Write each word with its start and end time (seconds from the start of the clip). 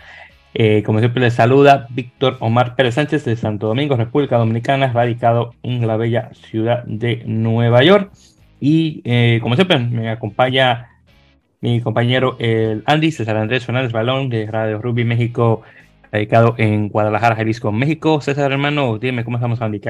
Eh, 0.54 0.84
como 0.86 1.00
siempre, 1.00 1.20
les 1.20 1.34
saluda 1.34 1.88
Víctor 1.90 2.36
Omar 2.38 2.76
Pérez 2.76 2.94
Sánchez 2.94 3.24
de 3.24 3.34
Santo 3.34 3.66
Domingo, 3.66 3.96
República 3.96 4.38
Dominicana, 4.38 4.92
radicado 4.92 5.52
en 5.64 5.84
la 5.84 5.96
bella 5.96 6.30
ciudad 6.32 6.84
de 6.84 7.24
Nueva 7.26 7.82
York. 7.82 8.12
Y 8.60 9.02
eh, 9.04 9.40
como 9.42 9.56
siempre, 9.56 9.80
me 9.80 10.10
acompaña 10.10 10.93
mi 11.64 11.80
compañero 11.80 12.36
el 12.40 12.82
Andy 12.84 13.10
César 13.10 13.38
Andrés 13.38 13.64
Fernández 13.64 13.90
Balón 13.90 14.28
de 14.28 14.46
Radio 14.46 14.82
Rugby 14.82 15.04
México, 15.04 15.62
radicado 16.12 16.54
en 16.58 16.90
Guadalajara, 16.90 17.36
Jalisco, 17.36 17.72
México. 17.72 18.20
César, 18.20 18.52
hermano, 18.52 18.98
dime 18.98 19.24
cómo 19.24 19.38
estamos, 19.38 19.62
Andy. 19.62 19.80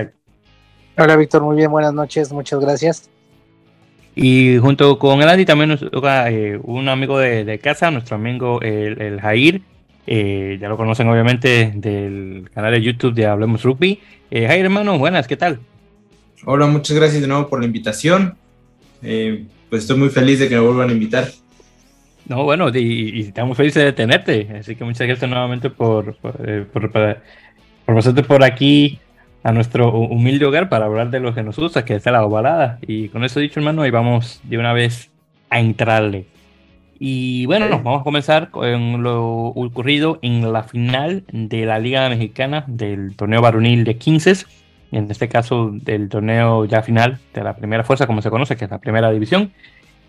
Hola, 0.97 1.17
Víctor, 1.17 1.43
muy 1.43 1.57
bien, 1.57 1.73
buenas 1.73 1.93
noches, 1.93 2.33
muchas 2.33 2.61
gracias. 2.61 3.11
Y 4.15 4.57
junto 4.59 5.01
con 5.01 5.21
el 5.21 5.29
Andy 5.29 5.45
también 5.45 5.71
nos 5.71 5.81
toca 5.81 6.31
eh, 6.31 6.61
un 6.63 6.89
amigo 6.89 7.19
de, 7.19 7.59
casa, 7.59 7.91
nuestro 7.91 8.15
amigo 8.15 8.61
el, 8.63 9.03
el 9.03 9.21
Jair. 9.21 9.61
Eh, 10.07 10.59
ya 10.61 10.69
lo 10.69 10.77
conocen 10.77 11.09
obviamente 11.09 11.73
del 11.75 12.51
canal 12.55 12.71
de 12.71 12.83
YouTube 12.83 13.15
de 13.15 13.27
Hablemos 13.27 13.65
Rugby. 13.65 13.99
Eh, 14.31 14.47
Jair, 14.47 14.65
hermano, 14.65 14.97
buenas, 14.97 15.27
¿qué 15.27 15.37
tal? 15.37 15.59
Hola, 16.45 16.69
muchas 16.69 16.97
gracias 16.97 17.21
de 17.21 17.27
nuevo 17.27 17.49
por 17.49 17.59
la 17.59 17.67
invitación. 17.67 18.37
pues 19.01 19.83
estoy 19.83 19.99
muy 19.99 20.11
feliz 20.11 20.39
de 20.39 20.49
que 20.49 20.55
me 20.55 20.61
vuelvan 20.61 20.91
a 20.91 20.93
invitar. 20.93 21.27
No, 22.27 22.45
bueno, 22.45 22.71
y, 22.75 23.21
estamos 23.21 23.57
felices 23.57 23.85
de 23.85 23.93
tenerte, 23.93 24.49
así 24.59 24.77
que 24.77 24.85
muchas 24.85 25.07
gracias 25.07 25.31
nuevamente 25.31 25.69
por, 25.69 26.17
por, 26.17 26.37
eh, 26.47 26.65
por, 26.73 26.91
pasarte 27.87 28.23
por 28.23 28.43
aquí 28.43 28.99
a 29.43 29.53
nuestro 29.53 29.93
humilde 29.93 30.47
hogar 30.47 30.71
para 30.71 30.87
hablar 30.87 31.11
de 31.11 31.21
lo 31.21 31.35
que 31.35 31.43
nos 31.43 31.59
gusta, 31.59 31.85
que 31.85 31.97
es 31.97 32.07
la 32.07 32.25
ovalada. 32.25 32.79
Y 32.87 33.09
con 33.11 33.25
eso 33.25 33.41
dicho, 33.41 33.61
hermano, 33.61 33.83
ahí 33.83 33.91
vamos 33.91 34.41
de 34.45 34.57
una 34.57 34.73
vez 34.73 35.11
a 35.51 35.61
entrarle. 35.61 36.27
Y 36.99 37.45
bueno, 37.45 37.69
vamos 37.69 38.01
a 38.01 38.05
comenzar 38.05 38.51
con 38.51 39.03
lo 39.03 39.49
ocurrido 39.49 40.19
en 40.23 40.51
la 40.51 40.63
final 40.63 41.25
de 41.31 41.67
la 41.67 41.79
Liga 41.79 42.09
Mexicana 42.09 42.65
del 42.67 43.17
torneo 43.17 43.43
varonil 43.43 43.85
de 43.85 43.99
15, 43.99 44.47
en 44.93 45.11
este 45.11 45.29
caso 45.29 45.71
del 45.73 46.09
torneo 46.09 46.65
ya 46.65 46.81
final 46.83 47.19
de 47.35 47.45
la 47.45 47.57
primera 47.57 47.85
fuerza, 47.85 48.07
como 48.07 48.23
se 48.23 48.31
conoce, 48.31 48.57
que 48.57 48.65
es 48.65 48.71
la 48.71 48.79
primera 48.79 49.11
división. 49.11 49.53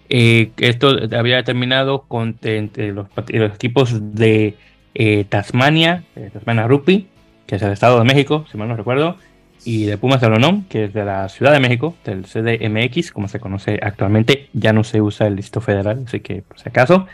Eh, 0.09 0.51
esto 0.57 0.95
había 1.17 1.43
terminado 1.43 2.03
con 2.03 2.37
los, 2.41 3.07
equipos 3.53 4.15
de 4.15 4.55
eh, 4.93 5.25
Tasmania, 5.27 6.03
Tasmania 6.33 6.67
Rugby, 6.67 7.07
que 7.47 7.55
es 7.55 7.61
el 7.61 7.71
Estado 7.71 7.99
de 7.99 8.05
México, 8.05 8.45
si 8.51 8.57
mal 8.57 8.67
no 8.67 8.75
recuerdo, 8.75 9.17
y 9.63 9.85
de 9.85 9.97
Pumas 9.97 10.21
de 10.21 10.29
Lonón, 10.29 10.65
que 10.65 10.85
es 10.85 10.93
de 10.93 11.05
la 11.05 11.27
Ciudad 11.29 11.51
de 11.51 11.59
México, 11.59 11.95
del 12.03 12.25
CDMX, 12.25 13.11
como 13.11 13.27
se 13.27 13.39
conoce 13.39 13.79
actualmente. 13.81 14.49
Ya 14.53 14.73
no 14.73 14.83
se 14.83 15.01
usa 15.01 15.27
el 15.27 15.35
Distrito 15.35 15.61
Federal, 15.61 16.03
así 16.07 16.19
que 16.19 16.43
por 16.43 16.59
si 16.59 16.69
acaso. 16.69 17.07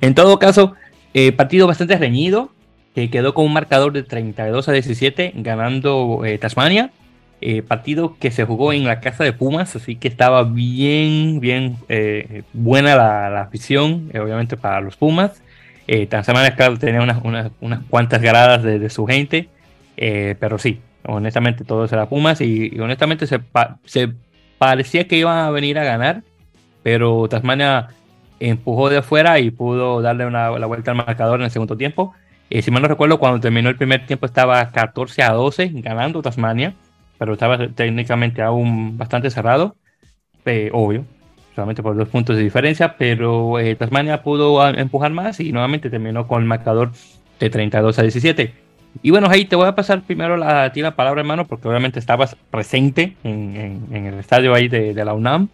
En 0.00 0.14
todo 0.14 0.38
caso, 0.38 0.74
eh, 1.14 1.32
partido 1.32 1.66
bastante 1.66 1.96
reñido, 1.96 2.50
que 2.94 3.08
quedó 3.10 3.34
con 3.34 3.46
un 3.46 3.52
marcador 3.52 3.92
de 3.92 4.02
32 4.02 4.68
a 4.68 4.72
17, 4.72 5.32
ganando 5.36 6.22
Tasmania. 6.40 6.90
Eh, 7.42 7.60
partido 7.60 8.16
que 8.18 8.30
se 8.30 8.44
jugó 8.44 8.72
en 8.72 8.84
la 8.84 9.00
casa 9.00 9.22
de 9.22 9.34
Pumas, 9.34 9.76
así 9.76 9.96
que 9.96 10.08
estaba 10.08 10.42
bien, 10.44 11.38
bien 11.38 11.76
eh, 11.90 12.44
buena 12.54 12.96
la, 12.96 13.42
afición, 13.42 14.10
eh, 14.14 14.20
obviamente 14.20 14.56
para 14.56 14.80
los 14.80 14.96
Pumas. 14.96 15.42
Tasmania, 16.08 16.56
claro, 16.56 16.78
tenía 16.78 17.00
unas, 17.00 17.22
unas, 17.60 17.80
cuantas 17.88 18.20
gradas 18.20 18.64
de, 18.64 18.90
su 18.90 19.06
gente, 19.06 19.48
pero 19.94 20.58
sí, 20.58 20.80
honestamente 21.04 21.62
todo 21.62 21.84
era 21.84 22.08
Pumas 22.08 22.40
y, 22.40 22.76
honestamente 22.80 23.28
se, 23.28 23.40
se, 23.84 24.12
parecía 24.58 25.06
que 25.06 25.16
iban 25.16 25.38
a 25.38 25.50
venir 25.50 25.78
a 25.78 25.84
ganar, 25.84 26.24
pero 26.82 27.28
Tasmania 27.28 27.90
empujó 28.40 28.90
de 28.90 28.96
afuera 28.96 29.38
y 29.38 29.52
pudo 29.52 30.02
darle 30.02 30.26
una, 30.26 30.50
la 30.58 30.66
vuelta 30.66 30.90
al 30.90 30.96
marcador 30.96 31.38
en 31.38 31.44
el 31.44 31.50
segundo 31.52 31.76
tiempo. 31.76 32.14
si 32.50 32.70
mal 32.72 32.82
no 32.82 32.88
recuerdo, 32.88 33.20
cuando 33.20 33.38
terminó 33.38 33.68
el 33.68 33.76
primer 33.76 34.06
tiempo 34.06 34.26
estaba 34.26 34.72
14 34.72 35.22
a 35.22 35.32
12 35.32 35.70
ganando 35.74 36.20
Tasmania 36.20 36.74
pero 37.18 37.34
estaba 37.34 37.68
técnicamente 37.68 38.42
aún 38.42 38.98
bastante 38.98 39.30
cerrado, 39.30 39.76
eh, 40.44 40.70
obvio, 40.72 41.04
solamente 41.54 41.82
por 41.82 41.96
dos 41.96 42.08
puntos 42.08 42.36
de 42.36 42.42
diferencia, 42.42 42.96
pero 42.96 43.58
eh, 43.58 43.74
Tasmania 43.74 44.22
pudo 44.22 44.66
empujar 44.68 45.12
más 45.12 45.40
y 45.40 45.52
nuevamente 45.52 45.90
terminó 45.90 46.26
con 46.26 46.42
el 46.42 46.48
marcador 46.48 46.92
de 47.40 47.50
32 47.50 47.98
a 47.98 48.02
17. 48.02 48.54
Y 49.02 49.10
bueno, 49.10 49.28
ahí 49.28 49.44
te 49.44 49.56
voy 49.56 49.66
a 49.66 49.74
pasar 49.74 50.02
primero 50.02 50.36
la, 50.36 50.64
a 50.64 50.72
ti 50.72 50.80
la 50.80 50.96
palabra, 50.96 51.20
hermano, 51.20 51.46
porque 51.46 51.68
obviamente 51.68 51.98
estabas 51.98 52.36
presente 52.50 53.16
en, 53.24 53.88
el 53.92 54.14
estadio 54.14 54.54
ahí 54.54 54.68
de, 54.68 54.94
la 55.04 55.12
UNAM. 55.12 55.48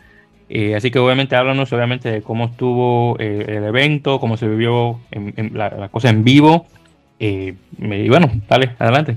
Eh, 0.49 0.77
así 0.77 0.91
que 0.91 0.99
obviamente 0.99 1.35
háblanos 1.35 1.73
obviamente 1.73 2.11
de 2.11 2.23
cómo 2.23 2.45
estuvo 2.45 3.19
el 3.19 3.65
evento, 3.65 4.21
cómo 4.21 4.37
se 4.37 4.47
vivió 4.47 5.01
la, 5.53 5.71
la, 5.71 5.89
cosa 5.89 6.11
en 6.11 6.23
vivo. 6.23 6.67
y 7.19 7.53
bueno, 8.09 8.31
dale, 8.49 8.77
adelante. 8.79 9.17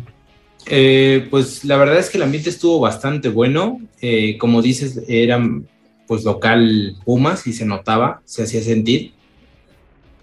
Eh, 0.67 1.27
pues 1.29 1.63
la 1.63 1.77
verdad 1.77 1.99
es 1.99 2.09
que 2.09 2.17
el 2.17 2.23
ambiente 2.23 2.49
estuvo 2.49 2.79
bastante 2.79 3.29
bueno. 3.29 3.81
Eh, 4.01 4.37
como 4.37 4.61
dices, 4.61 5.03
eran 5.07 5.67
pues 6.07 6.23
local 6.23 6.95
Pumas 7.03 7.47
y 7.47 7.53
se 7.53 7.65
notaba, 7.65 8.21
se 8.25 8.43
hacía 8.43 8.61
sentir. 8.61 9.13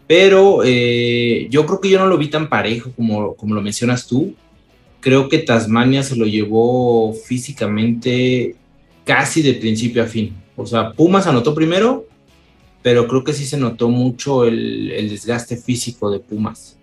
Pero 0.06 0.62
eh, 0.64 1.46
yo 1.50 1.64
creo 1.66 1.80
que 1.80 1.88
yo 1.88 1.98
no 1.98 2.06
lo 2.06 2.18
vi 2.18 2.28
tan 2.28 2.48
parejo 2.48 2.90
como, 2.92 3.34
como 3.34 3.54
lo 3.54 3.62
mencionas 3.62 4.06
tú. 4.06 4.34
Creo 5.00 5.28
que 5.28 5.38
Tasmania 5.38 6.02
se 6.02 6.16
lo 6.16 6.26
llevó 6.26 7.12
físicamente 7.12 8.54
casi 9.04 9.42
de 9.42 9.54
principio 9.54 10.02
a 10.02 10.06
fin. 10.06 10.34
O 10.56 10.66
sea, 10.66 10.92
Pumas 10.92 11.26
anotó 11.26 11.54
primero, 11.54 12.06
pero 12.82 13.08
creo 13.08 13.24
que 13.24 13.32
sí 13.32 13.46
se 13.46 13.56
notó 13.56 13.88
mucho 13.88 14.44
el 14.44 15.08
desgaste 15.08 15.56
físico 15.56 16.10
de 16.10 16.20
Pumas. 16.20 16.78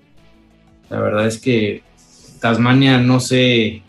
La 0.90 1.00
verdad 1.00 1.28
es 1.28 1.38
que 1.38 1.84
Tasmania, 2.40 2.98
no 2.98 3.20
sé, 3.20 3.84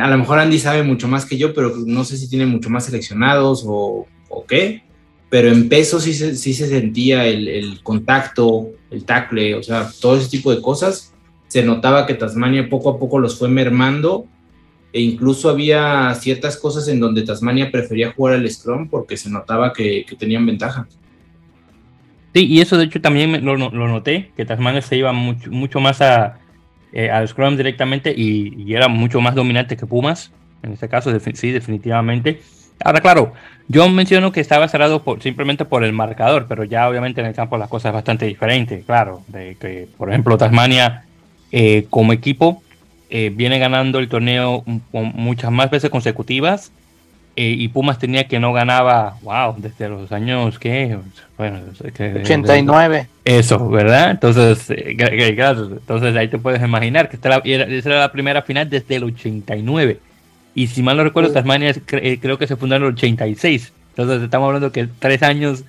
a 0.00 0.10
lo 0.10 0.18
mejor 0.18 0.38
Andy 0.38 0.58
sabe 0.58 0.82
mucho 0.82 1.06
más 1.06 1.24
que 1.24 1.38
yo, 1.38 1.54
pero 1.54 1.74
no 1.86 2.04
sé 2.04 2.16
si 2.16 2.28
tiene 2.28 2.46
mucho 2.46 2.70
más 2.70 2.86
seleccionados 2.86 3.64
o, 3.66 4.06
qué, 4.48 4.82
pero 5.28 5.48
en 5.48 5.68
peso 5.68 6.00
sí 6.00 6.14
se, 6.14 6.36
sentía 6.36 7.26
el, 7.26 7.80
contacto, 7.82 8.68
el 8.90 9.04
tackle, 9.04 9.54
o 9.54 9.62
sea, 9.62 9.90
todo 10.00 10.16
ese 10.16 10.28
tipo 10.28 10.54
de 10.54 10.60
cosas. 10.60 11.12
Se 11.48 11.62
notaba 11.62 12.06
que 12.06 12.14
Tasmania 12.14 12.68
poco 12.68 12.90
a 12.90 12.98
poco 12.98 13.18
los 13.18 13.38
fue 13.38 13.48
mermando 13.48 14.26
e 14.92 15.00
incluso 15.00 15.48
había 15.48 16.12
ciertas 16.14 16.56
cosas 16.56 16.88
en 16.88 17.00
donde 17.00 17.22
Tasmania 17.22 17.70
prefería 17.70 18.12
jugar 18.12 18.34
al 18.34 18.50
Scrum 18.50 18.88
porque 18.88 19.16
se 19.16 19.30
notaba 19.30 19.72
que, 19.72 20.04
tenían 20.18 20.46
ventaja. 20.46 20.88
Sí, 22.34 22.46
y 22.46 22.60
eso 22.60 22.76
de 22.76 22.84
hecho 22.84 23.00
también 23.00 23.44
lo, 23.44 23.56
lo 23.56 23.88
noté, 23.88 24.32
que 24.36 24.44
Tasmania 24.44 24.82
se 24.82 24.96
iba 24.96 25.12
mucho, 25.12 25.50
mucho 25.50 25.80
más 25.80 26.00
a, 26.02 26.38
eh, 26.98 27.10
al 27.10 27.28
Scrum 27.28 27.58
directamente 27.58 28.14
y, 28.16 28.74
era 28.74 28.88
mucho 28.88 29.20
más 29.20 29.34
dominante 29.34 29.76
que 29.76 29.84
Pumas, 29.84 30.32
en 30.62 30.72
este 30.72 30.88
caso, 30.88 31.12
sí, 31.34 31.50
definitivamente. 31.50 32.40
Ahora, 32.82 33.02
claro, 33.02 33.34
yo 33.68 33.86
menciono 33.90 34.32
que 34.32 34.40
estaba 34.40 34.66
cerrado 34.66 35.02
por, 35.02 35.22
simplemente 35.22 35.66
por 35.66 35.84
el 35.84 35.92
marcador, 35.92 36.46
pero 36.48 36.64
ya 36.64 36.88
obviamente 36.88 37.20
en 37.20 37.26
el 37.26 37.34
campo 37.34 37.58
las 37.58 37.68
cosas 37.68 37.90
es 37.90 37.94
bastante 37.96 38.24
diferente, 38.24 38.82
claro, 38.86 39.20
de 39.28 39.58
que, 39.60 39.88
por 39.98 40.08
ejemplo, 40.08 40.38
Tasmania 40.38 41.04
eh, 41.52 41.84
como 41.90 42.14
equipo 42.14 42.62
eh, 43.10 43.30
viene 43.30 43.58
ganando 43.58 43.98
el 43.98 44.08
torneo 44.08 44.64
muchas 44.92 45.52
más 45.52 45.70
veces 45.70 45.90
consecutivas 45.90 46.72
eh, 47.38 47.54
y 47.58 47.68
Pumas 47.68 47.98
tenía 47.98 48.26
que 48.26 48.40
no 48.40 48.54
ganaba, 48.54 49.18
wow, 49.22 49.54
desde 49.58 49.90
los 49.90 50.10
años 50.10 50.58
que, 50.58 50.96
bueno, 51.36 51.60
89. 51.84 53.08
Eso, 53.26 53.68
¿verdad? 53.68 54.12
Entonces, 54.12 54.70
eh, 54.70 54.96
entonces 54.96 56.16
ahí 56.16 56.28
te 56.28 56.38
puedes 56.38 56.62
imaginar 56.62 57.10
que 57.10 57.16
esta 57.16 57.42
era, 57.44 57.64
esa 57.66 57.90
era 57.90 58.00
la 58.00 58.10
primera 58.10 58.40
final 58.40 58.70
desde 58.70 58.96
el 58.96 59.04
89. 59.04 60.00
Y 60.54 60.68
si 60.68 60.82
mal 60.82 60.96
no 60.96 61.04
recuerdo, 61.04 61.30
Tasmania 61.30 61.74
eh, 61.92 62.18
creo 62.22 62.38
que 62.38 62.46
se 62.46 62.56
fundó 62.56 62.76
en 62.76 62.84
el 62.84 62.88
86. 62.88 63.70
Entonces 63.90 64.22
estamos 64.22 64.46
hablando 64.46 64.72
que 64.72 64.88
tres 64.98 65.22
años 65.22 65.64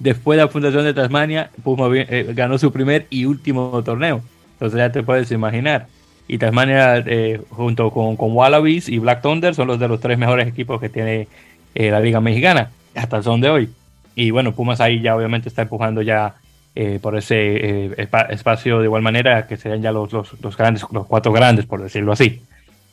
después 0.00 0.36
de 0.36 0.42
la 0.42 0.48
fundación 0.50 0.82
de 0.82 0.94
Tasmania, 0.94 1.50
Pumas 1.62 1.92
ganó 2.34 2.58
su 2.58 2.72
primer 2.72 3.06
y 3.08 3.26
último 3.26 3.80
torneo. 3.84 4.20
Entonces 4.54 4.78
ya 4.78 4.90
te 4.90 5.04
puedes 5.04 5.30
imaginar 5.30 5.86
y 6.26 6.38
Tasmania 6.38 6.98
eh, 7.06 7.40
junto 7.50 7.90
con, 7.90 8.16
con, 8.16 8.32
Wallabies 8.32 8.88
y 8.88 8.98
Black 8.98 9.22
Thunder 9.22 9.54
son 9.54 9.68
los 9.68 9.78
de 9.78 9.88
los 9.88 10.00
tres 10.00 10.18
mejores 10.18 10.48
equipos 10.48 10.80
que 10.80 10.88
tiene 10.88 11.28
eh, 11.74 11.90
la 11.90 12.00
liga 12.00 12.20
mexicana 12.20 12.70
hasta 12.94 13.18
el 13.18 13.22
son 13.22 13.40
de 13.40 13.50
hoy. 13.50 13.68
Y 14.14 14.30
bueno 14.30 14.54
Pumas 14.54 14.80
ahí 14.80 15.00
ya 15.00 15.16
obviamente 15.16 15.48
está 15.48 15.62
empujando 15.62 16.00
ya 16.02 16.36
eh, 16.74 16.98
por 17.00 17.16
ese 17.16 17.94
espacio 18.30 18.78
de 18.78 18.86
igual 18.86 19.02
manera 19.02 19.46
que 19.46 19.56
serían 19.56 19.82
ya 19.82 19.92
los, 19.92 20.12
los, 20.12 20.56
grandes 20.56 20.84
los 20.90 21.06
cuatro 21.06 21.32
grandes 21.32 21.66
por 21.66 21.82
decirlo 21.82 22.12
así. 22.12 22.40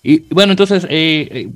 Y 0.04 0.33
bueno 0.33 0.54
entonces 0.54 0.88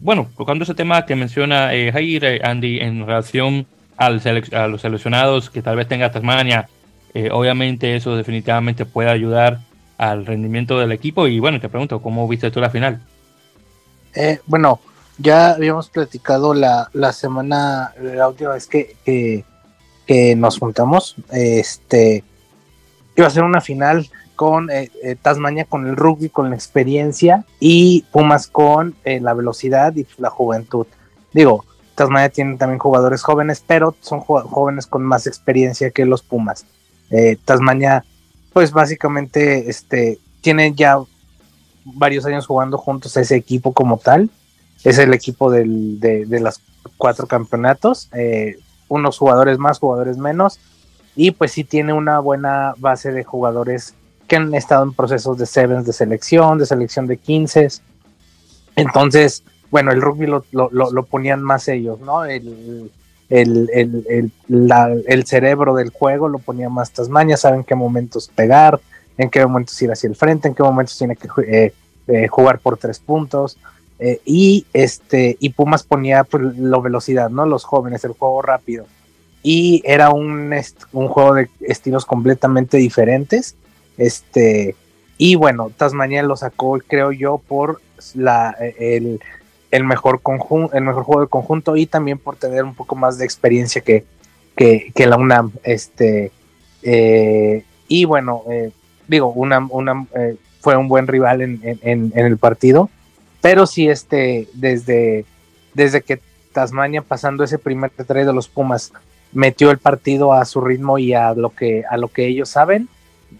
bueno 0.01 0.30
tocando 0.38 0.63
ese 0.63 0.75
tema 0.75 1.06
que 1.06 1.16
menciona 1.16 1.69
Jair 1.92 2.45
Andy 2.45 2.80
en 2.80 3.06
relación 3.06 3.66
al 3.98 4.22
a 4.54 4.68
los 4.68 4.81
seleccionados 4.81 5.50
que 5.50 5.62
tal 5.62 5.75
vez 5.75 5.88
tenga 5.88 6.12
Tasmania 6.12 6.68
Eh, 7.16 7.30
obviamente 7.31 7.95
eso 7.95 8.18
definitivamente 8.18 8.83
puede 8.86 9.10
ayudar 9.10 9.60
al 9.97 10.25
rendimiento 10.25 10.80
del 10.80 10.92
equipo 10.92 11.27
y 11.27 11.39
bueno, 11.39 11.59
te 11.59 11.69
pregunto, 11.69 12.01
¿cómo 12.01 12.27
viste 12.27 12.51
tú 12.51 12.59
la 12.59 12.69
final? 12.69 13.01
Eh, 14.13 14.39
bueno, 14.45 14.80
ya 15.18 15.51
habíamos 15.51 15.89
platicado 15.89 16.53
la, 16.53 16.89
la 16.94 17.13
semana, 17.13 17.94
la 18.01 18.27
última 18.27 18.51
vez 18.51 18.68
que, 18.68 18.95
que, 19.06 20.36
nos 20.36 20.59
juntamos, 20.59 21.15
este, 21.31 22.24
iba 23.15 23.27
a 23.27 23.31
ser 23.31 23.44
una 23.44 23.62
final 23.62 24.09
con 24.36 24.69
eh, 24.69 24.92
eh, 25.01 25.15
Tasmania 25.19 25.65
con 25.65 25.88
el 25.88 25.95
rugby, 25.95 26.30
con 26.30 26.50
la 26.50 26.56
experiencia 26.56 27.45
y 27.59 28.03
Pumas 28.12 28.48
con 28.48 28.95
eh, 29.03 29.19
la 29.19 29.33
velocidad 29.33 29.95
y 29.95 30.06
la 30.18 30.30
juventud. 30.30 30.86
Digo, 31.33 31.65
Tasmania 31.95 32.30
tiene 32.30 32.57
también 32.57 32.80
jugadores 32.80 33.24
jóvenes, 33.24 33.63
pero 33.65 33.95
son 34.01 34.19
jóvenes 34.19 34.86
con 34.86 35.03
más 35.03 35.27
experiencia 35.27 35.91
que 35.91 36.06
los 36.06 36.21
Pumas. 36.21 36.65
Tasmania, 37.45 38.03
pues 38.56 38.72
básicamente, 38.72 39.69
este, 39.69 40.18
tiene 40.40 40.74
ya 40.74 40.98
varios 41.84 42.25
años 42.25 42.48
jugando 42.48 42.78
juntos 42.78 43.18
a 43.18 43.19
ese 43.19 43.36
equipo 43.36 43.74
como 43.74 43.98
tal. 43.98 44.30
Es 44.86 44.98
el 44.98 45.13
equipo 45.13 45.52
del, 45.52 46.00
de, 46.00 46.25
de 46.25 46.40
los 46.40 46.62
cuatro 46.96 47.28
campeonatos. 47.28 48.10
unos 48.88 49.18
jugadores 49.18 49.57
más, 49.57 49.80
jugadores 49.80 50.16
menos. 50.16 50.57
Y 51.18 51.31
pues 51.31 51.52
sí 51.52 51.66
tiene 51.66 51.92
una 51.92 52.19
buena 52.19 52.75
base 52.78 53.12
de 53.12 53.25
jugadores 53.25 53.94
que 54.25 54.38
han 54.38 54.56
estado 54.56 54.84
en 54.84 54.94
procesos 54.94 55.38
de 55.38 55.48
sevens 55.48 55.86
de 55.86 55.92
selección, 55.92 56.58
de 56.58 56.66
selección 56.66 57.08
de 57.08 57.18
15. 57.18 57.68
Entonces, 58.78 59.44
bueno, 59.69 59.92
el 59.92 60.01
rugby 60.01 60.28
lo, 60.28 61.04
ponían 61.10 61.44
más 61.44 61.68
ellos, 61.68 62.00
¿no? 62.00 62.24
El, 62.24 62.90
el, 63.30 65.24
cerebro 65.25 65.75
del 65.75 65.89
juego 65.89 66.30
lo 66.30 66.39
ponía 66.39 66.69
más 66.69 66.92
Tasmania, 66.92 67.38
saben 67.38 67.63
qué 67.63 67.75
momentos 67.75 68.30
pegar, 68.33 68.80
en 69.18 69.30
qué 69.30 69.45
momentos 69.45 69.81
ir 69.81 69.92
hacia 69.92 70.07
el 70.07 70.16
frente, 70.16 70.48
en 70.48 70.56
qué 70.56 70.63
momentos 70.63 70.98
tiene 70.98 71.16
que 71.16 71.27
eh, 71.48 71.74
eh, 72.07 72.27
jugar 72.27 72.60
por 72.60 72.77
tres 72.77 73.00
puntos. 73.00 73.57
Eh, 73.98 74.19
y 74.25 74.66
este 74.74 75.38
y 75.39 75.51
Pumas 75.51 75.83
ponía 75.83 76.25
pues, 76.25 76.57
la 76.57 76.80
velocidad, 76.80 77.30
¿no? 77.30 77.45
Los 77.45 77.63
jóvenes, 77.63 78.04
el 78.04 78.12
juego 78.12 78.42
rápido. 78.42 78.86
Y 79.42 79.81
era 79.86 80.10
un, 80.10 80.54
un 80.92 81.07
juego 81.07 81.36
de 81.36 81.50
estilos 81.62 82.06
completamente 82.06 82.77
diferentes 82.77 83.56
este, 83.98 84.75
y 85.18 85.36
bueno, 85.36 85.72
Tasmania 85.75 86.24
lo 86.24 86.36
sacó, 86.36 86.80
creo 86.86 87.12
yo, 87.12 87.38
por 87.38 87.81
la, 88.13 88.51
el, 88.80 89.19
mejor 89.83 90.22
conjunto, 90.22 90.75
el 90.75 90.83
mejor 90.83 91.04
juego 91.04 91.22
de 91.22 91.27
conjunto 91.27 91.75
y 91.75 91.86
también 91.86 92.18
por 92.18 92.36
tener 92.36 92.63
un 92.63 92.75
poco 92.75 92.95
más 92.95 93.18
de 93.18 93.25
experiencia 93.25 93.81
que, 93.81 94.06
que, 94.56 95.06
la 95.06 95.18
UNAM. 95.18 95.51
Este, 95.63 96.31
eh, 96.83 97.63
y 97.88 98.06
bueno, 98.06 98.44
eh, 98.50 98.72
digo, 99.07 99.27
UNAM, 99.27 100.07
eh, 100.16 100.36
fue 100.62 100.77
un 100.77 100.88
buen 100.88 101.07
rival 101.07 101.42
en, 101.42 101.60
en, 101.63 102.12
el 102.16 102.38
partido, 102.38 102.89
pero 103.42 103.68
sí, 103.68 103.88
este, 103.88 104.48
desde, 104.54 105.25
desde 105.74 106.01
que 106.01 106.19
Tasmania 106.54 107.01
pasando 107.01 107.44
ese 107.44 107.60
primer 107.60 107.92
trade 107.92 108.25
de 108.25 108.33
los 108.33 108.48
Pumas 108.48 108.92
metió 109.31 109.69
el 109.69 109.77
partido 109.77 110.33
a 110.33 110.45
su 110.45 110.62
ritmo 110.62 110.98
y 110.98 111.13
a 111.13 111.33
lo 111.33 111.50
que, 111.50 111.83
a 111.88 111.98
lo 111.98 112.07
que 112.07 112.25
ellos 112.25 112.50
saben, 112.50 112.88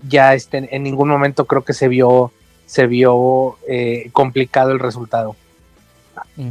ya 0.08 0.34
este, 0.34 0.76
en 0.76 0.84
ningún 0.84 1.10
momento 1.10 1.46
creo 1.46 1.64
que 1.64 1.74
se 1.74 1.88
vio, 1.88 2.32
se 2.66 2.86
vio 2.86 3.58
eh, 3.68 4.10
complicado 4.12 4.72
el 4.72 4.80
resultado. 4.80 5.36
Mm. 6.36 6.50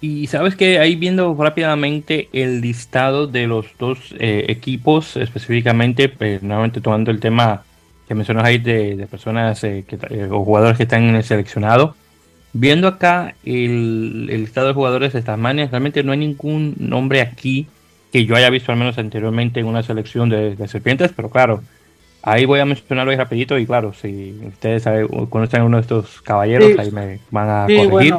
Y 0.00 0.26
sabes 0.26 0.56
que 0.56 0.78
ahí 0.78 0.94
viendo 0.94 1.34
rápidamente 1.38 2.28
el 2.32 2.60
listado 2.60 3.26
de 3.26 3.46
los 3.46 3.66
dos 3.78 4.14
eh, 4.18 4.44
equipos, 4.48 5.16
específicamente, 5.16 6.08
pues, 6.08 6.42
nuevamente 6.42 6.80
tomando 6.80 7.10
el 7.10 7.18
tema 7.18 7.64
que 8.06 8.14
mencionas 8.14 8.44
ahí 8.44 8.58
de, 8.58 9.06
personas 9.10 9.64
eh, 9.64 9.84
o 10.30 10.44
jugadores 10.44 10.76
que 10.76 10.84
están 10.84 11.04
en 11.04 11.16
el 11.16 11.24
seleccionado, 11.24 11.96
viendo 12.52 12.88
acá 12.88 13.34
el, 13.44 14.26
listado 14.26 14.68
de 14.68 14.74
jugadores 14.74 15.12
de 15.12 15.22
Tasmania, 15.22 15.66
realmente 15.70 16.04
no 16.04 16.12
hay 16.12 16.18
ningún 16.18 16.74
nombre 16.78 17.22
aquí 17.22 17.66
que 18.12 18.24
yo 18.26 18.36
haya 18.36 18.50
visto 18.50 18.70
al 18.70 18.78
menos 18.78 18.98
anteriormente 18.98 19.60
en 19.60 19.66
una 19.66 19.82
selección 19.82 20.28
de 20.28 20.68
serpientes, 20.68 21.12
pero 21.16 21.30
claro, 21.30 21.62
Ahí 22.26 22.44
voy 22.44 22.58
a 22.58 22.64
mencionarlo 22.64 23.12
ahí 23.12 23.16
rapidito 23.16 23.56
y 23.56 23.66
claro, 23.66 23.92
si 23.92 24.36
ustedes 24.48 24.82
conocen 25.30 25.60
a 25.60 25.64
uno 25.64 25.76
de 25.76 25.82
estos 25.82 26.20
caballeros, 26.22 26.76
ahí 26.76 26.90
me 26.90 27.20
van 27.30 27.48
a 27.48 27.66
corregir. 27.68 28.16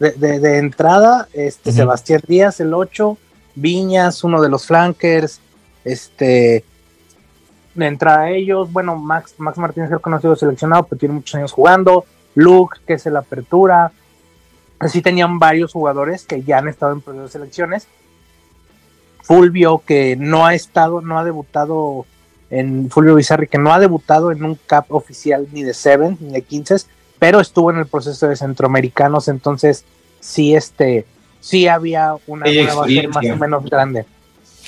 De, 0.00 0.58
entrada, 0.58 1.28
este 1.34 1.72
Sebastián 1.72 2.22
Díaz, 2.26 2.58
el 2.60 2.72
8, 2.72 3.18
Viñas, 3.54 4.24
uno 4.24 4.40
de 4.40 4.48
los 4.48 4.66
flankers, 4.66 5.40
este, 5.84 6.64
de 7.74 7.86
entrada 7.86 8.22
a 8.22 8.30
ellos, 8.30 8.72
bueno, 8.72 8.96
Max, 8.96 9.34
Max 9.38 9.58
Martínez 9.58 9.90
el 9.90 10.00
conocido 10.00 10.34
seleccionado, 10.36 10.84
pero 10.84 10.98
tiene 10.98 11.14
muchos 11.14 11.34
años 11.34 11.52
jugando, 11.52 12.06
Luke, 12.34 12.78
que 12.86 12.94
es 12.94 13.06
el 13.06 13.16
apertura, 13.16 13.92
así 14.78 15.02
tenían 15.02 15.38
varios 15.38 15.72
jugadores 15.72 16.24
que 16.24 16.42
ya 16.42 16.58
han 16.58 16.68
estado 16.68 16.92
en 16.92 17.02
proceso 17.02 17.24
de 17.24 17.30
selecciones, 17.30 17.86
Fulvio, 19.22 19.82
que 19.86 20.16
no 20.16 20.46
ha 20.46 20.54
estado, 20.54 21.02
no 21.02 21.18
ha 21.18 21.24
debutado 21.24 22.06
en 22.48 22.90
Fulvio 22.90 23.14
Bizarri, 23.14 23.46
que 23.46 23.58
no 23.58 23.72
ha 23.72 23.78
debutado 23.78 24.32
en 24.32 24.44
un 24.44 24.58
cap 24.66 24.86
oficial 24.88 25.46
ni 25.52 25.62
de 25.62 25.74
Seven 25.74 26.16
ni 26.20 26.32
de 26.32 26.42
15, 26.42 26.76
pero 27.20 27.38
estuvo 27.38 27.70
en 27.70 27.78
el 27.78 27.86
proceso 27.86 28.26
de 28.26 28.34
centroamericanos, 28.34 29.28
entonces 29.28 29.84
sí, 30.18 30.56
este, 30.56 31.06
sí 31.38 31.68
había 31.68 32.14
una, 32.26 32.46
base 32.46 33.06
más 33.06 33.30
o 33.30 33.36
menos 33.36 33.64
grande. 33.66 34.04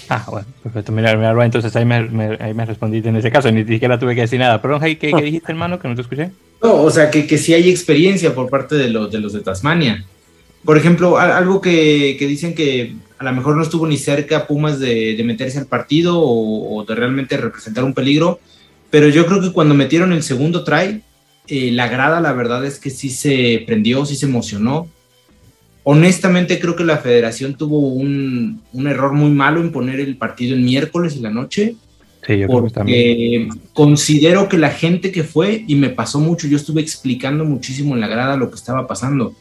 Ah, 0.08 0.24
bueno, 0.30 0.46
perfecto. 0.62 0.92
Mira, 0.92 1.16
mira, 1.16 1.44
entonces 1.44 1.74
ahí 1.74 1.84
me, 1.84 2.36
ahí 2.38 2.54
me 2.54 2.66
respondiste 2.66 3.08
en 3.08 3.16
ese 3.16 3.30
caso, 3.30 3.50
ni 3.50 3.64
siquiera 3.64 3.98
tuve 3.98 4.14
que 4.14 4.22
decir 4.22 4.38
nada. 4.38 4.60
Pero, 4.62 4.78
¿qué, 4.78 4.98
¿qué, 4.98 5.12
dijiste, 5.22 5.50
hermano? 5.50 5.78
Que 5.78 5.88
no 5.88 5.94
te 5.94 6.02
escuché. 6.02 6.30
No, 6.62 6.74
o 6.74 6.90
sea, 6.90 7.10
que, 7.10 7.26
que 7.26 7.38
sí 7.38 7.54
hay 7.54 7.70
experiencia 7.70 8.34
por 8.34 8.48
parte 8.48 8.76
de 8.76 8.88
los 8.88 9.10
de, 9.10 9.20
los 9.20 9.32
de 9.32 9.40
Tasmania. 9.40 10.04
Por 10.64 10.76
ejemplo, 10.76 11.18
algo 11.18 11.60
que, 11.60 12.16
que 12.18 12.26
dicen 12.26 12.54
que 12.54 12.94
a 13.22 13.24
lo 13.24 13.32
mejor 13.32 13.56
no 13.56 13.62
estuvo 13.62 13.86
ni 13.86 13.96
cerca 13.96 14.46
Pumas 14.46 14.78
de, 14.80 15.20
meterse 15.24 15.58
al 15.58 15.66
partido 15.66 16.20
o, 16.20 16.84
de 16.84 16.94
realmente 16.94 17.36
representar 17.36 17.84
un 17.84 17.94
peligro, 17.94 18.40
pero 18.90 19.08
yo 19.08 19.26
creo 19.26 19.40
que 19.40 19.52
cuando 19.52 19.74
metieron 19.74 20.12
el 20.12 20.22
segundo 20.22 20.64
try, 20.64 21.02
eh, 21.48 21.70
la 21.72 21.88
grada 21.88 22.20
la 22.20 22.32
verdad 22.32 22.64
es 22.64 22.78
que 22.78 22.90
sí 22.90 23.10
se 23.10 23.62
prendió, 23.66 24.04
sí 24.06 24.16
se 24.16 24.26
emocionó. 24.26 24.88
Honestamente 25.84 26.60
creo 26.60 26.76
que 26.76 26.84
la 26.84 26.98
federación 26.98 27.54
tuvo 27.54 27.78
un, 27.78 28.62
error 28.86 29.12
muy 29.12 29.30
malo 29.30 29.60
en 29.60 29.72
poner 29.72 29.98
el 30.00 30.16
partido 30.16 30.54
el 30.54 30.62
miércoles 30.62 31.16
en 31.16 31.22
la 31.22 31.30
noche. 31.30 31.76
Sí, 32.24 32.38
yo 32.38 32.46
porque 32.46 32.72
creo 32.72 32.86
que 32.86 33.48
considero 33.72 34.48
que 34.48 34.56
la 34.56 34.70
gente 34.70 35.10
que 35.10 35.24
fue, 35.24 35.64
y 35.66 35.74
me 35.74 35.90
pasó 35.90 36.20
mucho, 36.20 36.46
yo 36.46 36.56
estuve 36.56 36.80
explicando 36.80 37.44
muchísimo 37.44 37.94
en 37.94 38.00
la 38.00 38.06
grada 38.06 38.36
lo 38.36 38.48
que 38.48 38.56
estaba 38.56 38.86
pasando 38.86 39.34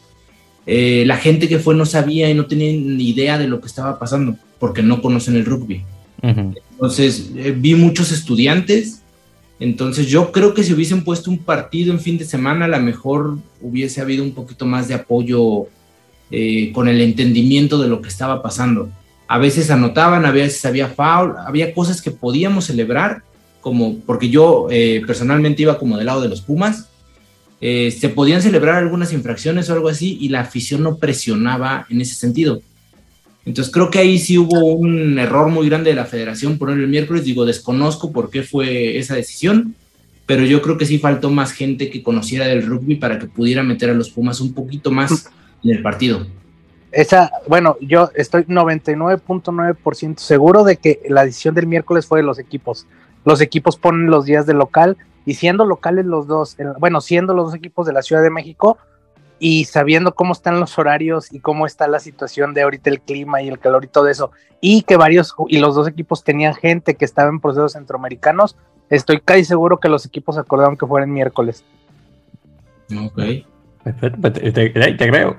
eh, 0.66 1.02
la 1.06 1.16
gente 1.16 1.48
que 1.48 1.58
fue 1.58 1.74
no 1.74 1.86
sabía 1.86 2.30
y 2.30 2.34
no 2.34 2.46
tenía 2.46 2.72
ni 2.72 3.08
idea 3.08 3.38
de 3.38 3.48
lo 3.48 3.60
que 3.60 3.66
estaba 3.66 3.98
pasando 3.98 4.36
porque 4.58 4.82
no 4.82 5.02
conocen 5.02 5.36
el 5.36 5.44
rugby. 5.44 5.82
Entonces, 6.22 7.32
eh, 7.36 7.52
vi 7.56 7.74
muchos 7.74 8.12
estudiantes. 8.12 9.01
Entonces, 9.62 10.08
yo 10.08 10.32
creo 10.32 10.54
que 10.54 10.64
si 10.64 10.72
hubiesen 10.72 11.04
puesto 11.04 11.30
un 11.30 11.38
partido 11.38 11.92
en 11.92 12.00
fin 12.00 12.18
de 12.18 12.24
semana, 12.24 12.64
a 12.64 12.68
lo 12.68 12.80
mejor 12.80 13.38
hubiese 13.60 14.00
habido 14.00 14.24
un 14.24 14.32
poquito 14.32 14.66
más 14.66 14.88
de 14.88 14.94
apoyo 14.94 15.66
eh, 16.30 16.72
con 16.72 16.88
el 16.88 17.00
entendimiento 17.00 17.80
de 17.80 17.88
lo 17.88 18.02
que 18.02 18.08
estaba 18.08 18.42
pasando. 18.42 18.90
A 19.28 19.38
veces 19.38 19.70
anotaban, 19.70 20.26
a 20.26 20.30
veces 20.30 20.64
había 20.64 20.88
foul, 20.88 21.34
había 21.46 21.74
cosas 21.74 22.02
que 22.02 22.10
podíamos 22.10 22.64
celebrar, 22.64 23.22
como 23.60 23.98
porque 24.00 24.28
yo 24.28 24.66
personalmente 25.06 25.62
iba 25.62 25.78
como 25.78 25.96
del 25.96 26.06
lado 26.06 26.20
de 26.20 26.28
los 26.28 26.42
Pumas, 26.42 26.88
eh, 27.64 27.92
se 27.92 28.08
podían 28.08 28.42
celebrar 28.42 28.74
algunas 28.74 29.12
infracciones 29.12 29.70
o 29.70 29.74
algo 29.74 29.88
así 29.88 30.18
y 30.20 30.30
la 30.30 30.40
afición 30.40 30.82
no 30.82 30.96
presionaba 30.96 31.86
en 31.88 32.00
ese 32.00 32.16
sentido. 32.16 32.60
Entonces 33.44 33.72
creo 33.72 33.90
que 33.90 33.98
ahí 33.98 34.18
sí 34.18 34.38
hubo 34.38 34.74
un 34.74 35.18
error 35.18 35.48
muy 35.48 35.68
grande 35.68 35.90
de 35.90 35.96
la 35.96 36.04
federación 36.04 36.58
poner 36.58 36.78
el 36.78 36.88
miércoles. 36.88 37.24
Digo, 37.24 37.44
desconozco 37.44 38.12
por 38.12 38.30
qué 38.30 38.42
fue 38.42 38.98
esa 38.98 39.16
decisión, 39.16 39.74
pero 40.26 40.44
yo 40.44 40.62
creo 40.62 40.78
que 40.78 40.86
sí 40.86 40.98
faltó 40.98 41.30
más 41.30 41.52
gente 41.52 41.90
que 41.90 42.02
conociera 42.02 42.46
del 42.46 42.64
rugby 42.64 42.96
para 42.96 43.18
que 43.18 43.26
pudiera 43.26 43.62
meter 43.62 43.90
a 43.90 43.94
los 43.94 44.10
Pumas 44.10 44.40
un 44.40 44.54
poquito 44.54 44.90
más 44.90 45.28
en 45.64 45.70
el 45.72 45.82
partido. 45.82 46.26
Esa, 46.92 47.30
bueno, 47.48 47.76
yo 47.80 48.10
estoy 48.14 48.44
99.9% 48.44 50.18
seguro 50.18 50.62
de 50.62 50.76
que 50.76 51.00
la 51.08 51.24
decisión 51.24 51.54
del 51.54 51.66
miércoles 51.66 52.06
fue 52.06 52.20
de 52.20 52.24
los 52.24 52.38
equipos. 52.38 52.86
Los 53.24 53.40
equipos 53.40 53.76
ponen 53.76 54.06
los 54.06 54.26
días 54.26 54.46
de 54.46 54.54
local 54.54 54.96
y 55.24 55.34
siendo 55.34 55.64
locales 55.64 56.04
los 56.04 56.26
dos, 56.26 56.56
bueno, 56.78 57.00
siendo 57.00 57.34
los 57.34 57.46
dos 57.46 57.54
equipos 57.54 57.86
de 57.86 57.92
la 57.92 58.02
Ciudad 58.02 58.22
de 58.22 58.30
México 58.30 58.78
y 59.44 59.64
sabiendo 59.64 60.14
cómo 60.14 60.34
están 60.34 60.60
los 60.60 60.78
horarios 60.78 61.32
y 61.32 61.40
cómo 61.40 61.66
está 61.66 61.88
la 61.88 61.98
situación 61.98 62.54
de 62.54 62.62
ahorita 62.62 62.90
el 62.90 63.00
clima 63.00 63.42
y 63.42 63.48
el 63.48 63.58
calor 63.58 63.84
y 63.84 63.88
todo 63.88 64.06
eso, 64.06 64.30
y 64.60 64.82
que 64.82 64.96
varios 64.96 65.34
y 65.48 65.58
los 65.58 65.74
dos 65.74 65.88
equipos 65.88 66.22
tenían 66.22 66.54
gente 66.54 66.94
que 66.94 67.04
estaba 67.04 67.28
en 67.28 67.40
procesos 67.40 67.72
centroamericanos, 67.72 68.54
estoy 68.88 69.20
casi 69.20 69.44
seguro 69.44 69.80
que 69.80 69.88
los 69.88 70.06
equipos 70.06 70.38
acordaron 70.38 70.76
que 70.76 70.86
fueran 70.86 71.12
miércoles. 71.12 71.64
Ok. 72.96 73.20
Perfecto, 73.82 74.20
pues, 74.20 74.32
te, 74.34 74.72
creo. 74.96 75.36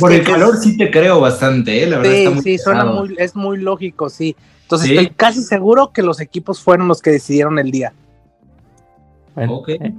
por 0.00 0.12
el, 0.12 0.24
calor 0.24 0.56
sí 0.56 0.76
te 0.76 0.90
creo 0.90 1.20
bastante, 1.20 1.84
¿eh? 1.84 1.86
la 1.86 1.98
verdad. 1.98 2.32
Sí, 2.34 2.40
sí, 2.42 2.58
suena 2.58 2.84
muy, 2.84 3.14
es 3.16 3.36
muy 3.36 3.58
lógico, 3.58 4.10
sí. 4.10 4.34
Entonces 4.62 4.90
estoy 4.90 5.10
casi 5.10 5.44
seguro 5.44 5.92
que 5.92 6.02
los 6.02 6.20
equipos 6.20 6.60
fueron 6.60 6.88
los 6.88 7.00
que 7.00 7.10
decidieron 7.12 7.60
el 7.60 7.70
día. 7.70 7.92
Bueno, 9.36 9.58
ok. 9.58 9.68
Eh, 9.68 9.94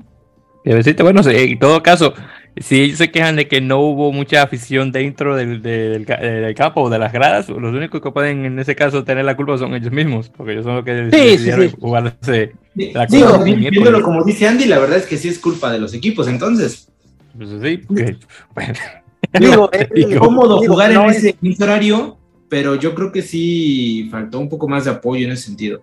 bueno, 1.03 1.21
en 1.25 1.59
todo 1.59 1.83
caso, 1.83 2.13
si 2.57 2.81
ellos 2.81 2.97
se 2.97 3.11
quejan 3.11 3.35
de 3.35 3.47
que 3.47 3.61
no 3.61 3.79
hubo 3.81 4.11
mucha 4.11 4.41
afición 4.41 4.91
dentro 4.91 5.35
del, 5.35 5.61
del, 5.61 6.05
campo 6.55 6.81
o 6.81 6.89
de 6.89 6.97
las 6.97 7.13
gradas, 7.13 7.49
los 7.49 7.73
únicos 7.73 8.01
que 8.01 8.11
pueden 8.11 8.45
en 8.45 8.57
ese 8.59 8.75
caso 8.75 9.03
tener 9.03 9.25
la 9.25 9.35
culpa 9.35 9.57
son 9.57 9.75
ellos 9.75 9.91
mismos, 9.91 10.29
porque 10.29 10.53
ellos 10.53 10.65
son 10.65 10.77
los 10.77 10.85
que 10.85 10.93
decidieron 10.93 11.69
jugarse 11.71 12.53
la 12.75 13.05
Digo, 13.05 13.39
viéndolo 13.43 14.01
como 14.01 14.23
dice 14.23 14.47
Andy, 14.47 14.65
la 14.65 14.79
verdad 14.79 14.97
es 14.97 15.05
que 15.05 15.17
sí 15.17 15.27
es 15.27 15.39
culpa 15.39 15.71
de 15.71 15.79
los 15.79 15.93
equipos, 15.93 16.27
entonces. 16.27 16.89
Pues 17.37 17.49
sí, 17.61 17.77
porque, 17.77 18.17
bueno. 18.53 18.73
Digo, 19.39 19.69
es 19.73 20.17
cómodo 20.17 20.59
jugar 20.59 20.91
en 20.91 21.01
ese 21.09 21.35
horario, 21.61 22.17
pero 22.49 22.75
yo 22.75 22.95
creo 22.95 23.11
que 23.11 23.21
sí 23.21 24.07
faltó 24.09 24.39
un 24.39 24.49
poco 24.49 24.67
más 24.67 24.85
de 24.85 24.91
apoyo 24.91 25.25
en 25.25 25.33
ese 25.33 25.43
sentido. 25.43 25.81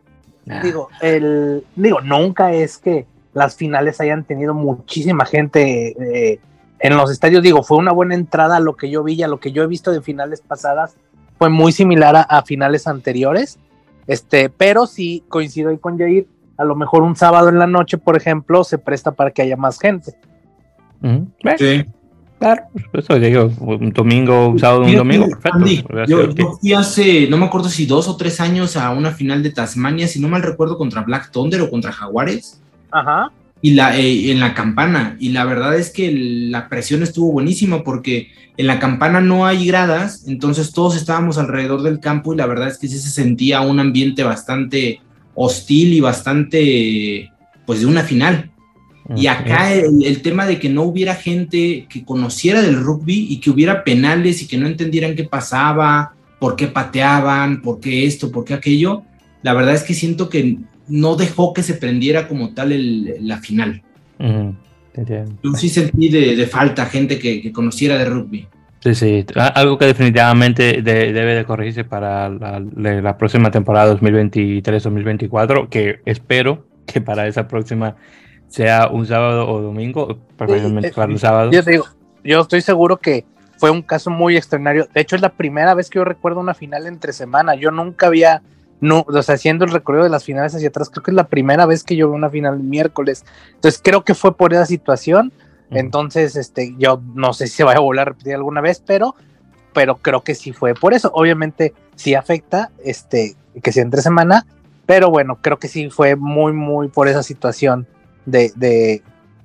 Digo, 0.62 0.88
el, 1.00 1.62
digo, 1.76 2.00
nunca 2.00 2.52
es 2.52 2.78
que 2.78 3.06
las 3.34 3.56
finales 3.56 4.00
hayan 4.00 4.24
tenido 4.24 4.54
muchísima 4.54 5.24
gente 5.24 6.32
eh, 6.32 6.40
en 6.78 6.96
los 6.96 7.10
estadios. 7.10 7.42
Digo, 7.42 7.62
fue 7.62 7.78
una 7.78 7.92
buena 7.92 8.14
entrada 8.14 8.56
a 8.56 8.60
lo 8.60 8.76
que 8.76 8.90
yo 8.90 9.02
vi 9.02 9.14
y 9.14 9.22
a 9.22 9.28
lo 9.28 9.40
que 9.40 9.52
yo 9.52 9.62
he 9.62 9.66
visto 9.66 9.90
de 9.90 10.02
finales 10.02 10.42
pasadas. 10.42 10.96
Fue 11.38 11.48
muy 11.48 11.72
similar 11.72 12.26
a, 12.28 12.42
finales 12.42 12.86
anteriores. 12.86 13.58
Este, 14.06 14.50
pero 14.50 14.86
sí 14.86 15.24
coincido 15.28 15.70
ahí 15.70 15.78
con 15.78 15.98
Jair. 15.98 16.26
A 16.56 16.64
lo 16.64 16.76
mejor 16.76 17.02
un 17.02 17.16
sábado 17.16 17.48
en 17.48 17.58
la 17.58 17.66
noche, 17.66 17.98
por 17.98 18.16
ejemplo, 18.16 18.62
se 18.64 18.78
presta 18.78 19.12
para 19.12 19.30
que 19.30 19.42
haya 19.42 19.56
más 19.56 19.78
gente. 19.80 20.14
Sí. 21.58 21.84
Claro, 22.38 22.62
eso 22.92 23.20
digo, 23.20 23.52
un 23.60 23.92
domingo, 23.92 24.48
un 24.48 24.58
sábado, 24.58 24.82
un 24.82 24.96
domingo, 24.96 25.28
perfecto. 25.28 26.04
yo, 26.08 26.56
fui 26.60 26.72
hace, 26.72 27.28
no 27.28 27.36
me 27.36 27.46
acuerdo 27.46 27.68
si 27.68 27.86
dos 27.86 28.08
o 28.08 28.16
tres 28.16 28.40
años 28.40 28.76
a 28.76 28.90
una 28.90 29.12
final 29.12 29.44
de 29.44 29.50
Tasmania, 29.50 30.08
si 30.08 30.18
no 30.18 30.26
mal 30.26 30.42
recuerdo, 30.42 30.76
contra 30.76 31.02
Black 31.02 31.30
Thunder 31.30 31.60
o 31.60 31.70
contra 31.70 31.92
Jaguares. 31.92 32.60
Ajá. 32.92 33.32
Y 33.61 33.72
la, 33.72 33.96
eh, 33.96 34.30
en 34.30 34.40
la 34.40 34.54
campana, 34.54 35.16
y 35.20 35.30
la 35.30 35.44
verdad 35.44 35.76
es 35.76 35.90
que 35.90 36.11
la 36.12 36.68
presión 36.68 37.02
estuvo 37.02 37.32
buenísima 37.32 37.84
porque 37.84 38.30
en 38.56 38.66
la 38.66 38.80
campana 38.80 39.20
no 39.20 39.46
hay 39.46 39.66
gradas, 39.66 40.25
entonces 40.26 40.72
todos 40.72 40.96
estábamos 40.96 41.38
alrededor 41.38 41.82
del 41.82 42.00
campo 42.00 42.34
y 42.34 42.37
la 42.37 42.46
verdad 42.46 42.68
es 42.68 42.78
que 42.78 42.88
sí 42.88 42.99
se 42.99 43.11
sentía 43.11 43.61
un 43.61 43.78
ambiente 43.78 44.25
bastante 44.25 45.00
hostil 45.34 45.94
y 45.94 46.00
bastante, 46.00 47.30
pues 47.64 47.80
de 47.80 47.87
una 47.87 48.02
final. 48.02 48.50
Y 49.16 49.26
acá 49.26 49.72
el, 49.75 50.22
tema 50.22 50.46
de 50.46 50.58
que 50.58 50.68
no 50.68 50.82
hubiera 50.82 51.14
gente 51.14 51.87
que 51.88 52.04
conociera 52.04 52.62
del 52.62 52.80
rugby 52.80 53.26
y 53.28 53.40
que 53.40 53.50
hubiera 53.50 53.84
penales 53.84 54.42
y 54.42 54.46
que 54.46 54.56
no 54.56 54.66
entendieran 54.66 55.16
qué 55.16 55.25
pasaba, 55.25 56.14
por 56.38 56.56
qué 56.56 56.68
pateaban, 56.68 57.62
por 57.62 57.80
qué 57.80 58.06
esto, 58.06 58.30
por 58.30 58.44
qué 58.44 58.54
aquello, 58.54 59.02
la 59.42 59.54
verdad 59.54 59.75
es 59.75 59.82
que 59.82 59.94
siento 59.94 60.28
que 60.28 60.58
no 60.88 61.16
dejó 61.16 61.52
que 61.52 61.62
se 61.62 61.74
prendiera 61.74 62.28
como 62.28 62.54
tal 62.54 62.72
la 63.26 63.38
final. 63.38 63.82
Yo 64.18 65.52
sí 65.56 65.68
sentí 65.68 66.08
de, 66.08 66.46
falta 66.46 66.86
gente 66.86 67.18
que, 67.18 67.52
conociera 67.52 67.98
de 67.98 68.04
rugby. 68.04 68.46
Sí, 68.80 68.94
sí, 68.94 69.26
algo 69.36 69.78
que 69.78 69.86
definitivamente 69.86 70.82
debe 70.82 71.34
de 71.34 71.44
corregirse 71.44 71.84
para 71.84 72.28
la, 72.28 72.60
la 72.60 73.16
próxima 73.16 73.50
temporada 73.50 73.94
2023-2024, 73.94 75.68
que 75.68 76.00
espero 76.04 76.66
que 76.84 77.00
para 77.00 77.26
esa 77.28 77.46
próxima 77.46 77.96
sea 78.48 78.88
un 78.88 79.06
sábado 79.06 79.48
o 79.48 79.60
domingo, 79.62 80.18
preferiblemente 80.36 80.92
para 80.92 81.10
un 81.10 81.18
sábado. 81.18 81.50
Yo 81.52 81.62
digo, 81.62 81.86
yo 82.22 82.40
estoy 82.40 82.60
seguro 82.60 82.98
que 82.98 83.24
fue 83.56 83.70
un 83.70 83.82
caso 83.82 84.10
muy 84.10 84.36
extraordinario. 84.36 84.88
De 84.92 85.00
hecho, 85.00 85.16
es 85.16 85.22
la 85.22 85.30
primera 85.30 85.74
vez 85.74 85.88
que 85.88 85.98
yo 85.98 86.04
recuerdo 86.04 86.40
una 86.40 86.52
final 86.52 86.86
entre 86.86 87.12
semana. 87.12 87.54
Yo 87.54 87.70
nunca 87.70 88.08
había, 88.08 88.42
no, 88.82 89.06
o 89.06 89.22
sea, 89.22 89.36
haciendo 89.36 89.64
el 89.64 89.70
recorrido 89.70 90.02
de 90.02 90.10
las 90.10 90.24
finales 90.24 90.56
hacia 90.56 90.68
atrás, 90.68 90.90
creo 90.90 91.04
que 91.04 91.12
es 91.12 91.14
la 91.14 91.28
primera 91.28 91.66
vez 91.66 91.84
que 91.84 91.94
yo 91.94 92.08
veo 92.08 92.16
una 92.16 92.28
final 92.30 92.54
el 92.54 92.64
miércoles. 92.64 93.24
Entonces, 93.54 93.80
creo 93.82 94.02
que 94.02 94.14
fue 94.14 94.36
por 94.36 94.52
esa 94.52 94.66
situación. 94.66 95.32
Entonces, 95.70 96.34
este, 96.34 96.74
yo 96.78 97.00
no 97.14 97.32
sé 97.32 97.46
si 97.46 97.54
se 97.54 97.64
va 97.64 97.74
a 97.74 97.78
volver 97.78 98.02
a 98.02 98.04
repetir 98.06 98.34
alguna 98.34 98.60
vez, 98.60 98.82
pero, 98.84 99.14
pero 99.72 99.98
creo 99.98 100.22
que 100.22 100.34
sí 100.34 100.52
fue 100.52 100.74
por 100.74 100.94
eso. 100.94 101.12
Obviamente, 101.14 101.74
sí 101.94 102.16
afecta, 102.16 102.72
este, 102.84 103.36
que 103.62 103.70
sea 103.70 103.84
entre 103.84 104.02
semana, 104.02 104.46
pero 104.84 105.10
bueno, 105.10 105.38
creo 105.40 105.60
que 105.60 105.68
sí 105.68 105.88
fue 105.88 106.16
muy, 106.16 106.52
muy 106.52 106.88
por 106.88 107.06
esa 107.06 107.22
situación 107.22 107.86
de, 108.26 108.52
de, 108.56 109.00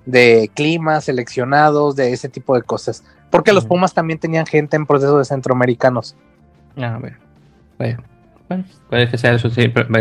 de 0.07 0.49
climas 0.55 1.03
seleccionados, 1.05 1.95
de 1.95 2.11
ese 2.11 2.27
tipo 2.27 2.55
de 2.55 2.63
cosas. 2.63 3.03
Porque 3.29 3.53
los 3.53 3.67
Pumas 3.67 3.93
también 3.93 4.17
tenían 4.17 4.47
gente 4.47 4.77
en 4.77 4.87
proceso 4.87 5.19
de 5.19 5.25
centroamericanos. 5.25 6.15
Ah, 6.75 6.97
bueno. 7.77 8.03
Bueno, 8.47 8.63
puede 8.89 9.09
que 9.09 9.17
sea 9.17 9.33
eso 9.33 9.49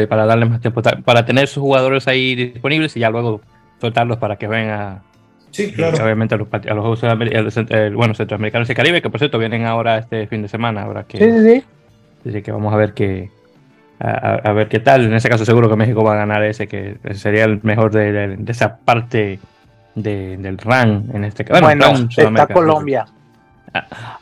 para 0.08 0.26
darle 0.26 0.46
más 0.46 0.60
tiempo, 0.60 0.82
para 0.82 1.26
tener 1.26 1.48
sus 1.48 1.62
jugadores 1.62 2.06
ahí 2.06 2.34
disponibles 2.34 2.96
y 2.96 3.00
ya 3.00 3.10
luego 3.10 3.40
soltarlos 3.80 4.18
para 4.18 4.36
que 4.36 4.46
vengan 4.46 5.02
Sí, 5.56 5.72
claro. 5.72 5.96
obviamente 6.04 6.34
a 6.34 6.38
los, 6.38 6.48
a 6.52 6.74
los, 6.74 7.94
bueno, 7.94 8.14
centroamericanos 8.14 8.68
y 8.68 8.74
Caribe, 8.74 9.00
que 9.00 9.08
por 9.08 9.18
cierto 9.18 9.38
vienen 9.38 9.64
ahora 9.64 9.96
este 9.96 10.26
fin 10.26 10.42
de 10.42 10.48
semana. 10.48 10.82
Ahora 10.82 11.04
que, 11.04 11.16
sí, 11.16 11.24
sí, 11.32 11.62
sí. 12.22 12.28
Así 12.28 12.42
que 12.42 12.52
vamos 12.52 12.74
a 12.74 12.76
ver 12.76 12.92
qué, 12.92 13.30
a, 13.98 14.52
ver 14.52 14.68
qué 14.68 14.80
tal. 14.80 15.06
En 15.06 15.14
ese 15.14 15.30
caso 15.30 15.46
seguro 15.46 15.70
que 15.70 15.76
México 15.76 16.04
va 16.04 16.12
a 16.12 16.16
ganar 16.16 16.42
ese, 16.44 16.66
que 16.66 16.98
sería 17.14 17.44
el 17.44 17.60
mejor 17.62 17.90
de, 17.90 18.36
esa 18.48 18.76
parte 18.76 19.38
del 19.94 20.58
RAN 20.58 21.06
en 21.14 21.24
este 21.24 21.44
caso. 21.44 21.62
Bueno, 21.62 22.06
está 22.10 22.46
Colombia. 22.48 23.06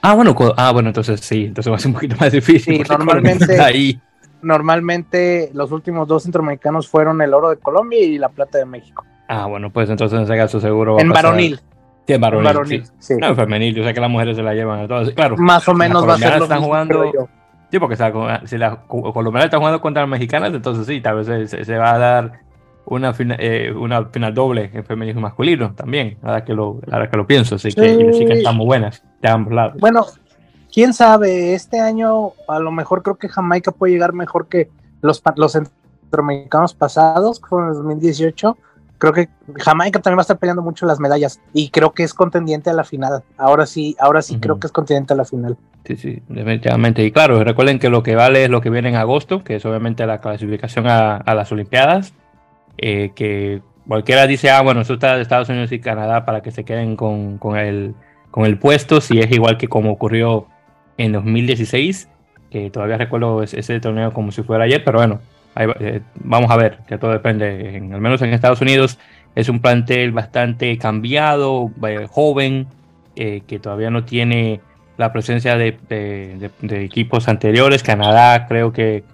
Ah, 0.02 0.14
bueno, 0.14 0.37
ah, 0.57 0.73
bueno, 0.73 0.90
entonces 0.90 1.21
sí, 1.21 1.47
entonces 1.47 1.73
va 1.73 1.76
a 1.76 1.78
ser 1.81 1.88
un 1.88 1.95
poquito 1.95 2.16
más 2.21 2.31
difícil. 2.33 2.76
Sí, 2.76 2.83
normalmente, 2.88 3.61
ahí. 3.61 3.99
Normalmente 4.45 5.51
los 5.55 5.73
últimos 5.73 6.07
dos 6.07 6.23
centroamericanos 6.23 6.89
fueron 6.89 7.21
el 7.23 7.35
oro 7.35 7.51
de 7.51 7.57
Colombia 7.57 8.01
y 8.01 8.19
la 8.19 8.29
plata 8.29 8.59
de 8.59 8.65
México. 8.65 9.05
Ah, 9.29 9.47
bueno, 9.47 9.71
pues 9.71 9.89
entonces 9.91 10.17
en 10.17 10.25
ese 10.25 10.37
caso 10.37 10.61
seguro 10.61 10.95
va 10.95 11.01
en 11.01 11.11
a 11.11 11.15
pasar. 11.15 11.25
varonil. 11.31 11.61
Sí, 12.07 12.13
en 12.13 12.21
varonil. 12.21 12.85
sí. 12.99 13.15
No, 13.19 13.29
en 13.29 13.37
femenil, 13.37 13.81
o 13.81 13.83
sea 13.83 13.95
que 13.95 14.01
las 14.01 14.11
mujeres 14.11 14.37
se 14.37 14.43
la 14.43 14.55
llevan 14.55 14.81
a 14.81 14.89
todas. 14.89 15.11
Claro. 15.11 15.37
Más 15.39 15.67
o 15.69 15.75
menos 15.75 16.07
va 16.07 16.15
a 16.15 16.19
ser 16.19 16.39
lo 16.39 16.45
están 16.45 16.63
jugando. 16.63 17.29
Sí, 17.71 17.79
porque 17.79 17.97
si 18.45 18.59
la 18.59 18.77
colombiana 18.87 19.47
está 19.47 19.59
jugando 19.59 19.81
contra 19.81 20.03
las 20.03 20.11
mexicanas, 20.11 20.53
entonces 20.55 20.87
sí, 20.87 21.01
tal 21.01 21.25
vez 21.25 21.51
se, 21.51 21.77
va 21.77 21.95
a 21.95 21.99
dar 21.99 22.41
una, 22.85 23.15
eh, 23.19 23.73
una 23.75 24.05
final 24.05 24.35
doble 24.35 24.71
en 24.73 24.85
femenino 24.85 25.19
y 25.19 25.23
masculino 25.23 25.75
también, 25.75 26.19
ahora 26.23 26.45
que 26.45 26.55
lo, 26.55 26.81
ahora 26.93 27.11
que 27.11 27.17
lo 27.17 27.27
pienso, 27.27 27.57
así 27.57 27.73
que 27.73 28.13
sí 28.13 28.27
que 28.27 28.35
están 28.35 28.57
muy 28.57 28.67
buenas 28.67 29.03
de 29.21 29.29
ambos 29.29 29.55
lados. 29.55 29.81
Bueno, 29.81 30.07
quién 30.75 30.93
sabe, 30.93 31.54
este 31.54 31.81
año 31.81 32.33
a 32.49 32.59
lo 32.59 32.73
mejor 32.73 33.02
creo 33.02 33.14
que 33.14 33.28
Jamaica 33.28 33.71
puede 33.71 33.93
llegar 33.93 34.12
mejor 34.12 34.49
que 34.49 34.69
los, 35.00 35.23
los 35.37 35.52
centroamericanos 35.52 36.75
pasados, 36.75 37.38
que 37.38 37.47
fueron 37.47 37.69
en 37.69 37.75
2018 37.76 38.57
creo 38.99 39.12
que 39.12 39.28
Jamaica 39.57 40.00
también 40.00 40.19
va 40.19 40.21
a 40.21 40.23
estar 40.23 40.38
peleando 40.38 40.62
mucho 40.62 40.87
las 40.87 41.00
medallas 41.00 41.40
y 41.52 41.69
creo 41.71 41.93
que 41.93 42.04
es 42.04 42.14
contendiente 42.14 42.71
a 42.71 42.73
la 42.73 42.85
final. 42.85 43.23
Ahora 43.37 43.66
sí, 43.66 43.97
ahora 43.99 44.23
sí 44.23 44.38
creo 44.38 44.59
que 44.59 44.66
es 44.66 44.73
contendiente 44.73 45.12
a 45.12 45.16
la 45.16 45.25
final. 45.25 45.57
Sí, 45.85 45.97
sí, 45.97 46.23
definitivamente. 46.28 47.04
Y 47.04 47.12
claro, 47.12 47.43
recuerden 47.45 47.78
que 47.78 47.90
lo 47.90 48.02
que 48.02 48.14
vale 48.14 48.45
es 48.45 48.50
lo 48.50 48.61
que 48.61 48.71
viene 48.71 48.88
en 48.88 48.97
agosto, 48.97 49.45
que 49.45 49.57
es 49.57 49.66
obviamente 49.66 50.07
la 50.07 50.21
clasificación 50.21 50.87
a, 50.87 51.23
las 51.35 51.52
Olimpiadas, 51.52 52.14
eh, 52.78 53.12
que 53.14 53.61
cualquiera 53.87 54.26
dice, 54.26 54.50
ah, 54.50 54.62
bueno, 54.62 54.81
eso 54.81 54.95
está 54.95 55.16
de 55.16 55.23
Estados 55.23 55.49
Unidos 55.50 55.73
y 55.73 55.81
Canadá 55.81 56.25
para 56.25 56.40
que 56.40 56.50
se 56.50 56.64
queden 56.64 56.97
con, 56.97 57.37
con, 57.37 57.59
el, 57.59 57.95
con 58.31 58.47
el 58.47 58.59
puesto, 58.59 59.02
si 59.02 59.19
es 59.19 59.31
igual 59.31 59.59
que 59.59 59.69
como 59.69 59.93
ocurrió 59.93 60.47
en 60.97 61.13
2016, 61.13 62.09
que 62.51 62.71
todavía 62.71 62.99
recuerdo 62.99 63.43
ese 63.43 63.81
torneo 63.81 64.13
como 64.13 64.33
si 64.33 64.43
fuera 64.43 64.65
ayer, 64.65 64.83
pero 64.85 64.99
bueno, 64.99 65.21
eh, 65.57 66.01
vamos 66.17 66.51
a 66.51 66.57
ver, 66.57 66.79
que 66.87 66.99
todo 66.99 67.13
depende. 67.13 67.77
En, 67.77 67.93
al 67.93 68.01
menos 68.01 68.23
en 68.23 68.33
Estados 68.33 68.61
Unidos 68.61 68.99
es 69.35 69.49
un 69.49 69.61
plantel 69.61 70.13
bastante 70.13 70.77
cambiado, 70.79 71.71
eh, 71.87 72.07
joven, 72.11 72.67
eh, 73.17 73.43
que 73.47 73.59
todavía 73.59 73.91
no 73.91 74.05
tiene 74.05 74.61
la 74.97 75.13
presencia 75.13 75.57
de, 75.57 76.51
equipos 76.61 77.29
anteriores. 77.29 77.83
Canadá 77.83 78.47
creo 78.47 78.73
que 78.73 79.05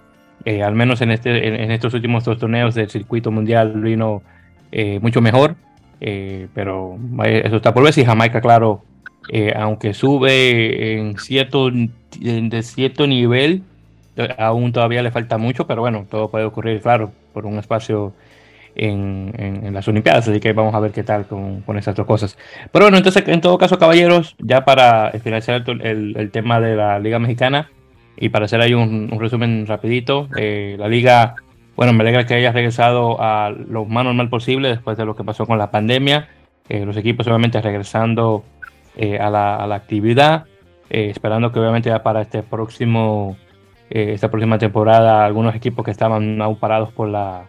al 0.63 0.73
menos 0.73 1.01
en, 1.01 1.11
este, 1.11 1.63
en, 1.63 1.71
estos 1.71 1.93
últimos 1.93 2.23
dos 2.23 2.39
torneos 2.39 2.73
del 2.73 2.89
circuito 2.89 3.31
mundial 3.31 3.73
vino 3.81 4.23
mucho 5.01 5.21
mejor, 5.21 5.55
pero 5.99 6.97
eso 7.23 7.55
está 7.55 7.73
por 7.73 7.83
ver. 7.83 7.97
Y 7.97 8.05
Jamaica, 8.05 8.41
claro, 8.41 8.83
aunque 9.55 9.93
sube 9.93 10.99
en 10.99 11.17
cierto, 11.17 11.69
de 11.71 12.63
cierto 12.63 13.07
nivel, 13.07 13.63
aún 14.37 14.71
todavía 14.71 15.01
le 15.01 15.11
falta 15.11 15.37
mucho, 15.37 15.67
pero 15.67 15.81
bueno, 15.81 16.05
todo 16.09 16.29
puede 16.29 16.45
ocurrir, 16.45 16.81
claro, 16.81 17.11
por 17.33 17.45
un 17.45 17.57
espacio 17.59 18.13
en, 18.75 19.33
en, 19.37 19.73
las 19.73 19.87
Olimpiadas, 19.87 20.27
así 20.27 20.39
que 20.39 20.53
vamos 20.53 20.73
a 20.73 20.79
ver 20.79 20.91
qué 20.91 21.03
tal 21.03 21.25
con, 21.27 21.63
esas 21.77 21.95
dos 21.95 22.05
cosas. 22.05 22.37
Pero 22.71 22.85
bueno, 22.85 22.97
entonces, 22.97 23.23
en 23.27 23.41
todo 23.41 23.57
caso, 23.57 23.77
caballeros, 23.77 24.35
ya 24.39 24.65
para 24.65 25.11
finalizar 25.23 25.63
el, 25.67 26.29
tema 26.31 26.59
de 26.59 26.75
la 26.75 26.99
Liga 26.99 27.19
Mexicana 27.19 27.69
y 28.17 28.29
para 28.29 28.45
hacer 28.45 28.61
ahí 28.61 28.73
un, 28.73 29.09
resumen 29.19 29.65
rapidito, 29.65 30.27
eh, 30.37 30.75
la 30.79 30.87
Liga, 30.87 31.35
bueno, 31.75 31.93
me 31.93 32.01
alegra 32.01 32.25
que 32.25 32.35
haya 32.35 32.51
regresado 32.51 33.21
a 33.21 33.49
lo 33.51 33.85
más 33.85 34.05
normal 34.05 34.29
posible 34.29 34.69
después 34.69 34.97
de 34.97 35.05
lo 35.05 35.15
que 35.15 35.23
pasó 35.23 35.45
con 35.45 35.57
la 35.57 35.71
pandemia, 35.71 36.29
eh, 36.69 36.85
los 36.85 36.95
equipos 36.97 37.27
obviamente 37.27 37.61
regresando 37.61 38.43
a, 39.19 39.29
la, 39.29 39.55
a, 39.55 39.67
la, 39.67 39.75
actividad, 39.75 40.45
esperando 40.89 41.51
que 41.51 41.59
obviamente 41.59 41.89
ya 41.89 42.03
para 42.03 42.21
este 42.21 42.43
próximo, 42.43 43.37
esta 43.89 44.29
próxima 44.29 44.57
temporada 44.57 45.25
algunos 45.25 45.55
equipos 45.55 45.85
que 45.85 45.91
estaban 45.91 46.41
aún 46.41 46.57
parados 46.57 46.91
por 46.91 47.07
la, 47.07 47.47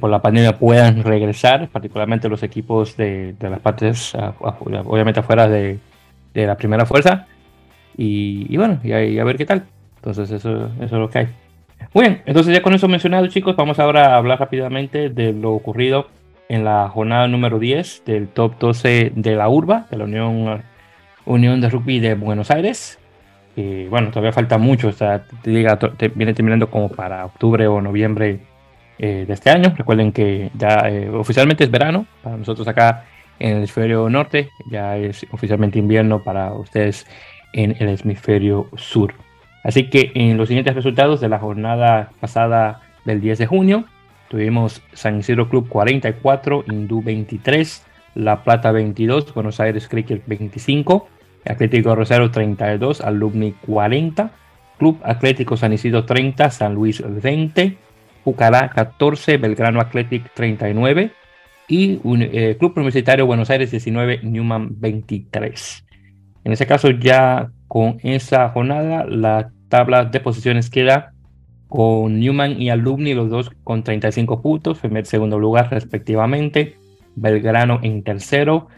por 0.00 0.10
la 0.10 0.22
pandemia 0.22 0.58
puedan 0.58 1.02
regresar, 1.02 1.68
particularmente 1.68 2.28
los 2.28 2.42
equipos 2.42 2.96
de, 2.96 3.34
de 3.34 3.50
las 3.50 3.60
partes, 3.60 4.14
obviamente 4.40 5.20
afuera 5.20 5.48
de, 5.48 5.78
de, 6.32 6.46
la 6.46 6.56
primera 6.56 6.86
fuerza. 6.86 7.26
Y, 7.96 8.46
y 8.52 8.56
bueno, 8.56 8.80
y 8.82 8.92
a, 8.92 9.22
a 9.22 9.24
ver 9.24 9.36
qué 9.36 9.46
tal. 9.46 9.64
Entonces 9.96 10.30
eso, 10.30 10.66
eso 10.80 10.84
es 10.84 10.92
lo 10.92 11.08
que 11.08 11.18
hay. 11.20 11.28
Muy 11.92 12.04
bien, 12.04 12.22
entonces 12.26 12.52
ya 12.54 12.62
con 12.62 12.74
eso 12.74 12.88
mencionado 12.88 13.26
chicos, 13.28 13.56
vamos 13.56 13.78
ahora 13.78 14.14
a 14.14 14.16
hablar 14.16 14.40
rápidamente 14.40 15.10
de 15.10 15.32
lo 15.32 15.52
ocurrido 15.52 16.08
en 16.48 16.64
la 16.64 16.88
jornada 16.88 17.28
número 17.28 17.58
10 17.58 18.02
del 18.04 18.28
top 18.28 18.58
12 18.58 19.12
de 19.14 19.36
la 19.36 19.48
URBA, 19.48 19.86
de 19.90 19.96
la 19.96 20.04
Unión, 20.04 20.62
Unión 21.26 21.60
de 21.60 21.70
Rugby 21.70 22.00
de 22.00 22.14
Buenos 22.14 22.50
Aires. 22.50 22.98
Y 23.56 23.86
bueno, 23.86 24.08
todavía 24.08 24.32
falta 24.32 24.58
mucho, 24.58 24.88
esta 24.88 25.26
liga 25.44 25.78
viene 26.14 26.34
terminando 26.34 26.68
como 26.68 26.88
para 26.88 27.24
octubre 27.24 27.66
o 27.68 27.80
noviembre 27.80 28.40
eh, 28.98 29.24
de 29.26 29.32
este 29.32 29.50
año. 29.50 29.72
Recuerden 29.76 30.12
que 30.12 30.50
ya 30.54 30.88
eh, 30.88 31.08
oficialmente 31.08 31.64
es 31.64 31.70
verano 31.70 32.06
para 32.22 32.36
nosotros 32.36 32.66
acá 32.66 33.04
en 33.38 33.50
el 33.50 33.56
hemisferio 33.58 34.08
norte, 34.08 34.50
ya 34.70 34.96
es 34.96 35.26
oficialmente 35.30 35.78
invierno 35.78 36.22
para 36.22 36.52
ustedes 36.52 37.06
en 37.52 37.76
el 37.78 37.88
hemisferio 37.88 38.68
sur. 38.76 39.14
Así 39.62 39.88
que 39.88 40.12
en 40.14 40.36
los 40.36 40.48
siguientes 40.48 40.74
resultados 40.74 41.20
de 41.20 41.28
la 41.28 41.38
jornada 41.38 42.10
pasada 42.20 42.82
del 43.04 43.20
10 43.20 43.38
de 43.38 43.46
junio, 43.46 43.84
tuvimos 44.28 44.82
San 44.92 45.18
Isidro 45.18 45.48
Club 45.48 45.68
44, 45.68 46.64
Hindú 46.68 47.02
23, 47.02 47.84
La 48.14 48.42
Plata 48.44 48.72
22, 48.72 49.32
Buenos 49.32 49.60
Aires 49.60 49.88
Cricket 49.88 50.22
25, 50.26 51.08
Atlético 51.46 51.94
Rosario 51.94 52.30
32, 52.30 53.00
Alumni 53.00 53.52
40, 53.66 54.30
Club 54.78 55.00
Atlético 55.02 55.56
San 55.56 55.72
Isidro 55.72 56.04
30, 56.04 56.50
San 56.50 56.74
Luis 56.74 57.02
20, 57.06 57.76
Pucará 58.24 58.70
14, 58.70 59.36
Belgrano 59.36 59.80
Athletic 59.80 60.32
39 60.32 61.12
y 61.68 62.00
eh, 62.04 62.56
Club 62.58 62.72
Universitario 62.76 63.26
Buenos 63.26 63.50
Aires 63.50 63.70
19, 63.70 64.20
Newman 64.22 64.80
23. 64.80 65.84
En 66.44 66.52
ese 66.52 66.66
caso 66.66 66.90
ya 66.90 67.50
con 67.68 67.98
esa 68.02 68.48
jornada 68.48 69.04
la 69.04 69.50
tabla 69.68 70.06
de 70.06 70.20
posiciones 70.20 70.70
queda 70.70 71.12
con 71.68 72.18
Newman 72.18 72.62
y 72.62 72.70
Alumni 72.70 73.12
los 73.12 73.28
dos 73.28 73.50
con 73.62 73.82
35 73.82 74.40
puntos, 74.40 74.78
primer 74.78 75.04
segundo 75.04 75.38
lugar 75.38 75.70
respectivamente, 75.70 76.76
Belgrano 77.16 77.80
en 77.82 78.02
tercero, 78.02 78.68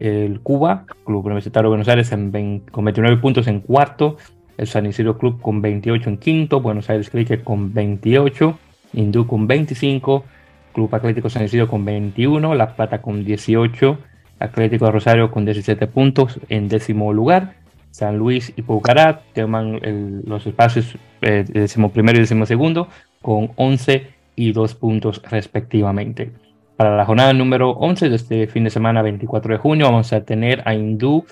el 0.00 0.40
Cuba, 0.40 0.84
Club 1.04 1.26
Universitario 1.26 1.70
Buenos 1.70 1.88
Aires 1.88 2.10
con 2.10 2.84
29 2.84 3.16
puntos 3.18 3.46
en 3.46 3.60
cuarto, 3.60 4.16
el 4.58 4.66
San 4.66 4.86
Isidro 4.86 5.18
Club 5.18 5.40
con 5.40 5.60
28 5.60 6.08
en 6.10 6.18
quinto, 6.18 6.60
Buenos 6.60 6.88
Aires 6.90 7.10
Cricket 7.10 7.44
con 7.44 7.72
28, 7.72 8.58
Hindú 8.92 9.26
con 9.26 9.46
25, 9.46 10.24
Club 10.72 10.94
Atlético 10.94 11.30
San 11.30 11.44
Isidro 11.44 11.68
con 11.68 11.84
21, 11.84 12.54
La 12.54 12.74
Plata 12.74 13.00
con 13.00 13.24
18, 13.24 13.98
Atlético 14.38 14.86
de 14.86 14.92
Rosario 14.92 15.30
con 15.30 15.44
17 15.44 15.86
puntos 15.86 16.40
en 16.48 16.68
décimo 16.68 17.12
lugar, 17.12 17.54
San 17.90 18.18
Luis 18.18 18.52
y 18.56 18.62
Pucará 18.62 19.22
toman 19.34 19.80
los 20.26 20.46
espacios 20.46 20.98
eh, 21.22 21.44
décimo 21.48 21.90
primero 21.90 22.18
y 22.18 22.20
décimo 22.20 22.44
segundo 22.44 22.88
con 23.22 23.52
11 23.56 24.08
y 24.36 24.52
2 24.52 24.74
puntos 24.74 25.22
respectivamente. 25.30 26.30
Para 26.76 26.96
la 26.96 27.06
jornada 27.06 27.32
número 27.32 27.70
11 27.70 28.10
de 28.10 28.16
este 28.16 28.46
fin 28.48 28.64
de 28.64 28.70
semana 28.70 29.00
24 29.02 29.54
de 29.54 29.58
junio 29.58 29.86
vamos 29.86 30.12
a 30.12 30.20
tener 30.22 30.62
a 30.66 30.74
Hindú 30.74 31.24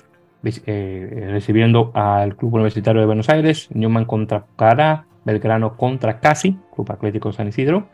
eh, 0.43 1.27
recibiendo 1.29 1.91
al 1.93 2.35
Club 2.35 2.55
Universitario 2.55 3.01
de 3.01 3.07
Buenos 3.07 3.29
Aires, 3.29 3.69
Newman 3.71 4.05
contra 4.05 4.45
Pucará, 4.45 5.05
Belgrano 5.23 5.77
contra 5.77 6.19
Casi, 6.19 6.57
Club 6.73 6.91
Atlético 6.91 7.31
San 7.31 7.47
Isidro, 7.47 7.87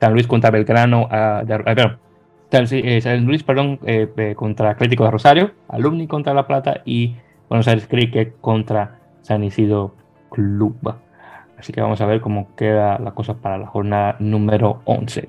San 0.00 0.12
Luis 0.12 0.26
contra 0.26 0.50
Belgrano, 0.50 1.06
uh, 1.06 1.44
de, 1.44 1.54
eh, 2.50 3.00
San, 3.00 3.26
Luis, 3.26 3.42
perdón, 3.42 3.78
eh, 3.84 4.10
eh, 4.16 4.34
contra 4.34 4.70
Atlético 4.70 5.04
de 5.04 5.10
Rosario, 5.10 5.50
Alumni 5.68 6.06
contra 6.06 6.32
La 6.34 6.46
Plata 6.46 6.82
y 6.84 7.16
Buenos 7.48 7.68
Aires 7.68 7.86
Cricket 7.86 8.40
contra 8.40 8.98
San 9.22 9.44
Isidro 9.44 9.94
Club. 10.30 10.94
Así 11.58 11.72
que 11.72 11.80
vamos 11.80 12.00
a 12.00 12.06
ver 12.06 12.20
cómo 12.20 12.54
queda 12.56 12.98
la 12.98 13.12
cosa 13.12 13.34
para 13.34 13.58
la 13.58 13.66
jornada 13.66 14.16
número 14.18 14.80
11. 14.84 15.28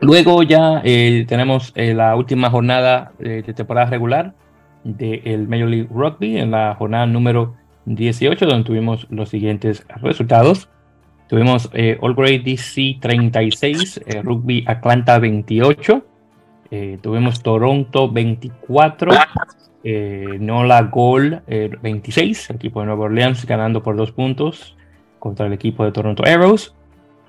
Luego 0.00 0.42
ya 0.42 0.82
tenemos 1.26 1.72
la 1.74 2.14
última 2.14 2.50
jornada 2.50 3.12
de 3.18 3.42
temporada 3.42 3.90
regular 3.90 4.34
del 4.84 5.48
Major 5.48 5.68
League 5.68 5.88
Rugby 5.90 6.38
en 6.38 6.50
la 6.50 6.74
jornada 6.76 7.06
número 7.06 7.54
18, 7.86 8.46
donde 8.46 8.64
tuvimos 8.64 9.06
los 9.10 9.28
siguientes 9.28 9.84
resultados. 10.02 10.68
Tuvimos 11.28 11.68
eh, 11.74 11.98
All 12.00 12.14
Grade 12.14 12.40
DC 12.40 12.98
36, 13.00 14.00
eh, 14.06 14.22
Rugby 14.22 14.64
Atlanta 14.66 15.18
28, 15.18 16.06
eh, 16.70 16.98
tuvimos 17.02 17.42
Toronto 17.42 18.10
24, 18.10 19.12
Nola 20.40 20.82
Gol 20.82 21.42
26, 21.46 22.50
el 22.50 22.56
equipo 22.56 22.80
de 22.80 22.86
Nueva 22.86 23.04
Orleans 23.04 23.46
ganando 23.46 23.82
por 23.82 23.96
dos 23.96 24.12
puntos 24.12 24.76
contra 25.18 25.46
el 25.46 25.52
equipo 25.52 25.84
de 25.84 25.92
Toronto 25.92 26.24
Arrows. 26.26 26.74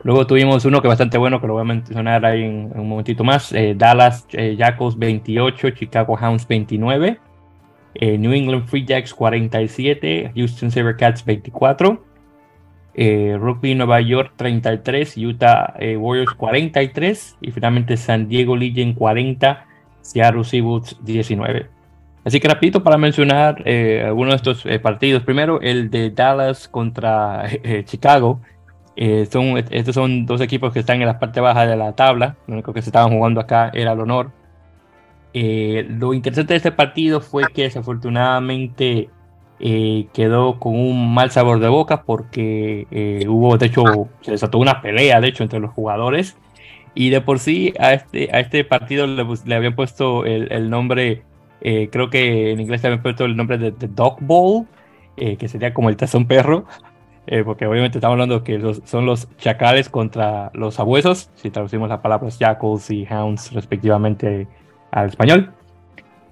Luego 0.03 0.25
tuvimos 0.25 0.63
uno 0.65 0.81
que 0.81 0.87
bastante 0.87 1.17
bueno, 1.17 1.41
que 1.41 1.47
lo 1.47 1.53
voy 1.53 1.61
a 1.61 1.65
mencionar 1.65 2.25
ahí 2.25 2.43
en, 2.43 2.71
un 2.73 2.87
momentito 2.87 3.23
más. 3.23 3.53
Dallas 3.75 4.27
Jackals 4.29 4.97
28, 4.97 5.71
Chicago 5.71 6.17
Hounds 6.19 6.47
29. 6.47 7.19
Eh, 7.95 8.17
New 8.17 8.31
England 8.31 8.67
Free 8.67 8.85
Jacks 8.85 9.13
47, 9.13 10.31
Houston 10.35 10.71
Sabercats 10.71 11.25
24, 11.25 12.03
eh, 12.93 13.35
Rugby 13.39 13.75
Nueva 13.75 13.99
York 13.99 14.33
33, 14.35 15.17
Utah 15.17 15.73
eh, 15.79 15.97
Warriors 15.97 16.33
43 16.33 17.37
y 17.41 17.51
finalmente 17.51 17.97
San 17.97 18.27
Diego 18.27 18.55
Legion 18.55 18.93
40, 18.93 19.65
Seattle 20.01 20.43
Seahawks 20.43 20.97
19. 21.03 21.67
Así 22.23 22.39
que 22.39 22.47
rapidito 22.47 22.83
para 22.83 22.97
mencionar 22.97 23.63
algunos 24.05 24.33
de 24.33 24.51
estos 24.51 24.81
partidos. 24.81 25.23
Primero 25.23 25.61
el 25.61 25.89
de 25.89 26.11
Dallas 26.11 26.67
contra 26.67 27.45
Chicago. 27.85 28.41
Son, 29.29 29.57
estos 29.71 29.95
son 29.95 30.25
dos 30.25 30.41
equipos 30.41 30.73
que 30.73 30.79
están 30.79 31.01
en 31.01 31.07
la 31.07 31.19
parte 31.19 31.39
baja 31.39 31.65
de 31.65 31.77
la 31.77 31.93
tabla. 31.93 32.35
Lo 32.47 32.55
único 32.55 32.73
que 32.73 32.81
se 32.81 32.89
estaban 32.89 33.11
jugando 33.11 33.39
acá 33.39 33.71
era 33.73 33.93
el 33.93 33.99
honor. 33.99 34.31
Eh, 35.33 35.85
lo 35.89 36.13
interesante 36.13 36.53
de 36.53 36.57
este 36.57 36.71
partido 36.71 37.21
fue 37.21 37.43
que 37.53 37.63
desafortunadamente 37.63 39.09
eh, 39.59 40.07
quedó 40.13 40.59
con 40.59 40.75
un 40.75 41.13
mal 41.13 41.29
sabor 41.31 41.59
de 41.59 41.67
boca 41.67 42.03
porque 42.03 42.87
eh, 42.89 43.25
hubo, 43.27 43.57
de 43.57 43.67
hecho, 43.67 43.83
se 44.21 44.31
desató 44.31 44.57
una 44.57 44.81
pelea, 44.81 45.21
de 45.21 45.27
hecho, 45.27 45.43
entre 45.43 45.59
los 45.59 45.71
jugadores. 45.71 46.37
Y 46.95 47.11
de 47.11 47.21
por 47.21 47.39
sí 47.39 47.73
a 47.79 47.93
este, 47.93 48.29
a 48.33 48.39
este 48.39 48.63
partido 48.63 49.05
le, 49.05 49.55
habían 49.55 49.75
puesto 49.75 50.25
el, 50.25 50.69
nombre, 50.69 51.23
creo 51.61 52.09
que 52.09 52.51
en 52.51 52.59
inglés 52.59 52.81
le 52.81 52.87
habían 52.87 53.03
puesto 53.03 53.25
el 53.25 53.37
nombre 53.37 53.57
de, 53.59 53.71
Dog 53.71 54.17
Bowl, 54.21 54.65
que 55.15 55.47
sería 55.47 55.73
como 55.73 55.89
el 55.89 55.97
tazón 55.97 56.25
perro. 56.25 56.65
Porque 57.45 57.67
obviamente 57.67 57.97
estamos 57.99 58.13
hablando 58.13 58.43
que 58.43 58.59
son 58.85 59.05
los 59.05 59.27
chacales 59.37 59.89
contra 59.89 60.49
los 60.53 60.75
sabuesos, 60.75 61.29
si 61.35 61.51
traducimos 61.51 61.87
las 61.89 61.99
palabras 61.99 62.39
jackals 62.39 62.89
y 62.89 63.05
hounds 63.05 63.51
respectivamente 63.53 64.47
al 64.91 65.09
español. 65.09 65.53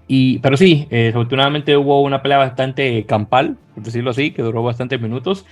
Y, 0.08 0.40
pero 0.40 0.56
sí, 0.56 0.88
eh, 0.90 1.10
afortunadamente 1.10 1.76
hubo 1.76 2.02
una 2.02 2.22
pelea 2.22 2.38
bastante 2.38 3.06
campal, 3.06 3.58
por 3.76 3.84
decirlo 3.84 4.12
así, 4.12 4.32
que 4.32 4.42
duró 4.42 4.64
bastantes 4.64 5.02
minutos. 5.02 5.46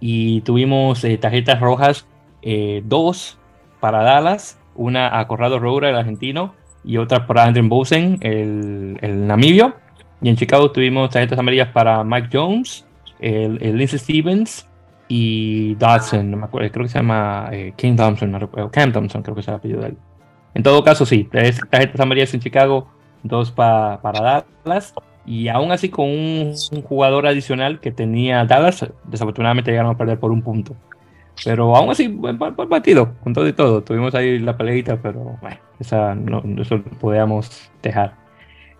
Y 0.00 0.42
tuvimos 0.42 1.02
eh, 1.04 1.16
tarjetas 1.16 1.60
rojas, 1.60 2.06
eh, 2.42 2.82
dos 2.84 3.38
para 3.80 4.02
Dallas, 4.02 4.60
una 4.74 5.18
a 5.18 5.26
Corrado 5.26 5.58
Roura, 5.58 5.88
el 5.88 5.96
argentino, 5.96 6.54
y 6.84 6.96
otra 6.98 7.26
para 7.26 7.44
Andrew 7.44 7.66
Bosen, 7.68 8.18
el, 8.20 8.98
el, 9.00 9.26
namibio. 9.26 9.74
Y 10.20 10.28
en 10.28 10.36
Chicago 10.36 10.70
tuvimos 10.72 11.10
tarjetas 11.10 11.38
amarillas 11.38 11.68
para 11.68 12.04
Mike 12.04 12.28
Jones, 12.32 12.86
el, 13.20 13.58
el 13.62 13.76
Lindsey 13.76 13.98
Stevens 13.98 14.68
y 15.14 15.74
Dodson, 15.74 16.30
no 16.30 16.38
me 16.38 16.44
acuerdo, 16.46 16.70
creo 16.70 16.84
que 16.86 16.88
se 16.88 16.98
llama 16.98 17.50
King 17.76 17.96
Thompson, 17.96 18.48
Cam 18.72 18.92
Thompson, 18.92 19.22
creo 19.22 19.36
que 19.36 19.42
se 19.42 19.50
ha 19.50 19.56
apellido 19.56 19.82
de 19.82 19.88
él. 19.88 19.98
En 20.54 20.62
todo 20.62 20.82
caso, 20.82 21.04
sí, 21.04 21.28
tres 21.30 21.60
tarjetas 21.68 22.00
amarillas 22.00 22.32
en 22.32 22.40
Chicago, 22.40 22.88
dos 23.22 23.50
para 23.50 24.00
Dallas. 24.64 24.94
Y 25.26 25.48
aún 25.48 25.70
así, 25.70 25.90
con 25.90 26.08
un, 26.08 26.54
jugador 26.88 27.26
adicional 27.26 27.78
que 27.78 27.92
tenía 27.92 28.46
Dallas, 28.46 28.86
desafortunadamente 29.04 29.70
llegaron 29.70 29.94
a 29.94 29.98
perder 29.98 30.18
por 30.18 30.30
un 30.30 30.40
punto. 30.40 30.74
Pero 31.44 31.76
aún 31.76 31.90
así, 31.90 32.08
buen, 32.08 32.38
partido, 32.38 33.12
con 33.22 33.34
todo 33.34 33.46
y 33.46 33.52
todo. 33.52 33.82
Tuvimos 33.82 34.14
ahí 34.14 34.38
la 34.38 34.56
peleita, 34.56 34.96
pero 34.96 35.36
bueno, 35.42 35.58
esa 35.78 36.14
no, 36.14 36.42
eso 36.58 36.78
lo 36.78 36.84
podíamos 36.84 37.70
dejar. 37.82 38.14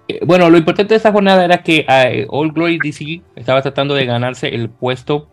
Eh, 0.08 0.20
bueno, 0.24 0.48
lo 0.48 0.56
importante 0.56 0.94
de 0.94 0.96
esta 0.96 1.12
jornada 1.12 1.44
era 1.44 1.62
que 1.62 1.84
eh, 1.86 2.26
All 2.30 2.52
Glory 2.52 2.78
DC 2.82 3.20
estaba 3.36 3.60
tratando 3.60 3.94
de 3.94 4.06
ganarse 4.06 4.48
el 4.48 4.70
puesto 4.70 5.28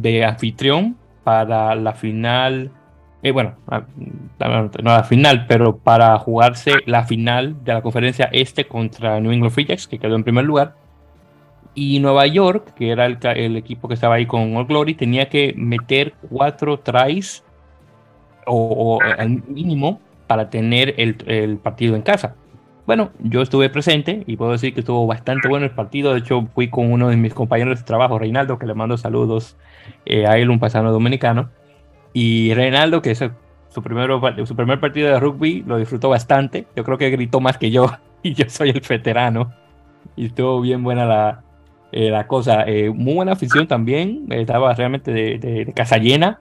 de 0.00 0.24
anfitrión 0.24 0.96
para 1.24 1.74
la 1.74 1.92
final 1.92 2.72
eh, 3.22 3.30
bueno, 3.30 3.54
no 3.68 4.90
la 4.90 5.04
final, 5.04 5.46
pero 5.46 5.76
para 5.76 6.18
jugarse 6.18 6.72
la 6.86 7.04
final 7.04 7.62
de 7.62 7.74
la 7.74 7.80
conferencia 7.80 8.28
este 8.32 8.64
contra 8.66 9.20
New 9.20 9.30
England 9.30 9.52
Free 9.52 9.64
Jacks, 9.64 9.86
que 9.86 10.00
quedó 10.00 10.16
en 10.16 10.24
primer 10.24 10.44
lugar. 10.44 10.74
Y 11.74 12.00
Nueva 12.00 12.26
York, 12.26 12.74
que 12.74 12.90
era 12.90 13.06
el, 13.06 13.56
equipo 13.56 13.86
que 13.86 13.94
estaba 13.94 14.16
ahí 14.16 14.26
con 14.26 14.56
All 14.56 14.66
Glory, 14.66 14.94
tenía 14.94 15.28
que 15.28 15.54
meter 15.56 16.14
cuatro 16.28 16.80
tries 16.80 17.44
o, 18.44 18.98
al 19.00 19.42
mínimo 19.46 20.00
para 20.26 20.50
tener 20.50 20.94
el, 20.98 21.58
partido 21.58 21.94
en 21.94 22.02
casa. 22.02 22.34
Bueno, 22.86 23.10
yo 23.20 23.40
estuve 23.42 23.70
presente 23.70 24.24
y 24.26 24.36
puedo 24.36 24.50
decir 24.50 24.74
que 24.74 24.80
estuvo 24.80 25.06
bastante 25.06 25.46
bueno 25.46 25.64
el 25.64 25.70
partido. 25.70 26.12
De 26.12 26.18
hecho, 26.18 26.48
fui 26.54 26.68
con 26.68 26.92
uno 26.92 27.08
de 27.08 27.16
mis 27.16 27.32
compañeros 27.32 27.78
de 27.78 27.84
trabajo, 27.84 28.18
Reinaldo, 28.18 28.58
que 28.58 28.66
le 28.66 28.74
mando 28.74 28.96
saludos 28.98 29.56
eh, 30.04 30.26
a 30.26 30.38
él, 30.38 30.50
un 30.50 30.58
paisano 30.58 30.92
dominicano. 30.92 31.50
Y 32.12 32.52
Reinaldo, 32.54 33.02
que 33.02 33.12
es 33.12 33.24
su, 33.68 33.82
primero, 33.82 34.20
su 34.46 34.56
primer 34.56 34.80
partido 34.80 35.08
de 35.08 35.20
rugby, 35.20 35.62
lo 35.66 35.78
disfrutó 35.78 36.08
bastante. 36.08 36.66
Yo 36.76 36.84
creo 36.84 36.98
que 36.98 37.10
gritó 37.10 37.40
más 37.40 37.58
que 37.58 37.70
yo 37.70 37.90
y 38.22 38.34
yo 38.34 38.44
soy 38.48 38.70
el 38.70 38.82
veterano. 38.86 39.52
Y 40.16 40.26
estuvo 40.26 40.60
bien 40.60 40.82
buena 40.82 41.06
la, 41.06 41.42
eh, 41.92 42.10
la 42.10 42.26
cosa. 42.26 42.64
Eh, 42.66 42.90
muy 42.90 43.14
buena 43.14 43.32
afición 43.32 43.66
también. 43.66 44.26
Estaba 44.30 44.74
realmente 44.74 45.12
de, 45.12 45.38
de 45.38 45.72
casa 45.72 45.98
llena. 45.98 46.40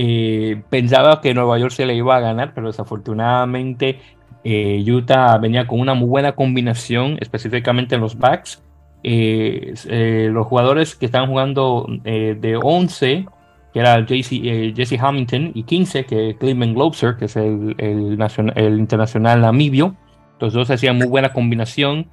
Eh, 0.00 0.62
pensaba 0.70 1.20
que 1.20 1.34
Nueva 1.34 1.58
York 1.58 1.72
se 1.72 1.84
le 1.84 1.96
iba 1.96 2.16
a 2.16 2.20
ganar, 2.20 2.52
pero 2.54 2.68
desafortunadamente 2.68 3.98
eh, 4.44 4.80
Utah 4.88 5.36
venía 5.38 5.66
con 5.66 5.80
una 5.80 5.94
muy 5.94 6.08
buena 6.08 6.36
combinación, 6.36 7.18
específicamente 7.20 7.96
en 7.96 8.02
los 8.02 8.16
backs. 8.16 8.62
Eh, 9.02 10.28
los 10.32 10.46
jugadores 10.46 10.94
que 10.94 11.06
estaban 11.06 11.28
jugando 11.28 11.86
de 12.02 12.58
11, 12.60 13.26
que 13.72 13.80
era 13.80 14.04
Jesse 14.06 14.98
Hamilton, 15.00 15.52
y 15.54 15.62
15, 15.62 16.04
que 16.04 16.30
es 16.30 16.36
Cleveland 16.36 16.74
Globser, 16.74 17.16
que 17.16 17.26
es 17.26 17.36
el, 17.36 17.74
el, 17.78 18.78
internacional 18.78 19.40
namibio. 19.40 19.96
Los 20.40 20.52
dos 20.52 20.70
hacían 20.70 20.96
muy 20.96 21.06
buena 21.06 21.32
combinación 21.32 22.06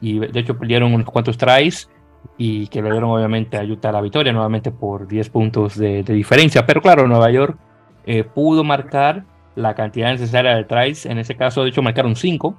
y 0.00 0.18
de 0.18 0.40
hecho 0.40 0.58
perdieron 0.58 0.94
unos 0.94 1.08
cuantos 1.08 1.36
tries 1.36 1.88
y 2.36 2.66
que 2.68 2.82
le 2.82 2.90
dieron 2.90 3.10
obviamente 3.10 3.56
a 3.56 3.64
Utah 3.64 3.92
la 3.92 4.00
victoria, 4.00 4.32
nuevamente 4.32 4.70
por 4.70 5.06
10 5.06 5.30
puntos 5.30 5.76
de, 5.76 6.02
diferencia. 6.02 6.66
Pero 6.66 6.80
claro, 6.80 7.06
Nueva 7.06 7.30
York 7.30 7.56
eh, 8.06 8.24
pudo 8.24 8.64
marcar 8.64 9.24
la 9.54 9.74
cantidad 9.74 10.10
necesaria 10.10 10.56
de 10.56 10.64
tries, 10.64 11.06
en 11.06 11.18
ese 11.18 11.36
caso 11.36 11.62
de 11.62 11.70
hecho 11.70 11.82
marcaron 11.82 12.16
5, 12.16 12.56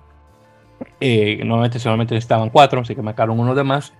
eh, 0.99 1.39
normalmente 1.43 1.79
solamente 1.79 2.15
estaban 2.15 2.49
4, 2.49 2.81
así 2.81 2.95
que 2.95 3.01
marcaron 3.01 3.39
uno 3.39 3.55
de 3.55 3.63
más 3.63 3.93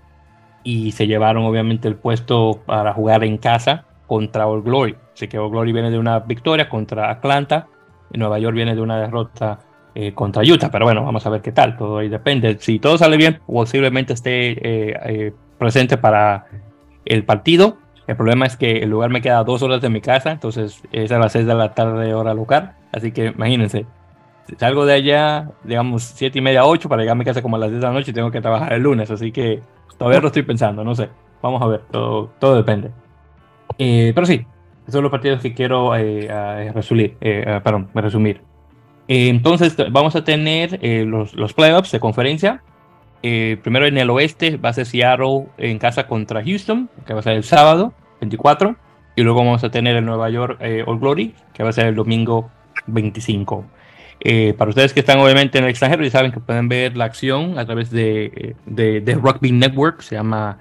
y 0.64 0.92
se 0.92 1.08
llevaron 1.08 1.44
obviamente 1.44 1.88
el 1.88 1.96
puesto 1.96 2.62
para 2.66 2.94
jugar 2.94 3.24
en 3.24 3.38
casa 3.38 3.86
contra 4.08 4.48
All 4.48 4.62
Glory. 4.62 4.96
Así 5.14 5.28
que 5.28 5.38
All 5.38 5.52
Glory 5.52 5.74
viene 5.74 5.92
de 5.92 6.00
una 6.00 6.20
victoria 6.20 6.70
contra 6.70 7.10
Atlanta 7.10 7.68
y 8.12 8.18
Nueva 8.18 8.40
York 8.40 8.56
viene 8.56 8.76
de 8.76 8.82
una 8.82 9.00
derrota 9.00 9.60
eh, 9.94 10.14
contra 10.14 10.44
Utah. 10.44 10.72
Pero 10.72 10.86
bueno, 10.86 11.04
vamos 11.04 11.26
a 11.26 11.30
ver 11.30 11.42
qué 11.42 11.52
tal. 11.52 11.78
Todo 11.78 11.98
ahí 11.98 12.10
depende. 12.10 12.58
Si 12.60 12.80
todo 12.80 12.98
sale 12.98 13.18
bien, 13.18 13.40
posiblemente 13.46 14.14
esté 14.14 15.34
presente 15.58 15.98
para 15.98 16.46
el 17.06 17.24
partido. 17.24 17.78
El 18.08 18.18
problema 18.18 18.46
es 18.46 18.58
que 18.58 18.80
el 18.80 18.90
lugar 18.90 19.10
me 19.10 19.22
queda 19.22 19.44
dos 19.44 19.64
horas 19.64 19.82
de 19.82 19.90
mi 19.90 20.02
casa, 20.02 20.32
entonces 20.32 20.82
es 20.92 21.12
a 21.12 21.20
las 21.20 21.32
seis 21.32 21.46
de 21.46 21.54
la 21.54 21.74
tarde 21.74 22.14
hora 22.14 22.34
local. 22.34 22.74
Así 22.92 23.12
que 23.12 23.28
imagínense, 23.28 23.86
salgo 24.58 24.86
de 24.86 24.94
allá, 24.94 25.50
digamos, 25.64 26.04
siete 26.04 26.40
y 26.40 26.42
media, 26.42 26.66
ocho, 26.66 26.90
para 26.90 27.02
llegar 27.02 27.14
a 27.14 27.20
mi 27.20 27.26
casa 27.26 27.42
como 27.42 27.56
a 27.56 27.60
las 27.60 27.70
10 27.70 27.82
de 27.82 27.88
la 27.88 27.94
noche 27.94 28.12
y 28.12 28.14
tengo 28.14 28.32
que 28.32 28.42
trabajar 28.42 28.74
el 28.74 28.84
lunes. 28.84 29.10
Así 29.12 29.32
que 29.32 29.62
todavía 29.98 30.22
lo 30.22 30.28
estoy 30.28 30.44
pensando, 30.44 30.84
no 30.84 30.96
sé. 30.96 31.10
Vamos 31.42 31.62
a 31.62 31.68
ver, 31.68 31.82
todo, 31.92 32.32
todo 32.40 32.56
depende. 32.56 32.92
Eh, 33.78 34.12
pero 34.14 34.26
sí, 34.26 34.46
esos 34.84 34.94
son 34.94 35.04
los 35.04 35.12
partidos 35.12 35.42
que 35.42 35.54
quiero 35.54 35.96
eh, 35.96 36.72
resumir. 36.74 37.18
Eh, 37.22 37.60
perdón, 37.64 37.90
resumir. 37.94 38.42
entonces 39.08 39.76
vamos 39.92 40.16
a 40.16 40.24
tener 40.24 40.80
los, 41.06 41.34
los 41.36 41.54
playoffs 41.54 41.92
de 41.92 42.00
conferencia. 42.00 42.62
Eh, 43.26 43.58
primero 43.64 43.86
en 43.86 43.98
el 43.98 44.10
oeste 44.10 44.58
va 44.58 44.70
a 44.70 44.74
ser 44.74 44.86
Seattle 44.86 45.48
en 45.58 45.80
casa 45.80 46.08
contra 46.08 46.44
Houston, 46.44 46.90
que 47.06 47.14
va 47.14 47.22
a 47.22 47.24
ser 47.24 47.34
el 47.34 47.46
sábado 47.46 47.94
24. 48.20 48.76
Y 49.16 49.24
luego 49.24 49.40
vamos 49.40 49.64
a 49.64 49.72
tener 49.72 49.96
el 49.96 50.06
Nueva 50.06 50.30
York 50.30 50.58
eh, 50.60 50.84
All 50.86 51.00
Glory, 51.00 51.34
que 51.54 51.64
va 51.64 51.70
a 51.70 51.74
ser 51.74 51.88
el 51.88 51.96
domingo 51.96 52.52
25. 52.88 53.66
Eh, 54.26 54.54
para 54.58 54.70
ustedes 54.70 54.94
que 54.94 55.02
están 55.02 55.20
obviamente 55.20 55.58
en 55.58 55.66
el 55.66 55.70
extranjero 55.70 56.06
y 56.06 56.10
saben 56.10 56.32
que 56.32 56.40
pueden 56.40 56.70
ver 56.70 56.96
la 56.96 57.06
acción 57.06 57.60
a 57.60 57.66
través 57.66 57.92
de, 57.92 58.56
de, 58.66 59.16
Rugby 59.16 59.52
Network, 59.52 60.02
se 60.02 60.16
llama 60.16 60.58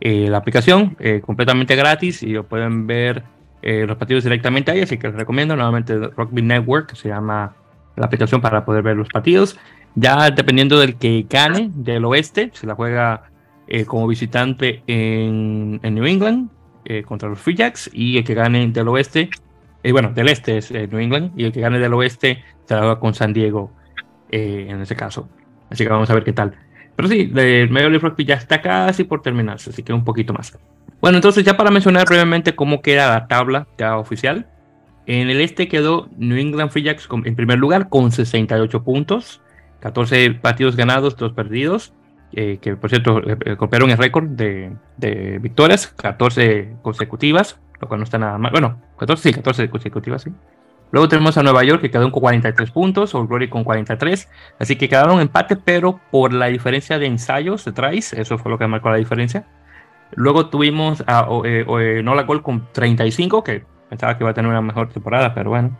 la 0.00 0.38
aplicación, 0.38 0.96
completamente 1.22 1.74
gratis 1.74 2.22
y 2.22 2.28
lo 2.28 2.44
pueden 2.44 2.86
ver 2.86 3.22
los 3.62 3.96
partidos 3.96 4.24
directamente 4.24 4.70
ahí, 4.70 4.80
así 4.82 4.98
que 4.98 5.08
les 5.08 5.16
recomiendo 5.16 5.56
nuevamente 5.56 5.96
Rugby 5.96 6.42
Network, 6.42 6.94
se 6.94 7.08
llama 7.08 7.54
la 7.96 8.06
aplicación 8.06 8.40
para 8.40 8.64
poder 8.64 8.82
ver 8.82 8.96
los 8.96 9.08
partidos. 9.08 9.58
Ya 9.94 10.30
dependiendo 10.30 10.78
del 10.78 10.96
que 10.96 11.26
gane 11.28 11.70
del 11.74 12.04
oeste, 12.04 12.50
se 12.52 12.66
la 12.66 12.74
juega 12.74 13.30
eh, 13.66 13.84
como 13.84 14.06
visitante 14.06 14.82
en, 14.86 15.80
New 15.82 16.04
England 16.04 16.50
eh, 16.84 17.02
contra 17.02 17.28
los 17.28 17.40
Free 17.40 17.56
Jacks 17.56 17.90
y 17.92 18.18
el 18.18 18.24
que 18.24 18.34
gane 18.34 18.68
del 18.68 18.88
oeste, 18.88 19.30
eh, 19.88 19.92
bueno, 19.92 20.12
del 20.14 20.28
este 20.28 20.58
es 20.58 20.70
New 20.70 20.98
England 20.98 21.32
y 21.36 21.44
el 21.44 21.52
que 21.52 21.60
gane 21.60 21.78
del 21.78 21.94
oeste 21.94 22.42
se 22.64 22.74
la 22.74 22.80
juega 22.80 23.00
con 23.00 23.14
San 23.14 23.32
Diego 23.32 23.72
en 24.30 24.80
ese 24.80 24.96
caso. 24.96 25.28
Así 25.70 25.84
que 25.84 25.90
vamos 25.90 26.10
a 26.10 26.14
ver 26.14 26.24
qué 26.24 26.32
tal. 26.32 26.54
Pero 26.96 27.08
sí, 27.08 27.30
el 27.34 27.70
Major 27.70 27.90
League 27.90 28.08
Rugby 28.08 28.24
ya 28.24 28.34
está 28.34 28.62
casi 28.62 29.04
por 29.04 29.22
terminarse, 29.22 29.70
así 29.70 29.82
que 29.82 29.92
un 29.92 30.04
poquito 30.04 30.32
más. 30.32 30.58
Bueno, 31.00 31.18
entonces 31.18 31.44
ya 31.44 31.56
para 31.56 31.70
mencionar 31.70 32.06
brevemente 32.06 32.54
cómo 32.54 32.80
queda 32.80 33.10
la 33.10 33.26
tabla 33.28 33.66
ya 33.78 33.98
oficial. 33.98 34.46
En 35.06 35.28
el 35.30 35.40
este 35.40 35.68
quedó 35.68 36.08
New 36.16 36.38
England 36.38 36.70
Free 36.70 36.82
Jacks 36.82 37.08
en 37.24 37.36
primer 37.36 37.58
lugar 37.58 37.88
con 37.88 38.10
68 38.10 38.82
puntos. 38.82 39.40
14 39.80 40.32
partidos 40.32 40.74
ganados, 40.74 41.16
2 41.16 41.32
perdidos, 41.32 41.92
eh, 42.32 42.58
que 42.60 42.76
por 42.76 42.90
cierto 42.90 43.20
eh, 43.24 43.56
copiaron 43.56 43.90
el 43.90 43.98
récord 43.98 44.26
de, 44.26 44.72
de, 44.96 45.38
victorias, 45.38 45.86
14 45.86 46.76
consecutivas, 46.82 47.60
lo 47.80 47.88
cual 47.88 48.00
no 48.00 48.04
está 48.04 48.18
nada 48.18 48.38
mal. 48.38 48.50
Bueno, 48.52 48.80
14, 48.98 49.22
sí, 49.22 49.34
14 49.34 49.70
consecutivas, 49.70 50.22
sí. 50.22 50.32
Luego 50.92 51.08
tenemos 51.08 51.36
a 51.36 51.42
Nueva 51.42 51.64
York 51.64 51.80
que 51.80 51.90
quedó 51.90 52.10
con 52.12 52.20
43 52.20 52.70
puntos, 52.70 53.14
Old 53.14 53.28
Glory 53.28 53.48
con 53.48 53.64
43, 53.64 54.28
así 54.60 54.76
que 54.76 54.88
quedaron 54.88 55.20
empate, 55.20 55.56
pero 55.56 56.00
por 56.10 56.32
la 56.32 56.46
diferencia 56.46 56.98
de 56.98 57.06
ensayos 57.06 57.64
de 57.64 57.98
eso 57.98 58.38
fue 58.38 58.50
lo 58.52 58.58
que 58.58 58.66
marcó 58.66 58.90
la 58.90 58.96
diferencia. 58.96 59.46
Luego 60.14 60.46
tuvimos 60.46 61.02
a 61.08 61.26
eh, 61.44 62.00
Nola 62.04 62.22
Gol 62.22 62.42
con 62.42 62.68
35, 62.72 63.42
que 63.42 63.64
pensaba 63.88 64.16
que 64.16 64.22
iba 64.22 64.30
a 64.30 64.34
tener 64.34 64.50
una 64.50 64.62
mejor 64.62 64.88
temporada, 64.88 65.34
pero 65.34 65.50
bueno. 65.50 65.76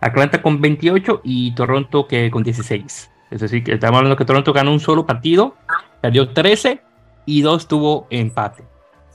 Atlanta 0.00 0.40
con 0.40 0.60
28 0.60 1.22
y 1.24 1.54
Toronto 1.54 2.06
que 2.06 2.30
con 2.30 2.42
16. 2.42 3.10
Es 3.30 3.40
decir, 3.40 3.62
que 3.64 3.72
estamos 3.72 3.98
hablando 3.98 4.16
que 4.16 4.24
Toronto 4.24 4.52
ganó 4.52 4.72
un 4.72 4.80
solo 4.80 5.04
partido, 5.04 5.56
perdió 6.00 6.30
13 6.30 6.80
y 7.26 7.42
dos 7.42 7.68
tuvo 7.68 8.06
empate. 8.10 8.64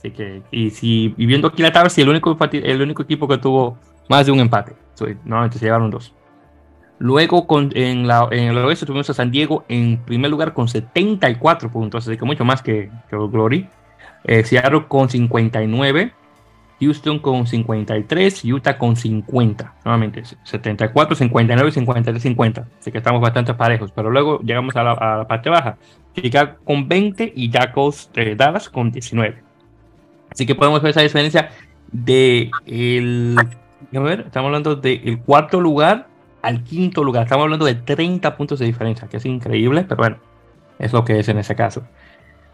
Así 0.04 0.10
que, 0.10 0.42
y 0.50 0.68
si 0.68 1.14
viendo 1.16 1.48
aquí 1.48 1.62
la 1.62 1.72
tabla, 1.72 1.88
si 1.88 2.02
el 2.02 2.10
único, 2.10 2.36
el 2.52 2.82
único 2.82 3.02
equipo 3.02 3.26
que 3.26 3.38
tuvo 3.38 3.78
más 4.10 4.26
de 4.26 4.32
un 4.32 4.40
empate. 4.40 4.74
normalmente 5.24 5.58
se 5.58 5.64
llevaron 5.64 5.90
dos. 5.90 6.12
Luego 6.98 7.46
con, 7.46 7.70
en, 7.74 8.06
la, 8.06 8.28
en 8.30 8.48
el 8.48 8.58
oeste 8.58 8.84
tuvimos 8.84 9.08
a 9.08 9.14
San 9.14 9.30
Diego 9.30 9.64
en 9.66 9.96
primer 10.04 10.30
lugar 10.30 10.52
con 10.52 10.68
74 10.68 11.70
puntos, 11.70 12.06
así 12.06 12.18
que 12.18 12.24
mucho 12.26 12.44
más 12.44 12.60
que, 12.60 12.90
que 13.08 13.16
Glory. 13.16 13.66
Eh, 14.24 14.44
Seattle 14.44 14.84
con 14.88 15.08
59. 15.08 16.12
Houston 16.80 17.18
con 17.20 17.46
53, 17.46 18.44
Utah 18.44 18.76
con 18.76 18.96
50. 18.96 19.74
Nuevamente, 19.86 20.22
74, 20.42 21.16
59, 21.16 21.72
53, 21.72 22.22
50. 22.22 22.68
Así 22.78 22.92
que 22.92 22.98
estamos 22.98 23.22
bastante 23.22 23.54
parejos. 23.54 23.90
Pero 23.90 24.10
luego 24.10 24.40
llegamos 24.40 24.76
a 24.76 24.82
la, 24.82 25.26
parte 25.26 25.48
baja. 25.48 25.78
Chicago 26.14 26.56
con 26.62 26.88
20 26.88 27.32
y 27.34 27.48
Jackals 27.48 28.10
eh, 28.16 28.34
Dallas 28.36 28.68
con 28.68 28.90
19. 28.90 29.53
Así 30.34 30.46
que 30.46 30.54
podemos 30.54 30.82
ver 30.82 30.90
esa 30.90 31.00
diferencia 31.00 31.50
de 31.92 32.50
el. 32.66 33.36
A 33.94 34.00
ver, 34.00 34.24
estamos 34.26 34.48
hablando 34.48 34.76
del 34.76 35.20
cuarto 35.20 35.60
lugar 35.60 36.08
al 36.42 36.62
quinto 36.64 37.02
lugar. 37.04 37.22
Estamos 37.22 37.44
hablando 37.44 37.64
de 37.64 37.76
30 37.76 38.36
puntos 38.36 38.58
de 38.58 38.66
diferencia, 38.66 39.08
que 39.08 39.16
es 39.16 39.26
increíble, 39.26 39.84
pero 39.88 39.96
bueno, 39.96 40.16
es 40.78 40.92
lo 40.92 41.04
que 41.04 41.20
es 41.20 41.28
en 41.28 41.38
ese 41.38 41.54
caso. 41.54 41.84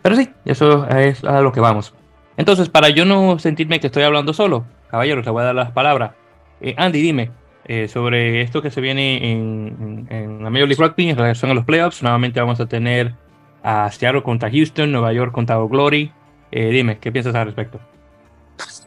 Pero 0.02 0.14
sí, 0.14 0.30
eso 0.44 0.86
es 0.88 1.24
a 1.24 1.40
lo 1.40 1.52
que 1.52 1.60
vamos. 1.60 1.94
Entonces, 2.36 2.68
para 2.68 2.90
yo 2.90 3.04
no 3.04 3.38
sentirme 3.38 3.80
que 3.80 3.88
estoy 3.88 4.02
hablando 4.02 4.32
solo, 4.32 4.64
caballeros, 4.90 5.24
le 5.24 5.30
voy 5.30 5.42
a 5.42 5.46
dar 5.46 5.54
las 5.54 5.72
palabras. 5.72 6.12
Eh, 6.60 6.74
Andy, 6.76 7.00
dime 7.00 7.30
eh, 7.64 7.88
sobre 7.88 8.42
esto 8.42 8.62
que 8.62 8.70
se 8.70 8.80
viene 8.80 9.30
en, 9.32 10.38
la 10.42 10.50
Major 10.50 10.68
League 10.68 10.82
Rugby 10.82 11.10
en 11.10 11.16
relación 11.16 11.50
a 11.50 11.54
los 11.54 11.64
playoffs. 11.64 12.02
Nuevamente 12.02 12.40
vamos 12.40 12.60
a 12.60 12.66
tener 12.66 13.14
a 13.62 13.90
Seattle 13.90 14.22
contra 14.22 14.50
Houston, 14.50 14.90
Nueva 14.92 15.12
York 15.12 15.32
contra 15.32 15.56
Glory. 15.56 16.12
Eh, 16.50 16.70
dime, 16.70 16.98
¿qué 16.98 17.12
piensas 17.12 17.34
al 17.34 17.46
respecto? 17.46 17.80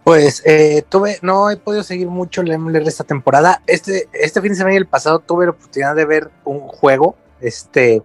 Pues 0.03 0.43
tuve, 0.89 1.17
no 1.21 1.49
he 1.49 1.57
podido 1.57 1.81
seguir 1.81 2.07
mucho 2.07 2.41
el 2.41 2.57
MLR 2.57 2.87
esta 2.87 3.05
temporada. 3.05 3.63
Este, 3.67 4.09
este 4.13 4.41
fin 4.41 4.51
de 4.51 4.57
semana 4.57 4.75
y 4.75 4.77
el 4.77 4.85
pasado 4.85 5.19
tuve 5.19 5.45
la 5.45 5.51
oportunidad 5.51 5.95
de 5.95 6.05
ver 6.05 6.29
un 6.43 6.59
juego. 6.59 7.15
Este, 7.39 8.03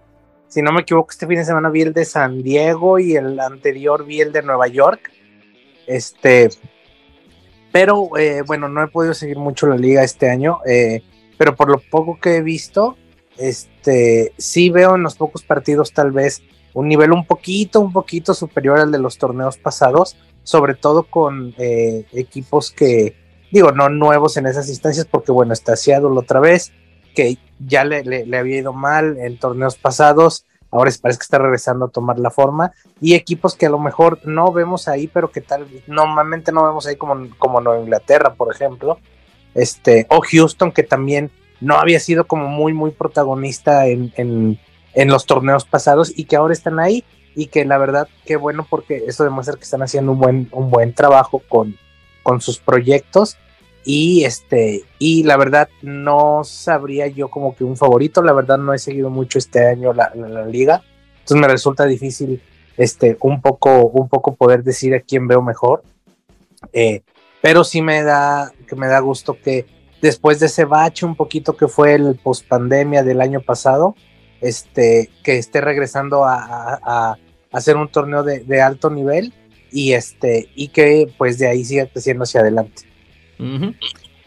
si 0.49 0.63
no 0.63 0.71
me 0.71 0.81
equivoco, 0.81 1.11
este 1.11 1.27
fin 1.27 1.37
de 1.37 1.45
semana 1.45 1.69
vi 1.69 1.83
el 1.83 1.93
de 1.93 2.05
San 2.05 2.41
Diego 2.41 2.97
y 2.97 3.15
el 3.15 3.39
anterior 3.39 4.05
vi 4.05 4.21
el 4.21 4.31
de 4.31 4.41
Nueva 4.41 4.67
York. 4.67 5.11
Este, 5.85 6.49
pero 7.71 8.17
eh, 8.17 8.41
bueno, 8.45 8.67
no 8.67 8.83
he 8.83 8.87
podido 8.87 9.13
seguir 9.13 9.37
mucho 9.37 9.67
la 9.67 9.77
liga 9.77 10.03
este 10.03 10.29
año, 10.29 10.59
eh, 10.65 11.03
pero 11.37 11.55
por 11.55 11.69
lo 11.69 11.79
poco 11.79 12.19
que 12.19 12.37
he 12.37 12.41
visto, 12.41 12.97
este, 13.37 14.33
sí 14.37 14.69
veo 14.69 14.95
en 14.95 15.03
los 15.03 15.15
pocos 15.15 15.43
partidos 15.43 15.93
tal 15.93 16.11
vez 16.11 16.41
un 16.73 16.87
nivel 16.87 17.11
un 17.11 17.25
poquito, 17.25 17.79
un 17.79 17.91
poquito 17.91 18.33
superior 18.33 18.79
al 18.79 18.91
de 18.91 18.99
los 18.99 19.17
torneos 19.17 19.57
pasados, 19.57 20.17
sobre 20.43 20.75
todo 20.75 21.03
con 21.03 21.53
eh, 21.57 22.05
equipos 22.13 22.71
que, 22.71 23.15
digo, 23.51 23.71
no 23.71 23.89
nuevos 23.89 24.37
en 24.37 24.45
esas 24.45 24.69
instancias, 24.69 25.05
porque 25.05 25.31
bueno, 25.31 25.53
está 25.53 25.75
Seattle 25.75 26.17
otra 26.17 26.39
vez, 26.39 26.71
que 27.15 27.37
ya 27.59 27.83
le, 27.83 28.03
le, 28.03 28.37
había 28.37 28.59
ido 28.59 28.73
mal 28.73 29.17
en 29.17 29.37
torneos 29.37 29.77
pasados, 29.77 30.45
ahora 30.71 30.91
parece 31.01 31.19
que 31.19 31.23
está 31.23 31.39
regresando 31.39 31.85
a 31.85 31.89
tomar 31.89 32.19
la 32.19 32.31
forma, 32.31 32.71
y 33.01 33.15
equipos 33.15 33.55
que 33.55 33.65
a 33.65 33.69
lo 33.69 33.79
mejor 33.79 34.19
no 34.23 34.51
vemos 34.51 34.87
ahí, 34.87 35.07
pero 35.07 35.31
que 35.31 35.41
tal, 35.41 35.67
normalmente 35.87 36.51
no 36.51 36.65
vemos 36.65 36.85
ahí 36.87 36.95
como, 36.95 37.27
como 37.37 37.61
Nueva 37.61 37.81
Inglaterra, 37.81 38.33
por 38.35 38.53
ejemplo, 38.53 38.99
este, 39.55 40.05
o 40.09 40.21
Houston, 40.21 40.71
que 40.71 40.83
también 40.83 41.31
no 41.61 41.75
había 41.75 41.99
sido 41.99 42.25
como 42.25 42.47
muy, 42.47 42.73
muy 42.73 42.91
protagonista 42.91 43.87
en, 43.87 44.13
en, 44.15 44.59
en 44.93 45.09
los 45.09 45.25
torneos 45.25 45.65
pasados 45.65 46.11
y 46.15 46.25
que 46.25 46.35
ahora 46.35 46.53
están 46.53 46.79
ahí 46.79 47.03
y 47.35 47.47
que 47.47 47.65
la 47.65 47.77
verdad, 47.77 48.07
qué 48.25 48.35
bueno 48.35 48.65
porque 48.69 49.03
eso 49.07 49.23
demuestra 49.23 49.55
que 49.55 49.63
están 49.63 49.81
haciendo 49.81 50.11
un 50.11 50.19
buen, 50.19 50.49
un 50.51 50.69
buen 50.69 50.93
trabajo 50.93 51.41
con, 51.47 51.77
con 52.23 52.41
sus 52.41 52.59
proyectos 52.59 53.37
y 53.85 54.25
este 54.25 54.83
y 54.99 55.23
la 55.23 55.37
verdad 55.37 55.69
no 55.81 56.43
sabría 56.43 57.07
yo 57.07 57.29
como 57.29 57.55
que 57.55 57.63
un 57.63 57.77
favorito 57.77 58.21
la 58.21 58.33
verdad 58.33 58.57
no 58.57 58.73
he 58.73 58.77
seguido 58.77 59.09
mucho 59.09 59.39
este 59.39 59.65
año 59.65 59.93
la, 59.93 60.11
liga 60.45 60.83
entonces 61.19 61.37
me 61.37 61.47
resulta 61.47 61.85
difícil 61.85 62.41
este 62.77 63.17
un 63.21 63.41
poco 63.41 63.85
un 63.85 64.09
poco 64.09 64.35
poder 64.35 64.63
decir 64.63 64.93
a 64.93 64.99
quién 64.99 65.27
veo 65.27 65.41
mejor 65.41 65.83
eh, 66.73 67.01
pero 67.41 67.63
sí 67.63 67.81
me 67.81 68.03
da 68.03 68.51
que 68.67 68.75
me 68.75 68.87
da 68.87 68.99
gusto 68.99 69.37
que 69.41 69.65
después 70.01 70.39
de 70.39 70.47
ese 70.47 70.65
bache 70.65 71.05
un 71.05 71.15
poquito 71.15 71.55
que 71.55 71.67
fue 71.67 71.93
el 71.93 72.15
post 72.21 72.47
pandemia 72.47 73.01
del 73.01 73.21
año 73.21 73.41
pasado 73.41 73.95
este 74.41 75.09
que 75.23 75.37
esté 75.37 75.61
regresando 75.61 76.25
a, 76.25 77.17
hacer 77.51 77.77
un 77.77 77.87
torneo 77.87 78.23
de, 78.23 78.61
alto 78.61 78.89
nivel 78.89 79.33
y 79.71 79.93
este 79.93 80.49
y 80.55 80.67
que 80.67 81.11
pues 81.17 81.39
de 81.39 81.47
ahí 81.47 81.65
siga 81.65 81.87
creciendo 81.87 82.23
hacia 82.23 82.41
adelante 82.41 82.83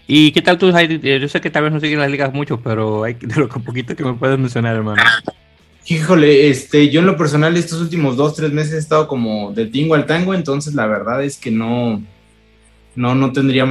¿Y 0.06 0.32
qué 0.32 0.42
tal 0.42 0.58
tú, 0.58 0.76
Heidi? 0.76 0.98
Yo 1.20 1.28
sé 1.28 1.40
que 1.40 1.50
tal 1.50 1.64
vez 1.64 1.72
no 1.72 1.80
siguen 1.80 2.00
las 2.00 2.10
ligas 2.10 2.32
mucho, 2.32 2.60
pero 2.60 3.04
hay 3.04 3.14
de 3.14 3.34
lo 3.36 3.48
poquito 3.48 3.94
que 3.94 4.04
me 4.04 4.14
puedes 4.14 4.38
mencionar, 4.38 4.76
hermano. 4.76 5.02
Híjole, 5.86 6.48
este, 6.48 6.90
yo 6.90 7.00
en 7.00 7.06
lo 7.06 7.16
personal 7.16 7.56
estos 7.56 7.80
últimos 7.80 8.16
dos, 8.16 8.34
tres 8.36 8.52
meses 8.52 8.74
he 8.74 8.78
estado 8.78 9.08
como 9.08 9.52
de 9.52 9.66
tingo 9.66 9.94
al 9.94 10.06
tango, 10.06 10.34
entonces 10.34 10.74
la 10.74 10.86
verdad 10.86 11.24
es 11.24 11.36
que 11.36 11.50
no, 11.50 12.02
no, 12.94 13.14
no 13.14 13.32
tendría 13.32 13.66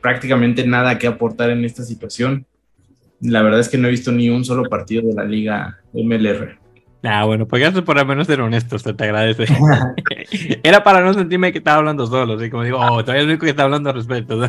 prácticamente 0.00 0.66
nada 0.66 0.98
que 0.98 1.06
aportar 1.06 1.50
en 1.50 1.64
esta 1.64 1.84
situación. 1.84 2.46
La 3.22 3.42
verdad 3.42 3.60
es 3.60 3.68
que 3.68 3.78
no 3.78 3.88
he 3.88 3.92
visto 3.92 4.12
ni 4.12 4.28
un 4.28 4.44
solo 4.44 4.64
partido 4.64 5.02
de 5.06 5.14
la 5.14 5.24
liga 5.24 5.78
MLR. 5.92 6.58
Ah, 7.04 7.24
bueno, 7.24 7.46
pues 7.46 7.60
gracias 7.60 7.82
por 7.82 7.98
al 7.98 8.06
menos 8.06 8.26
ser 8.28 8.40
honesto, 8.40 8.78
se 8.78 8.94
te 8.94 9.04
agradece. 9.04 9.46
Era 10.62 10.84
para 10.84 11.00
no 11.00 11.12
sentirme 11.14 11.52
que 11.52 11.58
estaba 11.58 11.78
hablando 11.78 12.06
solo, 12.06 12.34
así 12.34 12.50
como 12.50 12.62
digo, 12.62 12.78
oh, 12.78 13.02
todavía 13.02 13.22
es 13.22 13.24
el 13.24 13.30
único 13.30 13.44
que 13.44 13.50
está 13.50 13.64
hablando 13.64 13.90
al 13.90 13.96
respecto. 13.96 14.40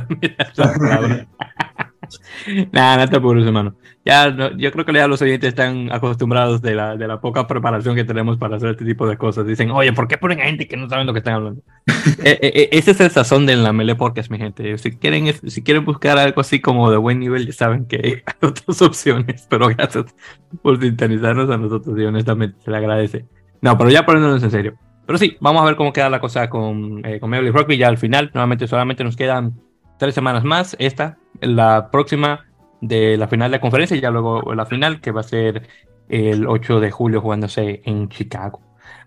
Nada, 2.72 3.06
no 3.06 3.10
te 3.10 3.18
apures, 3.18 3.46
hermano. 3.46 3.76
Ya, 4.06 4.36
yo 4.58 4.72
creo 4.72 4.86
que 4.86 4.94
ya 4.94 5.08
los 5.08 5.22
oyentes 5.22 5.50
están 5.50 5.92
acostumbrados 5.92 6.62
de 6.62 6.76
la, 6.76 6.98
de 6.98 7.08
la 7.08 7.22
poca 7.22 7.48
preparación 7.48 7.96
que 7.96 8.04
tenemos 8.04 8.38
para 8.38 8.58
hacer 8.58 8.72
este 8.72 8.84
tipo 8.84 9.08
de 9.08 9.18
cosas. 9.18 9.48
Dicen, 9.48 9.72
oye, 9.72 9.94
¿por 9.94 10.08
qué 10.10 10.18
ponen 10.18 10.42
a 10.42 10.46
gente 10.46 10.68
que 10.68 10.76
no 10.76 10.90
saben 10.90 11.08
lo 11.08 11.14
que 11.14 11.20
están 11.20 11.36
hablando? 11.36 11.62
Eh, 12.26 12.70
ese 12.74 12.92
es 12.92 13.00
el 13.00 13.12
sazón 13.12 13.46
de 13.46 13.56
la 13.56 13.72
Mele 13.72 13.96
Podcast, 13.96 14.30
mi 14.30 14.38
gente. 14.38 14.78
Si 14.78 14.92
quieren, 14.98 15.34
si 15.34 15.64
quieren 15.64 15.86
buscar 15.86 16.18
algo 16.18 16.42
así 16.42 16.60
como 16.60 16.92
de 16.92 16.98
buen 16.98 17.20
nivel, 17.20 17.46
ya 17.46 17.54
saben 17.54 17.86
que 17.86 18.24
hay 18.26 18.48
otras 18.48 18.82
opciones. 18.82 19.48
Pero 19.50 19.68
gracias 19.70 20.14
por 20.62 20.80
sintonizarnos 20.82 21.50
a 21.50 21.58
nosotros 21.58 21.98
y 21.98 22.04
honestamente 22.04 22.58
se 22.64 22.72
le 22.72 22.78
agradece. 22.78 23.26
No, 23.62 23.78
pero 23.78 23.90
ya 23.90 24.06
poniéndonos 24.06 24.44
en 24.44 24.52
serio. 24.52 24.78
Pero 25.06 25.18
sí, 25.18 25.38
vamos 25.40 25.62
a 25.62 25.66
ver 25.66 25.76
cómo 25.76 25.94
queda 25.94 26.10
la 26.10 26.20
cosa 26.20 26.50
con, 26.50 27.06
eh, 27.06 27.20
con 27.20 27.32
Rugby 27.32 27.78
ya 27.78 27.88
al 27.88 27.98
final. 27.98 28.32
Nuevamente, 28.34 28.68
solamente 28.68 29.04
nos 29.04 29.16
quedan 29.16 29.54
tres 29.98 30.16
semanas 30.16 30.44
más. 30.44 30.76
Esta, 30.80 31.18
la 31.42 31.90
próxima 31.92 32.46
de 32.82 33.18
la 33.18 33.28
final 33.28 33.50
de 33.50 33.58
la 33.58 33.62
conferencia 33.62 33.96
y 33.96 34.02
ya 34.02 34.12
luego 34.12 34.54
la 34.54 34.66
final 34.66 35.00
que 35.00 35.12
va 35.12 35.22
a 35.22 35.24
ser 35.24 35.68
el 36.10 36.48
8 36.48 36.80
de 36.80 36.92
julio 36.92 37.22
jugándose 37.22 37.82
en 37.86 38.10
Chicago. 38.10 38.62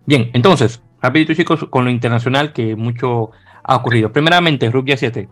Bien, 0.07 0.31
entonces, 0.33 0.83
rapidito 1.03 1.35
chicos, 1.35 1.67
con 1.69 1.85
lo 1.85 1.91
internacional 1.91 2.53
que 2.53 2.77
mucho 2.77 3.31
ha 3.63 3.77
ocurrido. 3.77 4.13
Primeramente, 4.13 4.71
Rugby 4.71 4.97
7. 4.97 5.29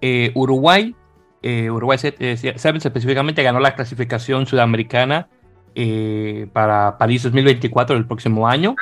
Eh, 0.00 0.32
Uruguay, 0.34 0.94
eh, 1.42 1.70
Uruguay 1.70 1.98
7, 1.98 2.32
eh, 2.32 2.54
específicamente 2.54 3.42
ganó 3.42 3.60
la 3.60 3.74
clasificación 3.74 4.46
sudamericana 4.46 5.28
para 6.52 6.98
París 6.98 7.22
2024 7.22 7.94
del 7.94 8.06
próximo 8.06 8.48
año. 8.48 8.74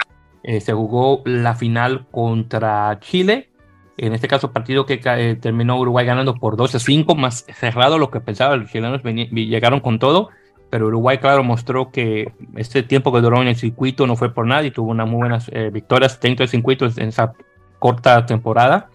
se 0.43 0.73
jugó 0.73 1.21
la 1.27 1.55
final 1.55 2.07
contra 2.11 2.99
Chile 3.01 3.51
en 3.99 4.13
este 4.13 4.29
caso, 4.29 4.53
partido 4.53 4.85
que 4.85 5.01
eh, 5.03 5.37
terminó 5.37 5.79
Uruguay 5.79 6.05
ganando 6.05 6.35
por 6.35 6.57
12 6.57 6.77
a 6.77 6.81
5, 6.81 7.15
más 7.15 7.47
cerrado 7.49 7.99
lo 7.99 8.11
que 8.11 8.21
pensaba. 8.21 8.57
Los 8.57 8.71
chilenos 8.71 9.03
llegaron 9.03 9.81
con 9.81 9.99
todo, 9.99 10.29
pero 10.71 10.89
Uruguay, 10.89 11.19
claro, 11.19 11.43
mostró 11.43 11.91
que 11.91 12.33
este 12.57 12.83
tiempo 12.83 13.13
que 13.13 13.21
duró 13.21 13.41
en 13.41 13.49
el 13.49 13.57
circuito 13.57 14.07
no 14.07 14.17
fue 14.17 14.35
por 14.35 14.47
nada 14.47 14.65
y 14.65 14.71
tuvo 14.71 14.91
unas 14.91 15.09
muy 15.09 15.19
buenas 15.19 15.51
eh, 15.53 15.71
victorias 15.73 16.21
dentro 16.21 16.43
del 16.43 16.51
circuito 16.51 16.85
en 16.85 17.09
esa 17.09 17.33
corta 17.79 18.27
temporada. 18.27 18.91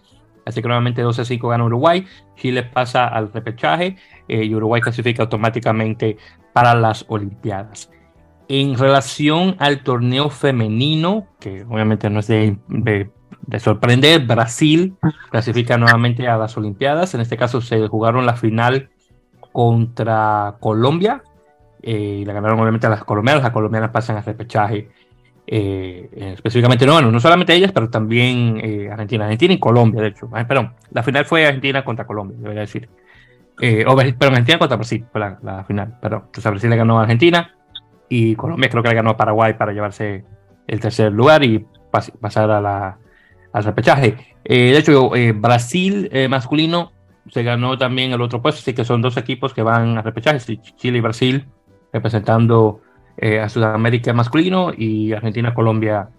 Así 0.46 0.62
que 0.62 0.68
nuevamente 0.68 1.02
12 1.02 1.22
a 1.22 1.26
5 1.26 1.48
gana 1.50 1.64
Uruguay. 1.64 2.06
Chile 2.36 2.64
pasa 2.64 3.08
al 3.08 3.32
repechaje 3.32 3.96
eh, 4.28 4.44
y 4.44 4.54
Uruguay 4.54 4.82
clasifica 4.82 5.24
automáticamente 5.24 6.18
para 6.54 6.76
las 6.76 7.06
Olimpiadas. 7.08 7.90
En 8.48 8.78
relación 8.78 9.56
al 9.60 9.82
torneo 9.82 10.30
femenino, 10.30 11.28
que 11.40 11.64
obviamente 11.64 12.10
no 12.10 12.20
es 12.20 12.28
de 12.28 12.58
sorprender, 13.60 14.26
Brasil 14.26 14.96
clasifica 15.30 15.78
nuevamente 15.78 16.28
a 16.28 16.38
las 16.38 16.56
Olimpiadas. 16.58 17.14
En 17.14 17.22
este 17.22 17.38
caso 17.38 17.62
se 17.62 17.88
jugaron 17.88 18.26
la 18.26 18.36
final 18.36 18.90
contra 19.52 20.56
Colombia 20.60 21.24
eh, 21.82 22.20
y 22.22 22.26
la 22.26 22.34
ganaron 22.34 22.60
obviamente 22.60 22.88
a 22.88 22.90
las 22.90 23.04
colombianas. 23.04 23.44
Las 23.44 23.52
colombianas 23.52 23.90
pasan 23.92 24.18
al 24.18 24.24
repechaje. 24.24 24.90
Eh, 25.48 26.34
específicamente, 26.36 26.86
no, 26.86 27.02
no 27.02 27.20
solamente 27.20 27.54
ellas, 27.54 27.72
pero 27.72 27.90
también 27.90 28.60
eh, 28.64 28.90
Argentina. 28.90 29.26
Argentina 29.26 29.54
y 29.54 29.60
Colombia, 29.60 30.02
de 30.02 30.10
hecho. 30.10 30.30
perdón, 30.48 30.74
la 30.92 31.04
final 31.04 31.26
fue 31.26 31.46
Argentina 31.46 31.84
contra 31.84 32.06
Colombia, 32.06 32.38
debería 32.40 32.62
decir. 32.62 32.88
o, 33.88 33.96
pero 33.96 34.32
Argentina 34.32 34.60
contra 34.60 34.78
Brasil 34.78 35.06
fue 35.12 35.20
la, 35.20 35.66
final. 35.68 35.98
Pero 36.02 36.24
entonces 36.26 36.52
Brasil 36.52 36.70
le 36.70 36.78
ganó 36.78 37.00
a 37.00 37.04
Argentina 37.04 37.56
y 38.08 38.36
Colombia 38.36 38.70
creo 38.70 38.84
que 38.84 38.90
le 38.90 38.96
ganó 38.96 39.12
a 39.12 39.18
Paraguay 39.18 39.54
para 39.54 39.74
llevarse 39.74 40.24
el 40.68 40.80
tercer 40.80 41.12
lugar 41.12 41.44
y 41.44 41.66
pasar 42.22 42.50
a 42.50 42.62
la, 42.62 42.98
al 43.54 43.64
repechaje. 43.64 44.18
Eh, 44.44 44.72
de 44.72 44.78
hecho, 44.78 45.16
eh, 45.16 45.32
Brasil 45.34 46.10
eh, 46.12 46.28
masculino 46.28 46.92
se 47.30 47.44
ganó 47.44 47.78
también 47.78 48.12
el 48.12 48.22
otro 48.22 48.42
puesto, 48.42 48.60
así 48.60 48.74
que 48.74 48.84
son 48.84 49.02
dos 49.02 49.18
equipos 49.18 49.54
que 49.54 49.62
van 49.62 49.98
a 49.98 50.02
repechaje, 50.02 50.60
Chile 50.76 50.98
y 50.98 51.02
Brasil 51.02 51.46
representando 51.94 52.82
a 53.22 53.50
Sudamérica 53.50 54.14
masculino 54.14 54.72
y 54.76 55.14
Argentina-Colombia 55.14 56.10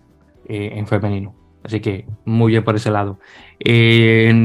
en 0.47 0.87
femenino. 0.87 1.35
Así 1.65 1.81
que 1.81 2.07
muy 2.25 2.53
bien 2.53 2.63
por 2.63 2.77
ese 2.77 2.91
lado. 2.93 3.19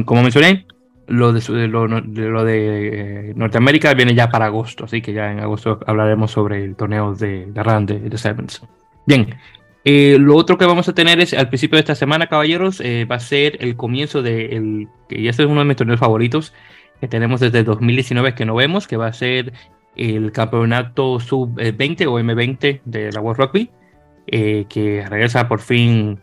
como 0.05 0.23
mencioné, 0.23 0.65
lo 1.07 1.33
de, 1.33 1.67
lo, 1.67 2.45
de 2.45 3.33
Norteamérica 3.35 3.93
viene 3.93 4.15
ya 4.15 4.29
para 4.29 4.45
agosto, 4.45 4.85
así 4.85 5.01
que 5.01 5.13
ya 5.13 5.31
en 5.31 5.39
agosto 5.39 5.79
hablaremos 5.85 6.31
sobre 6.31 6.63
el 6.63 6.75
torneo 6.75 7.13
de, 7.13 7.45
de 7.45 8.09
de, 8.09 8.17
Sevens. 8.17 8.63
Bien, 9.05 9.35
eh, 9.89 10.17
lo 10.19 10.35
otro 10.35 10.57
que 10.57 10.65
vamos 10.65 10.89
a 10.89 10.93
tener 10.93 11.21
es 11.21 11.33
al 11.33 11.47
principio 11.47 11.77
de 11.77 11.79
esta 11.79 11.95
semana, 11.95 12.27
caballeros, 12.27 12.81
eh, 12.81 13.05
va 13.05 13.15
a 13.15 13.19
ser 13.21 13.55
el 13.63 13.77
comienzo 13.77 14.21
de 14.21 14.47
el, 14.47 14.89
que 15.07 15.29
este 15.29 15.43
es 15.43 15.49
uno 15.49 15.61
de 15.61 15.65
mis 15.65 15.77
torneos 15.77 16.01
favoritos 16.01 16.53
que 16.99 17.07
tenemos 17.07 17.39
desde 17.39 17.63
2019 17.63 18.35
que 18.35 18.45
no 18.45 18.53
vemos, 18.55 18.85
que 18.85 18.97
va 18.97 19.07
a 19.07 19.13
ser 19.13 19.53
el 19.95 20.33
campeonato 20.33 21.21
sub-20 21.21 22.05
o 22.05 22.19
M20 22.19 22.81
de 22.83 23.13
la 23.13 23.21
World 23.21 23.39
Rugby, 23.39 23.69
eh, 24.27 24.65
que 24.67 25.05
regresa 25.07 25.47
por 25.47 25.61
fin 25.61 26.19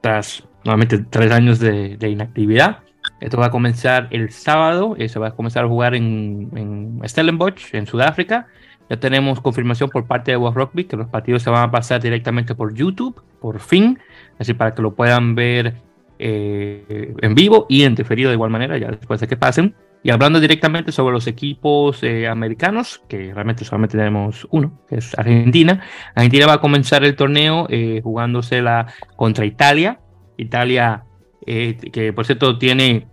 tras 0.00 0.42
nuevamente 0.64 1.04
tres 1.10 1.30
años 1.30 1.58
de, 1.58 1.98
inactividad. 2.00 2.78
Esto 3.20 3.36
va 3.36 3.46
a 3.46 3.50
comenzar 3.50 4.08
el 4.10 4.30
sábado, 4.30 4.96
se 5.06 5.18
va 5.18 5.28
a 5.28 5.30
comenzar 5.32 5.66
a 5.66 5.68
jugar 5.68 5.94
en, 5.94 6.48
en 6.56 7.00
Stellenbosch, 7.06 7.74
en 7.74 7.86
Sudáfrica, 7.86 8.46
ya 8.88 8.98
tenemos 8.98 9.40
confirmación 9.40 9.90
por 9.90 10.06
parte 10.06 10.30
de 10.30 10.36
World 10.36 10.56
Rugby 10.56 10.84
que 10.84 10.96
los 10.96 11.08
partidos 11.08 11.42
se 11.42 11.50
van 11.50 11.68
a 11.68 11.70
pasar 11.70 12.00
directamente 12.00 12.54
por 12.54 12.74
YouTube, 12.74 13.22
por 13.40 13.60
fin, 13.60 13.98
así 14.38 14.54
para 14.54 14.74
que 14.74 14.82
lo 14.82 14.94
puedan 14.94 15.34
ver 15.34 15.74
eh, 16.18 17.14
en 17.20 17.34
vivo 17.34 17.66
y 17.68 17.82
en 17.82 17.94
diferido 17.94 18.30
de 18.30 18.34
igual 18.34 18.50
manera, 18.50 18.78
ya 18.78 18.88
después 18.90 19.20
de 19.20 19.28
que 19.28 19.36
pasen. 19.36 19.74
Y 20.02 20.10
hablando 20.10 20.40
directamente 20.40 20.92
sobre 20.92 21.12
los 21.12 21.26
equipos 21.26 22.02
eh, 22.02 22.28
americanos, 22.28 23.02
que 23.08 23.34
realmente 23.34 23.64
solamente 23.64 23.98
tenemos 23.98 24.46
uno, 24.50 24.80
que 24.88 24.96
es 24.96 25.18
Argentina. 25.18 25.82
Argentina 26.14 26.46
va 26.46 26.54
a 26.54 26.60
comenzar 26.60 27.04
el 27.04 27.16
torneo 27.16 27.66
eh, 27.68 28.00
jugándosela 28.02 28.86
contra 29.16 29.44
Italia. 29.44 30.00
Italia, 30.36 31.02
que 31.44 32.12
por 32.14 32.24
cierto 32.26 32.58
tiene, 32.58 33.08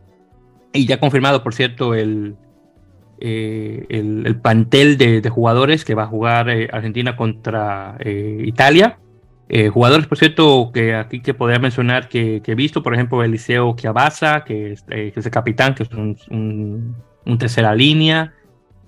y 0.73 0.85
ya 0.85 0.99
confirmado 0.99 1.41
por 1.41 1.55
cierto, 1.55 1.95
el, 1.95 2.35
eh, 3.19 3.85
el, 3.89 4.39
plantel 4.41 4.97
de, 4.97 5.29
jugadores 5.29 5.85
que 5.85 5.95
va 5.95 6.03
a 6.03 6.07
jugar 6.07 6.49
eh, 6.49 6.69
Argentina 6.71 7.15
contra 7.15 7.97
eh, 7.99 8.43
Italia. 8.45 8.99
Eh, 9.47 9.69
jugadores, 9.69 10.07
por 10.07 10.17
cierto, 10.17 10.71
que 10.73 10.95
aquí 10.95 11.21
que 11.21 11.33
podría 11.33 11.59
mencionar 11.59 12.09
que, 12.09 12.41
he 12.45 12.55
visto, 12.55 12.81
por 12.81 12.93
ejemplo, 12.93 13.23
Eliseo 13.23 13.75
Chiabaza, 13.75 14.43
que 14.43 14.73
es, 14.73 14.81
que 14.83 15.13
el 15.15 15.31
capitán, 15.31 15.75
que 15.75 15.83
es 15.83 15.89
un, 15.91 16.95
tercera 17.37 17.75
línea. 17.75 18.33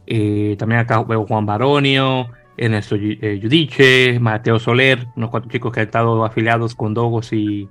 También 0.07 0.79
acá 0.79 1.03
veo 1.03 1.25
Juan 1.27 1.45
Baronio, 1.45 2.29
Ernesto 2.55 2.95
Judice, 2.95 4.19
Mateo 4.19 4.57
Soler, 4.57 5.05
unos 5.15 5.29
cuatro 5.29 5.49
chicos 5.49 5.71
que 5.71 5.81
han 5.81 5.85
estado 5.85 6.25
afiliados 6.25 6.73
con 6.73 6.93
Dogos 6.93 7.33
y, 7.33 7.69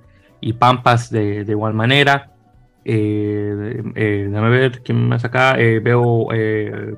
Pampas 0.57 1.09
de, 1.09 1.45
igual 1.47 1.73
manera. 1.73 2.36
Déjame 2.93 4.49
ver 4.49 4.81
quién 4.81 5.07
más 5.07 5.25
acá. 5.25 5.55
veo 5.55 6.27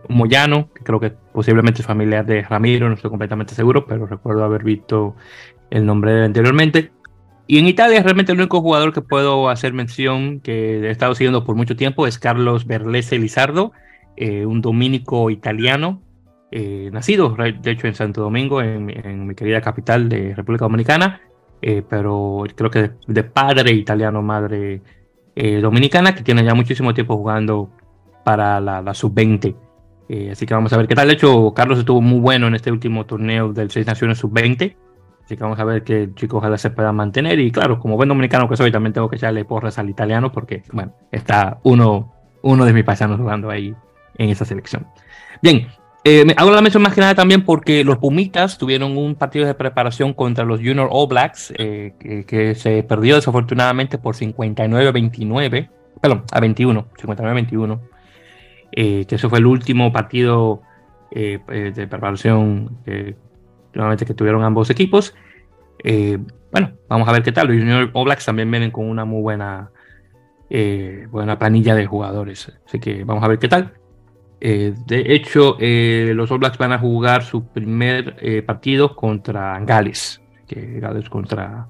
Moyano, 0.08 0.70
que 0.74 0.84
creo 0.84 1.00
que 1.00 1.12
posiblemente 1.34 1.82
es 1.82 1.88
familiar 1.88 2.26
de 2.26 2.44
Ramiro, 2.44 2.88
no 2.88 2.96
estoy 2.96 3.10
completamente 3.10 3.56
seguro, 3.56 3.86
pero 3.86 4.06
recuerdo 4.06 4.44
haber 4.44 4.64
visto 4.64 5.16
el 5.70 5.86
nombre 5.86 6.24
anteriormente. 6.24 6.92
Y 7.52 7.58
en 7.58 7.66
Italia 7.66 8.04
realmente 8.04 8.32
el 8.32 8.38
único 8.38 8.62
jugador 8.62 8.94
que 8.94 9.02
puedo 9.02 9.50
hacer 9.50 9.74
mención 9.74 10.40
que 10.40 10.82
he 10.82 10.92
estado 10.92 11.16
siguiendo 11.16 11.44
por 11.44 11.56
mucho 11.56 11.76
tiempo 11.76 12.06
es 12.06 12.20
Carlos 12.20 12.68
Berlese 12.68 13.18
Lizardo, 13.18 13.72
eh, 14.16 14.46
un 14.46 14.62
dominico 14.62 15.32
italiano, 15.32 16.00
eh, 16.52 16.92
nacido 16.94 17.36
de 17.36 17.72
hecho 17.72 17.88
en 17.88 17.96
Santo 17.96 18.22
Domingo, 18.22 18.62
en, 18.62 19.26
mi 19.26 19.34
querida 19.34 19.62
capital 19.62 20.10
de 20.10 20.36
República 20.36 20.66
Dominicana, 20.66 21.22
eh, 21.60 21.82
pero 21.90 22.44
creo 22.56 22.70
que 22.70 22.92
de, 23.08 23.24
padre 23.24 23.72
italiano, 23.72 24.22
madre 24.22 24.82
dominicana, 25.36 26.14
que 26.14 26.24
tiene 26.24 26.44
ya 26.44 26.54
muchísimo 26.54 26.94
tiempo 26.94 27.16
jugando 27.16 27.70
para 28.24 28.60
la, 28.60 28.82
la 28.82 28.94
sub-20. 28.94 29.56
así 30.32 30.46
que 30.46 30.54
vamos 30.54 30.74
a 30.74 30.78
ver 30.78 30.88
qué 30.88 30.96
tal. 30.96 31.08
De 31.08 31.14
hecho, 31.14 31.54
Carlos 31.54 31.80
estuvo 31.80 32.02
muy 32.02 32.20
bueno 32.20 32.48
en 32.48 32.56
este 32.56 32.72
último 32.72 33.06
torneo 33.06 33.54
del 33.54 33.72
Seis 33.72 33.88
Naciones 33.88 34.18
sub-20 34.18 34.76
Así 35.30 35.38
que 35.38 35.44
vamos 35.44 35.60
a 35.60 35.64
ver 35.64 35.84
que 35.84 36.02
el 36.06 36.16
chico 36.16 36.38
ojalá 36.38 36.58
se 36.58 36.72
pueda 36.72 36.92
mantener. 36.92 37.38
Y 37.38 37.52
claro, 37.52 37.80
como 37.80 37.96
buen 37.96 38.10
dominicano 38.10 38.50
que 38.50 38.58
soy, 38.58 38.72
también 38.72 38.94
tengo 38.94 39.08
que 39.08 39.18
echarle 39.18 39.46
porras 39.46 39.78
al 39.78 39.88
italiano 39.88 40.32
porque, 40.32 40.64
bueno, 40.72 40.92
está 41.12 41.60
uno, 41.62 42.12
uno 42.42 42.66
de 42.66 42.74
mis 42.74 42.84
paisanos 42.84 43.20
jugando 43.20 43.52
ahí 43.52 43.76
en 44.18 44.30
esa 44.32 44.44
selección. 44.44 44.88
Bien, 45.44 45.68
eh, 46.10 46.26
hago 46.38 46.50
la 46.50 46.62
mención 46.62 46.82
más 46.82 46.96
que 46.96 47.02
nada 47.02 47.14
también 47.14 47.46
porque 47.46 47.84
los 47.84 48.00
Pumitas 48.00 48.58
tuvieron 48.58 48.98
un 48.98 49.14
partido 49.14 49.46
de 49.46 49.54
preparación 49.54 50.14
contra 50.14 50.44
los 50.44 50.60
Junior 50.60 50.90
All 50.92 51.08
Blacks 51.08 51.54
eh, 51.56 51.94
que, 52.26 52.56
se 52.56 52.82
perdió 52.82 53.16
desafortunadamente 53.16 54.00
por 54.00 54.16
59-29, 54.16 55.70
perdón, 56.02 56.24
a 56.32 56.40
21, 56.40 56.88
59-21. 57.00 57.80
Eh, 58.72 59.06
eso 59.08 59.30
fue 59.30 59.38
el 59.38 59.46
último 59.46 59.94
partido 59.94 60.64
eh, 61.12 61.40
de 61.48 61.88
preparación 61.88 62.80
nuevamente 63.74 64.06
que 64.06 64.16
tuvieron 64.16 64.44
ambos 64.44 64.72
equipos. 64.72 65.14
Bueno, 66.52 66.72
vamos 66.88 67.08
a 67.08 67.12
ver 67.12 67.22
qué 67.22 67.32
tal. 67.32 67.48
Los 67.48 67.58
Junior 67.58 67.92
All 67.94 68.06
Blacks 68.06 68.26
también 68.26 68.50
vienen 68.50 68.72
con 68.72 68.90
una 68.90 69.06
muy 69.06 69.22
buena, 69.22 69.70
buena 71.12 71.38
planilla 71.38 71.76
de 71.76 71.86
jugadores. 71.86 72.52
Así 72.66 72.80
que 72.80 73.04
vamos 73.04 73.24
a 73.24 73.28
ver 73.28 73.38
qué 73.38 73.48
tal. 73.48 73.74
Eh, 74.42 74.74
de 74.86 75.14
hecho, 75.14 75.58
los 75.60 76.32
All 76.32 76.40
Blacks 76.40 76.58
van 76.58 76.74
a 76.74 76.80
jugar 76.80 77.24
su 77.24 77.46
primer 77.48 78.46
partido 78.46 78.96
contra 78.96 79.60
Gales, 79.60 80.22
que 80.48 80.80
Gales 80.80 81.10
contra 81.10 81.68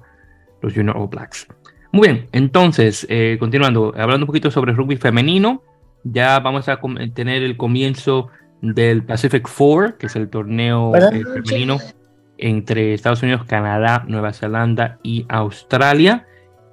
los 0.62 0.72
Junior 0.72 0.96
All 0.96 1.08
Blacks. 1.08 1.46
Muy 1.92 2.08
bien, 2.08 2.26
entonces, 2.32 3.06
continuando, 3.38 3.92
hablando 3.96 4.24
un 4.24 4.28
poquito 4.28 4.50
sobre 4.50 4.72
rugby 4.72 4.96
femenino, 4.96 5.62
ya 6.04 6.38
vamos 6.40 6.68
a 6.68 6.78
tener 7.14 7.42
el 7.42 7.56
comienzo 7.56 8.30
del 8.62 9.04
Pacific 9.04 9.48
Four, 9.48 9.96
que 9.96 10.06
es 10.06 10.16
el 10.16 10.28
torneo 10.28 10.94
eh, 10.94 11.24
femenino 11.24 11.78
entre 12.38 12.94
Estados 12.94 13.22
Unidos, 13.22 13.44
Canadá, 13.44 14.04
Nueva 14.06 14.32
Zelanda 14.32 14.98
y 15.02 15.26
Australia, 15.28 16.26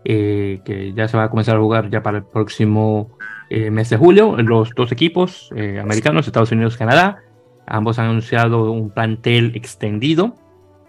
eh, 0.10 0.62
que 0.64 0.94
ya 0.94 1.10
se 1.10 1.18
va 1.18 1.26
a 1.26 1.30
comenzar 1.30 1.58
a 1.58 1.60
jugar 1.60 1.90
ya 1.90 2.02
para 2.02 2.20
el 2.20 2.24
próximo 2.24 3.18
eh, 3.50 3.70
mes 3.70 3.90
de 3.90 3.98
julio. 3.98 4.38
Los 4.38 4.72
dos 4.74 4.94
equipos 4.94 5.50
americanos, 5.82 6.28
Estados 6.28 6.54
Unidos, 6.54 6.78
Canadá, 6.78 7.20
ambos 7.66 8.00
han 8.00 8.06
anunciado 8.06 8.72
un 8.72 8.90
plantel 8.90 9.52
extendido 9.54 10.34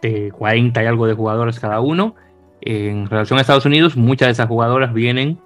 de 0.03 0.31
40 0.31 0.85
y 0.85 0.87
algo 0.87 1.09
de 1.09 1.15
jugadores 1.15 1.59
cada 1.59 1.81
uno. 1.81 2.15
En 2.61 3.11
relación 3.11 3.41
a 3.41 3.43
Estados 3.43 3.67
Unidos, 3.67 3.97
muchas 3.97 4.29
de 4.29 4.33
esas 4.33 4.47
jugadoras 4.47 4.95
vienen 4.95 5.41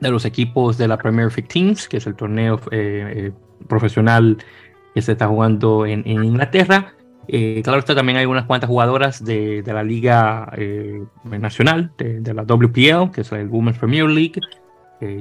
de 0.00 0.10
los 0.10 0.24
equipos 0.24 0.78
de 0.78 0.88
la 0.88 0.96
Premier 0.96 1.28
15, 1.30 1.90
que 1.90 1.98
es 1.98 2.06
el 2.06 2.14
torneo 2.14 2.58
profesional 3.68 4.38
que 4.94 5.02
se 5.02 5.12
está 5.12 5.28
jugando 5.28 5.84
en, 5.84 6.06
Inglaterra. 6.06 6.94
Eh, 7.28 7.60
claro 7.64 7.80
está, 7.80 7.94
también 7.94 8.18
hay 8.18 8.26
unas 8.26 8.44
cuantas 8.44 8.68
jugadoras 8.68 9.24
de, 9.24 9.62
la 9.66 9.82
liga 9.82 10.52
eh, 10.56 11.02
nacional, 11.24 11.92
de, 11.98 12.34
la 12.34 12.42
WPL, 12.42 13.10
que 13.12 13.22
es 13.22 13.32
el 13.32 13.48
Women's 13.48 13.78
Premier 13.78 14.06
League. 14.06 14.40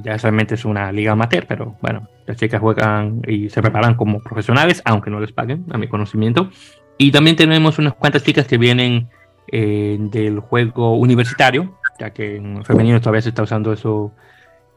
ya 0.03 0.17
solamente 0.19 0.55
es 0.55 0.65
una 0.65 0.91
liga 0.91 1.11
amateur, 1.13 1.45
pero 1.47 1.75
bueno, 1.81 2.07
las 2.25 2.37
chicas 2.37 2.61
juegan 2.61 3.21
y 3.27 3.49
se 3.49 3.61
preparan 3.61 3.95
como 3.95 4.19
profesionales, 4.19 4.81
aunque 4.85 5.09
no 5.09 5.19
les 5.19 5.31
paguen, 5.31 5.65
a 5.71 5.77
mi 5.77 5.87
conocimiento. 5.87 6.49
Y 6.97 7.11
también 7.11 7.35
tenemos 7.35 7.77
unas 7.77 7.93
cuantas 7.93 8.23
chicas 8.23 8.47
que 8.47 8.57
vienen 8.57 9.09
eh, 9.51 9.97
del 9.99 10.39
juego 10.39 10.97
universitario, 10.97 11.77
ya 11.99 12.11
que 12.11 12.37
en 12.37 12.63
femenino 12.65 12.99
todavía 12.99 13.21
se 13.21 13.29
está 13.29 13.43
usando 13.43 13.73
eso 13.73 14.11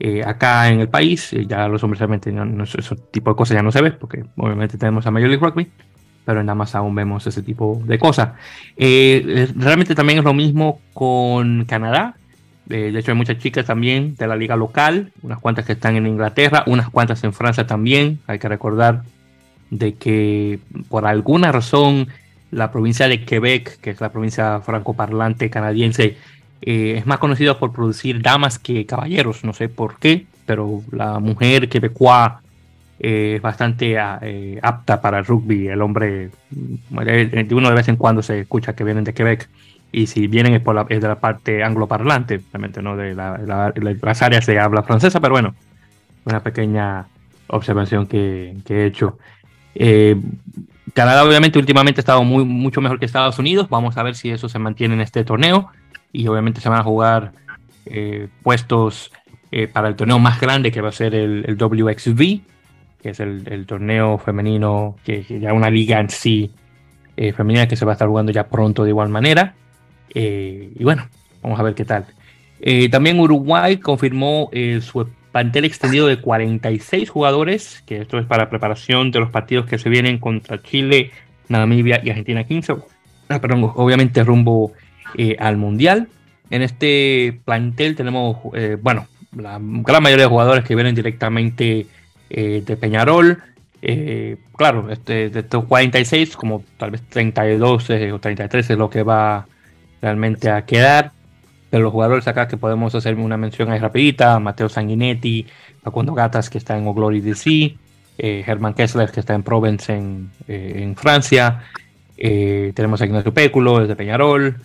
eh, 0.01 0.23
acá 0.25 0.69
en 0.69 0.81
el 0.81 0.89
país, 0.89 1.33
eh, 1.33 1.47
ya 1.47 1.69
los 1.69 1.83
hombres 1.83 2.01
realmente 2.01 2.31
no, 2.31 2.65
ese 2.65 2.97
tipo 3.11 3.31
de 3.31 3.37
cosas 3.37 3.57
ya 3.57 3.63
no 3.63 3.73
se 3.73 3.83
ve, 3.83 3.93
porque 3.93 4.25
obviamente 4.37 4.77
tenemos 4.79 5.07
a 5.07 5.11
Major 5.11 5.29
League 5.29 5.45
Rugby, 5.45 5.71
pero 6.29 6.43
nada 6.43 6.55
más 6.55 6.75
aún 6.75 6.95
vemos 6.95 7.27
ese 7.27 7.43
tipo 7.43 7.81
de 7.87 7.99
cosas. 7.99 8.33
Eh, 8.77 9.49
realmente 9.57 9.95
también 9.95 10.19
es 10.19 10.25
lo 10.27 10.35
mismo 10.35 10.79
con 10.93 11.65
Canadá. 11.65 12.17
de 12.67 12.91
hecho, 12.91 13.13
hay 13.13 13.17
muchas 13.17 13.39
chicas 13.39 13.65
también 13.65 14.15
de 14.15 14.27
la 14.27 14.37
liga 14.37 14.55
local, 14.55 15.11
unas 15.23 15.39
cuantas 15.39 15.65
que 15.65 15.73
están 15.73 15.97
en 15.97 16.07
Inglaterra, 16.07 16.65
unas 16.67 16.91
cuantas 16.91 17.25
en 17.25 17.33
Francia 17.33 17.67
también. 17.67 18.19
Hay 18.27 18.39
que 18.39 18.47
recordar 18.47 19.05
de 19.71 19.95
que 19.95 20.59
por 20.91 21.07
alguna 21.07 21.51
razón 21.51 22.09
la 22.51 22.71
provincia 22.71 23.09
de 23.09 23.25
Quebec, 23.25 23.81
que 23.81 23.89
es 23.89 24.01
la 24.03 24.13
provincia 24.13 24.61
francoparlante 24.61 25.49
canadiense, 25.49 26.19
eh, 26.61 26.97
es 26.99 27.07
más 27.07 27.21
conocido 27.21 27.59
por 27.59 27.73
producir 27.73 28.21
damas 28.21 28.59
que 28.59 28.85
caballeros, 28.85 29.45
no 29.45 29.55
sé 29.55 29.71
por 29.71 29.99
qué, 29.99 30.27
pero 30.45 30.83
la 30.93 31.21
mujer 31.21 31.71
quebecoa 31.71 32.43
eh, 32.43 32.48
es 32.99 33.41
bastante 33.41 33.99
ah, 33.99 34.19
eh, 34.23 34.59
apta 34.63 35.01
para 35.01 35.19
el 35.19 35.25
rugby. 35.25 35.69
El 35.69 35.83
hombre, 35.83 36.31
de 36.51 37.49
uno 37.53 37.69
de 37.69 37.75
vez 37.75 37.89
en 37.89 37.97
cuando 37.97 38.23
se 38.23 38.41
escucha 38.41 38.75
que 38.75 38.85
vienen 38.85 39.05
de 39.05 39.15
Quebec. 39.15 39.49
Y 39.91 40.07
si 40.07 40.27
vienen 40.27 40.55
es, 40.55 40.61
por 40.61 40.75
la, 40.75 40.85
de 40.85 41.01
la 41.01 41.19
parte 41.19 41.65
angloparlante, 41.65 42.41
realmente 42.53 42.83
no 42.83 42.97
de 42.97 43.15
las 43.15 44.23
áreas 44.23 44.45
de 44.45 44.61
habla 44.61 44.83
francesa, 44.83 45.19
pero 45.19 45.33
bueno, 45.33 45.55
una 46.25 46.41
pequeña 46.41 47.07
observación 47.47 48.07
que, 48.07 48.55
he 48.69 48.85
hecho. 48.85 49.19
Canadá 50.93 51.25
obviamente 51.25 51.59
últimamente 51.59 52.01
ha 52.01 52.03
estado 52.03 52.25
muy, 52.25 52.45
mucho 52.45 52.81
mejor 52.81 52.99
que 52.99 53.07
Estados 53.07 53.39
Unidos, 53.39 53.69
vamos 53.69 53.97
a 53.97 54.03
ver 54.03 54.15
si 54.15 54.31
eso 54.31 54.49
se 54.49 54.59
mantiene 54.59 54.95
en 54.95 55.01
este 55.01 55.25
torneo. 55.25 55.71
Y 56.13 56.27
obviamente 56.27 56.61
se 56.61 56.69
van 56.69 56.81
a 56.81 56.83
jugar 56.83 57.33
eh, 57.87 58.29
puestos 58.43 59.13
eh, 59.51 59.67
para 59.67 59.89
el 59.89 59.97
torneo 59.97 60.19
más 60.19 60.41
grande 60.41 60.71
que 60.71 60.81
va 60.81 60.91
a 60.91 60.93
ser 60.93 61.15
el, 61.15 61.57
WXV, 61.59 62.41
que 63.03 63.11
es 63.11 63.21
el, 63.21 63.65
torneo 63.67 64.19
femenino, 64.19 64.97
que, 65.05 65.25
ya 65.25 65.53
una 65.53 65.71
liga 65.71 66.01
en 66.01 66.11
sí 66.11 66.51
eh, 67.17 67.33
femenina 67.33 67.69
que 67.69 67.77
se 67.77 67.85
va 67.85 67.93
a 67.93 67.95
estar 67.95 68.09
jugando 68.09 68.33
ya 68.33 68.49
pronto 68.49 68.85
de 68.85 68.91
igual 68.91 69.09
manera. 69.09 69.55
y 70.15 70.83
bueno, 70.83 71.09
vamos 71.43 71.61
a 71.61 71.63
ver 71.63 71.75
qué 71.75 71.85
tal. 71.85 72.07
también 72.91 73.21
Uruguay 73.21 73.79
confirmó 73.79 74.51
su 74.81 75.07
plantel 75.33 75.65
extendido 75.65 76.07
de 76.07 76.21
46 76.21 77.09
jugadores, 77.11 77.83
que 77.87 78.01
esto 78.01 78.19
es 78.19 78.27
para 78.27 78.51
preparación 78.51 79.11
de 79.11 79.21
los 79.21 79.31
partidos 79.31 79.67
que 79.67 79.79
se 79.79 79.89
vienen 79.89 80.19
contra 80.19 80.63
Chile, 80.63 81.11
Namibia 81.49 82.01
y 82.03 82.11
Argentina 82.11 82.45
15. 82.45 82.75
Ah, 83.29 83.41
perdón, 83.41 83.73
obviamente 83.77 84.25
rumbo 84.25 84.73
eh, 85.17 85.37
al 85.39 85.57
Mundial. 85.57 86.09
En 86.51 86.63
este 86.63 87.41
plantel 87.45 87.95
tenemos, 87.95 88.39
eh, 88.55 88.77
bueno, 88.81 89.07
la 89.37 89.59
gran 89.61 90.03
mayoría 90.03 90.25
de 90.25 90.31
jugadores 90.31 90.65
que 90.65 90.75
vienen 90.75 90.95
directamente 90.95 91.87
eh, 92.31 92.63
de 92.65 92.77
Peñarol. 92.77 93.43
claro, 94.57 94.91
este, 94.91 95.31
de 95.31 95.41
estos 95.41 95.65
46, 95.65 96.37
como 96.37 96.65
tal 96.77 96.91
vez 96.91 97.03
32 97.09 97.91
o 97.91 98.19
33 98.19 98.71
es 98.71 98.79
lo 98.79 98.91
que 98.91 99.03
va 99.03 99.47
realmente 100.03 100.51
a 100.51 100.65
quedar. 100.65 101.13
De 101.71 101.79
los 101.79 101.93
jugadores 101.93 102.27
acá 102.27 102.49
que 102.49 102.57
podemos 102.57 102.95
hacer 102.95 103.15
una 103.17 103.37
mención 103.37 103.71
ahí 103.71 103.79
rapidita, 103.79 104.39
Mateo 104.41 104.71
Sanguinetti, 104.71 105.47
Facundo 105.83 106.15
Gatas 106.15 106.49
que 106.49 106.57
está 106.57 106.79
en 106.79 106.87
O'Glory 106.87 107.21
DC, 107.21 107.77
Germán 108.17 108.73
Kessler 108.73 109.11
que 109.11 109.21
está 109.21 109.35
en 109.35 109.43
Provence 109.43 109.93
en, 109.95 110.97
Francia, 110.97 111.65
tenemos 112.17 113.03
a 113.03 113.05
Ignacio 113.05 113.35
Péculo 113.35 113.81
desde 113.81 113.97
Peñarol, 113.97 114.57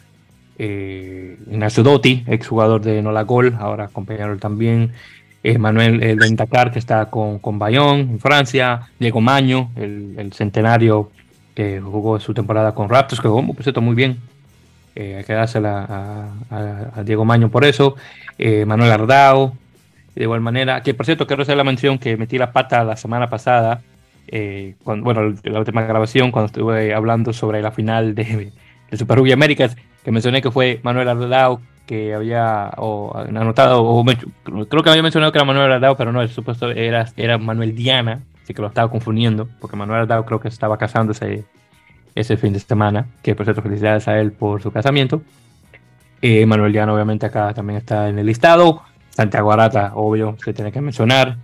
eh, 0.58 1.38
Ignacio 1.48 1.84
Dotti, 1.84 2.24
exjugador 2.28 2.82
de 2.82 3.02
Nola 3.02 3.24
Gol, 3.24 3.56
ahora 3.60 3.88
compañero 3.88 4.38
también, 4.38 4.92
eh, 5.44 5.58
Manuel 5.58 6.02
el 6.02 6.18
Bentacar, 6.18 6.72
que 6.72 6.80
está 6.80 7.10
con, 7.10 7.38
con 7.40 7.60
Bayón 7.60 8.00
en 8.00 8.20
Francia, 8.20 8.88
Diego 8.98 9.20
Maño, 9.20 9.72
el, 9.76 10.32
centenario 10.34 11.12
que 11.54 11.82
jugó 11.82 12.20
su 12.20 12.34
temporada 12.34 12.74
con 12.74 12.90
Raptors, 12.90 13.22
que 13.22 13.28
jugó 13.28 13.54
por 13.54 13.62
cierto, 13.62 13.82
muy 13.82 13.96
bien 13.96 14.18
Eh, 14.96 15.16
hay 15.18 15.24
que 15.24 15.34
dársela 15.34 16.30
a, 16.52 17.04
Diego 17.04 17.26
Maño 17.26 17.50
por 17.50 17.66
eso. 17.66 17.96
Eh, 18.38 18.64
Manuel 18.66 18.92
Ardao, 18.92 19.54
de 20.16 20.24
igual 20.24 20.42
manera. 20.42 20.82
Que 20.84 20.94
por 20.94 21.06
cierto, 21.06 21.26
quiero 21.28 21.44
hacer 21.44 21.58
la 21.58 21.64
mención 21.64 21.98
que 21.98 22.16
metí 22.16 22.38
la 22.38 22.52
pata 22.52 22.84
la 22.84 22.96
semana 22.96 23.28
pasada. 23.30 23.82
Eh, 24.28 24.76
bueno, 24.86 25.34
la 25.44 25.60
última 25.60 25.82
grabación, 25.82 26.32
cuando 26.32 26.48
estuve 26.48 26.94
hablando 26.94 27.34
sobre 27.34 27.62
la 27.62 27.72
final 27.72 28.14
de, 28.16 28.52
de 28.92 28.98
Super 28.98 29.18
Rugby 29.18 29.32
Américas, 29.32 29.76
que 30.04 30.12
mencioné 30.12 30.42
que 30.42 30.52
fue 30.52 30.80
Manuel 30.84 31.10
Ardao 31.10 31.60
que 31.86 32.14
había 32.14 32.70
anotado, 32.70 33.84
o 33.84 34.06
creo 34.06 34.84
que 34.84 34.90
había 34.90 35.04
mencionado 35.04 35.32
que 35.32 35.38
era 35.38 35.46
Manuel 35.46 35.72
Ardao, 35.72 35.98
pero 35.98 36.12
no, 36.12 36.22
el 36.22 36.30
supuesto 36.30 36.72
era, 36.72 37.08
era 37.18 37.38
Manuel 37.38 37.76
Diana, 37.76 38.22
así 38.42 38.54
que 38.54 38.62
lo 38.62 38.70
estaba 38.70 38.90
confundiendo, 38.90 39.50
porque 39.60 39.76
Manuel 39.76 40.02
Ardao 40.02 40.26
creo 40.26 40.40
que 40.40 40.48
estaba 40.48 40.78
casándose 40.78 41.46
ese 42.16 42.38
fin 42.38 42.54
de 42.54 42.60
semana, 42.60 43.08
que 43.22 43.36
por 43.36 43.46
cierto 43.46 43.62
felicidades 43.62 44.08
a 44.08 44.20
él 44.20 44.32
por 44.32 44.62
su 44.62 44.72
casamiento. 44.72 45.22
Eh, 46.22 46.46
Manuel 46.46 46.72
Diana 46.72 46.94
obviamente 46.94 47.26
acá 47.26 47.54
también 47.54 47.78
está 47.78 48.08
en 48.08 48.18
el 48.18 48.26
listado, 48.26 48.84
Santiago 49.10 49.52
Arata, 49.52 49.92
obvio, 49.96 50.38
se 50.44 50.54
tiene 50.54 50.72
que 50.72 50.80
mencionar, 50.80 51.38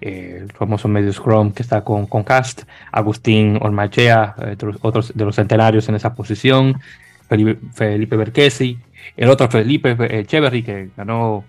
eh, 0.00 0.40
el 0.42 0.52
famoso 0.52 0.88
medio 0.88 1.12
Scrum 1.12 1.52
que 1.52 1.62
está 1.62 1.82
con, 1.82 2.06
con 2.06 2.24
Cast, 2.24 2.64
Agustín 2.90 3.58
Ormachea, 3.62 4.34
eh, 4.38 4.56
otros 4.82 5.12
de 5.14 5.24
los 5.24 5.36
centenarios 5.36 5.88
en 5.88 5.94
esa 5.94 6.14
posición, 6.14 6.80
Felipe, 7.28 7.58
Felipe 7.72 8.16
Berquesi, 8.16 8.78
el 9.16 9.30
otro 9.30 9.48
Felipe 9.48 9.96
Echeverry, 10.20 10.62
que 10.62 10.90
ganó 10.96 11.44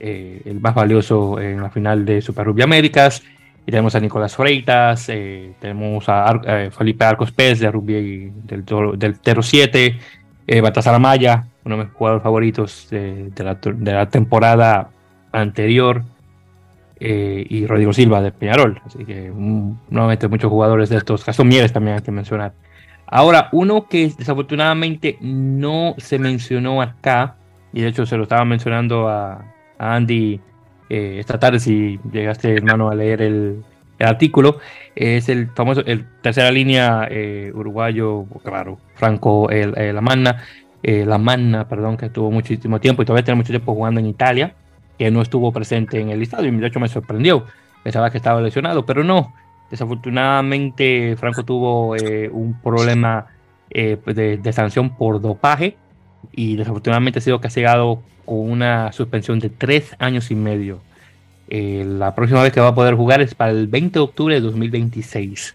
eh, 0.00 0.42
el 0.44 0.60
más 0.60 0.74
valioso 0.74 1.40
en 1.40 1.62
la 1.62 1.70
final 1.70 2.04
de 2.04 2.20
Super 2.20 2.46
Rugby 2.46 2.62
Américas. 2.62 3.22
Y 3.68 3.70
tenemos 3.70 3.94
a 3.94 4.00
Nicolás 4.00 4.34
Freitas, 4.34 5.10
eh, 5.10 5.52
tenemos 5.60 6.08
a 6.08 6.40
eh, 6.46 6.70
Felipe 6.70 7.04
Arcos 7.04 7.32
Pérez 7.32 7.60
de 7.60 7.70
Rugby 7.70 8.32
del, 8.44 8.64
del 8.96 9.20
Tero 9.20 9.42
7, 9.42 9.98
eh, 10.46 10.60
Baltasar 10.62 10.94
Amaya, 10.94 11.44
uno 11.66 11.76
de 11.76 11.84
mis 11.84 11.92
jugadores 11.92 12.22
favoritos 12.22 12.88
de, 12.90 13.30
la, 13.36 13.56
de 13.56 13.92
la, 13.92 14.08
temporada 14.08 14.88
anterior, 15.32 16.02
y 16.98 17.66
Rodrigo 17.66 17.92
Silva 17.92 18.22
de 18.22 18.32
Peñarol. 18.32 18.80
Así 18.86 19.04
que 19.04 19.30
nuevamente 19.30 20.28
muchos 20.28 20.50
jugadores 20.50 20.88
de 20.88 20.96
estos, 20.96 21.26
Gastón 21.26 21.48
Mieres 21.48 21.70
también 21.70 21.98
hay 21.98 22.02
que 22.02 22.10
mencionar. 22.10 22.54
Ahora, 23.10 23.48
uno 23.52 23.86
que 23.88 24.12
desafortunadamente 24.16 25.16
no 25.20 25.94
se 25.98 26.18
mencionó 26.18 26.82
acá, 26.82 27.36
y 27.72 27.80
de 27.80 27.88
hecho 27.88 28.04
se 28.06 28.16
lo 28.16 28.24
estaba 28.24 28.44
mencionando 28.44 29.08
a, 29.08 29.44
Andy 29.78 30.40
eh, 30.90 31.16
esta 31.20 31.38
tarde, 31.38 31.60
si 31.60 31.98
llegaste, 32.12 32.52
hermano, 32.52 32.90
a 32.90 32.94
leer 32.94 33.22
el, 33.22 33.64
artículo, 34.00 34.58
es 34.94 35.28
el 35.28 35.48
famoso, 35.48 35.82
el 35.84 36.06
tercera 36.20 36.52
línea 36.52 37.08
eh, 37.10 37.50
uruguayo, 37.52 38.26
claro, 38.44 38.78
Franco 38.94 39.50
el, 39.50 39.72
La 39.94 40.00
Manna, 40.00 40.44
eh, 40.82 41.04
La 41.04 41.18
Manna, 41.18 41.68
perdón, 41.68 41.96
que 41.96 42.06
estuvo 42.06 42.30
muchísimo 42.30 42.80
tiempo 42.80 43.02
y 43.02 43.06
todavía 43.06 43.24
tiene 43.24 43.38
mucho 43.38 43.52
tiempo 43.52 43.74
jugando 43.74 43.98
en 44.00 44.06
Italia, 44.06 44.54
que 44.98 45.10
no 45.10 45.22
estuvo 45.22 45.52
presente 45.52 46.00
en 46.00 46.10
el 46.10 46.20
listado 46.20 46.44
y 46.44 46.50
de 46.50 46.66
hecho 46.66 46.80
me 46.80 46.88
sorprendió. 46.88 47.44
Pensaba 47.82 48.10
que 48.10 48.18
estaba 48.18 48.40
lesionado, 48.40 48.84
pero 48.84 49.02
no, 49.02 49.32
Desafortunadamente, 49.70 51.16
Franco 51.16 51.44
tuvo 51.44 51.94
eh, 51.96 52.30
un 52.32 52.58
problema 52.60 53.26
eh, 53.70 53.98
de, 54.06 54.52
sanción 54.52 54.96
por 54.96 55.20
dopaje 55.20 55.76
y 56.32 56.56
desafortunadamente 56.56 57.18
ha 57.18 57.22
sido 57.22 57.40
castigado 57.40 58.02
con 58.24 58.38
una 58.50 58.92
suspensión 58.92 59.38
de 59.40 59.50
tres 59.50 59.94
años 59.98 60.30
y 60.30 60.34
medio. 60.34 60.80
Eh, 61.50 61.84
la 61.86 62.14
próxima 62.14 62.42
vez 62.42 62.52
que 62.52 62.60
va 62.60 62.68
a 62.68 62.74
poder 62.74 62.94
jugar 62.94 63.20
es 63.20 63.34
para 63.34 63.50
el 63.50 63.66
20 63.66 63.98
de 63.98 64.02
octubre 64.02 64.34
de 64.34 64.40
2026. 64.40 65.54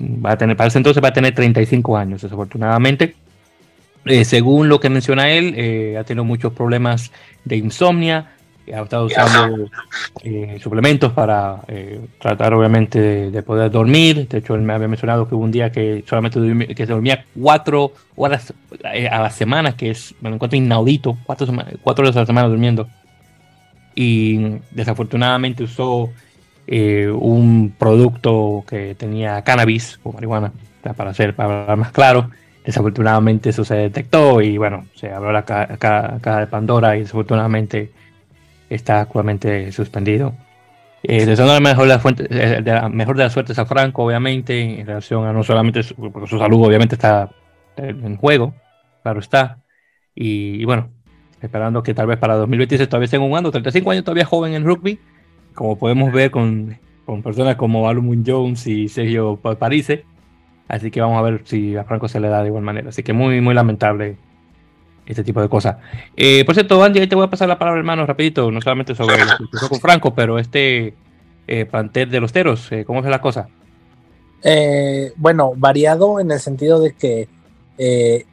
va 0.00 0.30
a 0.30 0.38
tener, 0.38 0.56
para 0.56 0.68
ese 0.68 0.78
entonces 0.78 1.02
va 1.02 1.08
a 1.08 1.12
tener 1.12 1.34
35 1.34 1.96
años, 1.96 2.22
desafortunadamente. 2.22 3.16
según 4.22 4.68
lo 4.68 4.78
que 4.78 4.88
menciona 4.88 5.30
él, 5.30 5.96
ha 5.98 6.04
tenido 6.04 6.24
muchos 6.24 6.52
problemas 6.52 7.10
de 7.44 7.56
insomnia, 7.56 8.36
ha 8.70 8.82
estado 8.82 9.06
usando 9.06 9.70
eh, 10.22 10.58
suplementos 10.62 11.12
para 11.12 11.60
eh, 11.68 12.00
tratar 12.20 12.54
obviamente 12.54 13.30
de, 13.30 13.42
poder 13.42 13.70
dormir. 13.70 14.28
De 14.28 14.38
hecho, 14.38 14.54
él 14.54 14.62
me 14.62 14.72
había 14.72 14.88
mencionado 14.88 15.28
que 15.28 15.34
hubo 15.34 15.44
un 15.44 15.50
día 15.50 15.72
que 15.72 16.04
solamente 16.06 16.74
que 16.74 16.86
se 16.86 16.92
dormía 16.92 17.24
cuatro 17.40 17.92
horas 18.16 18.54
eh, 18.92 19.08
a 19.08 19.20
la 19.20 19.30
semana, 19.30 19.76
que 19.76 19.90
es, 19.90 20.14
me 20.20 20.28
lo 20.28 20.36
encuentro 20.36 20.56
inaudito, 20.56 21.18
cuatro, 21.24 21.48
cuatro 21.82 22.04
horas 22.04 22.16
a 22.16 22.20
la 22.20 22.26
semana 22.26 22.48
durmiendo. 22.48 22.88
Y 23.94 24.58
desafortunadamente 24.70 25.64
usó 25.64 26.10
un 26.68 27.74
producto 27.76 28.64
que 28.66 28.94
tenía 28.94 29.42
cannabis 29.42 29.98
o 30.04 30.12
marihuana, 30.12 30.52
para 30.96 31.12
ser 31.12 31.34
para 31.34 31.62
hablar 31.62 31.76
más 31.76 31.92
claro. 31.92 32.30
Desafortunadamente 32.64 33.50
eso 33.50 33.64
se 33.64 33.74
detectó 33.74 34.40
y 34.40 34.56
bueno, 34.56 34.86
se 34.94 35.12
abrió 35.12 35.32
la 35.32 35.44
caja 35.44 36.38
de 36.38 36.46
Pandora 36.46 36.96
y 36.96 37.00
desafortunadamente 37.00 37.90
está 38.74 39.00
actualmente 39.00 39.72
suspendido. 39.72 40.34
Eh, 41.02 41.26
deseando 41.26 41.52
la 41.52 41.60
mejor 41.60 41.88
de, 41.88 41.88
la 41.88 42.02
eh, 42.30 42.62
de 42.62 42.72
la 42.72 42.88
mejor 42.88 43.16
de 43.16 43.24
las 43.24 43.32
suertes 43.32 43.58
a 43.58 43.66
Franco, 43.66 44.04
obviamente, 44.04 44.80
en 44.80 44.86
relación 44.86 45.26
a 45.26 45.32
no 45.32 45.42
solamente 45.42 45.82
su, 45.82 45.94
su 46.26 46.38
salud, 46.38 46.64
obviamente 46.64 46.94
está 46.94 47.30
en 47.76 48.16
juego, 48.16 48.54
claro 49.02 49.20
está. 49.20 49.58
Y, 50.14 50.64
bueno, 50.64 50.90
esperando 51.40 51.82
que 51.82 51.94
tal 51.94 52.06
vez 52.06 52.18
para 52.18 52.34
2026 52.36 52.88
todavía 52.88 53.06
estén 53.06 53.20
jugando, 53.20 53.50
35 53.50 53.90
años 53.90 54.04
todavía 54.04 54.24
joven 54.24 54.54
en 54.54 54.64
rugby, 54.64 55.00
como 55.54 55.76
podemos 55.78 56.12
ver 56.12 56.30
con, 56.30 56.78
con 57.04 57.22
personas 57.22 57.56
como 57.56 57.88
Alumun 57.88 58.24
Jones 58.26 58.66
y 58.66 58.88
Sergio 58.88 59.36
Parise. 59.36 60.04
Así 60.68 60.90
que 60.90 61.00
vamos 61.00 61.18
a 61.18 61.22
ver 61.22 61.42
si 61.44 61.76
a 61.76 61.84
Franco 61.84 62.08
se 62.08 62.20
le 62.20 62.28
da 62.28 62.42
de 62.42 62.48
igual 62.48 62.62
manera. 62.62 62.90
Así 62.90 63.02
que 63.02 63.12
muy, 63.12 63.40
muy 63.40 63.54
lamentable 63.54 64.16
este 65.06 65.24
tipo 65.24 65.40
de 65.40 65.48
cosas. 65.48 65.76
Eh, 66.16 66.44
por 66.44 66.54
cierto, 66.54 66.82
Andy, 66.82 67.00
ahí 67.00 67.06
te 67.06 67.16
voy 67.16 67.24
a 67.24 67.30
pasar 67.30 67.48
la 67.48 67.58
palabra, 67.58 67.78
hermano, 67.80 68.06
rapidito, 68.06 68.50
no 68.50 68.60
solamente 68.60 68.94
sobre 68.94 69.18
lo 69.18 69.36
que 69.36 69.44
pasó 69.52 69.68
con 69.68 69.80
Franco, 69.80 70.14
pero 70.14 70.38
este 70.38 70.94
eh, 71.48 71.66
plantel 71.66 72.10
de 72.10 72.20
los 72.20 72.32
teros, 72.32 72.70
eh, 72.70 72.84
¿cómo 72.84 73.00
es 73.00 73.06
la 73.06 73.20
cosa? 73.20 73.48
Eh, 74.44 75.12
bueno, 75.16 75.54
variado 75.56 76.20
en 76.20 76.30
el 76.30 76.40
sentido 76.40 76.80
de 76.80 76.92
que 76.94 77.28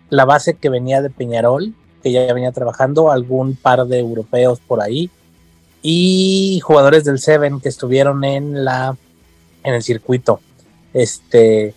la 0.10 0.26
base 0.26 0.54
que 0.54 0.70
venía 0.70 1.02
de 1.02 1.10
Peñarol, 1.10 1.74
que 2.04 2.12
ya 2.12 2.32
venía 2.34 2.52
trabajando, 2.52 3.12
algún 3.12 3.56
par 3.56 3.86
de 3.88 3.98
europeos 3.98 4.60
por 4.60 4.80
ahí, 4.80 5.10
y 5.82 6.60
jugadores 6.64 7.04
del 7.04 7.20
Seven 7.20 7.60
que 7.60 7.70
estuvieron 7.70 8.24
en 8.24 8.64
la 8.64 8.96
en 9.64 9.74
el 9.74 9.82
circuito. 9.82 10.40
Este 10.94 11.74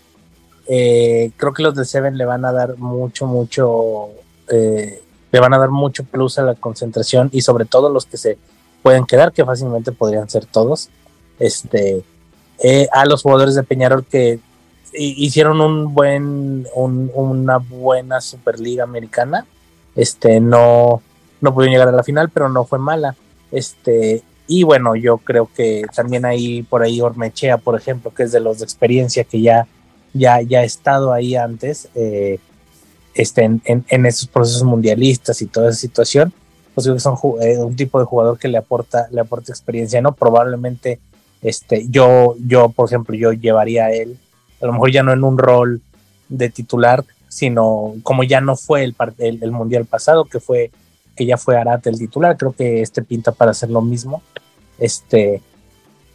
creo 0.66 1.52
que 1.54 1.62
los 1.62 1.74
del 1.74 1.86
Seven 1.86 2.18
le 2.18 2.26
van 2.26 2.44
a 2.44 2.52
dar 2.52 2.76
mucho, 2.76 3.26
mucho 3.26 4.10
eh, 4.52 5.02
le 5.32 5.40
van 5.40 5.54
a 5.54 5.58
dar 5.58 5.70
mucho 5.70 6.04
plus 6.04 6.38
a 6.38 6.42
la 6.42 6.54
concentración 6.54 7.30
y 7.32 7.40
sobre 7.40 7.64
todo 7.64 7.88
los 7.88 8.06
que 8.06 8.18
se 8.18 8.38
pueden 8.82 9.06
quedar, 9.06 9.32
que 9.32 9.44
fácilmente 9.44 9.92
podrían 9.92 10.28
ser 10.28 10.44
todos. 10.46 10.90
Este, 11.38 12.04
eh, 12.62 12.88
a 12.92 13.06
los 13.06 13.22
jugadores 13.22 13.54
de 13.54 13.62
Peñarol 13.62 14.04
que 14.04 14.38
hicieron 14.94 15.60
un 15.60 15.94
buen, 15.94 16.66
una 16.74 17.56
buena 17.56 18.20
Superliga 18.20 18.84
Americana. 18.84 19.46
Este, 19.96 20.40
no, 20.40 21.02
no 21.40 21.54
pudieron 21.54 21.72
llegar 21.72 21.88
a 21.88 21.96
la 21.96 22.04
final, 22.04 22.28
pero 22.28 22.48
no 22.48 22.64
fue 22.64 22.78
mala. 22.78 23.16
Este, 23.50 24.22
y 24.46 24.64
bueno, 24.64 24.96
yo 24.96 25.18
creo 25.18 25.48
que 25.54 25.84
también 25.94 26.24
hay 26.24 26.62
por 26.62 26.82
ahí 26.82 27.00
Ormechea, 27.00 27.58
por 27.58 27.74
ejemplo, 27.74 28.12
que 28.12 28.24
es 28.24 28.32
de 28.32 28.40
los 28.40 28.58
de 28.58 28.64
experiencia 28.64 29.24
que 29.24 29.40
ya, 29.40 29.66
ya, 30.12 30.42
ya 30.42 30.60
ha 30.60 30.64
estado 30.64 31.12
ahí 31.12 31.36
antes. 31.36 31.88
Eh, 31.94 32.38
este, 33.14 33.44
en, 33.44 33.62
en, 33.64 34.06
esos 34.06 34.28
procesos 34.28 34.64
mundialistas 34.64 35.42
y 35.42 35.46
toda 35.46 35.70
esa 35.70 35.78
situación, 35.78 36.32
pues 36.74 36.86
que 36.86 36.98
son 36.98 37.16
eh, 37.42 37.58
un 37.58 37.76
tipo 37.76 37.98
de 37.98 38.06
jugador 38.06 38.38
que 38.38 38.48
le 38.48 38.58
aporta, 38.58 39.08
le 39.10 39.20
aporta 39.20 39.52
experiencia, 39.52 40.00
¿no? 40.00 40.14
Probablemente 40.14 41.00
este, 41.42 41.86
yo, 41.88 42.36
yo, 42.46 42.70
por 42.70 42.86
ejemplo, 42.88 43.14
yo 43.16 43.32
llevaría 43.32 43.86
a 43.86 43.92
él, 43.92 44.18
a 44.60 44.66
lo 44.66 44.72
mejor 44.72 44.92
ya 44.92 45.02
no 45.02 45.12
en 45.12 45.24
un 45.24 45.38
rol 45.38 45.82
de 46.28 46.48
titular, 46.48 47.04
sino 47.28 47.94
como 48.02 48.24
ya 48.24 48.40
no 48.40 48.56
fue 48.56 48.84
el, 48.84 48.94
el, 49.18 49.50
mundial 49.50 49.84
pasado, 49.86 50.24
que 50.26 50.38
fue 50.38 50.70
que 51.16 51.26
ya 51.26 51.36
fue 51.36 51.58
Arate 51.58 51.90
el 51.90 51.98
titular, 51.98 52.36
creo 52.36 52.52
que 52.52 52.80
este 52.80 53.02
pinta 53.02 53.32
para 53.32 53.50
hacer 53.50 53.70
lo 53.70 53.82
mismo. 53.82 54.22
Este, 54.78 55.42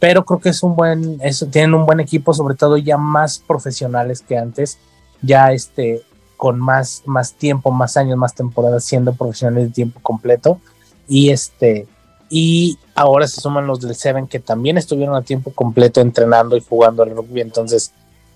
pero 0.00 0.24
creo 0.24 0.40
que 0.40 0.48
es 0.48 0.62
un 0.62 0.74
buen, 0.76 1.18
eso, 1.22 1.46
tienen 1.46 1.74
un 1.74 1.86
buen 1.86 2.00
equipo, 2.00 2.32
sobre 2.34 2.54
todo 2.54 2.76
ya 2.78 2.96
más 2.96 3.38
profesionales 3.38 4.22
que 4.22 4.36
antes. 4.36 4.78
Ya 5.22 5.52
este, 5.52 6.02
con 6.38 6.60
más, 6.60 7.02
más 7.04 7.34
tiempo, 7.34 7.72
más 7.72 7.96
años, 7.96 8.16
más 8.16 8.32
temporadas 8.32 8.84
siendo 8.84 9.12
profesionales 9.12 9.68
de 9.68 9.74
tiempo 9.74 9.98
completo. 10.00 10.60
Y 11.08 11.30
este, 11.30 11.88
y 12.30 12.78
ahora 12.94 13.26
se 13.26 13.40
suman 13.40 13.66
los 13.66 13.80
del 13.80 13.94
Seven 13.94 14.28
que 14.28 14.38
también 14.38 14.78
estuvieron 14.78 15.16
a 15.16 15.22
tiempo 15.22 15.50
completo 15.52 16.00
entrenando 16.00 16.56
y 16.56 16.60
jugando 16.60 17.02
al 17.02 17.10
rugby. 17.10 17.40
Entonces, 17.40 17.92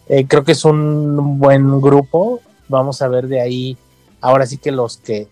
eh, 0.08 0.26
creo 0.26 0.42
que 0.42 0.52
es 0.52 0.64
un 0.64 1.38
buen 1.38 1.80
grupo. 1.80 2.40
Vamos 2.68 3.02
a 3.02 3.08
ver 3.08 3.28
de 3.28 3.40
ahí. 3.40 3.78
Ahora 4.20 4.46
sí 4.46 4.58
que 4.58 4.72
los 4.72 4.96
que 4.96 5.28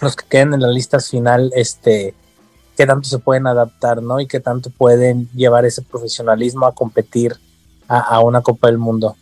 los 0.00 0.16
que 0.16 0.26
queden 0.26 0.54
en 0.54 0.62
la 0.62 0.70
lista 0.70 1.00
final, 1.00 1.52
este, 1.54 2.14
qué 2.78 2.86
tanto 2.86 3.08
se 3.08 3.18
pueden 3.18 3.46
adaptar, 3.46 4.02
¿no? 4.02 4.20
Y 4.20 4.26
qué 4.26 4.40
tanto 4.40 4.70
pueden 4.70 5.28
llevar 5.34 5.66
ese 5.66 5.82
profesionalismo 5.82 6.66
a 6.66 6.74
competir 6.74 7.36
a, 7.88 8.20
una 8.20 8.40
Copa 8.40 8.66
del 8.68 8.78
Mundo. 8.78 9.16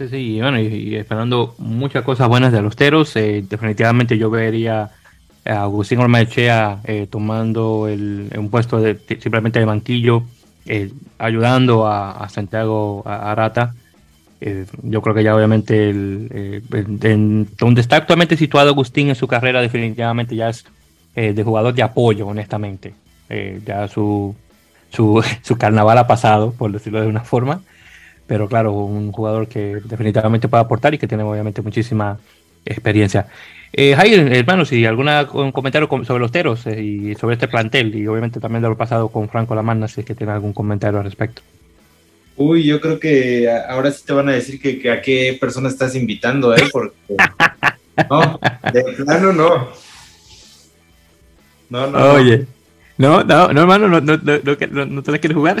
Sí, 0.00 0.08
sí, 0.08 0.16
y 0.16 0.40
bueno, 0.40 0.58
y, 0.58 0.96
esperando 0.96 1.54
muchas 1.58 2.02
cosas 2.04 2.26
buenas 2.26 2.52
de 2.52 2.62
los 2.62 2.74
teros. 2.74 3.14
Eh, 3.16 3.44
definitivamente 3.46 4.16
yo 4.16 4.30
vería 4.30 4.90
a 5.44 5.62
Agustín 5.62 5.98
Ormaechea 5.98 6.80
eh, 6.84 7.06
tomando 7.10 7.86
el, 7.86 8.30
un 8.34 8.48
puesto 8.48 8.80
de, 8.80 8.98
simplemente 9.20 9.58
de 9.58 9.66
banquillo, 9.66 10.22
eh, 10.64 10.90
ayudando 11.18 11.86
a, 11.86 12.26
Santiago 12.30 13.02
Arata. 13.06 13.74
yo 14.84 15.02
creo 15.02 15.14
que 15.14 15.22
ya 15.22 15.36
obviamente 15.36 15.90
el, 15.90 16.64
donde 17.58 17.82
está 17.82 17.96
actualmente 17.96 18.38
situado 18.38 18.70
Agustín 18.70 19.10
en 19.10 19.16
su 19.16 19.28
carrera 19.28 19.60
definitivamente 19.60 20.34
ya 20.34 20.48
es 20.48 20.64
de 21.14 21.42
jugador 21.42 21.74
de 21.74 21.82
apoyo, 21.82 22.26
honestamente. 22.26 22.94
ya 23.66 23.86
su, 23.86 24.34
su, 24.90 25.22
su 25.42 25.58
carnaval 25.58 25.98
ha 25.98 26.06
pasado, 26.06 26.52
por 26.52 26.72
decirlo 26.72 27.02
de 27.02 27.06
una 27.06 27.20
forma 27.20 27.60
pero 28.30 28.48
claro, 28.48 28.72
un 28.72 29.10
jugador 29.10 29.48
que 29.48 29.80
definitivamente 29.82 30.46
puede 30.46 30.62
aportar 30.62 30.94
y 30.94 30.98
que 30.98 31.08
tiene 31.08 31.24
obviamente 31.24 31.62
muchísima 31.62 32.16
experiencia. 32.64 33.26
Eh, 33.72 33.96
Jair, 33.96 34.32
hermano, 34.32 34.64
si 34.64 34.86
algún 34.86 35.50
comentario 35.50 35.88
sobre 36.04 36.20
los 36.20 36.30
teros 36.30 36.64
eh, 36.68 36.80
y 36.80 37.14
sobre 37.16 37.34
este 37.34 37.48
plantel 37.48 37.92
y 37.92 38.06
obviamente 38.06 38.38
también 38.38 38.62
de 38.62 38.68
lo 38.68 38.76
pasado 38.76 39.08
con 39.08 39.28
Franco 39.28 39.56
Lamanna, 39.56 39.88
si 39.88 40.02
es 40.02 40.06
que 40.06 40.14
tiene 40.14 40.32
algún 40.32 40.52
comentario 40.52 41.00
al 41.00 41.06
respecto. 41.06 41.42
Uy, 42.36 42.62
yo 42.62 42.80
creo 42.80 43.00
que 43.00 43.50
ahora 43.68 43.90
sí 43.90 44.04
te 44.06 44.12
van 44.12 44.28
a 44.28 44.32
decir 44.32 44.60
que, 44.60 44.88
a 44.92 45.02
qué 45.02 45.36
persona 45.40 45.68
estás 45.68 45.96
invitando, 45.96 46.54
¿eh? 46.54 46.68
Porque 46.70 46.94
no, 48.08 48.38
de 48.72 48.84
plano 49.04 49.32
no. 49.32 49.68
No, 51.68 51.86
no. 51.88 52.12
Oye, 52.12 52.46
no, 52.96 53.24
no, 53.24 53.52
no, 53.52 53.60
hermano, 53.60 53.88
no, 53.88 54.00
no, 54.00 54.16
no, 54.16 54.56
no, 54.70 54.86
no 54.86 55.02
te 55.02 55.10
la 55.10 55.18
quieres 55.18 55.36
jugar. 55.36 55.58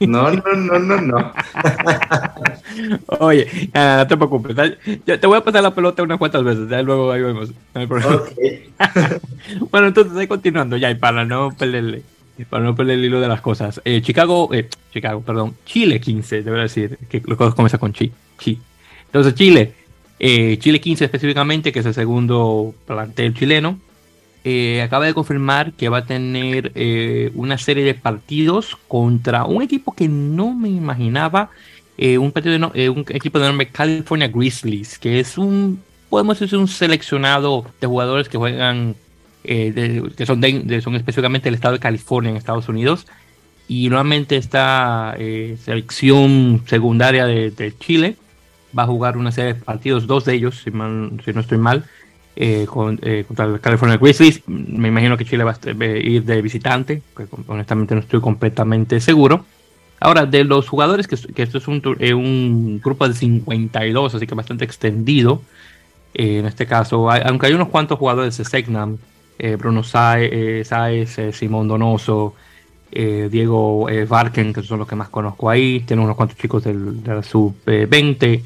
No, 0.00 0.30
no, 0.32 0.52
no, 0.54 0.78
no, 0.78 1.00
no. 1.00 1.32
Oye, 3.18 3.46
no 3.74 4.06
te 4.06 4.16
preocupes. 4.16 4.56
Yo 5.06 5.20
te 5.20 5.26
voy 5.26 5.36
a 5.36 5.44
pasar 5.44 5.62
la 5.62 5.74
pelota 5.74 6.02
unas 6.02 6.18
cuantas 6.18 6.42
veces, 6.42 6.70
ya 6.70 6.80
luego 6.82 7.12
ahí 7.12 7.20
vemos. 7.20 7.52
bueno, 9.70 9.88
entonces 9.88 10.16
ahí 10.16 10.26
continuando 10.26 10.78
ya, 10.78 10.90
y 10.90 10.94
para 10.94 11.26
no 11.26 11.50
perderle, 11.52 12.02
para 12.48 12.64
no 12.64 12.74
perder 12.74 12.98
el 12.98 13.04
hilo 13.04 13.20
de 13.20 13.28
las 13.28 13.42
cosas. 13.42 13.82
Eh, 13.84 14.00
Chicago, 14.00 14.48
eh, 14.54 14.68
Chicago, 14.92 15.20
perdón, 15.20 15.54
Chile 15.66 16.00
15, 16.00 16.42
debo 16.42 16.56
decir, 16.56 16.98
que 17.08 17.22
los 17.26 17.36
cosas 17.36 17.54
comienzan 17.54 17.80
con 17.80 17.92
Chi, 17.92 18.10
Chi. 18.38 18.58
Entonces 19.06 19.34
Chile, 19.34 19.74
eh, 20.18 20.56
Chile 20.58 20.80
15 20.80 21.04
específicamente, 21.04 21.72
que 21.72 21.80
es 21.80 21.86
el 21.86 21.94
segundo 21.94 22.74
plantel 22.86 23.34
chileno, 23.34 23.78
eh, 24.42 24.80
acaba 24.80 25.04
de 25.04 25.12
confirmar 25.12 25.72
que 25.74 25.90
va 25.90 25.98
a 25.98 26.06
tener 26.06 26.72
eh, 26.74 27.30
una 27.34 27.58
serie 27.58 27.84
de 27.84 27.92
partidos 27.92 28.78
contra 28.88 29.44
un 29.44 29.62
equipo 29.62 29.94
que 29.94 30.08
no 30.08 30.54
me 30.54 30.70
imaginaba, 30.70 31.50
eh, 31.98 32.16
un, 32.16 32.32
de 32.32 33.04
equipo 33.10 33.38
de 33.38 33.48
nombre 33.48 33.68
California 33.68 34.28
Grizzlies, 34.28 34.98
que 34.98 35.20
es 35.20 35.36
un, 35.36 35.82
podemos 36.08 36.40
decir, 36.40 36.58
un 36.58 36.68
seleccionado 36.68 37.66
de 37.82 37.86
jugadores 37.86 38.30
que 38.30 38.38
juegan, 38.38 38.94
que 39.42 40.24
son, 40.26 40.40
son 40.82 40.96
específicamente 40.96 41.44
del 41.46 41.54
estado 41.54 41.74
de 41.74 41.80
California 41.80 42.30
en 42.30 42.36
Estados 42.36 42.68
Unidos. 42.68 43.06
Y 43.68 43.88
nuevamente 43.88 44.36
esta 44.36 45.14
selección 45.62 46.62
secundaria 46.66 47.26
de, 47.26 47.74
Chile 47.78 48.16
va 48.76 48.84
a 48.84 48.86
jugar 48.86 49.16
una 49.18 49.32
serie 49.32 49.54
de 49.54 49.60
partidos, 49.60 50.06
dos 50.06 50.24
de 50.24 50.34
ellos, 50.34 50.62
si 50.64 50.70
no 50.70 51.40
estoy 51.40 51.58
mal, 51.58 51.84
eh, 52.36 52.66
eh, 53.02 53.24
contra 53.26 53.44
el 53.44 53.60
California 53.60 53.96
Grizzlies. 53.96 54.42
Me 54.46 54.88
imagino 54.88 55.16
que 55.16 55.24
Chile 55.24 55.44
va 55.44 55.52
a 55.52 55.84
ir 55.84 56.24
de 56.24 56.40
visitante, 56.40 57.02
honestamente 57.48 57.94
no 57.94 58.00
estoy 58.00 58.20
completamente 58.20 59.00
seguro. 59.00 59.44
Ahora, 59.98 60.24
de 60.24 60.44
los 60.44 60.68
jugadores, 60.68 61.06
que, 61.06 61.16
esto 61.16 61.58
es 61.58 61.68
un, 61.68 61.82
eh, 61.98 62.14
un, 62.14 62.80
grupo 62.82 63.06
de 63.06 63.14
52, 63.14 64.14
así 64.14 64.26
que 64.26 64.34
bastante 64.34 64.64
extendido. 64.64 65.42
en 66.14 66.46
este 66.46 66.66
caso, 66.66 67.10
aunque 67.10 67.48
hay 67.48 67.52
unos 67.52 67.68
cuantos 67.68 67.98
jugadores 67.98 68.36
de 68.38 68.44
Segnam, 68.44 68.96
Bruno 69.58 69.82
Saez, 69.82 70.68
Simón 71.32 71.68
Donoso, 71.68 72.34
Diego 72.90 73.86
Varken, 74.08 74.52
que 74.52 74.62
son 74.62 74.78
los 74.78 74.88
que 74.88 74.96
más 74.96 75.08
conozco 75.10 75.50
ahí. 75.50 75.80
Tiene 75.80 76.02
unos 76.02 76.16
cuantos 76.16 76.38
chicos 76.38 76.64
del, 76.64 77.02
de 77.02 77.14
la 77.14 77.22
sub-20. 77.22 78.42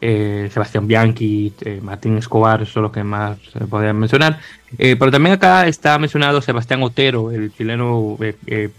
Eh, 0.00 0.48
Sebastián 0.52 0.86
Bianchi, 0.86 1.52
eh, 1.62 1.80
Martín 1.82 2.18
Escobar, 2.18 2.64
son 2.66 2.84
los 2.84 2.92
que 2.92 3.02
más 3.02 3.36
se 3.52 3.58
podrían 3.66 3.98
mencionar. 3.98 4.38
Eh, 4.78 4.94
pero 4.96 5.10
también 5.10 5.34
acá 5.34 5.66
está 5.66 5.98
mencionado 5.98 6.40
Sebastián 6.40 6.82
Otero, 6.84 7.32
el 7.32 7.52
chileno 7.52 8.16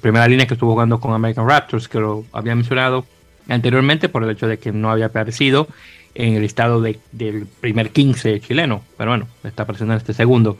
primera 0.01 0.27
línea 0.27 0.47
que 0.47 0.53
estuvo 0.53 0.71
jugando 0.71 0.99
con 0.99 1.13
American 1.13 1.47
Raptors, 1.47 1.89
que 1.89 1.99
lo 1.99 2.23
había 2.31 2.55
mencionado 2.55 3.05
anteriormente 3.49 4.07
por 4.07 4.23
el 4.23 4.29
hecho 4.29 4.47
de 4.47 4.59
que 4.59 4.71
no 4.71 4.91
había 4.91 5.07
aparecido 5.07 5.67
en 6.15 6.35
el 6.35 6.41
listado 6.41 6.81
del 6.81 7.47
primer 7.59 7.89
15 7.89 8.39
chileno, 8.39 8.81
pero 8.97 9.11
bueno, 9.11 9.27
está 9.43 9.63
apareciendo 9.63 9.93
en 9.93 9.97
este 9.97 10.13
segundo. 10.13 10.57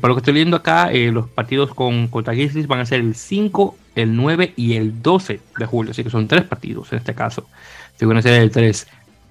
por 0.00 0.08
lo 0.08 0.14
que 0.14 0.20
estoy 0.20 0.34
viendo 0.34 0.56
acá, 0.56 0.90
los 0.92 1.28
partidos 1.28 1.74
con 1.74 2.08
contra 2.08 2.32
Grizzlies 2.32 2.66
van 2.66 2.80
a 2.80 2.86
ser 2.86 3.00
el 3.00 3.14
5, 3.14 3.76
el 3.96 4.16
9 4.16 4.54
y 4.56 4.76
el 4.76 5.02
12 5.02 5.40
de 5.58 5.66
julio, 5.66 5.90
así 5.90 6.02
que 6.02 6.10
son 6.10 6.28
tres 6.28 6.44
partidos 6.44 6.92
en 6.92 6.98
este 6.98 7.14
caso. 7.14 7.46
Según 8.00 8.16
ese 8.16 8.34
el 8.38 8.50
3. 8.50 8.86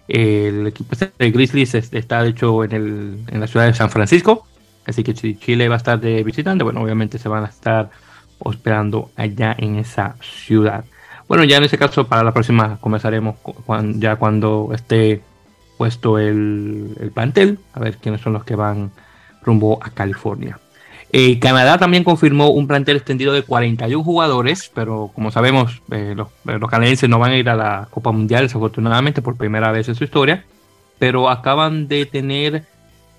El 0.10 0.66
equipo 0.66 0.96
de 1.20 1.32
Grizzlies 1.32 1.76
está 1.76 2.24
de 2.24 2.30
hecho 2.30 2.64
en, 2.64 2.72
el, 2.72 3.20
en 3.28 3.40
la 3.40 3.46
ciudad 3.46 3.68
de 3.68 3.76
San 3.76 3.92
Francisco, 3.92 4.48
así 4.86 5.04
que 5.04 5.16
si 5.16 5.36
Chile 5.36 5.70
va 5.70 5.76
a 5.76 5.78
estar 5.78 6.00
de 6.00 6.24
visitante, 6.24 6.64
bueno, 6.64 6.82
obviamente 6.82 7.20
se 7.20 7.30
van 7.30 7.44
a 7.44 7.48
estar 7.48 7.92
hospedando 8.40 9.12
allá 9.16 9.56
en 9.58 9.76
esa 9.76 10.16
ciudad. 10.22 10.84
Bueno, 11.28 11.44
ya 11.44 11.58
en 11.58 11.66
ese 11.66 11.78
caso 11.78 12.08
para 12.08 12.24
la 12.24 12.34
próxima 12.34 12.80
comenzaremos 12.82 13.36
ya 13.96 14.16
cuando 14.16 14.72
esté 14.74 15.22
puesto 15.78 16.18
el 16.18 17.12
plantel, 17.14 17.60
a 17.74 17.80
ver 17.80 17.98
quiénes 17.98 18.22
son 18.22 18.34
los 18.34 18.44
que 18.44 18.56
van 18.56 18.92
rumbo 19.44 19.80
a 19.80 19.92
California. 19.92 20.60
Eh, 21.12 21.40
Canadá 21.40 21.80
también 21.80 22.04
confirmó 22.04 22.50
un 22.50 22.68
plantel 22.68 22.98
extendido 22.98 23.34
de 23.34 23.42
41 23.42 24.04
jugadores, 24.04 24.72
pero 24.76 25.12
como 25.16 25.32
sabemos, 25.32 25.82
eh, 25.92 26.14
los, 26.16 26.30
canadienses 26.70 27.10
no 27.10 27.18
van 27.18 27.32
a 27.32 27.38
ir 27.38 27.50
a 27.50 27.56
la 27.56 27.88
Copa 27.90 28.12
Mundial, 28.12 28.44
desafortunadamente, 28.44 29.22
por 29.22 29.36
primera 29.36 29.72
vez 29.72 29.88
en 29.88 29.96
su 29.96 30.04
historia, 30.04 30.46
pero 31.00 31.30
acaban 31.30 31.88
de 31.88 32.06
tener, 32.06 32.66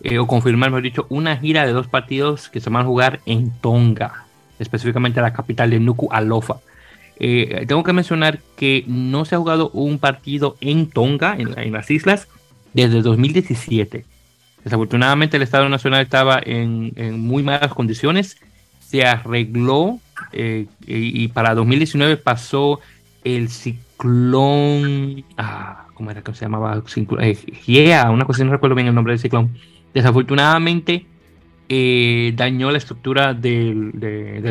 eh, 0.03 0.18
o 0.18 0.28
confirmar, 0.28 0.70
mejor 0.70 0.82
dicho, 0.82 1.07
una 1.09 1.36
gira 1.36 1.66
de 1.66 1.72
dos 1.72 1.88
partidos 1.88 2.49
que 2.49 2.61
se 2.61 2.70
van 2.70 2.82
a 2.82 2.86
jugar 2.86 3.20
en 3.26 3.51
Tonga, 3.61 4.26
específicamente 4.61 5.20
la 5.20 5.32
capital 5.32 5.70
de 5.70 5.80
Nuku 5.80 6.09
Alofa. 6.12 6.59
tengo 7.18 7.82
que 7.82 7.93
mencionar 7.93 8.38
que 8.57 8.84
no 8.86 9.24
se 9.24 9.34
ha 9.34 9.38
jugado 9.38 9.70
un 9.70 9.99
partido 9.99 10.57
en 10.61 10.88
Tonga, 10.88 11.34
en, 11.36 11.59
en 11.59 11.72
las 11.72 11.91
islas, 11.91 12.28
desde 12.72 13.03
2017. 13.03 14.05
Desafortunadamente 14.65 15.37
el 15.37 15.43
Estado 15.43 15.69
Nacional 15.69 16.03
estaba 16.03 16.41
en, 16.45 16.93
muy 17.21 17.43
malas 17.43 17.73
condiciones, 17.73 18.39
se 18.81 19.05
arregló 19.05 19.99
eh, 20.33 20.67
y, 20.87 21.29
para 21.29 21.55
2019 21.55 22.17
pasó 22.19 22.81
el 23.25 23.49
ciclón, 23.49 25.25
ah, 25.39 25.87
¿cómo 25.95 26.11
era 26.11 26.23
que 26.23 26.35
se 26.35 26.45
llamaba? 26.45 26.83
Eh, 27.21 27.39
una 28.11 28.25
cosa 28.25 28.45
no 28.45 28.53
recuerdo 28.53 28.75
bien 28.75 28.89
el 28.89 28.95
nombre 28.95 29.13
del 29.13 29.21
ciclón. 29.21 29.51
Desafortunadamente 29.95 31.07
eh, 31.69 32.33
dañó 32.37 32.71
la 32.71 32.79
estructura 32.79 33.33
del, 33.33 33.93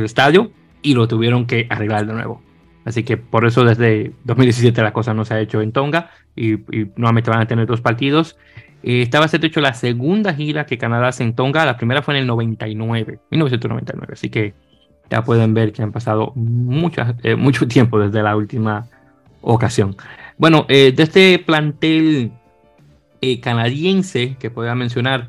estadio 0.05 0.51
y 0.81 0.93
lo 0.95 1.07
tuvieron 1.07 1.45
que 1.45 1.67
arreglar 1.69 2.07
de 2.07 2.13
nuevo. 2.13 2.41
Así 2.85 3.03
que 3.03 3.17
por 3.17 3.45
eso 3.45 3.63
desde 3.63 4.13
2017 4.23 4.81
la 4.81 4.93
cosa 4.93 5.13
no 5.13 5.23
se 5.23 5.35
ha 5.35 5.39
hecho 5.39 5.61
en 5.61 5.71
Tonga 5.71 6.09
y, 6.35 6.53
y 6.53 6.91
nuevamente 6.95 7.29
van 7.29 7.41
a 7.41 7.45
tener 7.45 7.67
dos 7.67 7.81
partidos. 7.81 8.37
Eh, 8.83 9.01
estaba 9.01 9.25
a 9.25 9.29
hecho 9.31 9.59
la 9.59 9.73
segunda 9.73 10.33
gira 10.33 10.65
que 10.65 10.77
Canadá 10.77 11.09
hace 11.09 11.23
en 11.23 11.33
Tonga. 11.33 11.65
La 11.65 11.77
primera 11.77 12.01
fue 12.01 12.15
en 12.15 12.21
el 12.21 12.27
99, 12.27 13.19
1999. 13.29 14.13
Así 14.13 14.29
que 14.29 14.53
ya 15.09 15.23
pueden 15.23 15.53
ver 15.53 15.73
que 15.73 15.81
han 15.81 15.91
pasado 15.91 16.33
eh, 17.23 17.35
mucho 17.37 17.67
tiempo 17.67 17.99
desde 17.99 18.23
la 18.23 18.35
última 18.35 18.87
ocasión. 19.41 19.95
Bueno, 20.37 20.65
eh, 20.69 20.93
de 20.95 21.03
este 21.03 21.39
plantel 21.39 22.31
canadiense 23.41 24.37
que 24.39 24.49
podía 24.49 24.75
mencionar, 24.75 25.27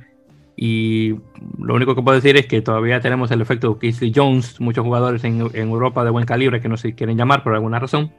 y 0.56 1.16
lo 1.58 1.74
único 1.74 1.96
que 1.96 2.02
puedo 2.02 2.14
decir 2.14 2.36
es 2.36 2.46
que 2.46 2.60
todavía 2.60 3.00
tenemos 3.00 3.30
el 3.32 3.40
efecto 3.40 3.78
Casey 3.78 4.12
Jones, 4.14 4.60
muchos 4.60 4.84
jugadores 4.84 5.24
en, 5.24 5.40
en, 5.54 5.70
Europa 5.70 6.04
de 6.04 6.10
buen 6.10 6.26
calibre 6.26 6.60
que 6.60 6.68
no 6.68 6.76
se 6.76 6.94
quieren 6.94 7.16
llamar 7.16 7.42
por 7.42 7.54
alguna 7.54 7.80
razón. 7.80 8.12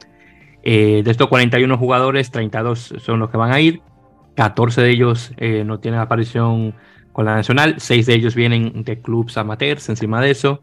de 0.63 1.03
estos 1.05 1.29
41 1.29 1.77
jugadores, 1.77 2.31
32 2.31 2.95
son 2.97 3.19
los 3.19 3.29
que 3.29 3.37
van 3.37 3.53
a 3.53 3.61
ir. 3.61 3.81
14 4.35 4.81
de 4.81 4.89
ellos 4.89 5.33
eh, 5.37 5.63
no 5.63 5.79
tienen 5.79 5.99
aparición 5.99 6.73
con 7.11 7.25
la 7.25 7.35
nacional, 7.35 7.75
6 7.77 8.05
de 8.05 8.13
ellos 8.13 8.35
vienen 8.35 8.83
de 8.83 9.01
clubes 9.01 9.37
amateurs 9.37 9.89
encima 9.89 10.21
de 10.21 10.31
eso. 10.31 10.61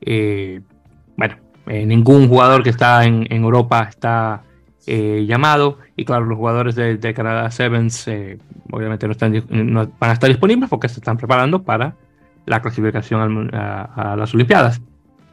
Eh, 0.00 0.60
bueno, 1.16 1.36
eh, 1.66 1.86
ningún 1.86 2.28
jugador 2.28 2.62
que 2.62 2.70
está 2.70 3.04
en, 3.04 3.26
Europa 3.30 3.86
está 3.88 4.44
llamado 4.84 5.78
y 5.94 6.04
claro, 6.04 6.24
los 6.24 6.36
jugadores 6.36 6.74
de, 6.74 7.14
Canadá 7.14 7.48
Sevens 7.52 8.08
obviamente 8.72 9.06
no, 9.06 9.12
están, 9.12 9.32
van 9.48 10.10
a 10.10 10.12
estar 10.12 10.28
disponibles 10.28 10.68
porque 10.68 10.88
se 10.88 10.98
están 10.98 11.16
preparando 11.16 11.62
para 11.62 11.94
la 12.46 12.60
clasificación 12.60 13.50
a, 13.54 14.16
las 14.16 14.34
Olimpiadas. 14.34 14.80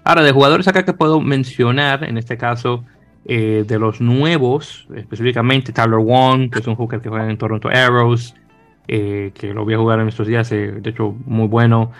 Ahora, 0.03 0.21
de 0.21 0.31
jugadores 0.31 0.67
acá 0.67 0.85
que 0.85 0.93
puedo 0.93 1.19
mencionar, 1.19 2.03
en 2.03 2.17
este 2.17 2.37
caso, 2.37 2.83
Eh, 3.25 3.65
de 3.67 3.77
los 3.77 3.99
nuevos, 3.99 4.87
específicamente 4.95 5.73
Tyler 5.73 5.99
Wong, 5.99 6.49
que 6.49 6.59
es 6.59 6.67
un 6.67 6.75
hooker 6.75 7.01
que 7.01 7.09
juega 7.09 7.29
en 7.29 7.37
Toronto 7.37 7.67
Arrows, 7.67 8.33
eh, 8.87 9.31
que 9.35 9.53
lo 9.53 9.65
voy 9.65 9.73
a 9.73 9.77
jugar 9.77 9.99
en 9.99 10.07
estos 10.07 10.25
días, 10.25 10.51
eh, 10.51 10.71
de 10.71 10.89
hecho 10.89 11.15
muy 11.25 11.47
bueno. 11.47 11.91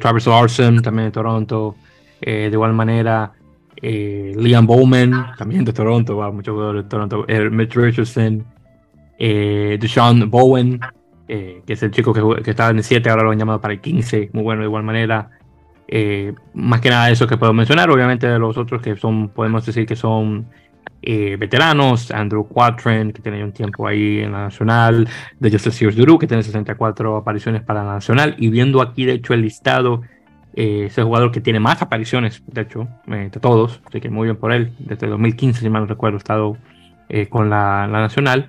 Travis 0.00 0.26
Larson, 0.26 0.82
también 0.82 1.06
de 1.06 1.12
Toronto. 1.12 1.76
de 2.20 2.50
igual 2.52 2.72
manera, 2.72 3.32
Liam 3.80 4.66
Bowman, 4.66 5.32
también 5.38 5.64
de 5.64 5.72
Toronto, 5.72 6.16
wow, 6.16 6.32
muchos 6.32 6.52
jugadores 6.52 6.84
de 6.84 6.88
Toronto. 6.88 7.24
Mitch 7.50 7.76
Richardson, 7.76 8.44
Deshaun 9.18 10.28
Bowen, 10.28 10.80
que 11.28 11.62
es 11.66 11.82
el 11.82 11.92
chico 11.92 12.12
que, 12.12 12.42
que, 12.42 12.50
estaba 12.50 12.70
en 12.70 12.78
el 12.78 12.84
7, 12.84 13.08
ahora 13.08 13.22
lo 13.22 13.30
han 13.30 13.38
llamado 13.38 13.60
para 13.60 13.74
el 13.74 13.80
15, 13.80 14.30
muy 14.32 14.42
bueno 14.42 14.62
de 14.62 14.66
igual 14.66 14.82
manera. 14.82 15.30
Eh, 15.92 16.32
más 16.54 16.80
que 16.80 16.88
nada 16.88 17.10
eso 17.10 17.26
que 17.26 17.36
puedo 17.36 17.52
mencionar, 17.52 17.90
obviamente 17.90 18.28
de 18.28 18.38
los 18.38 18.56
otros 18.56 18.80
que 18.80 18.94
son, 18.94 19.28
podemos 19.30 19.66
decir 19.66 19.86
que 19.86 19.96
son 19.96 20.46
eh, 21.02 21.36
veteranos, 21.36 22.12
Andrew 22.12 22.46
Quatren, 22.46 23.12
que 23.12 23.20
tiene 23.20 23.42
un 23.42 23.50
tiempo 23.50 23.88
ahí 23.88 24.20
en 24.20 24.30
la 24.30 24.44
Nacional, 24.44 25.08
de 25.40 25.50
Joseph 25.50 25.74
Sears 25.74 25.96
Duru, 25.96 26.16
que 26.16 26.28
tiene 26.28 26.44
64 26.44 27.16
apariciones 27.16 27.62
para 27.62 27.82
la 27.82 27.94
Nacional, 27.94 28.36
y 28.38 28.50
viendo 28.50 28.80
aquí 28.80 29.04
de 29.04 29.14
hecho 29.14 29.34
el 29.34 29.42
listado, 29.42 30.02
eh, 30.54 30.84
es 30.86 30.94
jugador 30.94 31.32
que 31.32 31.40
tiene 31.40 31.58
más 31.58 31.82
apariciones, 31.82 32.40
de 32.46 32.60
hecho, 32.60 32.86
de 33.06 33.28
todos, 33.30 33.80
así 33.84 34.00
que 34.00 34.10
muy 34.10 34.26
bien 34.26 34.36
por 34.36 34.52
él, 34.52 34.72
desde 34.78 35.08
2015, 35.08 35.58
si 35.58 35.68
mal 35.70 35.82
no 35.82 35.88
recuerdo, 35.88 36.18
ha 36.18 36.18
estado 36.18 36.56
con 37.30 37.50
la, 37.50 37.88
la 37.88 38.00
Nacional. 38.00 38.48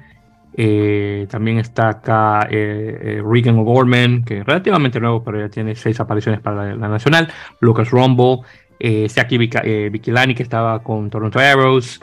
Eh, 0.54 1.28
también 1.30 1.60
está 1.60 1.90
acá 1.90 2.48
eh, 2.50 3.00
eh, 3.02 3.24
Regan 3.26 3.58
O'Gorman, 3.60 4.24
que 4.24 4.40
es 4.40 4.46
relativamente 4.46 5.00
nuevo, 5.00 5.24
pero 5.24 5.40
ya 5.40 5.50
tiene 5.50 5.76
seis 5.76 6.00
apariciones 6.00 6.42
para 6.42 6.76
la, 6.76 6.88
nacional. 6.90 7.32
Lucas 7.60 7.90
Rumble, 7.90 8.40
eh, 8.80 9.08
Saki 9.08 9.38
Vikilani, 9.38 10.36
que 10.36 10.44
estaba 10.44 10.84
con 10.84 11.10
Toronto 11.10 11.40
Arrows, 11.40 12.02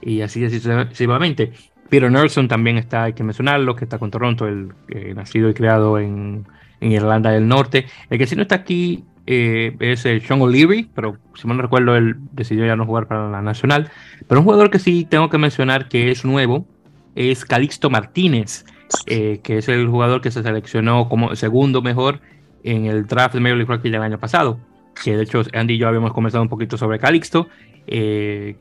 y 0.00 0.20
así 0.22 0.48
sucesivamente. 0.48 1.52
Peter 1.88 2.10
Nelson 2.10 2.48
también 2.48 2.78
está, 2.78 3.04
hay 3.04 3.12
que 3.12 3.22
mencionarlo, 3.22 3.76
que 3.76 3.84
está 3.84 3.98
con 3.98 4.10
Toronto, 4.10 4.48
el 4.48 4.72
nacido 5.14 5.50
y 5.50 5.54
creado 5.54 5.98
en, 5.98 6.46
en, 6.80 6.92
Irlanda 6.92 7.30
del 7.30 7.46
Norte. 7.46 7.84
El 8.08 8.16
que 8.16 8.26
sí 8.26 8.34
no 8.34 8.42
está 8.42 8.54
aquí 8.54 9.04
es 9.26 10.00
Sean 10.00 10.40
O'Leary, 10.40 10.90
pero 10.94 11.18
si 11.34 11.46
mal 11.46 11.58
no 11.58 11.62
recuerdo, 11.62 11.94
él 11.94 12.16
decidió 12.32 12.64
ya 12.64 12.76
no 12.76 12.86
jugar 12.86 13.06
para 13.08 13.28
la 13.28 13.42
nacional. 13.42 13.90
Pero 14.26 14.40
un 14.40 14.46
jugador 14.46 14.70
que 14.70 14.78
sí 14.78 15.04
tengo 15.04 15.28
que 15.28 15.36
mencionar 15.36 15.88
que 15.88 16.10
es 16.10 16.24
nuevo 16.24 16.66
es 17.14 17.44
Calixto 17.44 17.90
Martínez, 17.90 18.64
eh, 19.06 19.40
que 19.42 19.58
es 19.58 19.68
el 19.68 19.88
jugador 19.88 20.20
que 20.20 20.30
se 20.30 20.42
seleccionó 20.42 21.08
como 21.08 21.34
segundo 21.36 21.82
mejor 21.82 22.20
en 22.62 22.86
el 22.86 23.06
draft 23.06 23.34
de 23.34 23.40
Major 23.40 23.58
League 23.58 23.74
Rugby 23.74 23.90
del 23.90 24.02
año 24.02 24.18
pasado. 24.18 24.58
Que 25.02 25.16
de 25.16 25.24
hecho 25.24 25.42
Andy 25.52 25.74
y 25.74 25.78
yo 25.78 25.88
habíamos 25.88 26.12
conversado 26.12 26.42
un 26.42 26.48
poquito 26.48 26.76
sobre 26.76 26.98
Calixto. 26.98 27.48
Eh, 27.86 28.56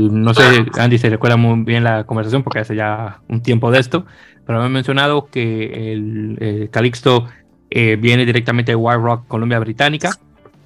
no 0.00 0.34
sé, 0.34 0.42
Andy 0.78 0.98
se 0.98 1.08
recuerda 1.08 1.36
muy 1.36 1.62
bien 1.64 1.84
la 1.84 2.04
conversación 2.04 2.42
porque 2.42 2.60
hace 2.60 2.74
ya 2.74 3.20
un 3.28 3.42
tiempo 3.42 3.70
de 3.70 3.78
esto, 3.78 4.06
pero 4.44 4.58
me 4.58 4.66
han 4.66 4.72
mencionado 4.72 5.28
que 5.30 5.92
el, 5.92 6.68
Calixto 6.72 7.26
eh, 7.70 7.96
viene 7.96 8.26
directamente 8.26 8.72
de 8.72 8.76
Wild 8.76 9.02
Rock, 9.02 9.28
Colombia 9.28 9.60
Británica, 9.60 10.10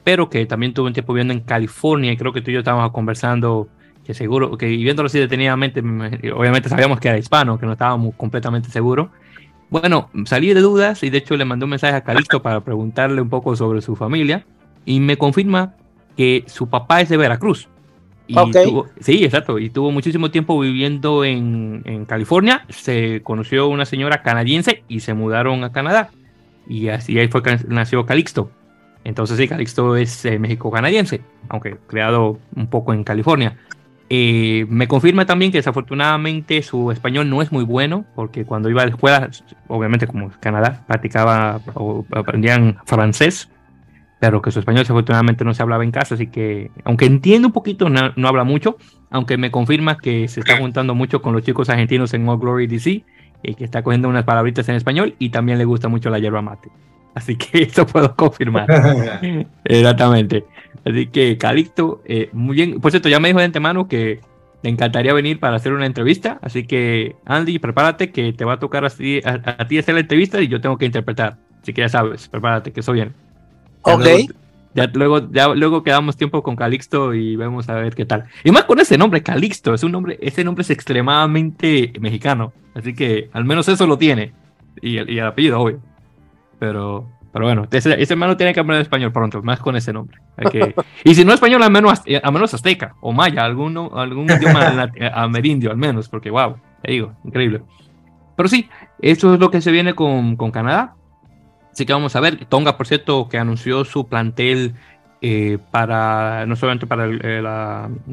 pero 0.03 0.31
que 0.31 0.47
también 0.47 0.73
tuvo 0.73 0.87
un 0.87 0.93
tiempo 0.95 1.13
viviendo 1.13 1.35
en 1.35 1.41
California 1.41 2.13
y 2.13 2.17
creo 2.17 2.33
que 2.33 2.41
tú 2.41 2.51
y 2.51 2.55
yo 2.55 2.61
estábamos 2.61 2.91
conversando 2.93 3.69
que 4.05 4.15
seguro, 4.15 4.57
que 4.57 4.67
viéndolo 4.67 5.07
así 5.07 5.19
detenidamente, 5.19 5.81
obviamente 5.81 6.69
sabíamos 6.69 7.01
que 7.01 7.09
era 7.09 7.19
hispano, 7.19 7.59
que 7.59 7.67
no 7.67 7.73
estábamos 7.73 8.15
completamente 8.15 8.71
seguros. 8.71 9.09
Bueno, 9.71 10.11
salí 10.27 10.53
de 10.53 10.61
dudas 10.61 11.03
y 11.03 11.11
de 11.11 11.19
hecho 11.19 11.37
le 11.37 11.45
mandé 11.45 11.65
un 11.65 11.71
mensaje 11.71 11.97
a 11.97 12.03
Calixto 12.03 12.43
para 12.43 12.61
preguntarle 12.61 13.21
un 13.21 13.29
poco 13.29 13.57
sobre 13.57 13.81
su 13.81 13.97
familia 13.97 14.47
y 14.85 15.01
me 15.01 15.17
confirma 15.17 15.75
que 16.17 16.45
su 16.47 16.69
papá 16.69 17.01
es 17.01 17.09
de 17.09 17.17
Veracruz. 17.17 17.69
Y 18.27 18.37
sí, 19.01 19.25
exacto. 19.25 19.59
Y 19.59 19.71
tuvo 19.71 19.91
muchísimo 19.91 20.31
tiempo 20.31 20.59
viviendo 20.59 21.25
en, 21.25 21.83
en, 21.85 22.05
California. 22.07 22.65
Se 22.71 23.21
conoció 23.23 23.69
una 23.69 23.85
señora 23.85 24.23
canadiense 24.23 24.83
y 24.89 25.01
se 25.01 25.13
mudaron 25.13 25.63
a 25.65 25.73
Canadá. 25.73 26.11
Y 26.67 26.89
así 26.89 27.19
ahí 27.19 27.29
fue 27.29 27.43
que 27.43 27.59
nació 27.69 28.07
Calixto. 28.07 28.51
Entonces 29.05 29.37
sí, 29.37 29.47
Calixto 29.47 29.97
es 29.97 30.25
eh, 30.25 30.39
México-canadiense, 30.39 31.21
aunque 31.51 31.77
creado 31.87 32.39
un 32.57 32.69
poco 32.69 32.95
en 32.95 33.05
California. 33.05 33.59
Eh, 34.11 34.67
me 34.69 34.87
confirma 34.87 35.25
también 35.25 35.51
que 35.51 35.59
desafortunadamente 35.59 36.63
su 36.63 36.91
español 36.91 37.31
no 37.31 37.41
es 37.41 37.53
muy 37.53 37.65
bueno, 37.65 38.05
porque 38.15 38.45
cuando 38.45 38.69
iba 38.69 38.83
a 38.83 38.87
la 38.87 38.91
escuela, 38.91 39.31
obviamente 39.67 40.07
como 40.07 40.31
Canadá, 40.41 40.85
practicaba 40.87 41.61
o 41.75 42.05
aprendían 42.13 42.77
francés, 42.85 43.49
pero 44.21 44.43
que 44.43 44.51
su 44.51 44.59
español 44.59 44.83
desafortunadamente 44.83 45.45
no 45.45 45.55
se 45.55 45.63
hablaba 45.63 45.85
en 45.85 45.91
casa, 45.91 46.15
así 46.15 46.27
que, 46.27 46.71
aunque 46.85 47.07
entiende 47.07 47.47
un 47.47 47.53
poquito, 47.53 47.89
no, 47.89 48.29
habla 48.29 48.45
mucho, 48.45 48.77
aunque 49.11 49.39
me 49.39 49.51
confirma 49.51 49.97
que 49.99 50.29
se 50.29 50.41
está 50.41 50.59
juntando 50.59 50.95
mucho 50.95 51.23
con 51.23 51.33
los 51.33 51.43
chicos 51.43 51.71
argentinos 51.71 52.13
en 52.15 52.29
All 52.29 52.39
Glory 52.39 52.67
DC, 52.67 52.91
y 52.91 53.05
eh, 53.43 53.55
que 53.55 53.65
está 53.65 53.83
cogiendo 53.83 54.09
unas 54.09 54.25
palabritas 54.25 54.69
en 54.69 54.77
español 54.77 55.15
y 55.19 55.31
también 55.31 55.59
le 55.59 55.65
gusta 55.65 55.89
mucho 55.89 56.11
la 56.11 56.19
yerba 56.19 56.41
mate. 56.43 56.71
Así 57.15 57.37
que 57.37 57.63
eso 57.65 57.87
puedo 57.87 58.15
confirmar. 58.17 58.67
Exactamente. 59.65 60.45
Así 60.85 61.07
que 61.07 61.39
Calixto, 61.39 62.03
eh, 62.05 62.29
muy 62.33 62.57
bien. 62.57 62.81
Por 62.81 62.91
cierto, 62.91 63.09
ya 63.09 63.21
me 63.21 63.29
dijo 63.29 63.39
de 63.39 63.47
antemano 63.47 63.89
que 63.89 64.21
le 64.63 64.71
encantaría 64.71 65.13
venir 65.13 65.41
para 65.41 65.57
hacer 65.57 65.73
una 65.73 65.87
entrevista. 65.87 66.39
Así 66.43 66.67
que, 66.67 67.17
Andy, 67.27 67.59
prepárate 67.59 68.11
que 68.11 68.33
te 68.33 68.45
va 68.45 68.55
a 68.55 68.59
tocar 68.59 68.85
a, 68.85 68.89
a, 68.89 69.69
ti 69.69 69.79
hacer 69.79 69.95
la 69.95 70.01
entrevista 70.01 70.41
y 70.41 70.49
yo 70.49 70.61
tengo 70.61 70.79
que 70.79 70.87
interpretar. 70.87 71.37
Así 71.63 71.73
que 71.73 71.83
ya 71.83 71.89
sabes, 71.89 72.29
prepárate, 72.29 72.73
que 72.73 72.81
eso 72.81 72.93
viene. 72.93 73.13
Ok. 73.83 74.07
ya 74.75 74.87
luego, 74.95 75.31
ya 75.31 75.49
luego 75.49 75.83
quedamos 75.83 76.17
tiempo 76.17 76.43
con 76.43 76.57
Calixto 76.57 77.13
y 77.13 77.37
vemos 77.37 77.69
a 77.69 77.75
ver 77.75 77.95
qué 77.95 78.07
tal. 78.07 78.25
Y 78.43 78.51
más 78.51 78.65
con 78.65 78.81
ese 78.81 78.97
nombre, 78.97 79.23
Calixto, 79.23 79.75
es 79.75 79.83
un 79.83 79.93
nombre, 79.93 80.19
ese 80.23 80.45
nombre 80.45 80.63
es 80.63 80.71
extremadamente 80.71 81.93
mexicano. 82.01 82.55
Así 82.75 82.95
que 82.95 83.29
al 83.33 83.45
menos 83.45 83.69
eso 83.69 83.87
lo 83.87 83.99
tiene. 83.99 84.33
Y, 84.81 84.95
y 84.95 85.19
el 85.19 85.27
apellido, 85.27 85.61
obvio. 85.61 85.81
Pero, 86.59 87.07
pero 87.35 87.47
bueno, 87.47 87.67
ese, 87.69 88.01
hermano 88.01 88.37
tiene 88.37 88.55
que 88.55 88.61
aprender 88.61 88.83
español 88.83 89.11
pronto, 89.11 89.43
más 89.43 89.59
con 89.59 89.75
ese 89.75 89.93
nombre. 89.93 90.21
y 91.05 91.17
si 91.17 91.25
no 91.25 91.33
español, 91.33 91.65
al 91.65 91.71
menos, 91.73 92.01
al 92.23 92.33
menos 92.33 92.55
azteca 92.55 92.95
o 93.01 93.11
maya, 93.11 93.45
algún, 93.45 93.77
algún 93.93 94.31
idioma 94.31 94.89
amerindio 95.15 95.73
al 95.73 95.77
menos, 95.77 96.09
porque 96.09 96.31
wow, 96.31 96.55
te 96.81 96.93
digo, 96.93 97.13
increíble. 97.25 97.63
Pero 98.37 98.49
sí, 98.49 98.69
eso 99.03 99.35
es 99.35 99.41
lo 99.41 99.51
que 99.51 99.61
se 99.61 99.73
viene 99.73 99.95
con, 99.95 100.37
con 100.37 100.53
Canadá. 100.53 100.95
Así 101.73 101.85
que 101.85 101.93
vamos 101.93 102.15
a 102.15 102.21
ver. 102.21 102.45
Tonga, 102.45 102.77
por 102.77 102.87
cierto, 102.87 103.29
que 103.29 103.37
anunció 103.37 103.85
su 103.85 104.07
plantel 104.07 104.75
eh, 105.21 105.59
para 105.73 106.47
no 106.47 106.55
solamente 106.55 106.87
para, 106.87 107.09
eh, 107.11 107.43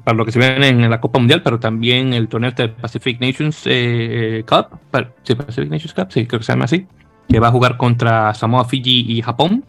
para 0.03 0.17
lo 0.17 0.25
que 0.25 0.31
se 0.31 0.39
viene 0.39 0.67
en 0.69 0.89
la 0.89 0.99
Copa 0.99 1.19
Mundial, 1.19 1.43
pero 1.43 1.59
también 1.59 2.15
el 2.15 2.27
torneo 2.27 2.53
de 2.53 2.69
Pacific 2.69 3.21
Nations 3.21 3.61
eh, 3.65 4.43
Cup. 4.47 4.79
Sí, 5.21 5.35
Pacific 5.35 5.69
Nations 5.69 5.93
Cup, 5.93 6.07
sí, 6.09 6.25
creo 6.25 6.39
que 6.39 6.45
se 6.45 6.53
llama 6.53 6.65
así 6.65 6.87
que 7.27 7.39
va 7.39 7.47
a 7.47 7.51
jugar 7.51 7.77
contra 7.77 8.33
Samoa, 8.33 8.65
Fiji 8.65 9.05
y 9.07 9.21
Japón 9.21 9.63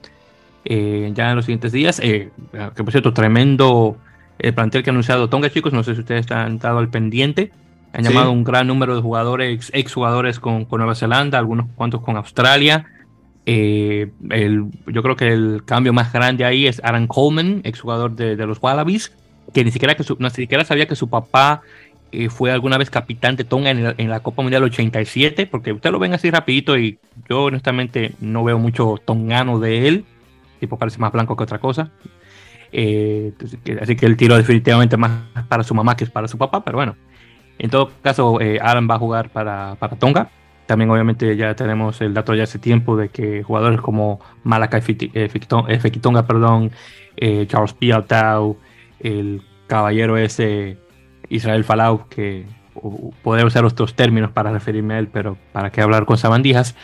eh, 0.64 1.11
ya 1.14 1.30
en 1.30 1.36
los 1.36 1.44
siguientes 1.44 1.72
días. 1.72 2.00
Eh, 2.03 2.30
que 2.53 2.84
por 2.84 2.90
cierto, 2.90 3.12
tremendo 3.12 3.96
el 4.38 4.55
plantel 4.55 4.82
que 4.82 4.90
ha 4.90 4.92
anunciado 4.92 5.28
Tonga, 5.28 5.50
chicos. 5.50 5.72
No 5.72 5.82
sé 5.82 5.94
si 5.94 6.00
ustedes 6.00 6.30
han 6.30 6.57
estado 6.57 6.78
al 6.78 6.88
pendiente. 6.88 7.53
Han 7.92 8.05
llamado 8.05 8.32
un 8.32 8.42
gran 8.42 8.66
número 8.66 8.96
de 8.96 9.03
jugadores, 9.03 9.70
exjugadores 9.74 10.40
con, 10.40 10.64
con 10.64 10.78
Nueva 10.78 10.94
Zelanda, 10.94 11.38
algunos 11.38 11.66
cuantos 11.74 12.00
con 12.00 12.16
Australia. 12.16 12.86
Eh, 13.44 14.11
el, 14.30 14.66
yo 14.86 15.03
creo 15.03 15.16
que 15.16 15.28
el 15.28 15.62
cambio 15.66 15.92
más 15.92 16.12
grande 16.12 16.44
ahí 16.44 16.66
es 16.66 16.80
Aaron 16.82 17.07
Coleman, 17.07 17.61
exjugador 17.64 18.14
de, 18.16 18.34
de 18.36 18.46
los 18.46 18.62
Wallabies, 18.62 19.12
que 19.53 19.62
ni 19.62 19.70
siquiera, 19.70 19.94
que 19.94 20.05
su, 20.05 20.16
ni 20.18 20.30
siquiera 20.30 20.64
sabía 20.64 20.86
que 20.86 20.96
su 20.96 21.11
papá 21.11 21.61
eh, 22.12 22.28
fue 22.28 22.52
alguna 22.52 22.76
vez 22.76 22.90
capitán 22.90 23.36
de 23.36 23.44
Tonga 23.44 23.70
en, 23.70 24.10
la 24.10 24.20
Copa 24.20 24.42
Mundial 24.42 24.62
87, 24.64 25.46
porque 25.46 25.72
usted 25.72 25.90
lo 25.90 25.98
ven 25.98 26.12
así 26.12 26.30
rapidito 26.30 26.76
y 26.76 26.98
yo 27.26 27.44
honestamente 27.44 28.12
no 28.20 28.44
veo 28.44 28.58
mucho 28.58 28.96
tongano 29.02 29.58
de 29.58 29.88
él, 29.88 30.04
tipo 30.60 30.78
parece 30.78 30.98
más 30.98 31.10
blanco 31.10 31.36
que 31.36 31.44
otra 31.44 31.58
cosa. 31.58 31.90
Eh, 32.70 33.32
así 33.80 33.96
que 33.96 34.04
el 34.04 34.18
tiro 34.18 34.36
definitivamente 34.36 34.98
más 34.98 35.22
para 35.48 35.62
su 35.62 35.74
mamá 35.74 35.96
que 35.96 36.04
para 36.06 36.28
su 36.28 36.36
papá, 36.36 36.62
pero 36.62 36.76
bueno. 36.76 36.96
En 37.58 37.70
todo 37.70 37.90
caso, 38.02 38.40
eh, 38.42 38.58
Alan 38.60 38.88
va 38.90 38.96
a 38.96 38.98
jugar 38.98 39.30
para, 39.30 39.76
para, 39.78 39.96
Tonga. 39.96 40.30
También 40.66 40.90
obviamente 40.90 41.34
ya 41.36 41.54
tenemos 41.54 42.00
el 42.02 42.12
dato 42.12 42.34
ya 42.34 42.44
hace 42.44 42.58
tiempo 42.58 42.96
de 42.96 43.08
que 43.08 43.42
jugadores 43.42 43.80
como 43.80 44.20
Malakai 44.44 44.82
Fekitonga, 44.82 46.26
perdón, 46.26 46.72
Charles 47.46 47.72
Piatau, 47.72 48.58
el 49.00 49.42
caballero 49.66 50.18
ese 50.18 50.76
Israel 51.35 51.64
Falau, 51.64 52.09
que 52.09 52.47
poder 53.22 53.45
usar 53.45 53.64
otros 53.64 53.95
términos 53.95 54.30
para 54.30 54.53
referirme 54.53 54.95
a 54.95 54.99
él, 54.99 55.09
pero 55.09 55.37
para 55.53 55.70
qué 55.70 55.80
hablar 55.80 56.05
con 56.07 56.18
sabandijas. 56.18 56.74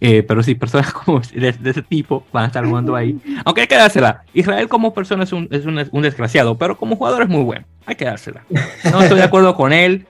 Eh, 0.00 0.22
pero 0.22 0.42
sí, 0.42 0.54
personas 0.56 0.92
como 0.92 1.20
de, 1.20 1.48
ese 1.48 1.82
tipo 1.82 2.24
van 2.32 2.44
a 2.44 2.46
estar 2.46 2.64
jugando 2.64 2.96
ahí. 2.96 3.18
Aunque 3.44 3.62
hay 3.62 3.66
que 3.66 3.76
dársela. 3.76 4.24
Israel 4.32 4.68
como 4.68 4.94
persona 4.94 5.24
es 5.24 5.32
un, 5.32 5.48
es 5.50 5.64
un, 5.66 6.02
desgraciado, 6.02 6.56
pero 6.56 6.76
como 6.76 6.96
jugador 6.96 7.22
es 7.22 7.28
muy 7.28 7.42
bueno. 7.42 7.64
Hay 7.86 7.96
que 7.96 8.04
dársela. 8.04 8.44
No 8.90 9.02
estoy 9.02 9.18
de 9.18 9.24
acuerdo 9.24 9.54
con 9.54 9.72
él 9.72 10.06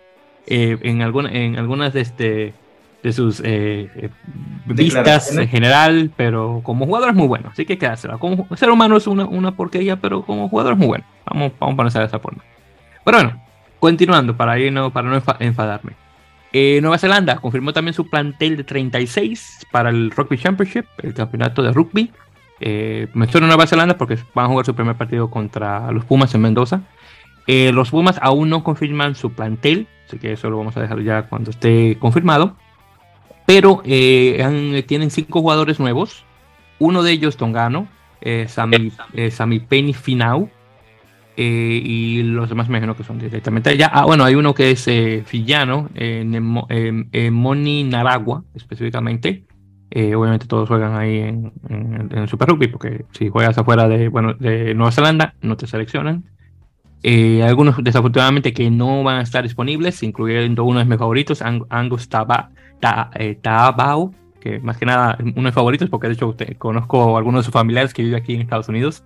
eh, 0.46 0.78
en, 0.82 1.02
alguna, 1.02 1.30
en 1.30 1.56
algunas 1.56 1.92
de, 1.92 2.00
este, 2.00 2.54
de 3.02 3.12
sus 3.12 3.40
eh, 3.44 4.10
vistas 4.66 5.36
en 5.36 5.48
general, 5.48 6.10
pero 6.16 6.60
como 6.62 6.86
jugador 6.86 7.10
es 7.10 7.14
muy 7.14 7.26
bueno. 7.26 7.50
Así 7.52 7.64
que 7.64 7.74
hay 7.74 7.78
que 7.78 7.86
dársela. 7.86 8.18
Como 8.18 8.46
ser 8.56 8.70
humano 8.70 8.96
es 8.96 9.06
una, 9.06 9.24
una 9.24 9.52
porquería, 9.52 9.96
pero 9.96 10.22
como 10.22 10.48
jugador 10.48 10.74
es 10.74 10.78
muy 10.78 10.88
bueno. 10.88 11.04
Vamos, 11.26 11.52
vamos 11.58 11.74
a 11.74 11.76
ponerse 11.76 11.98
de 12.00 12.04
esa 12.06 12.18
forma. 12.18 12.44
Pero 13.04 13.18
bueno, 13.18 13.40
continuando, 13.80 14.36
para, 14.36 14.58
ir, 14.58 14.72
no, 14.72 14.92
para 14.92 15.08
no 15.08 15.22
enfadarme. 15.40 15.94
Eh, 16.52 16.80
Nueva 16.82 16.98
Zelanda 16.98 17.36
confirmó 17.36 17.72
también 17.72 17.94
su 17.94 18.08
plantel 18.08 18.56
de 18.56 18.64
36 18.64 19.66
para 19.70 19.90
el 19.90 20.10
Rugby 20.10 20.36
Championship, 20.36 20.84
el 21.02 21.14
campeonato 21.14 21.62
de 21.62 21.72
rugby. 21.72 22.10
Eh, 22.60 23.08
menciono 23.14 23.46
Nueva 23.46 23.66
Zelanda 23.66 23.96
porque 23.96 24.18
van 24.34 24.46
a 24.46 24.48
jugar 24.48 24.66
su 24.66 24.74
primer 24.74 24.96
partido 24.96 25.30
contra 25.30 25.90
los 25.92 26.04
Pumas 26.04 26.34
en 26.34 26.42
Mendoza. 26.42 26.82
Eh, 27.46 27.72
los 27.72 27.90
Pumas 27.90 28.18
aún 28.20 28.50
no 28.50 28.62
confirman 28.62 29.14
su 29.14 29.32
plantel, 29.32 29.86
así 30.06 30.18
que 30.18 30.32
eso 30.32 30.50
lo 30.50 30.58
vamos 30.58 30.76
a 30.76 30.80
dejar 30.80 31.00
ya 31.02 31.22
cuando 31.22 31.50
esté 31.50 31.96
confirmado. 31.98 32.56
Pero 33.46 33.82
eh, 33.84 34.84
tienen 34.86 35.10
cinco 35.10 35.40
jugadores 35.40 35.80
nuevos. 35.80 36.24
Uno 36.78 37.02
de 37.02 37.12
ellos, 37.12 37.36
Tongano, 37.36 37.88
Sami, 38.46 38.92
Sami 39.30 39.60
Penny 39.60 39.92
Finau, 39.92 40.50
eh, 41.36 41.80
y 41.82 42.22
los 42.22 42.48
demás 42.48 42.68
me 42.68 42.78
imagino 42.78 42.96
que 42.96 43.04
son 43.04 43.18
directamente 43.18 43.70
allá. 43.70 43.90
Ah, 43.92 44.04
bueno, 44.04 44.24
hay 44.24 44.34
uno 44.34 44.52
que 44.54 44.72
es 44.72 44.86
eh, 44.88 45.22
Fillano, 45.24 45.88
en 45.94 47.32
Moni 47.32 47.84
Naragua, 47.84 48.44
específicamente. 48.54 49.44
Eh, 49.92 50.14
obviamente 50.14 50.46
todos 50.46 50.68
juegan 50.68 50.96
ahí 50.96 51.18
en, 51.18 51.52
en, 51.68 52.28
Super 52.28 52.48
Rugby, 52.48 52.68
porque 52.68 53.04
si 53.10 53.28
juegas 53.28 53.58
afuera 53.58 53.88
de, 53.88 54.08
bueno, 54.08 54.34
de 54.34 54.74
Nueva 54.74 54.92
Zelanda, 54.92 55.34
no 55.40 55.56
te 55.56 55.66
seleccionan. 55.66 56.24
algunos 57.44 57.82
desafortunadamente 57.82 58.52
que 58.52 58.70
no 58.70 59.02
van 59.02 59.16
a 59.16 59.22
estar 59.22 59.42
disponibles, 59.42 60.02
incluyendo 60.02 60.64
uno 60.64 60.78
de 60.78 60.84
mis 60.84 60.98
favoritos, 60.98 61.42
Angus 61.42 62.08
Tabao, 62.08 62.50
que 64.40 64.60
más 64.60 64.76
que 64.76 64.86
nada 64.86 65.16
uno 65.20 65.32
de 65.34 65.42
mis 65.42 65.54
favoritos, 65.54 65.88
porque 65.88 66.08
de 66.08 66.14
hecho 66.14 66.36
conozco 66.58 67.16
a 67.16 67.18
algunos 67.18 67.40
de 67.40 67.44
sus 67.46 67.52
familiares 67.52 67.94
que 67.94 68.02
viven 68.02 68.20
aquí 68.20 68.34
en 68.34 68.42
Estados 68.42 68.68
Unidos. 68.68 69.02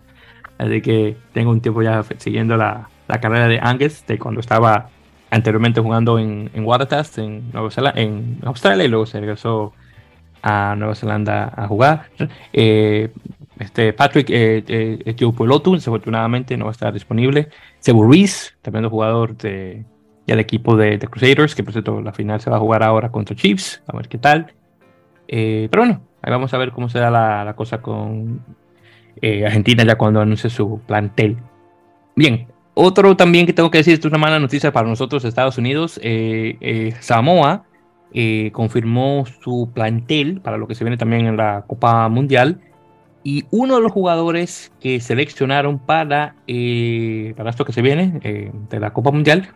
Así 0.59 0.81
que 0.81 1.17
tengo 1.33 1.51
un 1.51 1.61
tiempo 1.61 1.83
ya 1.83 2.03
siguiendo 2.19 2.57
la, 2.57 2.89
la 3.09 3.21
carrera 3.21 3.49
de 3.49 3.59
Angus, 3.61 4.05
de 4.07 4.19
cuando 4.19 4.41
estaba 4.41 4.89
anteriormente 5.31 5.81
jugando 5.81 6.19
en, 6.19 6.51
en 6.55 6.65
Waratahs, 6.65 7.19
en, 7.19 7.51
Nueva 7.53 7.71
Zelanda, 7.71 8.01
en 8.01 8.39
Australia, 8.45 8.85
y 8.85 8.89
luego 8.89 9.07
se 9.07 9.21
regresó 9.21 9.73
a 10.43 10.75
Nueva 10.77 10.95
Zelanda 10.95 11.53
a 11.57 11.67
jugar. 11.67 12.11
Eh, 12.53 13.11
este 13.59 13.93
Patrick 13.93 14.31
eh, 14.31 14.65
eh, 14.67 15.15
desafortunadamente 15.15 16.57
no 16.57 16.67
va 16.67 16.71
a 16.71 16.73
estar 16.73 16.93
disponible. 16.93 17.49
Cebu 17.81 18.03
Ruiz, 18.03 18.57
también 18.63 18.85
un 18.85 18.91
jugador 18.91 19.37
de, 19.37 19.85
del 20.27 20.41
equipo 20.41 20.77
de, 20.77 20.99
de, 20.99 21.09
Crusaders, 21.09 21.55
que 21.55 21.63
por 21.63 21.73
cierto 21.73 22.01
la 22.01 22.13
final 22.13 22.41
se 22.41 22.51
va 22.51 22.57
a 22.57 22.61
jugar 22.61 22.83
ahora 22.83 23.11
contra 23.11 23.37
Chiefs, 23.37 23.83
a 23.87 23.97
ver 23.97 24.09
qué 24.09 24.19
tal. 24.19 24.53
Eh, 25.29 25.69
pero 25.71 25.85
bueno, 25.85 26.03
ahí 26.23 26.31
vamos 26.31 26.53
a 26.53 26.59
ver 26.59 26.73
cómo 26.73 26.89
se 26.89 26.99
da 26.99 27.11
la, 27.11 27.45
la 27.45 27.55
cosa 27.55 27.81
con 27.81 28.41
eh, 29.21 29.45
Argentina 29.45 29.85
ya 29.85 29.97
cuando 29.97 30.21
anuncie 30.21 30.51
su 30.51 30.81
plantel. 30.87 31.37
Bien, 32.17 32.47
otro 32.75 33.17
también 33.17 33.47
que 33.47 33.53
tengo 33.53 33.71
que 33.71 33.79
decir, 33.79 33.95
esto 33.95 34.09
es 34.09 34.13
una 34.13 34.21
mala 34.21 34.39
noticia 34.39 34.73
para 34.73 34.89
nosotros, 34.89 35.25
Estados 35.25 35.59
Unidos. 35.59 35.99
Eh, 36.03 36.57
eh, 36.61 36.95
Samoa 37.01 37.65
confirmó 38.53 39.25
su 39.43 39.71
plantel 39.75 40.41
para 40.41 40.57
lo 40.57 40.69
que 40.69 40.77
se 40.77 40.85
viene 40.85 40.97
también 40.97 41.27
en 41.27 41.37
la 41.37 41.65
Copa 41.67 42.09
Mundial. 42.09 42.61
Y 43.25 43.45
uno 43.51 43.75
de 43.75 43.81
los 43.81 43.91
jugadores 43.91 44.71
que 44.81 45.01
seleccionaron 45.01 45.81
para, 45.81 46.37
para 46.47 47.51
esto 47.51 47.65
que 47.65 47.73
se 47.73 47.83
viene 47.83 48.53
de 48.71 48.81
la 48.81 48.93
Copa 48.93 49.11
Mundial 49.11 49.49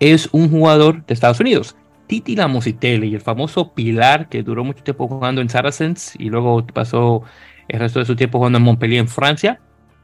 es 0.00 0.30
un 0.32 0.50
jugador 0.50 1.04
de 1.04 1.12
Estados 1.12 1.40
Unidos. 1.40 1.76
Titi 2.08 2.34
Lamositele 2.34 3.06
y 3.06 3.14
el 3.14 3.20
famoso 3.20 3.72
Pilar 3.74 4.28
que 4.28 4.42
duró 4.42 4.64
mucho 4.64 4.82
tiempo 4.82 5.06
jugando 5.06 5.40
en 5.40 5.48
Saracens 5.48 6.14
y 6.18 6.30
luego 6.30 6.66
pasó 6.66 7.22
el 7.68 7.80
resto 7.80 7.98
de 7.98 8.06
su 8.06 8.16
tiempo 8.16 8.38
jugando 8.38 8.58
en 8.58 8.64
Montpellier 8.64 9.00
en 9.00 9.08
Francia. 9.08 9.60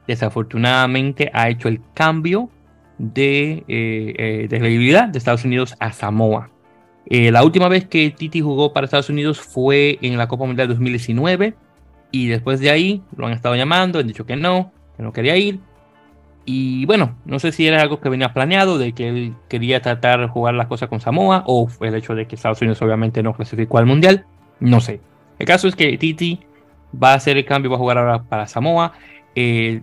Desafortunadamente 0.07 1.31
ha 1.33 1.49
hecho 1.49 1.69
el 1.69 1.81
cambio 1.95 2.51
de, 2.99 3.65
eh, 3.69 4.47
eh 4.49 4.49
de 4.49 5.19
Estados 5.19 5.45
Unidos 5.45 5.75
a 5.81 5.93
Samoa. 5.93 6.51
Eh, 7.07 7.31
la 7.31 7.45
última 7.45 7.69
vez 7.69 7.87
que 7.87 8.11
Titi 8.11 8.41
jugó 8.41 8.73
para 8.73 8.87
Estados 8.87 9.11
Unidos 9.11 9.41
fue 9.41 9.99
en 10.01 10.17
la 10.17 10.27
Copa 10.27 10.47
Mundial 10.47 10.69
2019 10.69 11.55
y 12.11 12.29
después 12.29 12.61
de 12.61 12.71
ahí 12.71 13.03
lo 13.17 13.27
han 13.27 13.33
estado 13.33 13.57
llamando, 13.57 13.99
han 13.99 14.07
dicho 14.07 14.25
que 14.25 14.37
no, 14.37 14.73
que 14.97 15.03
no 15.03 15.13
quería 15.13 15.37
ir. 15.37 15.59
Y 16.47 16.85
bueno, 16.87 17.17
no 17.25 17.39
sé 17.39 17.53
si 17.53 17.67
era 17.67 17.81
algo 17.81 18.01
que 18.01 18.09
venía 18.09 18.33
planeado, 18.33 18.79
de 18.79 18.93
que 18.93 19.09
él 19.09 19.35
quería 19.49 19.81
tratar 19.81 20.21
de 20.21 20.29
jugar 20.29 20.55
las 20.55 20.67
cosas 20.67 20.89
con 20.89 21.01
Samoa, 21.01 21.43
o 21.47 21.69
el 21.81 21.95
hecho 21.95 22.15
de 22.15 22.27
que 22.27 22.37
Estados 22.37 22.61
Unidos 22.61 22.81
obviamente 22.83 23.23
no 23.23 23.35
clasificó 23.35 23.79
al 23.79 23.87
Mundial, 23.87 24.27
no 24.61 24.81
sé. 24.81 25.01
El 25.39 25.47
caso 25.47 25.69
es 25.69 25.75
que 25.75 25.97
Titi 25.97 26.41
va 27.03 27.13
a 27.13 27.15
hacer 27.15 27.37
el 27.37 27.45
cambio, 27.45 27.71
va 27.71 27.77
a 27.77 27.81
jugar 27.81 27.99
ahora 27.99 28.23
para 28.23 28.47
Samoa. 28.47 28.93
Eh, 29.35 29.81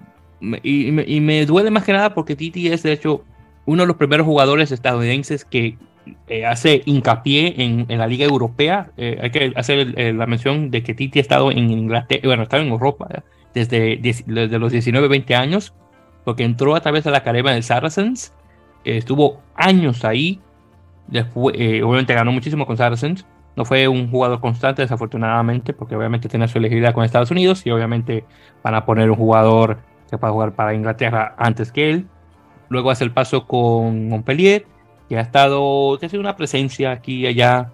y, 0.64 0.91
me, 0.91 1.45
duele 1.45 1.72
más 1.72 1.84
que 1.84 1.93
nada 1.93 2.14
porque 2.14 2.36
Titi 2.36 2.68
es, 2.68 2.84
de 2.84 2.93
hecho, 2.93 3.24
uno 3.66 3.84
de 3.84 3.88
los 3.88 3.97
primeros 3.97 4.26
jugadores 4.26 4.72
estadounidenses 4.72 5.45
que 5.45 5.78
eh, 6.28 6.45
hace 6.45 6.82
hincapié 6.86 7.55
en, 7.57 7.86
la 7.88 8.07
Liga 8.07 8.26
Europea. 8.26 8.91
Eh, 8.97 9.20
hay 9.22 9.30
que 9.30 9.53
hacer 9.55 9.93
la 10.16 10.26
mención 10.26 10.72
de 10.72 10.84
que 10.84 10.93
Titi 10.93 11.20
ha 11.20 11.22
estado 11.22 11.51
en 11.51 11.70
Inglaterra, 11.70 12.22
bueno, 12.24 12.41
ha 12.41 12.43
estado 12.43 12.64
en 12.64 12.70
Europa 12.70 13.24
desde, 13.53 13.97
desde 13.97 14.59
los 14.59 14.72
19, 14.72 15.07
20 15.07 15.36
años, 15.36 15.74
porque 16.24 16.43
entró 16.43 16.76
a 16.76 16.82
través 16.82 17.03
de 17.03 17.12
la 17.12 17.18
academia 17.18 17.51
del 17.51 17.64
Saracens, 17.64 18.34
estuvo 18.84 19.41
años 19.55 20.03
ahí, 20.05 20.39
después, 21.07 21.55
obviamente 21.55 22.16
ganó 22.16 22.32
muchísimo 22.32 22.66
con 22.66 22.78
Saracens, 22.78 23.26
no 23.56 23.66
fue 23.66 23.88
un 23.88 24.10
jugador 24.10 24.39
constante, 24.39 24.82
desafortunadamente, 24.82 25.74
porque 25.74 25.95
obviamente 25.95 26.30
tiene 26.30 26.47
su 26.47 26.58
elegibilidad 26.58 26.93
con 26.93 27.04
Estados 27.04 27.32
Unidos 27.32 27.66
y 27.66 27.72
obviamente 27.72 28.24
van 28.64 28.76
a 28.76 28.86
poner 28.86 29.10
un 29.10 29.18
jugador 29.18 29.80
que 30.10 30.18
pueda 30.18 30.34
jugar 30.34 30.54
para 30.54 30.74
Inglaterra 30.74 31.36
antes 31.38 31.72
que 31.72 31.89
él. 31.89 32.08
Luego 32.70 32.91
hace 32.91 33.04
el 33.04 33.12
paso 33.12 33.47
con 33.47 34.08
Montpellier, 34.08 34.66
que 35.10 35.18
ha 35.18 35.22
estado, 35.22 35.97
que 35.99 36.06
ha 36.06 36.10
sido 36.10 36.22
una 36.22 36.36
presencia 36.36 36.91
aquí 36.91 37.22
y 37.22 37.28
allá. 37.28 37.72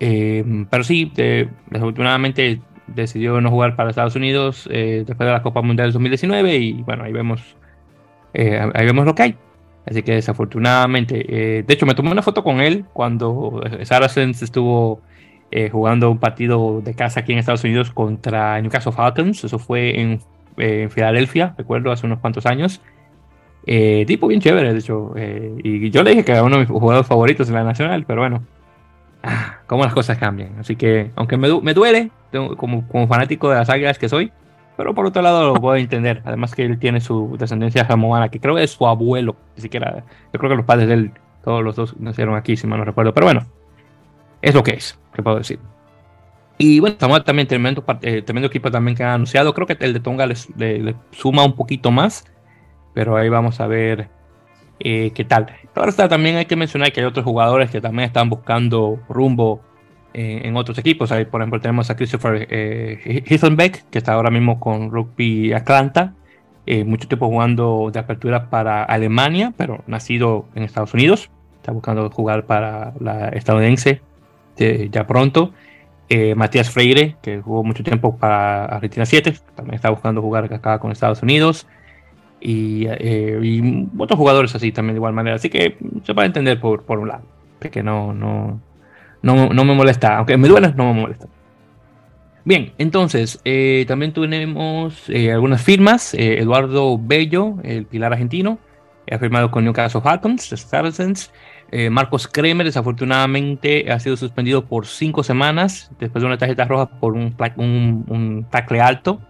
Eh, 0.00 0.44
pero 0.70 0.82
sí, 0.82 1.12
desafortunadamente 1.14 2.60
decidió 2.86 3.40
no 3.40 3.50
jugar 3.50 3.76
para 3.76 3.90
Estados 3.90 4.16
Unidos 4.16 4.68
eh, 4.70 5.04
después 5.06 5.26
de 5.26 5.32
la 5.32 5.42
Copa 5.42 5.62
Mundial 5.62 5.92
2019 5.92 6.56
y 6.56 6.82
bueno, 6.82 7.04
ahí 7.04 7.12
vemos, 7.12 7.56
eh, 8.34 8.60
ahí 8.74 8.86
vemos 8.86 9.06
lo 9.06 9.14
que 9.14 9.22
hay. 9.22 9.36
Así 9.86 10.02
que 10.02 10.12
desafortunadamente, 10.12 11.24
eh, 11.58 11.62
de 11.62 11.74
hecho 11.74 11.86
me 11.86 11.94
tomé 11.94 12.10
una 12.10 12.22
foto 12.22 12.42
con 12.42 12.60
él 12.60 12.86
cuando 12.92 13.62
Saracens 13.82 14.42
estuvo 14.42 15.02
eh, 15.50 15.68
jugando 15.68 16.10
un 16.10 16.18
partido 16.18 16.80
de 16.80 16.94
casa 16.94 17.20
aquí 17.20 17.32
en 17.32 17.38
Estados 17.38 17.64
Unidos 17.64 17.90
contra 17.90 18.60
Newcastle 18.60 18.92
Falcons. 18.92 19.44
Eso 19.44 19.58
fue 19.58 20.00
en, 20.00 20.20
Filadelfia, 20.56 21.52
recuerdo, 21.58 21.90
hace 21.90 22.06
unos 22.06 22.20
cuantos 22.20 22.46
años. 22.46 22.80
Eh, 23.66 24.04
tipo 24.06 24.28
bien 24.28 24.40
chévere, 24.40 24.72
de 24.72 24.78
hecho. 24.78 25.14
y 25.16 25.90
yo 25.90 26.02
le 26.04 26.10
dije 26.10 26.24
que 26.24 26.32
era 26.32 26.44
uno 26.44 26.56
de 26.56 26.60
mis 26.60 26.70
jugadores 26.70 27.08
favoritos 27.08 27.48
en 27.48 27.54
la 27.54 27.64
nacional, 27.64 28.04
pero 28.06 28.20
bueno, 28.20 28.44
ah, 29.24 29.58
cómo 29.66 29.84
las 29.84 29.92
cosas 29.92 30.16
cambian. 30.16 30.60
Así 30.60 30.76
que, 30.76 31.10
aunque 31.16 31.36
me, 31.36 31.60
me 31.60 31.74
duele, 31.74 32.10
como, 32.56 32.86
como 32.86 33.08
fanático 33.08 33.50
de 33.50 33.56
las 33.56 33.68
águilas 33.68 33.98
que 33.98 34.08
soy, 34.08 34.32
pero 34.76 34.94
por 34.94 35.06
otro 35.06 35.22
lado 35.22 35.54
lo 35.54 35.60
puedo 35.60 35.76
entender. 35.76 36.22
Además 36.24 36.54
que 36.54 36.64
él 36.64 36.78
tiene 36.78 37.00
su 37.00 37.36
descendencia 37.38 37.86
samoana, 37.86 38.28
que 38.28 38.40
creo 38.40 38.56
que 38.56 38.64
es 38.64 38.70
su 38.70 38.86
abuelo. 38.86 39.36
Ni 39.56 39.62
siquiera, 39.62 40.04
yo 40.32 40.38
creo 40.38 40.50
que 40.50 40.56
los 40.56 40.66
padres 40.66 40.88
de 40.88 40.94
él, 40.94 41.12
todos 41.44 41.62
los 41.62 41.76
dos 41.76 41.98
nacieron 42.00 42.34
aquí, 42.34 42.56
si 42.56 42.66
mal 42.66 42.78
no 42.78 42.84
recuerdo. 42.84 43.14
Pero 43.14 43.26
bueno, 43.26 43.46
es 44.42 44.54
lo 44.54 44.62
que 44.62 44.72
es, 44.72 44.98
¿qué 45.14 45.22
puedo 45.22 45.38
decir? 45.38 45.58
Y 46.58 46.80
bueno, 46.80 46.96
Samoa 46.98 47.24
también, 47.24 47.48
tremendo, 47.48 47.84
eh, 48.02 48.22
tremendo 48.22 48.46
equipo 48.46 48.70
también 48.70 48.96
que 48.96 49.02
ha 49.04 49.14
anunciado. 49.14 49.54
Creo 49.54 49.66
que 49.66 49.76
el 49.80 49.92
de 49.92 50.00
Tonga 50.00 50.26
le, 50.26 50.94
suma 51.10 51.44
un 51.44 51.54
poquito 51.54 51.90
más. 51.90 52.24
Pero 52.94 53.16
ahí 53.16 53.28
vamos 53.28 53.60
a 53.60 53.66
ver 53.66 54.08
eh, 54.78 55.10
qué 55.14 55.24
tal. 55.24 55.46
Ahora 55.74 55.90
está, 55.90 56.08
también 56.08 56.36
hay 56.36 56.46
que 56.46 56.54
mencionar 56.54 56.92
que 56.92 57.00
hay 57.00 57.06
otros 57.06 57.24
jugadores 57.24 57.70
que 57.70 57.80
también 57.80 58.06
están 58.06 58.30
buscando 58.30 59.00
rumbo 59.08 59.60
en 60.14 60.56
otros 60.56 60.78
equipos. 60.78 61.10
Ahí, 61.12 61.24
por 61.24 61.40
ejemplo, 61.40 61.60
tenemos 61.60 61.90
a 61.90 61.96
Christopher 61.96 62.46
eh, 62.48 63.24
que 63.90 63.98
está 63.98 64.12
ahora 64.12 64.30
mismo 64.30 64.60
con 64.60 64.90
Rugby 64.90 65.52
Atlanta. 65.52 66.14
Eh, 66.66 66.84
mucho 66.84 67.08
tiempo 67.08 67.26
jugando 67.26 67.90
de 67.92 67.98
apertura 67.98 68.48
para 68.48 68.84
Alemania, 68.84 69.52
pero 69.56 69.82
nacido 69.86 70.46
en 70.54 70.62
Estados 70.62 70.94
Unidos. 70.94 71.30
Está 71.56 71.72
buscando 71.72 72.08
jugar 72.10 72.46
para 72.46 72.94
la 73.00 73.28
estadounidense 73.30 74.00
ya 74.56 75.06
pronto. 75.06 75.52
Eh, 76.08 76.34
Matías 76.34 76.70
Freire, 76.70 77.16
que 77.20 77.40
jugó 77.40 77.64
mucho 77.64 77.82
tiempo 77.82 78.16
para 78.16 78.66
Argentina 78.66 79.04
7, 79.04 79.34
también 79.56 79.74
está 79.74 79.90
buscando 79.90 80.22
jugar 80.22 80.52
acá 80.52 80.78
con 80.78 80.92
Estados 80.92 81.22
Unidos. 81.22 81.66
Y, 82.40 82.86
y, 82.86 83.88
otros 83.98 84.18
jugadores 84.18 84.54
así 84.54 84.70
también 84.70 84.94
de 84.94 84.98
igual 84.98 85.14
manera. 85.14 85.36
Así 85.36 85.50
que 85.50 85.76
se 86.04 86.14
puede 86.14 86.26
entender 86.26 86.60
por, 86.60 86.84
por 86.84 86.98
un 86.98 87.08
lado, 87.08 87.24
que 87.58 87.82
no, 87.82 88.12
no, 88.12 88.60
no, 89.24 89.48
no 89.48 89.64
me 89.64 89.74
molesta, 89.74 90.18
aunque 90.18 90.36
me 90.36 90.48
duela, 90.48 90.72
no 90.76 90.92
me 90.92 91.00
molesta. 91.00 91.26
Bien, 92.44 92.74
entonces 92.76 93.40
eh, 93.44 93.86
también 93.88 94.12
tenemos 94.12 95.08
eh, 95.08 95.32
algunas 95.32 95.62
firmas. 95.62 96.12
Eh, 96.12 96.40
Eduardo 96.40 96.98
Bello, 96.98 97.54
el 97.62 97.86
pilar 97.86 98.12
argentino, 98.12 98.58
ha 99.10 99.18
firmado 99.18 99.50
con 99.50 99.64
Newcastle 99.64 100.02
Falcons, 100.02 100.42
Saracens. 100.44 101.32
Marcos 101.90 102.28
Kremer, 102.28 102.64
desafortunadamente, 102.64 103.90
ha 103.90 103.98
sido 103.98 104.16
suspendido 104.16 104.64
por 104.64 104.86
cinco 104.86 105.24
semanas 105.24 105.90
después 105.98 106.22
de 106.22 106.28
una 106.28 106.38
tarjeta 106.38 106.66
roja 106.66 106.86
por 106.86 107.14
un, 107.14 107.34
un, 107.56 108.46
tackle 108.48 108.80
alto. 108.80 109.20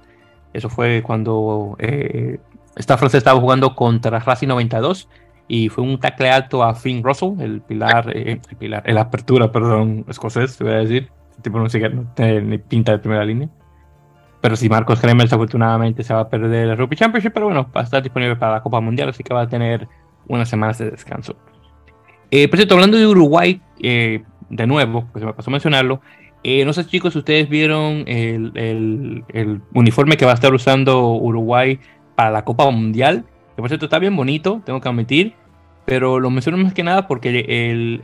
Eso 0.52 0.68
fue 0.68 1.02
cuando 1.02 1.78
esta 1.78 2.98
francesa 2.98 3.16
estaba 3.16 3.40
jugando 3.40 3.74
contra 3.74 4.18
Racing 4.18 4.48
92 4.48 5.08
y 5.48 5.68
fue 5.68 5.84
un 5.84 5.98
tackle 5.98 6.30
alto 6.30 6.62
a 6.62 6.74
Finn 6.74 7.02
Russell, 7.02 7.40
el 7.40 7.60
pilar, 7.60 8.10
eh, 8.16 8.40
el 8.48 8.56
pilar, 8.56 8.82
el 8.86 8.98
apertura, 8.98 9.52
perdón, 9.52 10.04
escocés, 10.08 10.56
te 10.56 10.64
voy 10.64 10.72
a 10.72 10.76
decir. 10.76 11.10
El 11.36 11.42
tipo 11.42 11.58
no, 11.58 11.64
no 11.64 12.12
tiene 12.14 12.40
ni 12.42 12.58
pinta 12.58 12.92
de 12.92 12.98
primera 12.98 13.24
línea. 13.24 13.48
Pero 14.40 14.56
si 14.56 14.68
Marcos 14.68 15.00
Kremers 15.00 15.32
afortunadamente 15.32 16.02
se 16.02 16.12
va 16.12 16.20
a 16.20 16.28
perder 16.28 16.68
el 16.68 16.76
Rugby 16.76 16.96
Championship, 16.96 17.32
pero 17.32 17.46
bueno, 17.46 17.70
va 17.74 17.80
a 17.80 17.84
estar 17.84 18.02
disponible 18.02 18.36
para 18.36 18.52
la 18.52 18.62
Copa 18.62 18.80
Mundial, 18.80 19.08
así 19.08 19.22
que 19.22 19.32
va 19.32 19.42
a 19.42 19.48
tener 19.48 19.88
unas 20.28 20.48
semanas 20.48 20.78
de 20.78 20.90
descanso. 20.90 21.36
Eh, 22.30 22.48
por 22.48 22.58
cierto, 22.58 22.74
hablando 22.74 22.98
de 22.98 23.06
Uruguay, 23.06 23.60
eh, 23.80 24.22
de 24.50 24.66
nuevo, 24.66 25.08
pues 25.12 25.24
me 25.24 25.32
pasó 25.32 25.50
a 25.50 25.52
mencionarlo, 25.52 26.00
eh, 26.42 26.64
no 26.66 26.74
sé 26.74 26.84
chicos 26.84 27.14
si 27.14 27.20
ustedes 27.20 27.48
vieron 27.48 28.04
el, 28.06 28.52
el, 28.54 29.24
el, 29.28 29.62
uniforme 29.72 30.18
que 30.18 30.26
va 30.26 30.32
a 30.32 30.34
estar 30.34 30.52
usando 30.52 31.14
Uruguay 31.14 31.80
para 32.14 32.30
la 32.30 32.44
Copa 32.44 32.70
Mundial, 32.70 33.24
que 33.54 33.62
por 33.62 33.68
cierto 33.68 33.86
está 33.86 33.98
bien 33.98 34.16
bonito, 34.16 34.62
tengo 34.64 34.80
que 34.80 34.88
admitir, 34.88 35.34
pero 35.84 36.18
lo 36.20 36.30
menciono 36.30 36.58
más 36.58 36.74
que 36.74 36.82
nada 36.82 37.06
porque 37.06 37.28
el, 37.28 38.00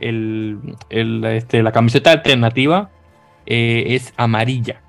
el, 0.89 1.25
este, 1.25 1.63
la 1.63 1.71
camiseta 1.71 2.11
alternativa 2.11 2.89
es 3.45 4.13
amarilla. 4.17 4.81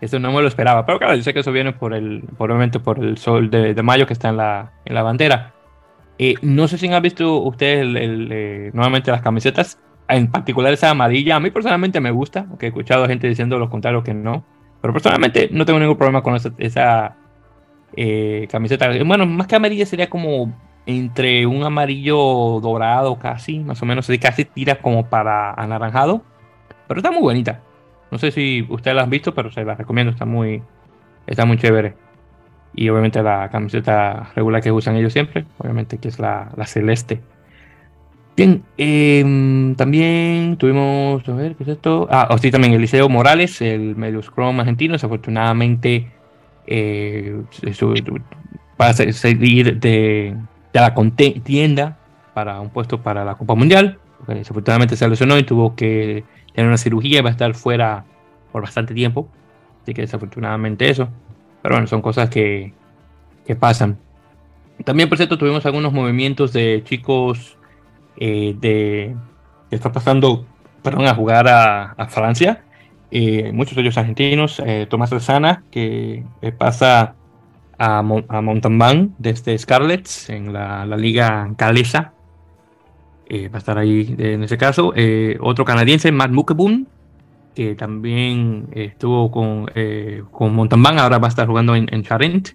Eso 0.00 0.18
no 0.18 0.32
me 0.32 0.42
lo 0.42 0.48
esperaba, 0.48 0.84
pero 0.84 0.98
claro, 0.98 1.14
yo 1.14 1.22
sé 1.22 1.32
que 1.32 1.40
eso 1.40 1.52
viene 1.52 1.72
por 1.72 1.94
el, 1.94 2.24
probablemente 2.36 2.80
por 2.80 2.98
el 2.98 3.18
sol 3.18 3.50
de, 3.50 3.72
de 3.72 3.82
mayo 3.84 4.06
que 4.06 4.12
está 4.12 4.30
en 4.30 4.36
la, 4.36 4.72
en 4.84 4.94
la 4.94 5.02
bandera. 5.02 5.52
Eh, 6.18 6.34
no 6.42 6.68
sé 6.68 6.78
si 6.78 6.92
han 6.92 7.02
visto 7.02 7.38
ustedes 7.38 7.80
el, 7.80 8.28
eh, 8.30 8.70
nuevamente 8.74 9.10
las 9.10 9.22
camisetas, 9.22 9.78
en 10.08 10.30
particular 10.30 10.72
esa 10.72 10.90
amarilla. 10.90 11.36
A 11.36 11.40
mí 11.40 11.50
personalmente 11.50 12.00
me 12.00 12.10
gusta, 12.10 12.46
aunque 12.48 12.66
he 12.66 12.68
escuchado 12.68 13.04
a 13.04 13.08
gente 13.08 13.28
diciendo 13.28 13.58
lo 13.58 13.70
contrario 13.70 14.02
que 14.02 14.14
no. 14.14 14.44
Pero 14.80 14.92
personalmente 14.92 15.48
no 15.52 15.64
tengo 15.64 15.78
ningún 15.78 15.96
problema 15.96 16.22
con 16.22 16.36
esa, 16.58 17.16
eh, 17.96 18.48
camiseta. 18.50 18.90
Bueno, 19.04 19.26
más 19.26 19.46
que 19.46 19.56
amarilla 19.56 19.86
sería 19.86 20.10
como 20.10 20.52
entre 20.86 21.46
un 21.46 21.62
amarillo 21.62 22.60
dorado 22.60 23.18
casi, 23.18 23.60
más 23.60 23.80
o 23.82 23.86
menos, 23.86 24.10
casi 24.20 24.44
tira 24.44 24.76
como 24.76 25.06
para 25.06 25.52
anaranjado. 25.52 26.22
Pero 26.88 26.98
está 27.00 27.10
muy 27.10 27.22
bonita. 27.22 27.60
No 28.10 28.18
sé 28.18 28.30
si 28.30 28.66
ustedes 28.68 28.96
la 28.96 29.02
han 29.02 29.10
visto, 29.10 29.34
pero 29.34 29.50
se 29.50 29.64
la 29.64 29.74
recomiendo, 29.74 30.12
está 30.12 30.26
muy, 30.26 30.62
está 31.26 31.44
muy 31.46 31.56
chévere 31.56 31.94
y 32.74 32.88
obviamente 32.88 33.22
la 33.22 33.48
camiseta 33.50 34.30
regular 34.34 34.62
que 34.62 34.72
usan 34.72 34.96
ellos 34.96 35.12
siempre, 35.12 35.44
obviamente 35.58 35.98
que 35.98 36.08
es 36.08 36.18
la, 36.18 36.50
celeste. 36.66 37.20
Bien, 38.34 38.62
eh, 38.78 39.74
también 39.76 40.56
tuvimos, 40.56 41.28
a 41.28 41.32
ver, 41.34 41.54
¿qué 41.54 41.64
es 41.64 41.68
esto? 41.68 42.08
Ah, 42.10 42.28
oh, 42.30 42.38
sí, 42.38 42.50
también 42.50 42.72
Eliseo 42.72 43.08
Morales, 43.10 43.60
el 43.60 43.94
medio 43.94 44.22
scrum 44.22 44.58
argentino, 44.58 44.92
desafortunadamente 44.92 46.10
eh, 46.66 47.42
va 48.80 48.88
a 48.88 48.92
seguir 48.94 49.78
de, 49.80 50.36
la 50.72 50.94
contienda 50.94 51.98
para 52.34 52.60
un 52.60 52.70
puesto 52.70 53.02
para 53.02 53.24
la 53.24 53.34
Copa 53.34 53.54
Mundial, 53.54 53.98
desafortunadamente 54.26 54.96
se 54.96 55.08
lesionó 55.08 55.36
y 55.38 55.42
tuvo 55.42 55.74
que 55.74 56.24
tener 56.54 56.68
una 56.68 56.78
cirugía 56.78 57.18
y 57.18 57.22
va 57.22 57.28
a 57.28 57.32
estar 57.32 57.54
fuera 57.54 58.04
por 58.52 58.62
bastante 58.62 58.94
tiempo, 58.94 59.28
así 59.82 59.94
que 59.94 60.02
desafortunadamente 60.02 60.88
eso. 60.88 61.08
Pero 61.62 61.74
bueno, 61.74 61.86
son 61.86 62.02
cosas 62.02 62.28
que, 62.28 62.72
que 63.46 63.54
pasan. 63.54 63.98
También, 64.84 65.08
por 65.08 65.18
cierto, 65.18 65.38
tuvimos 65.38 65.64
algunos 65.66 65.92
movimientos 65.92 66.52
de 66.52 66.82
chicos 66.84 67.56
eh, 68.16 68.56
de, 68.58 69.14
que 69.70 69.76
están 69.76 69.92
pasando 69.92 70.46
perdón, 70.82 71.06
a 71.06 71.14
jugar 71.14 71.46
a 71.48 72.06
Francia. 72.08 72.64
Eh, 73.14 73.52
muchos 73.52 73.76
de 73.76 73.82
ellos 73.82 73.98
argentinos. 73.98 74.60
Eh, 74.64 74.86
Tomás 74.88 75.10
Rezana, 75.10 75.64
que 75.70 76.24
eh, 76.40 76.52
pasa 76.52 77.14
a, 77.76 78.02
Montalbán 78.02 79.14
desde 79.18 79.56
Scarlets 79.58 80.30
en 80.30 80.54
la, 80.54 80.86
liga 80.96 81.46
galesa. 81.58 82.14
va 83.30 83.54
a 83.54 83.58
estar 83.58 83.76
ahí 83.76 84.14
en 84.18 84.42
ese 84.42 84.56
caso. 84.56 84.94
otro 85.40 85.64
canadiense, 85.66 86.10
Matt 86.10 86.30
Mukebun, 86.30 86.88
que 87.54 87.74
también 87.74 88.68
estuvo 88.72 89.30
con, 89.30 89.70
eh, 89.74 90.22
con 90.30 90.58
ahora 90.98 91.18
va 91.18 91.26
a 91.26 91.28
estar 91.28 91.46
jugando 91.46 91.76
en, 91.76 91.88
en 91.92 92.02
Charent. 92.02 92.50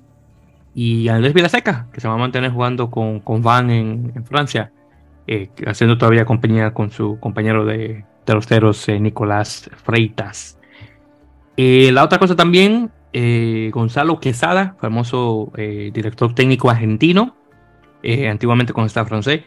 Y 0.74 1.08
Andrés 1.08 1.34
Vilaseca, 1.34 1.88
que 1.92 2.02
se 2.02 2.08
va 2.08 2.16
a 2.16 2.18
mantener 2.18 2.52
jugando 2.52 2.90
con, 2.90 3.20
con 3.20 3.42
Van 3.42 3.70
en, 3.70 4.12
en 4.16 4.26
Francia, 4.26 4.72
eh, 5.26 5.50
haciendo 5.66 5.98
todavía 5.98 6.26
compañía 6.26 6.74
con 6.74 6.92
su 6.92 7.20
compañero 7.20 7.66
de, 7.66 8.06
de 8.34 8.36
los 8.36 8.48
ceros, 8.48 8.88
eh, 8.90 9.00
Nicolás 9.00 9.70
Freitas. 9.84 10.58
Eh, 11.58 11.92
la 11.92 12.04
otra 12.04 12.20
cosa 12.20 12.36
también, 12.36 12.92
eh, 13.14 13.72
Gonzalo 13.74 14.20
Quesada, 14.20 14.76
famoso 14.80 15.52
eh, 15.58 15.90
director 15.92 16.34
técnico 16.36 16.70
argentino, 16.70 17.36
antiguamente 18.30 18.72
con 18.72 18.86
Staff 18.86 19.10
francés, 19.10 19.42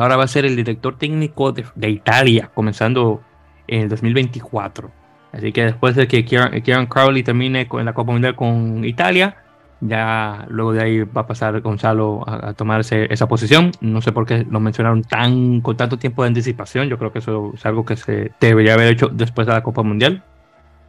ahora 0.00 0.16
va 0.16 0.24
a 0.24 0.26
ser 0.26 0.46
el 0.46 0.56
director 0.56 0.98
técnico 0.98 1.52
de, 1.52 1.90
Italia, 1.90 2.50
comenzando 2.52 3.22
en 3.68 3.82
el 3.82 3.88
2024. 3.88 4.90
Así 5.30 5.52
que 5.52 5.64
después 5.66 5.94
de 5.94 6.08
que 6.08 6.24
Kieran, 6.24 6.86
Crowley 6.86 7.22
termine 7.22 7.68
con 7.68 7.84
la 7.84 7.92
Copa 7.92 8.10
Mundial 8.10 8.34
con 8.34 8.84
Italia, 8.84 9.43
ya 9.80 10.46
luego 10.48 10.72
de 10.72 10.82
ahí 10.82 11.02
va 11.02 11.22
a 11.22 11.26
pasar 11.26 11.60
Gonzalo 11.60 12.24
a, 12.26 12.50
a 12.50 12.54
tomarse 12.54 13.12
esa 13.12 13.28
posición. 13.28 13.72
No 13.80 14.00
sé 14.00 14.12
por 14.12 14.26
qué 14.26 14.46
lo 14.48 14.60
mencionaron 14.60 15.02
tan 15.02 15.60
con 15.60 15.76
tanto 15.76 15.98
tiempo 15.98 16.22
de 16.22 16.28
anticipación. 16.28 16.88
Yo 16.88 16.98
creo 16.98 17.12
que 17.12 17.18
eso 17.18 17.52
es 17.54 17.66
algo 17.66 17.84
que 17.84 17.96
se 17.96 18.32
debería 18.40 18.74
haber 18.74 18.88
hecho 18.88 19.08
después 19.08 19.46
de 19.46 19.52
la 19.52 19.62
Copa 19.62 19.82
Mundial. 19.82 20.22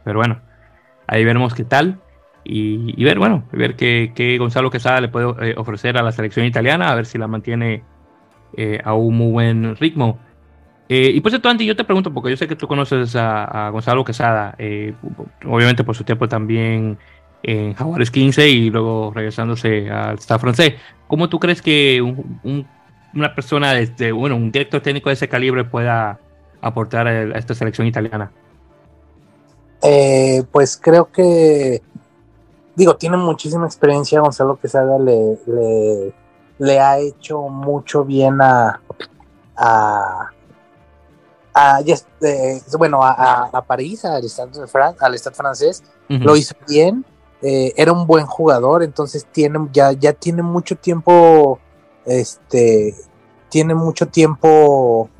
Pero 0.04 0.18
bueno, 0.18 0.40
ahí 1.06 1.24
veremos 1.24 1.54
qué 1.54 1.64
tal. 1.64 1.98
Y, 2.48 3.02
ver, 3.02 3.18
bueno, 3.18 3.42
ver 3.50 3.74
qué, 3.74 4.12
qué, 4.14 4.38
Gonzalo 4.38 4.70
Quesada 4.70 5.00
le 5.00 5.08
puede 5.08 5.50
eh, 5.50 5.54
ofrecer 5.56 5.98
a 5.98 6.02
la 6.02 6.12
selección 6.12 6.46
italiana, 6.46 6.92
a 6.92 6.94
ver 6.94 7.04
si 7.04 7.18
la 7.18 7.26
mantiene 7.26 7.82
eh, 8.56 8.80
a 8.84 8.94
un 8.94 9.16
muy 9.16 9.32
buen 9.32 9.76
ritmo. 9.76 10.20
Eh, 10.88 11.10
y 11.12 11.20
por 11.20 11.32
cierto, 11.32 11.52
yo 11.52 11.74
te 11.74 11.84
pregunto, 11.84 12.14
porque 12.14 12.30
yo 12.30 12.36
sé 12.36 12.46
que 12.46 12.54
tú 12.54 12.68
conoces 12.68 13.16
a, 13.16 13.66
a 13.66 13.70
Gonzalo 13.70 14.04
Quesada, 14.04 14.54
eh, 14.58 14.94
obviamente 15.44 15.82
por 15.82 15.96
su 15.96 16.04
tiempo 16.04 16.28
también 16.28 16.98
en 17.46 17.74
Jaguares 17.74 18.10
15 18.10 18.48
y 18.48 18.70
luego 18.70 19.12
regresándose 19.14 19.88
al 19.88 20.16
staff 20.18 20.40
francés. 20.40 20.74
¿Cómo 21.06 21.28
tú 21.28 21.38
crees 21.38 21.62
que 21.62 22.02
un, 22.02 22.40
un, 22.42 22.66
una 23.14 23.34
persona, 23.34 23.72
desde, 23.72 24.10
bueno, 24.10 24.34
un 24.34 24.50
director 24.50 24.80
técnico 24.80 25.10
de 25.10 25.14
ese 25.14 25.28
calibre 25.28 25.62
pueda 25.64 26.18
aportar 26.60 27.06
a, 27.06 27.38
esta 27.38 27.54
selección 27.54 27.86
italiana? 27.86 28.32
Eh, 29.80 30.42
pues 30.50 30.76
creo 30.76 31.12
que, 31.12 31.80
digo, 32.74 32.96
tiene 32.96 33.16
muchísima 33.16 33.64
experiencia. 33.64 34.20
Gonzalo 34.20 34.58
Quesada 34.58 34.98
le, 34.98 35.38
le, 35.46 36.12
le 36.58 36.80
ha 36.80 36.98
hecho 36.98 37.42
mucho 37.42 38.04
bien 38.04 38.40
a, 38.40 38.80
a 39.56 40.30
a, 41.58 41.80
eh, 41.80 42.60
bueno, 42.76 43.02
a, 43.02 43.48
a, 43.50 43.62
París, 43.62 44.04
al 44.04 44.22
Stade, 44.24 44.60
de 44.60 45.18
Stade 45.18 45.34
francés, 45.34 45.82
uh 46.10 46.12
-huh. 46.12 46.18
lo 46.22 46.36
hizo 46.36 46.54
bien, 46.68 47.02
eh, 47.42 47.72
era 47.76 47.92
un 47.92 48.06
buen 48.06 48.26
jugador, 48.26 48.82
entonces 48.82 49.26
tiene, 49.30 49.68
ya, 49.72 49.92
ya 49.92 50.12
tiene 50.12 50.42
mucho 50.42 50.76
tiempo, 50.76 51.58
este, 52.04 52.94
tiene 53.48 53.74
mucho 53.74 54.06
tiempo 54.06 55.10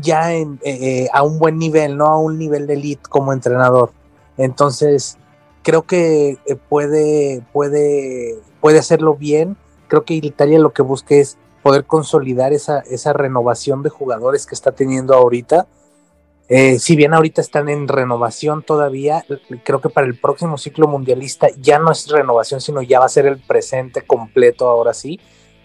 ya 0.00 0.32
en, 0.32 0.60
eh, 0.64 1.08
a 1.12 1.22
un 1.22 1.38
buen 1.38 1.58
nivel, 1.58 1.96
no 1.96 2.06
a 2.06 2.18
un 2.18 2.38
nivel 2.38 2.66
de 2.66 2.74
elite 2.74 3.02
como 3.08 3.32
entrenador. 3.32 3.92
Entonces, 4.36 5.18
creo 5.62 5.82
que 5.82 6.38
eh, 6.46 6.56
puede, 6.68 7.42
puede, 7.52 8.38
puede 8.60 8.78
hacerlo 8.78 9.14
bien. 9.14 9.56
Creo 9.88 10.04
que 10.04 10.14
Italia 10.14 10.58
lo 10.58 10.72
que 10.72 10.82
busca 10.82 11.14
es 11.14 11.38
poder 11.62 11.84
consolidar 11.84 12.52
esa, 12.52 12.80
esa 12.80 13.12
renovación 13.12 13.82
de 13.82 13.90
jugadores 13.90 14.46
que 14.46 14.54
está 14.54 14.72
teniendo 14.72 15.14
ahorita. 15.14 15.66
Eh, 16.48 16.78
si 16.78 16.94
bien 16.94 17.14
ahorita 17.14 17.40
están 17.40 17.68
en 17.68 17.88
renovación 17.88 18.62
todavía, 18.62 19.24
creo 19.64 19.80
que 19.80 19.88
para 19.88 20.06
el 20.06 20.18
próximo 20.18 20.58
ciclo 20.58 20.86
mundialista 20.86 21.48
ya 21.58 21.78
no 21.78 21.90
es 21.90 22.08
renovación, 22.08 22.60
sino 22.60 22.82
ya 22.82 23.00
va 23.00 23.06
a 23.06 23.08
ser 23.08 23.26
el 23.26 23.38
presente 23.38 24.02
completo 24.02 24.68
ahora 24.68 24.92
sí. 24.92 25.20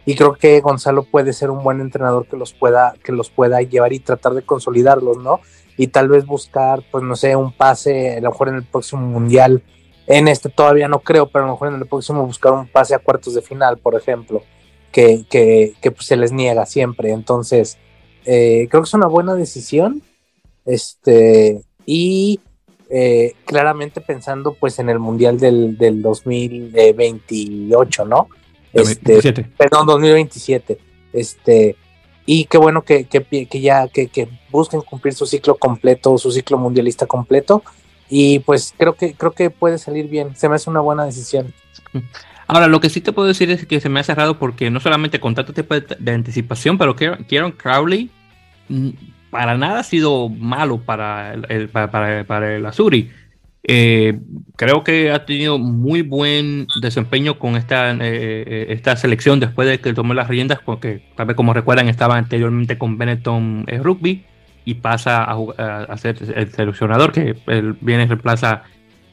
Y 0.05 0.15
creo 0.15 0.33
que 0.33 0.61
Gonzalo 0.61 1.03
puede 1.03 1.33
ser 1.33 1.51
un 1.51 1.63
buen 1.63 1.81
entrenador 1.81 2.25
que 2.25 2.37
los 2.37 2.53
pueda, 2.53 2.95
que 3.03 3.11
los 3.11 3.29
pueda 3.29 3.61
llevar 3.61 3.93
y 3.93 3.99
tratar 3.99 4.33
de 4.33 4.41
consolidarlos, 4.41 5.17
¿no? 5.17 5.41
Y 5.77 5.87
tal 5.87 6.07
vez 6.07 6.25
buscar, 6.25 6.81
pues 6.91 7.03
no 7.03 7.15
sé, 7.15 7.35
un 7.35 7.51
pase, 7.51 8.17
a 8.17 8.21
lo 8.21 8.31
mejor 8.31 8.49
en 8.49 8.55
el 8.55 8.63
próximo 8.63 9.01
mundial. 9.01 9.61
En 10.07 10.27
este 10.27 10.49
todavía 10.49 10.87
no 10.87 10.99
creo, 10.99 11.27
pero 11.29 11.43
a 11.43 11.47
lo 11.47 11.53
mejor 11.53 11.67
en 11.67 11.75
el 11.75 11.85
próximo 11.85 12.25
buscar 12.25 12.53
un 12.53 12.67
pase 12.67 12.95
a 12.95 12.99
cuartos 12.99 13.35
de 13.35 13.41
final, 13.41 13.77
por 13.77 13.95
ejemplo 13.95 14.41
que, 14.91 15.25
que, 15.29 15.73
que 15.81 15.91
pues 15.91 16.07
se 16.07 16.17
les 16.17 16.31
niega 16.31 16.65
siempre. 16.65 17.11
Entonces, 17.11 17.77
eh, 18.25 18.67
creo 18.69 18.83
que 18.83 18.87
es 18.87 18.93
una 18.93 19.07
buena 19.07 19.35
decisión. 19.35 20.01
Este, 20.69 21.63
y 21.87 22.39
eh, 22.91 23.33
claramente 23.45 24.01
pensando 24.01 24.53
pues 24.53 24.77
en 24.77 24.89
el 24.89 24.99
Mundial 24.99 25.39
del, 25.39 25.79
del 25.79 26.03
2028, 26.03 28.05
¿no? 28.05 28.27
Este, 28.71 29.33
perdón, 29.57 29.87
2027. 29.87 30.77
Este, 31.11 31.75
y 32.27 32.45
qué 32.45 32.59
bueno 32.59 32.83
que, 32.83 33.05
que, 33.05 33.47
que 33.47 33.61
ya 33.61 33.87
que, 33.87 34.09
que, 34.09 34.29
busquen 34.51 34.81
cumplir 34.81 35.15
su 35.15 35.25
ciclo 35.25 35.55
completo, 35.55 36.19
su 36.19 36.31
ciclo 36.31 36.59
mundialista 36.59 37.07
completo. 37.07 37.63
Y 38.07 38.37
pues 38.37 38.75
creo 38.77 38.93
que 38.93 39.15
creo 39.15 39.31
que 39.31 39.49
puede 39.49 39.79
salir 39.79 40.07
bien. 40.07 40.35
Se 40.35 40.49
me 40.49 40.55
hace 40.55 40.69
una 40.69 40.81
buena 40.81 41.03
decisión. 41.03 41.51
Ahora, 42.45 42.67
lo 42.67 42.79
que 42.79 42.91
sí 42.91 43.01
te 43.01 43.11
puedo 43.11 43.27
decir 43.27 43.49
es 43.49 43.65
que 43.65 43.79
se 43.79 43.89
me 43.89 44.01
ha 44.01 44.03
cerrado 44.03 44.37
porque 44.37 44.69
no 44.69 44.79
solamente 44.79 45.19
con 45.19 45.33
tanto 45.33 45.51
tiempo 45.51 45.73
de, 45.79 46.11
anticipación, 46.11 46.77
pero 46.77 46.95
Kieron 46.95 47.53
Crowley 47.53 48.11
mm, 48.67 48.89
para 49.29 49.57
nada 49.57 49.79
ha 49.79 49.83
sido 49.83 50.29
malo 50.29 50.79
para 50.79 51.33
el, 51.33 51.69
para, 51.69 52.23
para, 52.25 52.55
el 52.55 52.65
Azuri. 52.65 53.09
Eh, 53.63 54.19
creo 54.55 54.83
que 54.83 55.11
ha 55.11 55.25
tenido 55.25 55.59
muy 55.59 56.01
buen 56.01 56.67
desempeño 56.81 57.37
con 57.37 57.55
esta, 57.55 57.91
eh, 57.91 58.67
esta 58.69 58.95
selección 58.95 59.39
después 59.39 59.67
de 59.67 59.79
que 59.79 59.93
tomó 59.93 60.13
las 60.13 60.27
riendas, 60.27 60.59
porque 60.63 61.03
tal 61.15 61.27
vez 61.27 61.35
como 61.35 61.53
recuerdan 61.53 61.89
estaba 61.89 62.17
anteriormente 62.17 62.77
con 62.77 62.97
Benetton 62.97 63.65
eh, 63.67 63.79
Rugby 63.79 64.25
y 64.65 64.75
pasa 64.75 65.23
a, 65.23 65.97
ser 65.97 66.17
el 66.35 66.51
seleccionador 66.51 67.11
que 67.11 67.35
él 67.47 67.75
viene 67.81 68.03
y 68.03 68.07
reemplaza 68.07 68.63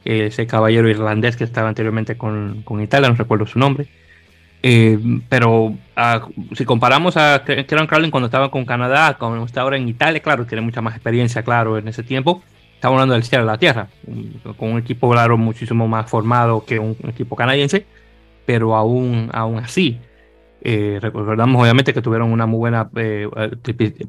ese 0.05 0.47
caballero 0.47 0.89
irlandés 0.89 1.35
que 1.35 1.43
estaba 1.43 1.67
anteriormente 1.67 2.17
con, 2.17 2.61
con 2.63 2.81
Italia, 2.81 3.09
no 3.09 3.15
recuerdo 3.15 3.45
su 3.45 3.59
nombre. 3.59 3.87
Eh, 4.63 4.99
pero 5.29 5.75
si 6.53 6.65
comparamos 6.65 7.15
a 7.17 7.43
Kieran 7.43 7.87
Crowley 7.87 8.09
cuando 8.09 8.25
estaba 8.25 8.49
con 8.51 8.65
Canadá, 8.65 9.17
como 9.17 9.45
está 9.45 9.61
ahora 9.61 9.77
en 9.77 9.87
Italia, 9.87 10.21
claro, 10.21 10.45
tiene 10.45 10.61
mucha 10.61 10.81
más 10.81 10.95
experiencia, 10.95 11.43
claro, 11.43 11.77
en 11.77 11.87
ese 11.87 12.03
tiempo. 12.03 12.41
Estamos 12.75 12.95
hablando 12.95 13.15
del 13.15 13.23
cielo 13.23 13.43
a 13.43 13.47
la 13.47 13.57
tierra, 13.57 13.87
con 14.57 14.71
un 14.71 14.79
equipo, 14.79 15.09
claro, 15.09 15.37
muchísimo 15.37 15.87
más 15.87 16.09
formado 16.09 16.63
que 16.63 16.77
un, 16.77 16.95
equipo 17.07 17.35
canadiense, 17.35 17.85
pero 18.45 18.75
aún, 18.75 19.29
aún 19.33 19.57
así, 19.57 19.99
eh, 20.61 20.99
recordamos 21.01 21.61
obviamente 21.61 21.93
que 21.93 22.01
tuvieron 22.03 22.31
una 22.31 22.45
muy 22.45 22.59
buena 22.59 22.89
eh, 22.95 23.27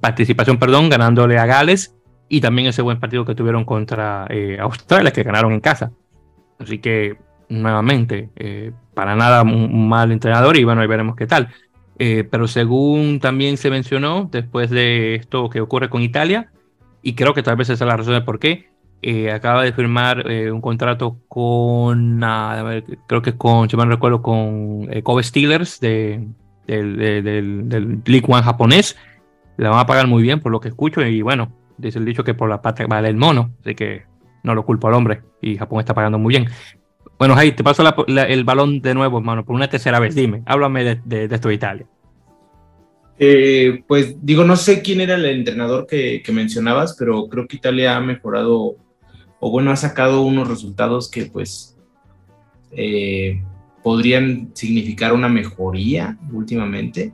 participación, 0.00 0.58
perdón, 0.58 0.90
ganándole 0.90 1.38
a 1.38 1.46
Gales 1.46 1.94
y 2.28 2.42
también 2.42 2.68
ese 2.68 2.82
buen 2.82 3.00
partido 3.00 3.24
que 3.24 3.34
tuvieron 3.34 3.64
contra 3.64 4.26
Australia, 4.60 5.12
que 5.12 5.22
ganaron 5.22 5.52
en 5.52 5.60
casa. 5.60 5.92
Así 6.58 6.78
que 6.78 7.16
nuevamente, 7.48 8.30
eh, 8.36 8.72
para 8.98 9.14
nada 9.14 9.42
un, 9.42 9.88
mal 9.88 10.10
entrenador 10.10 10.56
y 10.56 10.64
bueno, 10.64 10.80
ahí 10.80 10.88
veremos 10.88 11.14
qué 11.14 11.28
tal. 11.28 11.50
Eh, 12.00 12.26
pero 12.28 12.48
según 12.48 13.20
también 13.20 13.56
se 13.56 13.70
mencionó, 13.70 14.28
después 14.28 14.70
de 14.70 15.14
esto 15.14 15.48
que 15.50 15.60
ocurre 15.60 15.88
con 15.88 16.02
Italia, 16.02 16.50
y 17.00 17.14
creo 17.14 17.32
que 17.32 17.44
tal 17.44 17.54
vez 17.54 17.70
esa 17.70 17.84
es 17.84 17.88
la 17.88 17.96
razón 17.96 18.14
de 18.14 18.22
por 18.22 18.40
qué, 18.40 18.70
eh, 19.02 19.30
acaba 19.30 19.62
de 19.62 19.72
firmar 19.72 20.26
un 20.52 20.60
contrato 20.60 21.16
con, 21.28 22.24
ah, 22.24 22.80
creo 23.06 23.22
que 23.22 23.36
con, 23.36 23.70
si 23.70 23.76
mal 23.76 23.86
no 23.86 23.94
recuerdo, 23.94 24.20
con 24.20 24.88
Kobe 25.04 25.22
Steelers 25.22 25.78
de, 25.78 26.26
del, 26.66 26.96
del, 27.22 28.02
League 28.04 28.26
One 28.26 28.42
japonés. 28.42 28.96
Le 29.58 29.68
van 29.68 29.78
a 29.78 29.86
pagar 29.86 30.08
muy 30.08 30.24
bien 30.24 30.40
por 30.40 30.50
lo 30.50 30.58
que 30.58 30.70
escucho 30.70 31.06
y 31.06 31.22
bueno, 31.22 31.52
dice 31.76 32.00
el 32.00 32.04
dicho 32.04 32.24
que 32.24 32.34
por 32.34 32.48
la 32.48 32.62
patria 32.62 32.88
vale 32.88 33.08
el 33.08 33.16
mono, 33.16 33.52
así 33.60 33.76
que 33.76 34.06
no 34.42 34.56
lo 34.56 34.64
culpo 34.64 34.88
al 34.88 34.94
hombre 34.94 35.22
y 35.40 35.56
Japón 35.56 35.78
está 35.78 35.94
pagando 35.94 36.18
muy 36.18 36.34
bien. 36.34 36.48
Bueno, 37.18 37.34
Jai, 37.34 37.54
te 37.54 37.64
paso 37.64 37.82
el 38.06 38.44
balón 38.44 38.80
de 38.80 38.94
nuevo, 38.94 39.18
hermano, 39.18 39.44
por 39.44 39.56
una 39.56 39.68
tercera 39.68 39.98
vez. 39.98 40.14
Dime, 40.14 40.42
háblame 40.46 41.00
de, 41.04 41.24
esto 41.24 41.48
de 41.48 41.54
Italia. 41.54 41.86
Eh, 43.18 43.82
pues 43.88 44.14
digo, 44.22 44.44
no 44.44 44.54
sé 44.54 44.80
quién 44.80 45.00
era 45.00 45.16
el 45.16 45.24
entrenador 45.24 45.88
que, 45.88 46.22
mencionabas, 46.32 46.94
pero 46.96 47.28
creo 47.28 47.48
que 47.48 47.56
Italia 47.56 47.96
ha 47.96 48.00
mejorado, 48.00 48.76
o 49.40 49.50
bueno, 49.50 49.72
ha 49.72 49.76
sacado 49.76 50.22
unos 50.22 50.46
resultados 50.46 51.10
que 51.10 51.26
pues 51.26 51.76
eh, 52.70 53.42
podrían 53.82 54.52
significar 54.54 55.12
una 55.12 55.28
mejoría 55.28 56.16
últimamente, 56.32 57.12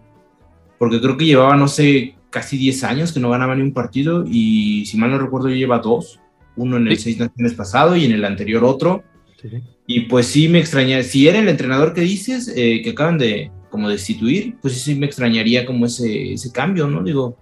porque 0.79 1.01
creo 1.01 1.17
que 1.17 1.25
llevaba, 1.25 1.57
no 1.57 1.67
sé, 1.67 2.17
casi 2.29 2.59
10 2.59 2.85
años 2.85 3.13
que 3.13 3.21
no 3.21 3.31
ganaba 3.31 3.55
ni 3.55 3.63
un 3.63 3.73
partido 3.73 4.27
y 4.27 4.85
si 4.85 4.99
mal 4.99 5.11
no 5.11 5.19
recuerdo 5.19 5.49
yo 5.49 5.55
lleva 5.55 5.79
dos, 5.79 6.21
uno 6.57 6.77
en 6.77 6.89
el 6.89 6.99
Seis 6.99 7.19
Naciones 7.19 7.55
pasado 7.55 7.97
y 7.97 8.05
en 8.05 8.13
el 8.13 8.25
anterior 8.27 8.65
otro. 8.65 9.03
Sí. 9.41 9.63
Y 9.87 10.01
pues 10.01 10.27
sí 10.27 10.49
me 10.49 10.59
extrañaría, 10.59 11.03
si 11.03 11.29
era 11.29 11.39
el 11.39 11.49
entrenador 11.49 11.93
que 11.93 12.01
dices, 12.01 12.53
eh, 12.57 12.81
que 12.83 12.91
acaban 12.91 13.19
de 13.19 13.51
como 13.71 13.89
destituir, 13.89 14.57
pues 14.63 14.81
sí 14.81 14.95
me 14.95 15.07
extrañaría 15.07 15.67
como 15.67 15.87
ese, 15.87 16.33
ese 16.33 16.53
cambio, 16.53 16.87
¿no? 16.87 17.03
Digo, 17.03 17.37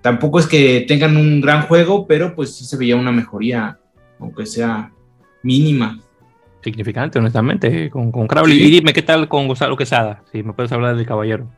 tampoco 0.00 0.38
es 0.38 0.46
que 0.46 0.84
tengan 0.86 1.16
un 1.16 1.40
gran 1.40 1.62
juego, 1.62 2.06
pero 2.06 2.34
pues 2.34 2.54
sí 2.54 2.64
se 2.64 2.76
veía 2.76 2.96
una 2.96 3.12
mejoría, 3.12 3.78
aunque 4.20 4.46
sea 4.46 4.92
mínima. 5.42 5.98
Significante, 6.62 7.18
honestamente, 7.18 7.90
con, 7.90 8.12
con 8.12 8.28
Crowley. 8.28 8.62
Y 8.62 8.70
dime, 8.70 8.92
¿qué 8.92 9.02
tal 9.02 9.26
con 9.26 9.48
Gonzalo 9.48 9.76
Quesada? 9.76 10.22
Si 10.30 10.42
me 10.42 10.52
puedes 10.52 10.70
hablar 10.70 10.96
del 10.96 11.06
caballero. 11.06 11.50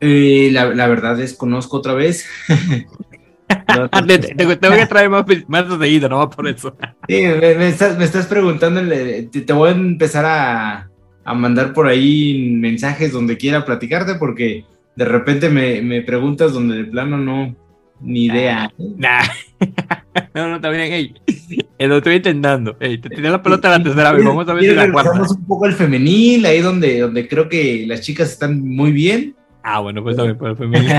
Eh, 0.00 0.50
la, 0.52 0.66
la, 0.74 0.86
verdad 0.86 1.16
desconozco 1.16 1.78
otra 1.78 1.94
vez. 1.94 2.26
te, 3.66 4.68
voy 4.68 4.78
a 4.80 4.88
traer 4.88 5.10
más, 5.10 5.24
más 5.48 5.78
seguido, 5.78 6.08
no 6.08 6.28
por 6.30 6.48
eso. 6.48 6.76
Sí, 7.08 7.22
me, 7.22 7.68
estás, 7.68 8.26
preguntando, 8.26 8.80
te, 9.30 9.52
voy 9.52 9.68
a 9.70 9.72
empezar 9.72 10.24
a, 10.24 10.90
a, 11.24 11.34
mandar 11.34 11.72
por 11.72 11.86
ahí 11.86 12.50
mensajes 12.52 13.12
donde 13.12 13.36
quiera 13.36 13.64
platicarte 13.64 14.14
porque 14.16 14.64
de 14.96 15.04
repente 15.04 15.48
me, 15.48 15.82
me 15.82 16.02
preguntas 16.02 16.52
donde 16.52 16.76
de 16.76 16.84
plano 16.84 17.18
no, 17.18 17.54
ni 18.00 18.26
idea. 18.26 18.70
no, 18.78 20.48
no, 20.48 20.56
está 20.56 20.70
bien, 20.70 20.88
hey. 20.90 21.14
Eh, 21.78 21.88
lo 21.88 21.98
estoy 21.98 22.16
intentando. 22.16 22.76
te 22.76 22.98
tiré 22.98 23.30
la 23.30 23.42
pelota 23.42 23.70
la 23.70 23.82
tercera 23.82 24.12
vez. 24.12 24.24
Vamos 24.24 24.48
a 24.48 24.54
ver 24.54 24.64
si 24.64 24.74
la 24.74 24.92
cuarta. 24.92 25.22
un 25.22 25.46
poco 25.46 25.66
el 25.66 25.74
femenil, 25.74 26.44
ahí 26.46 26.60
donde, 26.60 27.00
donde 27.00 27.26
creo 27.28 27.48
que 27.48 27.84
las 27.86 28.00
chicas 28.00 28.30
están 28.30 28.60
muy 28.60 28.92
bien. 28.92 29.34
Ah, 29.66 29.80
bueno, 29.80 30.02
pues 30.02 30.14
también 30.14 30.36
por 30.36 30.50
el 30.50 30.56
femenino. 30.56 30.92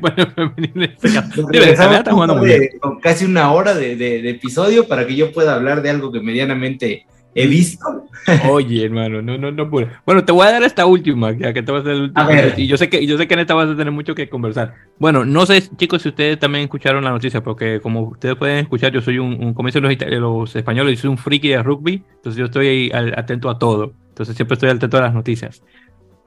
bueno, 0.00 0.16
el 0.22 0.30
femenino 0.32 0.84
está 0.84 2.12
jugando 2.12 2.36
muy 2.36 2.46
bien. 2.46 2.68
Con 2.80 3.00
casi 3.00 3.24
una 3.24 3.52
hora 3.52 3.74
de, 3.74 3.96
de, 3.96 4.30
episodio 4.30 4.86
para 4.86 5.04
que 5.08 5.16
yo 5.16 5.32
pueda 5.32 5.56
hablar 5.56 5.82
de 5.82 5.90
algo 5.90 6.12
que 6.12 6.20
medianamente 6.20 7.04
he 7.34 7.48
visto. 7.48 7.84
Oye, 8.48 8.84
hermano, 8.84 9.22
no, 9.22 9.36
no, 9.36 9.50
no 9.50 9.68
pude. 9.68 9.88
Bueno, 10.06 10.24
te 10.24 10.30
voy 10.30 10.46
a 10.46 10.52
dar 10.52 10.62
esta 10.62 10.86
última, 10.86 11.32
ya 11.32 11.52
que 11.52 11.64
te 11.64 11.72
vas 11.72 11.84
a 11.84 11.90
hacer 11.90 12.44
el 12.54 12.54
Y 12.56 12.68
yo 12.68 12.76
sé 12.76 12.88
que, 12.88 13.04
yo 13.04 13.18
sé 13.18 13.26
que 13.26 13.34
en 13.34 13.40
esta 13.40 13.54
vas 13.54 13.70
a 13.70 13.76
tener 13.76 13.92
mucho 13.92 14.14
que 14.14 14.28
conversar. 14.28 14.74
Bueno, 15.00 15.24
no 15.24 15.44
sé, 15.44 15.60
chicos, 15.76 16.02
si 16.02 16.10
ustedes 16.10 16.38
también 16.38 16.62
escucharon 16.62 17.02
la 17.02 17.10
noticia, 17.10 17.42
porque 17.42 17.80
como 17.80 18.02
ustedes 18.02 18.36
pueden 18.36 18.58
escuchar, 18.58 18.92
yo 18.92 19.00
soy 19.00 19.18
un, 19.18 19.32
un 19.42 19.52
como 19.52 19.66
dicen 19.66 19.82
los, 19.82 19.92
los 20.20 20.54
españoles, 20.54 20.94
yo 20.94 21.02
soy 21.02 21.10
un 21.10 21.18
friki 21.18 21.48
de 21.48 21.60
rugby, 21.60 22.04
entonces 22.14 22.38
yo 22.38 22.44
estoy 22.44 22.92
atento 22.92 23.50
a 23.50 23.58
todo. 23.58 23.94
Entonces 24.10 24.36
siempre 24.36 24.54
estoy 24.54 24.70
atento 24.70 24.96
a 24.96 25.00
las 25.00 25.12
noticias. 25.14 25.60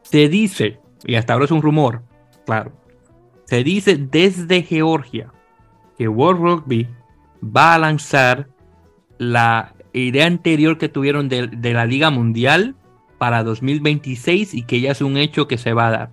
Se 0.04 0.28
dice 0.28 0.78
y 1.06 1.16
hasta 1.16 1.34
ahora 1.34 1.46
es 1.46 1.52
un 1.52 1.62
rumor, 1.62 2.04
claro, 2.46 2.72
se 3.46 3.64
dice 3.64 3.98
desde 3.98 4.62
Georgia 4.64 5.32
que 5.98 6.08
World 6.08 6.42
Rugby 6.42 6.88
va 7.44 7.74
a 7.74 7.80
lanzar 7.80 8.48
la 9.18 9.74
idea 9.94 10.28
anterior 10.28 10.78
que 10.78 10.90
tuvieron 10.90 11.30
de, 11.30 11.74
la 11.74 11.86
Liga 11.86 12.10
Mundial 12.10 12.76
para 13.18 13.44
2026 13.44 14.54
y 14.54 14.64
que 14.64 14.82
ya 14.82 14.92
es 14.92 15.02
un 15.02 15.18
hecho 15.18 15.48
que 15.48 15.58
se 15.58 15.74
va 15.74 15.88
a 15.88 15.92
dar. 15.92 16.12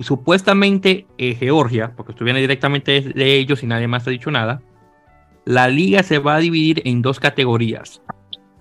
Supuestamente 0.00 1.06
eh, 1.16 1.34
Georgia, 1.34 1.92
porque 1.96 2.12
esto 2.12 2.24
viene 2.24 2.40
directamente 2.40 3.00
de 3.00 3.36
ellos 3.36 3.62
y 3.62 3.66
nadie 3.66 3.88
más 3.88 4.06
ha 4.06 4.10
dicho 4.10 4.30
nada, 4.30 4.62
la 5.44 5.68
liga 5.68 6.02
se 6.02 6.18
va 6.18 6.36
a 6.36 6.40
dividir 6.40 6.82
en 6.84 7.02
dos 7.02 7.20
categorías. 7.20 8.02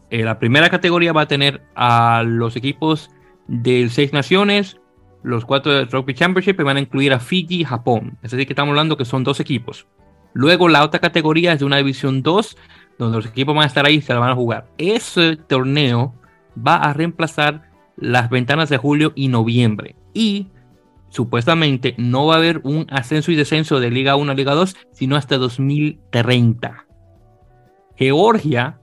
Eh, 0.09 0.23
la 0.23 0.39
primera 0.39 0.69
categoría 0.69 1.13
va 1.13 1.21
a 1.21 1.27
tener 1.27 1.61
a 1.75 2.23
los 2.25 2.55
equipos 2.55 3.11
de 3.47 3.89
seis 3.89 4.13
naciones, 4.13 4.79
los 5.23 5.45
cuatro 5.45 5.73
de 5.73 5.85
Rugby 5.85 6.13
Championship 6.13 6.61
van 6.63 6.77
a 6.77 6.81
incluir 6.81 7.13
a 7.13 7.19
Fiji 7.19 7.61
y 7.61 7.63
Japón. 7.63 8.17
Es 8.21 8.31
decir, 8.31 8.45
que 8.45 8.53
estamos 8.53 8.71
hablando 8.71 8.97
que 8.97 9.05
son 9.05 9.23
dos 9.23 9.39
equipos. 9.39 9.87
Luego 10.33 10.69
la 10.69 10.83
otra 10.83 10.99
categoría 10.99 11.53
es 11.53 11.59
de 11.59 11.65
una 11.65 11.77
división 11.77 12.21
2, 12.21 12.57
donde 12.99 13.17
los 13.17 13.25
equipos 13.25 13.55
van 13.55 13.63
a 13.63 13.67
estar 13.67 13.85
ahí 13.85 13.95
y 13.95 14.01
se 14.01 14.13
la 14.13 14.19
van 14.19 14.31
a 14.31 14.35
jugar. 14.35 14.67
Ese 14.77 15.35
torneo 15.35 16.13
va 16.55 16.75
a 16.75 16.93
reemplazar 16.93 17.71
las 17.95 18.29
ventanas 18.29 18.69
de 18.69 18.77
julio 18.77 19.13
y 19.15 19.29
noviembre. 19.29 19.95
Y 20.13 20.47
supuestamente 21.09 21.95
no 21.97 22.27
va 22.27 22.35
a 22.35 22.37
haber 22.37 22.61
un 22.63 22.85
ascenso 22.89 23.31
y 23.31 23.35
descenso 23.35 23.79
de 23.79 23.89
Liga 23.89 24.15
1 24.15 24.31
a 24.31 24.35
Liga 24.35 24.53
2, 24.53 24.75
sino 24.91 25.15
hasta 25.15 25.37
2030. 25.37 26.85
Georgia, 27.95 28.79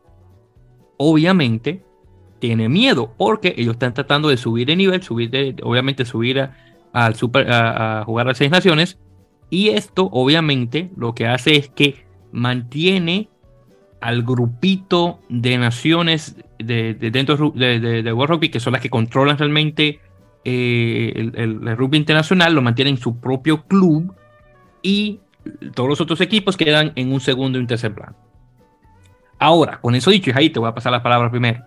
obviamente, 0.96 1.83
tiene 2.44 2.68
miedo 2.68 3.14
porque 3.16 3.54
ellos 3.56 3.72
están 3.72 3.94
tratando 3.94 4.28
de 4.28 4.36
subir 4.36 4.66
de 4.66 4.76
nivel, 4.76 5.02
subir 5.02 5.30
de, 5.30 5.56
obviamente 5.62 6.04
subir 6.04 6.40
a, 6.40 6.54
al 6.92 7.14
super, 7.14 7.50
a, 7.50 8.02
jugar 8.04 8.28
a 8.28 8.34
seis 8.34 8.50
naciones 8.50 8.98
y 9.48 9.70
esto 9.70 10.10
obviamente 10.12 10.90
lo 10.94 11.14
que 11.14 11.26
hace 11.26 11.56
es 11.56 11.70
que 11.70 12.04
mantiene 12.32 13.30
al 14.02 14.24
grupito 14.24 15.20
de 15.30 15.56
naciones 15.56 16.36
de, 16.58 16.92
dentro 16.92 17.50
de, 17.54 18.12
World 18.12 18.34
Rugby 18.34 18.50
que 18.50 18.60
son 18.60 18.74
las 18.74 18.82
que 18.82 18.90
controlan 18.90 19.38
realmente 19.38 20.00
eh, 20.44 21.12
el, 21.16 21.32
el, 21.66 21.76
rugby 21.78 21.96
internacional, 21.96 22.54
lo 22.54 22.60
mantienen 22.60 22.96
en 22.96 23.00
su 23.00 23.20
propio 23.20 23.62
club 23.62 24.14
y 24.82 25.20
todos 25.74 25.88
los 25.88 26.00
otros 26.02 26.20
equipos 26.20 26.58
quedan 26.58 26.92
en 26.96 27.10
un 27.10 27.20
segundo 27.20 27.56
y 27.56 27.62
un 27.62 27.66
tercer 27.66 27.94
plano. 27.94 28.16
Ahora, 29.38 29.80
con 29.80 29.94
eso 29.94 30.10
dicho, 30.10 30.30
y 30.30 30.34
ahí 30.36 30.50
te 30.50 30.58
voy 30.58 30.68
a 30.68 30.74
pasar 30.74 30.92
las 30.92 31.00
palabras 31.00 31.30
primero. 31.30 31.64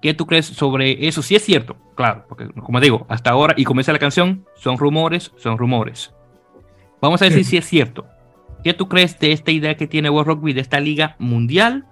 ¿Qué 0.00 0.14
tú 0.14 0.26
crees 0.26 0.46
sobre 0.46 1.08
eso? 1.08 1.22
Si 1.22 1.34
es 1.34 1.44
cierto, 1.44 1.76
claro, 1.96 2.24
porque 2.28 2.48
como 2.48 2.80
digo, 2.80 3.04
hasta 3.08 3.30
ahora, 3.30 3.54
y 3.56 3.64
comienza 3.64 3.92
la 3.92 3.98
canción, 3.98 4.44
son 4.56 4.78
rumores, 4.78 5.32
son 5.36 5.58
rumores. 5.58 6.12
Vamos 7.00 7.20
a 7.22 7.26
decir 7.26 7.44
si 7.44 7.56
es 7.56 7.66
cierto. 7.66 8.06
¿Qué 8.62 8.74
tú 8.74 8.88
crees 8.88 9.18
de 9.18 9.32
esta 9.32 9.50
idea 9.50 9.76
que 9.76 9.86
tiene 9.86 10.10
World 10.10 10.28
Rugby 10.28 10.52
de 10.52 10.60
esta 10.60 10.80
liga 10.80 11.16
mundial? 11.18 11.86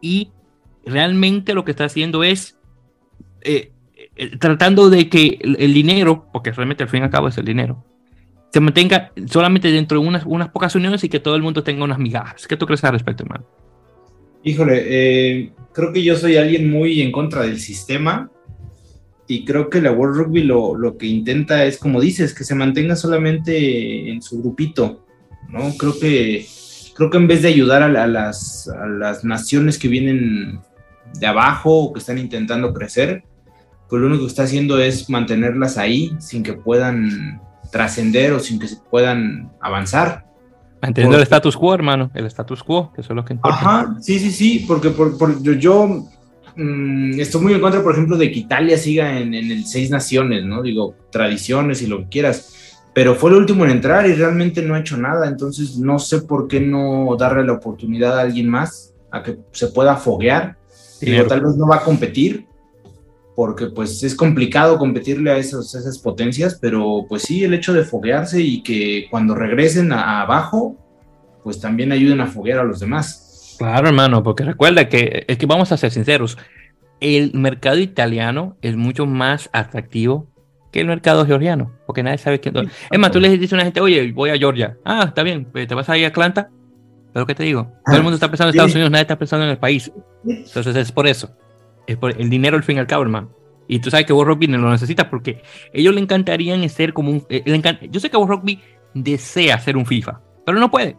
Y 0.00 0.32
realmente 0.84 1.54
lo 1.54 1.64
que 1.64 1.72
está 1.72 1.84
haciendo 1.84 2.24
es 2.24 2.58
eh, 3.42 3.72
eh, 4.16 4.36
tratando 4.38 4.88
de 4.88 5.08
que 5.08 5.38
el, 5.42 5.74
dinero, 5.74 6.28
porque 6.32 6.52
realmente 6.52 6.84
al 6.84 6.88
fin 6.88 7.00
y 7.00 7.04
al 7.04 7.10
cabo 7.10 7.28
es 7.28 7.36
el 7.36 7.44
dinero, 7.44 7.84
se 8.50 8.60
mantenga 8.60 9.12
solamente 9.26 9.70
dentro 9.70 10.00
de 10.00 10.06
unas, 10.06 10.24
unas 10.24 10.48
pocas 10.48 10.74
uniones 10.74 11.04
y 11.04 11.08
que 11.08 11.20
todo 11.20 11.36
el 11.36 11.42
mundo 11.42 11.62
tenga 11.62 11.84
unas 11.84 11.98
migajas. 11.98 12.46
¿Qué 12.46 12.56
tú 12.56 12.66
crees 12.66 12.82
al 12.84 12.92
respecto, 12.92 13.24
hermano? 13.24 13.44
Híjole, 14.46 14.84
eh, 14.86 15.50
creo 15.72 15.92
que 15.92 16.04
yo 16.04 16.14
soy 16.14 16.36
alguien 16.36 16.70
muy 16.70 17.02
en 17.02 17.10
contra 17.10 17.42
del 17.42 17.58
sistema 17.58 18.30
y 19.26 19.44
creo 19.44 19.68
que 19.68 19.80
la 19.80 19.90
World 19.90 20.18
Rugby 20.18 20.44
lo, 20.44 20.76
lo, 20.76 20.96
que 20.96 21.06
intenta 21.06 21.64
es, 21.64 21.78
como 21.78 22.00
dices, 22.00 22.32
que 22.32 22.44
se 22.44 22.54
mantenga 22.54 22.94
solamente 22.94 24.08
en 24.08 24.22
su 24.22 24.40
grupito, 24.40 25.04
¿no? 25.48 25.76
Creo 25.76 25.98
que, 25.98 26.46
creo 26.94 27.10
que 27.10 27.16
en 27.16 27.26
vez 27.26 27.42
de 27.42 27.48
ayudar 27.48 27.82
a, 27.82 28.06
las, 28.06 28.68
a 28.68 28.86
las 28.86 29.24
naciones 29.24 29.80
que 29.80 29.88
vienen 29.88 30.60
de 31.18 31.26
abajo 31.26 31.76
o 31.76 31.92
que 31.92 31.98
están 31.98 32.18
intentando 32.18 32.72
crecer, 32.72 33.24
pues 33.88 34.00
lo 34.00 34.06
único 34.06 34.22
que 34.22 34.28
está 34.28 34.44
haciendo 34.44 34.78
es 34.78 35.10
mantenerlas 35.10 35.76
ahí 35.76 36.12
sin 36.20 36.44
que 36.44 36.52
puedan 36.52 37.42
trascender 37.72 38.32
o 38.32 38.38
sin 38.38 38.60
que 38.60 38.68
se 38.68 38.76
puedan 38.76 39.50
avanzar. 39.60 40.25
Manteniendo 40.86 41.16
el 41.16 41.22
status 41.22 41.56
quo, 41.56 41.74
hermano, 41.74 42.10
el 42.14 42.26
status 42.26 42.62
quo, 42.62 42.92
que 42.92 43.00
eso 43.02 43.12
es 43.12 43.16
lo 43.16 43.24
que 43.24 43.34
importa. 43.34 43.58
Ajá, 43.58 43.96
sí, 44.00 44.18
sí, 44.18 44.30
sí, 44.30 44.64
porque 44.66 44.90
por, 44.90 45.18
por, 45.18 45.40
yo 45.42 46.06
Mm, 46.56 47.20
estoy 47.20 47.42
muy 47.42 47.52
en 47.52 47.60
contra, 47.60 47.82
por 47.82 47.92
ejemplo, 47.92 48.16
de 48.16 48.32
que 48.32 48.38
Italia 48.40 48.78
siga 48.78 49.18
en, 49.20 49.34
el 49.34 49.66
Seis 49.66 49.90
Naciones, 49.90 50.44
¿no? 50.44 50.62
Digo, 50.62 50.94
tradiciones 51.10 51.82
y 51.82 51.86
lo 51.86 51.98
que 52.00 52.08
quieras, 52.08 52.80
pero 52.94 53.14
fue 53.14 53.30
el 53.30 53.36
último 53.36 53.64
en 53.64 53.72
entrar 53.72 54.06
y 54.06 54.14
realmente 54.14 54.62
no 54.62 54.74
ha 54.74 54.80
hecho 54.80 54.96
nada, 54.96 55.28
entonces 55.28 55.76
no 55.76 55.98
sé 55.98 56.22
por 56.22 56.48
qué 56.48 56.60
no 56.60 57.14
darle 57.18 57.44
la 57.44 57.52
oportunidad 57.52 58.18
a 58.18 58.22
alguien 58.22 58.48
más 58.48 58.94
a 59.10 59.22
que 59.22 59.38
se 59.52 59.68
pueda 59.68 59.96
foguear. 59.96 60.56
Digo, 60.98 61.26
tal 61.26 61.42
vez 61.42 61.56
no 61.56 61.68
va 61.68 61.76
a 61.76 61.84
competir, 61.84 62.46
porque 63.36 63.66
pues 63.66 64.02
es 64.02 64.14
complicado 64.14 64.78
competirle 64.78 65.30
a, 65.30 65.36
esos, 65.36 65.74
esas 65.74 65.98
potencias, 65.98 66.58
pero 66.60 67.04
pues 67.06 67.22
sí, 67.22 67.44
el 67.44 67.52
hecho 67.52 67.74
de 67.74 67.84
foguearse 67.84 68.40
y 68.40 68.62
que 68.62 69.06
cuando 69.10 69.34
regresen 69.34 69.92
abajo, 69.92 70.74
pues 71.44 71.60
también 71.60 71.92
ayuden 71.92 72.22
a 72.22 72.26
foguear 72.26 72.60
a 72.60 72.64
los 72.64 72.80
demás. 72.80 73.54
Claro, 73.58 73.88
hermano, 73.88 74.22
porque 74.22 74.42
recuerda 74.42 74.88
que 74.88 75.26
es 75.28 75.36
que 75.36 75.44
vamos 75.44 75.70
a 75.70 75.76
ser 75.76 75.90
sinceros, 75.90 76.38
el 76.98 77.34
mercado 77.34 77.78
italiano 77.78 78.56
es 78.62 78.74
mucho 78.74 79.04
más 79.04 79.50
atractivo 79.52 80.28
que 80.72 80.80
el 80.80 80.86
mercado 80.86 81.26
georgiano, 81.26 81.72
porque 81.86 82.02
nadie 82.02 82.16
sabe 82.16 82.40
quién. 82.40 82.56
Es 82.90 82.98
más, 82.98 83.10
tú 83.10 83.20
le 83.20 83.28
dices 83.28 83.52
a 83.52 83.56
una 83.56 83.64
gente, 83.64 83.82
oye, 83.82 84.12
voy 84.12 84.30
a 84.30 84.38
Georgia. 84.38 84.78
Ah, 84.82 85.04
está 85.08 85.22
bien, 85.22 85.44
pues, 85.44 85.68
te 85.68 85.74
vas 85.74 85.88
a 85.90 85.98
ir 85.98 86.06
a 86.06 86.08
Atlanta. 86.08 86.48
Pero 87.12 87.26
¿qué 87.26 87.34
te 87.34 87.44
digo? 87.44 87.70
Todo 87.84 87.96
el 87.96 88.02
mundo 88.02 88.14
está 88.14 88.30
pensando 88.30 88.48
en 88.48 88.54
Estados 88.54 88.74
Unidos, 88.74 88.90
nadie 88.90 89.02
está 89.02 89.18
pensando 89.18 89.44
en 89.44 89.50
el 89.50 89.58
país. 89.58 89.92
Entonces 90.26 90.74
es 90.74 90.90
por 90.90 91.06
eso. 91.06 91.30
Es 91.86 91.96
por 91.96 92.20
el 92.20 92.30
dinero 92.30 92.56
al 92.56 92.62
fin 92.62 92.76
y 92.76 92.80
al 92.80 92.86
cabo, 92.86 93.02
hermano. 93.02 93.30
Y 93.68 93.80
tú 93.80 93.90
sabes 93.90 94.06
que 94.06 94.12
World 94.12 94.34
Rugby 94.34 94.46
lo 94.46 94.70
necesita 94.70 95.10
porque 95.10 95.42
ellos 95.72 95.94
le 95.94 96.00
encantarían 96.00 96.68
ser 96.68 96.92
como 96.92 97.10
un. 97.10 97.26
Eh, 97.28 97.42
yo 97.90 98.00
sé 98.00 98.10
que 98.10 98.16
World 98.16 98.32
Rugby 98.32 98.60
desea 98.94 99.58
ser 99.58 99.76
un 99.76 99.86
FIFA, 99.86 100.20
pero 100.44 100.58
no 100.58 100.70
puede. 100.70 100.96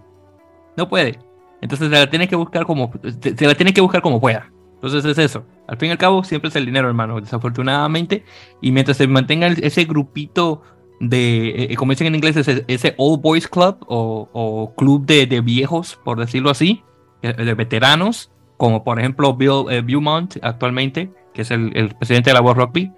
No 0.76 0.88
puede. 0.90 1.20
Entonces 1.62 1.90
se 1.90 1.94
la 1.94 2.10
tiene 2.10 2.28
que 2.28 2.36
buscar 2.36 2.66
como, 2.66 2.92
se 3.22 3.48
la 3.48 3.56
tiene 3.56 3.74
que 3.74 3.82
buscar 3.82 4.02
como 4.02 4.20
pueda. 4.20 4.52
Entonces 4.76 5.06
es 5.06 5.18
eso. 5.18 5.46
Al 5.68 5.78
fin 5.78 5.90
y 5.90 5.92
al 5.92 5.98
cabo, 5.98 6.24
siempre 6.24 6.50
es 6.50 6.56
el 6.56 6.66
dinero, 6.66 6.88
hermano, 6.88 7.20
desafortunadamente. 7.20 8.24
Y 8.62 8.72
mientras 8.72 8.98
se 8.98 9.08
mantenga 9.08 9.48
ese 9.48 9.86
grupito 9.86 10.62
de, 11.00 11.50
eh, 11.50 11.68
eh, 11.72 11.76
como 11.76 11.92
dicen 11.92 12.08
en 12.08 12.16
inglés, 12.16 12.38
ese, 12.38 12.64
ese 12.68 12.94
Old 12.98 13.22
Boys 13.22 13.48
Club 13.48 13.78
o, 13.88 14.74
club 14.78 15.06
de, 15.06 15.42
viejos, 15.42 16.00
por 16.04 16.20
decirlo 16.20 16.52
así, 16.52 16.84
eh, 17.24 17.34
de 17.34 17.54
veteranos, 17.56 18.32
como 18.58 18.84
por 18.84 19.00
ejemplo 19.00 19.36
Bill 19.36 19.84
Beaumont 19.84 20.38
actualmente, 20.42 21.12
que 21.34 21.44
es 21.44 21.52
el, 21.52 21.96
presidente 21.98 22.32
de 22.32 22.34
la 22.34 22.42
World 22.42 22.62
Rugby. 22.62 22.92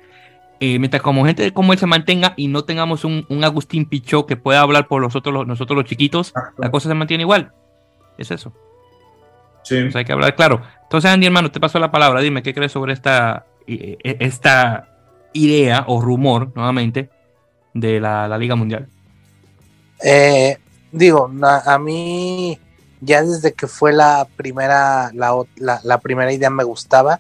mientras 0.59 1.01
como 1.01 1.25
gente 1.25 1.53
como 1.53 1.73
él 1.73 1.79
se 1.79 1.85
mantenga 1.85 2.33
y 2.37 2.47
no 2.47 2.63
tengamos 2.63 3.03
un, 3.03 3.25
Agustín 3.43 3.85
Pichot 3.85 4.25
que 4.25 4.37
pueda 4.37 4.61
hablar 4.61 4.87
por 4.87 5.01
nosotros, 5.01 5.45
nosotros 5.45 5.77
los 5.77 5.85
chiquitos, 5.85 6.33
la 6.57 6.71
cosa 6.71 6.89
se 6.89 6.95
mantiene 6.95 7.23
igual. 7.23 7.51
Es 8.17 8.31
eso. 8.31 8.53
Sí. 9.63 9.89
hay 9.93 10.05
que 10.05 10.11
hablar 10.11 10.35
claro. 10.35 10.61
Entonces, 10.83 11.11
Andy, 11.11 11.27
hermano, 11.27 11.51
te 11.51 11.59
paso 11.59 11.79
la 11.79 11.91
palabra. 11.91 12.21
Dime, 12.21 12.41
¿qué 12.41 12.53
crees 12.53 12.71
sobre 12.71 12.93
esta, 12.93 13.45
e, 13.67 13.97
esta 14.19 14.87
idea 15.33 15.85
o 15.87 16.01
rumor, 16.01 16.51
nuevamente, 16.55 17.09
de 17.73 17.99
la, 17.99 18.35
Liga 18.37 18.55
Mundial? 18.55 18.87
Eh, 20.03 20.57
digo, 20.91 21.29
a, 21.43 21.77
mí 21.79 22.57
ya 23.01 23.23
desde 23.23 23.53
que 23.53 23.67
fue 23.67 23.93
la 23.93 24.27
primera, 24.35 25.11
la, 25.13 25.97
primera 25.99 26.31
idea 26.31 26.49
me 26.49 26.63
gustaba, 26.63 27.19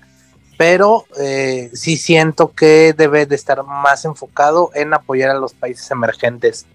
pero 0.57 1.05
eh, 1.19 1.69
sí 1.73 1.97
siento 1.97 2.51
que 2.51 2.93
debe 2.93 3.25
de 3.25 3.35
estar 3.35 3.63
más 3.63 4.05
enfocado 4.05 4.71
en 4.73 4.93
apoyar 4.93 5.29
a 5.29 5.39
los 5.39 5.53
países 5.53 5.89
emergentes. 5.91 6.65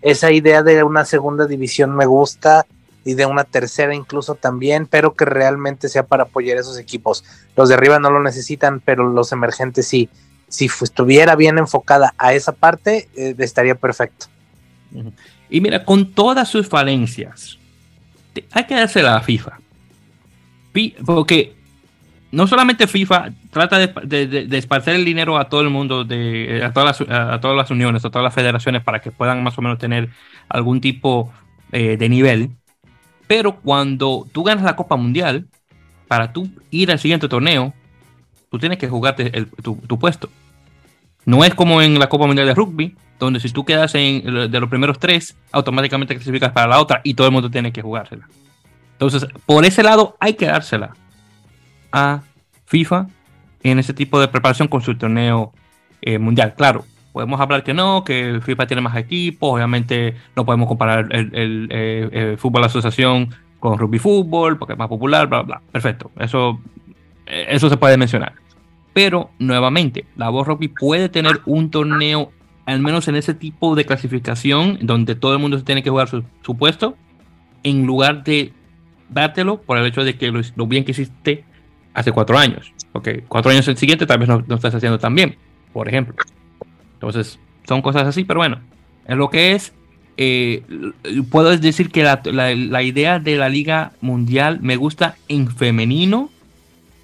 Esa 0.00 0.30
idea 0.30 0.62
de 0.62 0.82
una 0.82 1.04
segunda 1.04 1.46
división 1.46 1.94
me 1.96 2.06
gusta, 2.06 2.66
y 3.04 3.14
de 3.14 3.26
una 3.26 3.44
tercera 3.44 3.94
incluso 3.94 4.34
también, 4.34 4.86
pero 4.86 5.14
que 5.14 5.24
realmente 5.24 5.88
sea 5.88 6.04
para 6.04 6.24
apoyar 6.24 6.58
esos 6.58 6.78
equipos. 6.78 7.24
Los 7.56 7.68
de 7.68 7.74
arriba 7.74 7.98
no 7.98 8.10
lo 8.10 8.22
necesitan, 8.22 8.80
pero 8.80 9.08
los 9.08 9.32
emergentes 9.32 9.88
sí. 9.88 10.08
Si 10.48 10.66
estuviera 10.66 11.34
bien 11.34 11.58
enfocada 11.58 12.14
a 12.18 12.34
esa 12.34 12.52
parte, 12.52 13.08
eh, 13.16 13.34
estaría 13.38 13.74
perfecto. 13.74 14.26
Y 15.48 15.60
mira, 15.60 15.84
con 15.84 16.12
todas 16.12 16.48
sus 16.48 16.68
falencias, 16.68 17.58
hay 18.52 18.64
que 18.64 18.74
dársela 18.74 19.16
a 19.16 19.20
FIFA. 19.20 19.58
Porque 21.04 21.54
no 22.30 22.46
solamente 22.46 22.86
FIFA 22.86 23.30
trata 23.50 23.78
de, 23.78 24.48
esparcer 24.52 24.94
el 24.94 25.04
dinero 25.04 25.36
a 25.36 25.48
todo 25.48 25.60
el 25.60 25.70
mundo, 25.70 26.04
de, 26.04 26.62
a, 26.64 26.72
todas 26.72 27.00
las, 27.00 27.70
uniones, 27.70 28.04
a 28.04 28.10
todas 28.10 28.24
las 28.24 28.34
federaciones, 28.34 28.82
para 28.82 29.00
que 29.00 29.10
puedan 29.10 29.42
más 29.42 29.56
o 29.58 29.62
menos 29.62 29.78
tener 29.78 30.08
algún 30.48 30.80
tipo 30.80 31.32
eh, 31.72 31.96
de 31.96 32.08
nivel, 32.08 32.50
pero 33.26 33.56
cuando 33.56 34.26
tú 34.30 34.42
ganas 34.42 34.64
la 34.64 34.76
Copa 34.76 34.96
Mundial, 34.96 35.46
para 36.06 36.34
tú 36.34 36.50
ir 36.70 36.90
al 36.90 36.98
siguiente 36.98 37.28
torneo, 37.28 37.72
tú 38.50 38.58
tienes 38.58 38.76
que 38.76 38.88
jugarte 38.88 39.46
tu, 39.62 39.98
puesto. 39.98 40.28
No 41.24 41.42
es 41.42 41.54
como 41.54 41.80
en 41.80 41.98
la 41.98 42.10
Copa 42.10 42.26
Mundial 42.26 42.46
de 42.46 42.54
Rugby, 42.54 42.94
donde 43.24 43.40
si 43.40 43.50
tú 43.50 43.64
quedas 43.64 43.94
en 43.94 44.50
de 44.50 44.60
los 44.60 44.68
primeros 44.68 44.98
tres, 44.98 45.36
automáticamente 45.52 46.14
clasificas 46.14 46.52
para 46.52 46.66
la 46.66 46.80
otra 46.80 47.00
y 47.04 47.14
todo 47.14 47.26
el 47.26 47.32
mundo 47.32 47.50
tiene 47.50 47.72
que 47.72 47.82
jugársela. 47.82 48.28
Entonces, 48.92 49.26
por 49.46 49.64
ese 49.64 49.82
lado 49.82 50.16
hay 50.20 50.34
que 50.34 50.46
dársela 50.46 50.92
a 51.92 52.22
FIFA 52.66 53.06
en 53.62 53.78
ese 53.78 53.94
tipo 53.94 54.20
de 54.20 54.28
preparación 54.28 54.68
con 54.68 54.82
su 54.82 54.96
torneo 54.96 55.52
eh, 56.00 56.18
mundial. 56.18 56.54
Claro, 56.56 56.84
podemos 57.12 57.40
hablar 57.40 57.62
que 57.62 57.74
no, 57.74 58.02
que 58.04 58.40
FIFA 58.42 58.66
tiene 58.66 58.80
más 58.80 58.96
equipos, 58.96 59.54
obviamente 59.54 60.16
no 60.34 60.44
podemos 60.44 60.66
comparar 60.66 61.06
el, 61.10 61.68
eh, 61.70 62.36
fútbol 62.38 62.64
asociación 62.64 63.30
con 63.60 63.78
rugby 63.78 64.00
fútbol, 64.00 64.58
porque 64.58 64.72
es 64.72 64.78
más 64.78 64.88
popular, 64.88 65.28
bla, 65.28 65.42
bla, 65.42 65.62
perfecto, 65.70 66.10
eso, 66.18 66.60
eh, 67.26 67.46
eso 67.50 67.68
se 67.68 67.76
puede 67.76 67.96
mencionar. 67.96 68.32
Pero 68.92 69.30
nuevamente, 69.38 70.06
la 70.16 70.28
voz 70.28 70.46
rugby 70.46 70.68
puede 70.68 71.08
tener 71.08 71.40
un 71.46 71.70
torneo, 71.70 72.32
al 72.66 72.80
menos 72.80 73.08
en 73.08 73.16
ese 73.16 73.34
tipo 73.34 73.74
de 73.74 73.84
clasificación, 73.84 74.78
donde 74.82 75.14
todo 75.14 75.32
el 75.32 75.38
mundo 75.38 75.62
tiene 75.62 75.82
que 75.82 75.90
jugar 75.90 76.08
su, 76.08 76.56
puesto, 76.56 76.96
en 77.62 77.86
lugar 77.86 78.24
de 78.24 78.52
dártelo 79.08 79.60
por 79.60 79.78
el 79.78 79.86
hecho 79.86 80.04
de 80.04 80.16
que 80.16 80.30
lo, 80.30 80.66
bien 80.66 80.84
que 80.84 80.92
hiciste 80.92 81.44
hace 81.94 82.12
cuatro 82.12 82.38
años. 82.38 82.72
Ok, 82.92 83.08
cuatro 83.28 83.50
años 83.50 83.66
el 83.68 83.76
siguiente 83.76 84.06
tal 84.06 84.18
vez 84.18 84.28
no, 84.28 84.44
no 84.46 84.54
estás 84.54 84.74
haciendo 84.74 84.98
tan 84.98 85.14
bien, 85.14 85.36
por 85.72 85.88
ejemplo. 85.88 86.14
Entonces, 86.94 87.38
son 87.66 87.82
cosas 87.82 88.06
así, 88.06 88.24
pero 88.24 88.40
bueno, 88.40 88.60
en 89.06 89.18
lo 89.18 89.30
que 89.30 89.52
es, 89.52 89.72
eh, 90.16 90.62
puedo 91.30 91.56
decir 91.56 91.90
que 91.90 92.02
la, 92.02 92.82
idea 92.82 93.18
de 93.18 93.36
la 93.36 93.48
Liga 93.48 93.92
Mundial 94.00 94.58
me 94.60 94.76
gusta 94.76 95.16
en 95.28 95.48
femenino, 95.50 96.30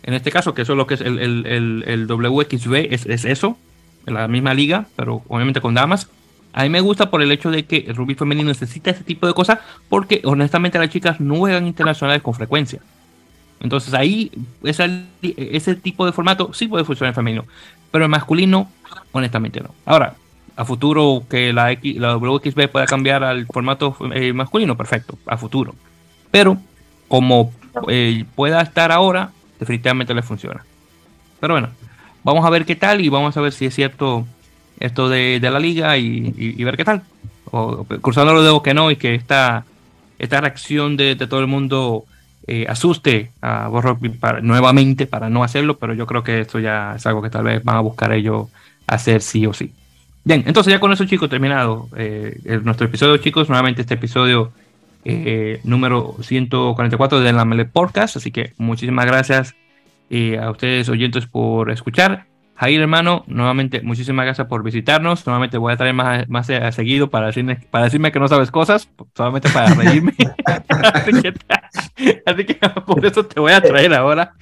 en 0.02 0.14
este 0.14 0.30
caso, 0.30 0.54
que 0.54 0.62
eso 0.62 0.72
es 0.72 0.76
lo 0.76 0.86
que 0.86 0.94
es 0.94 1.00
el, 1.00 1.18
el, 1.18 2.06
WXB, 2.06 2.92
es, 2.92 3.06
es, 3.06 3.24
eso, 3.24 3.58
la 4.10 4.28
misma 4.28 4.54
liga, 4.54 4.86
pero 4.96 5.22
obviamente 5.28 5.60
con 5.60 5.74
damas. 5.74 6.08
A 6.52 6.62
mí 6.62 6.70
me 6.70 6.80
gusta 6.80 7.10
por 7.10 7.22
el 7.22 7.30
hecho 7.30 7.50
de 7.50 7.64
que 7.64 7.84
el 7.88 7.94
rugby 7.94 8.14
femenino 8.14 8.48
necesita 8.48 8.90
ese 8.90 9.04
tipo 9.04 9.26
de 9.26 9.34
cosas, 9.34 9.58
porque 9.88 10.20
honestamente 10.24 10.78
las 10.78 10.88
chicas 10.88 11.20
no 11.20 11.36
juegan 11.36 11.66
internacionales 11.66 12.22
con 12.22 12.34
frecuencia. 12.34 12.80
Entonces 13.60 13.92
ahí 13.94 14.30
ese 14.62 15.74
tipo 15.76 16.06
de 16.06 16.12
formato 16.12 16.52
sí 16.52 16.68
puede 16.68 16.84
funcionar 16.84 17.10
en 17.10 17.16
femenino, 17.16 17.44
pero 17.90 18.04
en 18.04 18.10
masculino 18.10 18.70
honestamente 19.12 19.60
no. 19.60 19.74
Ahora, 19.84 20.14
a 20.56 20.64
futuro 20.64 21.22
que 21.28 21.52
la, 21.52 21.70
X, 21.72 21.96
la 21.96 22.16
WXB 22.16 22.68
pueda 22.68 22.86
cambiar 22.86 23.22
al 23.22 23.46
formato 23.46 23.96
eh, 24.12 24.32
masculino, 24.32 24.76
perfecto, 24.76 25.18
a 25.26 25.36
futuro. 25.36 25.74
Pero 26.30 26.58
como 27.06 27.52
eh, 27.88 28.24
pueda 28.34 28.60
estar 28.60 28.90
ahora, 28.90 29.30
definitivamente 29.58 30.14
le 30.14 30.22
funciona. 30.22 30.64
Pero 31.40 31.54
bueno, 31.54 31.68
vamos 32.24 32.44
a 32.44 32.50
ver 32.50 32.64
qué 32.64 32.76
tal 32.76 33.00
y 33.00 33.08
vamos 33.08 33.36
a 33.36 33.40
ver 33.40 33.52
si 33.52 33.66
es 33.66 33.74
cierto 33.74 34.26
esto 34.80 35.08
de, 35.08 35.40
la 35.40 35.58
liga 35.58 35.96
y, 35.98 36.62
ver 36.62 36.76
qué 36.76 36.84
tal. 36.84 37.02
O, 37.50 37.84
cruzando 38.00 38.32
los 38.32 38.44
dedos 38.44 38.62
que 38.62 38.74
no 38.74 38.90
y 38.90 38.96
que 38.96 39.14
esta, 39.14 39.64
esta 40.18 40.40
reacción 40.40 40.96
de, 40.96 41.16
todo 41.16 41.40
el 41.40 41.46
mundo 41.46 42.04
eh, 42.46 42.66
asuste 42.68 43.30
a 43.42 43.68
Rugby 43.68 44.10
para, 44.10 44.40
nuevamente 44.40 45.06
para 45.06 45.28
no 45.30 45.42
hacerlo, 45.42 45.78
pero 45.78 45.94
yo 45.94 46.06
creo 46.06 46.22
que 46.22 46.40
esto 46.40 46.58
ya 46.58 46.94
es 46.96 47.06
algo 47.06 47.22
que 47.22 47.30
tal 47.30 47.44
vez 47.44 47.62
van 47.64 47.76
a 47.76 47.80
buscar 47.80 48.12
ellos 48.12 48.48
hacer 48.86 49.20
sí 49.20 49.46
o 49.46 49.52
sí. 49.52 49.72
Bien, 50.24 50.44
entonces 50.46 50.72
ya 50.72 50.80
con 50.80 50.92
eso 50.92 51.06
chicos 51.06 51.30
terminado 51.30 51.88
eh, 51.96 52.60
nuestro 52.62 52.86
episodio 52.86 53.16
chicos, 53.18 53.48
nuevamente 53.48 53.82
este 53.82 53.94
episodio 53.94 54.52
eh, 55.04 55.60
número 55.64 56.16
144 56.20 57.20
de 57.20 57.32
la 57.32 57.44
Mele 57.44 57.64
Podcast, 57.64 58.16
así 58.16 58.30
que 58.30 58.52
muchísimas 58.58 59.06
gracias 59.06 59.54
a 60.40 60.50
ustedes 60.50 60.88
oyentes 60.88 61.26
por 61.26 61.70
escuchar. 61.70 62.26
Jair, 62.58 62.80
hermano, 62.80 63.22
nuevamente 63.28 63.82
muchísimas 63.82 64.24
gracias 64.24 64.48
por 64.48 64.64
visitarnos. 64.64 65.24
Nuevamente 65.24 65.58
voy 65.58 65.72
a 65.72 65.76
traer 65.76 65.94
más, 65.94 66.28
más 66.28 66.48
seguido 66.74 67.08
para 67.08 67.26
decirme, 67.26 67.60
para 67.70 67.84
decirme 67.84 68.10
que 68.10 68.18
no 68.18 68.26
sabes 68.26 68.50
cosas, 68.50 68.88
solamente 69.14 69.48
para 69.50 69.72
reírme. 69.74 70.12
así, 72.26 72.44
que, 72.44 72.54
por 72.84 73.06
eso 73.06 73.24
te 73.24 73.38
voy 73.38 73.52
a 73.52 73.60
traer 73.60 73.94
ahora. 73.94 74.32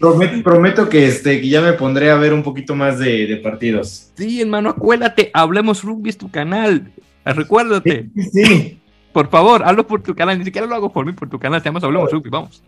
Prometo, 0.42 0.88
que, 0.88 1.06
este, 1.06 1.42
que 1.42 1.48
ya 1.48 1.60
me 1.60 1.74
pondré 1.74 2.10
a 2.10 2.14
ver 2.14 2.32
un 2.32 2.42
poquito 2.42 2.74
más 2.74 2.98
de, 2.98 3.38
partidos. 3.42 4.12
Sí, 4.16 4.40
hermano, 4.40 4.70
acuérdate, 4.70 5.30
Hablemos 5.34 5.82
Rugby 5.82 6.08
es 6.08 6.16
tu 6.16 6.30
canal. 6.30 6.90
Recuérdate. 7.22 8.08
Sí, 8.14 8.30
sí. 8.32 8.80
Por 9.16 9.30
favor, 9.30 9.62
hazlo 9.64 9.86
por 9.86 10.02
tu 10.02 10.14
canal. 10.14 10.38
Ni 10.38 10.44
siquiera 10.44 10.66
lo 10.66 10.74
hago 10.74 10.92
por 10.92 11.06
mí, 11.06 11.12
por 11.12 11.26
tu 11.26 11.38
canal. 11.38 11.62
Te 11.62 11.70
llama 11.70 11.80
Hablemos 11.82 12.12
Rugby, 12.12 12.28
vamos. 12.28 12.62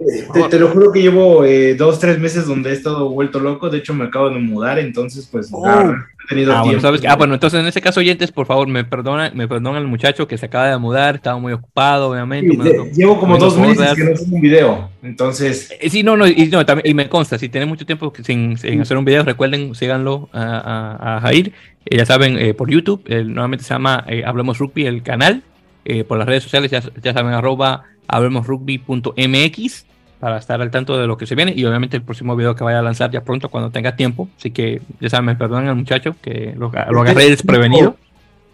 Te, 0.49 0.59
lo 0.59 0.69
juro 0.69 0.91
que 0.91 1.03
llevo 1.03 1.45
eh, 1.45 1.75
dos, 1.75 1.99
tres 1.99 2.19
meses 2.19 2.47
donde 2.47 2.71
he 2.71 2.73
estado 2.73 3.11
vuelto 3.11 3.39
loco. 3.39 3.69
De 3.69 3.77
hecho, 3.77 3.93
me 3.93 4.07
acabo 4.07 4.31
de 4.31 4.39
mudar, 4.39 4.79
entonces, 4.79 5.29
pues, 5.31 5.51
oh. 5.53 5.69
he 5.69 6.27
tenido 6.27 6.57
ah, 6.57 6.63
tiempo. 6.63 6.89
Bueno, 6.89 7.05
ah, 7.07 7.17
bueno, 7.17 7.35
entonces 7.35 7.61
en 7.61 7.67
ese 7.67 7.83
caso, 7.83 8.01
oyentes, 8.01 8.33
por 8.33 8.47
favor, 8.47 8.67
me 8.67 8.83
perdona, 8.83 9.31
me 9.35 9.47
perdona 9.47 9.77
el 9.77 9.89
muchacho 9.89 10.27
que 10.27 10.39
se 10.39 10.47
acaba 10.47 10.71
de 10.71 10.79
mudar. 10.79 11.17
Estaba 11.17 11.39
muy 11.39 11.53
ocupado, 11.53 12.13
obviamente. 12.13 12.57
llevo 12.95 13.21
como 13.21 13.37
dos 13.37 13.59
meses 13.59 13.93
que 13.95 14.05
no 14.05 14.11
hago 14.13 14.25
un 14.31 14.41
video, 14.41 14.89
entonces. 15.03 15.71
Eh, 15.79 15.91
sí, 15.91 16.03
no, 16.03 16.17
no, 16.17 16.27
y, 16.27 16.47
no, 16.47 16.65
también, 16.65 16.89
y 16.89 16.95
me 16.95 17.11
consta, 17.11 17.37
si 17.37 17.51
tienen 17.51 17.69
mucho 17.69 17.85
tiempo 17.85 18.11
sin, 18.25 18.57
sin 18.57 18.81
hacer 18.81 18.97
un 18.97 19.05
video, 19.05 19.23
recuerden, 19.23 19.75
síganlo 19.75 20.31
a, 20.33 21.17
a, 21.17 21.21
Jair. 21.21 21.53
Eh, 21.85 21.99
ya 21.99 22.07
saben, 22.07 22.57
por 22.57 22.71
YouTube, 22.71 23.05
nuevamente 23.07 23.67
se 23.67 23.75
llama 23.75 24.03
Hablemos 24.25 24.57
Rugby, 24.57 24.87
el 24.87 25.03
canal. 25.03 25.43
Eh, 25.85 26.05
por 26.05 26.19
las 26.19 26.27
redes 26.27 26.43
sociales, 26.43 26.71
ya, 26.71 27.13
saben, 27.13 27.33
arroba 27.33 27.85
hablemosrugby.mx 28.07 29.87
para 30.21 30.39
estar 30.39 30.61
al 30.61 30.71
tanto 30.71 30.99
de 30.99 31.07
lo 31.07 31.17
que 31.17 31.27
se 31.27 31.35
viene 31.35 31.53
y 31.55 31.65
obviamente 31.65 31.97
el 31.97 32.03
próximo 32.03 32.35
video 32.35 32.55
que 32.57 32.65
vaya 32.65 32.81
a 32.81 32.83
lanzar 32.83 33.11
ya 33.11 33.23
pronto 33.23 33.49
cuando 33.49 33.71
tenga 33.71 33.95
tiempo. 33.95 34.29
Así 34.37 34.51
que 34.51 34.83
ya 35.01 35.09
saben, 35.09 35.27
me 35.27 35.37
perdonen 35.37 35.69
al 35.69 35.77
muchacho 35.77 36.17
que 36.21 36.55
lo, 36.57 36.73
lo 36.91 37.01
agarré 37.01 37.31
desprevenido. 37.31 37.97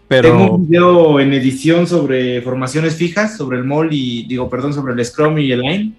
Pero... 0.07 0.29
Tengo 0.29 0.55
un 0.55 0.69
video 0.69 1.19
en 1.19 1.33
edición 1.33 1.87
sobre 1.87 2.41
formaciones 2.41 2.95
fijas, 2.95 3.37
sobre 3.37 3.57
el 3.57 3.63
mall 3.63 3.89
y 3.91 4.27
digo, 4.27 4.49
perdón, 4.49 4.73
sobre 4.73 4.93
el 4.93 5.03
Scrum 5.03 5.39
y 5.39 5.51
el 5.51 5.61
Line, 5.61 5.93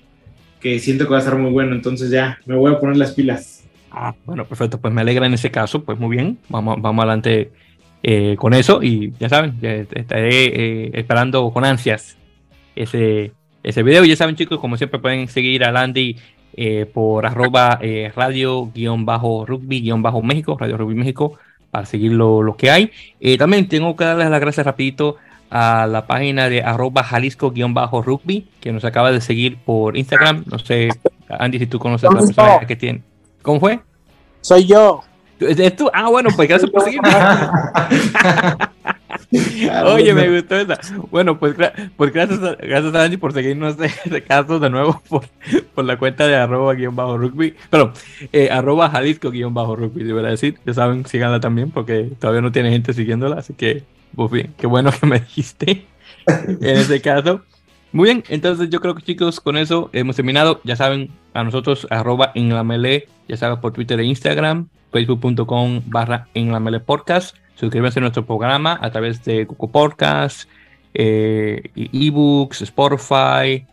que 0.60 0.78
siento 0.78 1.04
que 1.04 1.10
va 1.10 1.16
a 1.16 1.20
estar 1.20 1.36
muy 1.36 1.50
bueno. 1.50 1.74
Entonces 1.74 2.10
ya 2.10 2.38
me 2.46 2.54
voy 2.54 2.72
a 2.72 2.78
poner 2.78 2.96
las 2.96 3.12
pilas. 3.12 3.64
Ah, 3.90 4.14
bueno, 4.24 4.44
perfecto. 4.44 4.78
Pues 4.78 4.94
me 4.94 5.00
alegra 5.00 5.26
en 5.26 5.34
ese 5.34 5.50
caso. 5.50 5.82
Pues 5.82 5.98
muy 5.98 6.16
bien. 6.16 6.38
Vamos, 6.48 6.80
vamos 6.80 7.02
adelante 7.02 7.50
eh, 8.08 8.36
con 8.38 8.54
eso 8.54 8.84
y 8.84 9.12
ya 9.18 9.28
saben, 9.28 9.58
estaré 9.60 10.44
eh, 10.44 10.92
esperando 10.94 11.50
con 11.50 11.64
ansias 11.64 12.16
ese, 12.76 13.32
ese 13.64 13.82
video. 13.82 14.04
Y 14.04 14.10
ya 14.10 14.14
saben 14.14 14.36
chicos, 14.36 14.60
como 14.60 14.76
siempre 14.76 15.00
pueden 15.00 15.26
seguir 15.26 15.64
a 15.64 15.72
Landy 15.72 16.16
eh, 16.52 16.86
por 16.86 17.26
arroba 17.26 17.80
radio-rugby-méxico, 18.14 20.56
Radio 20.56 20.76
Rugby 20.76 20.94
México, 20.94 21.36
para 21.72 21.84
seguir 21.84 22.12
lo, 22.12 22.54
que 22.56 22.70
hay. 22.70 22.92
también 23.38 23.66
tengo 23.66 23.96
que 23.96 24.04
darles 24.04 24.30
las 24.30 24.40
gracias 24.40 24.64
rapidito 24.64 25.16
a 25.50 25.88
la 25.88 26.06
página 26.06 26.48
de 26.48 26.62
arroba 26.62 27.02
jalisco-rugby, 27.02 28.46
que 28.60 28.70
nos 28.70 28.84
acaba 28.84 29.10
de 29.10 29.20
seguir 29.20 29.56
por 29.56 29.96
Instagram. 29.96 30.44
No 30.46 30.60
sé, 30.60 30.90
Andy, 31.28 31.58
si 31.58 31.66
tú 31.66 31.80
conoces 31.80 32.08
a 32.08 32.12
la 32.12 32.20
persona 32.20 32.60
que 32.68 32.76
tiene. 32.76 33.02
¿Cómo 33.42 33.58
fue? 33.58 33.80
Soy 34.42 34.64
yo. 34.64 35.02
¿Es 35.40 35.76
tú? 35.76 35.90
Ah, 35.92 36.08
bueno, 36.08 36.30
pues 36.34 36.48
gracias 36.48 36.70
por 36.70 36.82
seguirme. 36.82 37.08
Oye, 39.86 40.14
me 40.14 40.34
gustó 40.34 40.56
esa. 40.56 40.78
Bueno, 41.10 41.38
pues, 41.38 41.54
pues 41.96 42.12
gracias, 42.12 42.42
a, 42.42 42.54
gracias 42.54 42.94
a 42.94 43.18
por 43.18 43.32
seguirnos 43.32 43.76
de, 43.76 43.90
de 44.04 44.22
caso 44.22 44.58
de 44.58 44.70
nuevo 44.70 45.02
por, 45.08 45.26
por, 45.74 45.84
la 45.84 45.98
cuenta 45.98 46.26
de 46.26 46.36
arroba 46.36 46.74
guion 46.74 46.96
bajo 46.96 47.18
rugby. 47.18 47.54
Pero, 47.70 47.92
eh, 48.32 48.48
arroba 48.50 48.90
jalisco 48.90 49.30
guion 49.30 49.52
bajo 49.52 49.76
rugby, 49.76 50.04
debería 50.04 50.30
decir. 50.30 50.58
Ya 50.64 50.74
saben, 50.74 51.04
síganla 51.06 51.40
también 51.40 51.70
porque 51.70 52.10
todavía 52.18 52.40
no 52.40 52.52
tiene 52.52 52.70
gente 52.70 52.92
siguiéndola. 52.92 53.36
Así 53.36 53.54
que, 53.54 53.84
pues 54.14 54.30
bien, 54.30 54.54
qué 54.56 54.66
bueno 54.66 54.90
que 54.92 55.06
me 55.06 55.20
dijiste 55.20 55.86
en 56.26 56.76
ese 56.76 57.00
caso. 57.00 57.42
Muy 57.92 58.06
bien, 58.10 58.24
entonces 58.28 58.68
yo 58.68 58.80
creo 58.80 58.94
que 58.94 59.02
chicos, 59.02 59.40
con 59.40 59.56
eso 59.56 59.90
hemos 59.92 60.16
terminado. 60.16 60.60
Ya 60.64 60.76
saben, 60.76 61.10
a 61.34 61.44
nosotros, 61.44 61.86
arroba 61.90 62.32
en 62.34 62.54
la 62.54 62.64
melee, 62.64 63.08
ya 63.28 63.36
saben, 63.36 63.60
por 63.60 63.72
Twitter 63.72 63.98
e 64.00 64.04
Instagram 64.04 64.68
facebook.com 64.96 65.82
barra 65.86 66.28
en 66.32 66.52
la 66.52 66.58
mele 66.58 66.80
podcast. 66.80 67.36
Suscríbanse 67.54 67.98
a 67.98 68.02
nuestro 68.02 68.24
programa 68.24 68.78
a 68.80 68.90
través 68.90 69.22
de 69.24 69.44
Google 69.44 69.68
Podcast, 69.68 70.48
eh, 70.94 71.70
ebooks, 71.74 72.62
Spotify, 72.62 73.66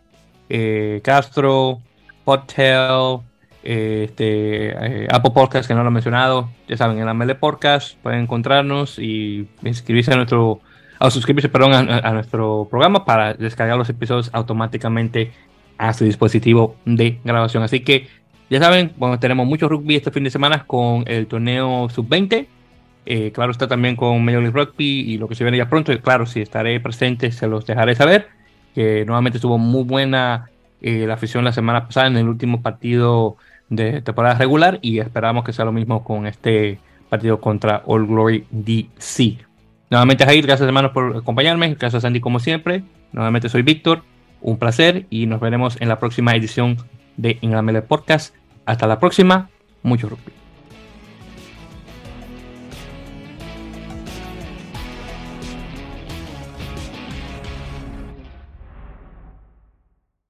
eh, 0.50 1.00
Castro, 1.02 1.80
Hotel, 2.26 3.20
eh, 3.62 4.04
este, 4.08 5.08
Apple 5.10 5.30
Podcast, 5.34 5.66
que 5.66 5.74
no 5.74 5.82
lo 5.82 5.88
he 5.88 5.92
mencionado. 5.92 6.50
Ya 6.68 6.76
saben, 6.76 6.98
en 6.98 7.06
la 7.06 7.14
Mele 7.14 7.34
Podcast 7.34 7.96
pueden 8.02 8.20
encontrarnos 8.20 8.98
y 8.98 9.48
inscribirse 9.62 10.12
a 10.12 10.16
nuestro, 10.16 10.60
a 10.98 11.10
suscribirse, 11.10 11.48
perdón, 11.48 11.72
a, 11.72 12.12
nuestro 12.12 12.68
programa 12.70 13.06
para 13.06 13.32
descargar 13.32 13.78
los 13.78 13.88
episodios 13.88 14.28
automáticamente 14.34 15.32
a 15.78 15.94
su 15.94 16.04
dispositivo 16.04 16.76
de 16.84 17.18
grabación. 17.24 17.62
Así 17.62 17.80
que 17.80 18.08
ya 18.50 18.60
saben, 18.60 18.92
bueno, 18.96 19.18
tenemos 19.18 19.46
mucho 19.46 19.68
rugby 19.68 19.96
este 19.96 20.10
fin 20.10 20.24
de 20.24 20.30
semana 20.30 20.64
con 20.66 21.04
el 21.06 21.26
torneo 21.26 21.88
sub-20. 21.88 22.46
Eh, 23.06 23.32
claro, 23.32 23.52
está 23.52 23.68
también 23.68 23.96
con 23.96 24.24
Major 24.24 24.42
League 24.42 24.58
Rugby 24.58 25.00
y 25.00 25.18
lo 25.18 25.28
que 25.28 25.34
se 25.34 25.44
viene 25.44 25.58
ya 25.58 25.68
pronto. 25.68 25.92
Y 25.92 25.98
claro, 25.98 26.26
si 26.26 26.40
estaré 26.40 26.78
presente, 26.80 27.32
se 27.32 27.46
los 27.46 27.66
dejaré 27.66 27.94
saber. 27.94 28.28
Que 28.74 29.04
nuevamente 29.04 29.38
estuvo 29.38 29.58
muy 29.58 29.84
buena 29.84 30.50
eh, 30.80 31.06
la 31.06 31.14
afición 31.14 31.44
la 31.44 31.52
semana 31.52 31.86
pasada 31.86 32.08
en 32.08 32.16
el 32.16 32.28
último 32.28 32.62
partido 32.62 33.36
de 33.68 34.02
temporada 34.02 34.36
regular. 34.36 34.78
Y 34.82 34.98
esperamos 34.98 35.44
que 35.44 35.52
sea 35.52 35.64
lo 35.64 35.72
mismo 35.72 36.04
con 36.04 36.26
este 36.26 36.78
partido 37.08 37.40
contra 37.40 37.82
All 37.86 38.06
Glory 38.06 38.46
DC. 38.50 39.38
Nuevamente, 39.90 40.24
Jair, 40.24 40.46
gracias 40.46 40.66
hermanos 40.66 40.92
por 40.92 41.16
acompañarme. 41.16 41.74
Gracias, 41.78 42.02
Sandy, 42.02 42.20
como 42.20 42.40
siempre. 42.40 42.82
Nuevamente, 43.12 43.48
soy 43.48 43.62
Víctor. 43.62 44.02
Un 44.40 44.58
placer 44.58 45.06
y 45.08 45.26
nos 45.26 45.40
veremos 45.40 45.80
en 45.80 45.88
la 45.88 45.98
próxima 45.98 46.34
edición 46.34 46.76
de 47.16 47.38
Ingramele 47.40 47.82
Podcast. 47.82 48.34
Hasta 48.66 48.86
la 48.86 48.98
próxima. 48.98 49.50
Mucho 49.82 50.08
rugby. 50.08 50.43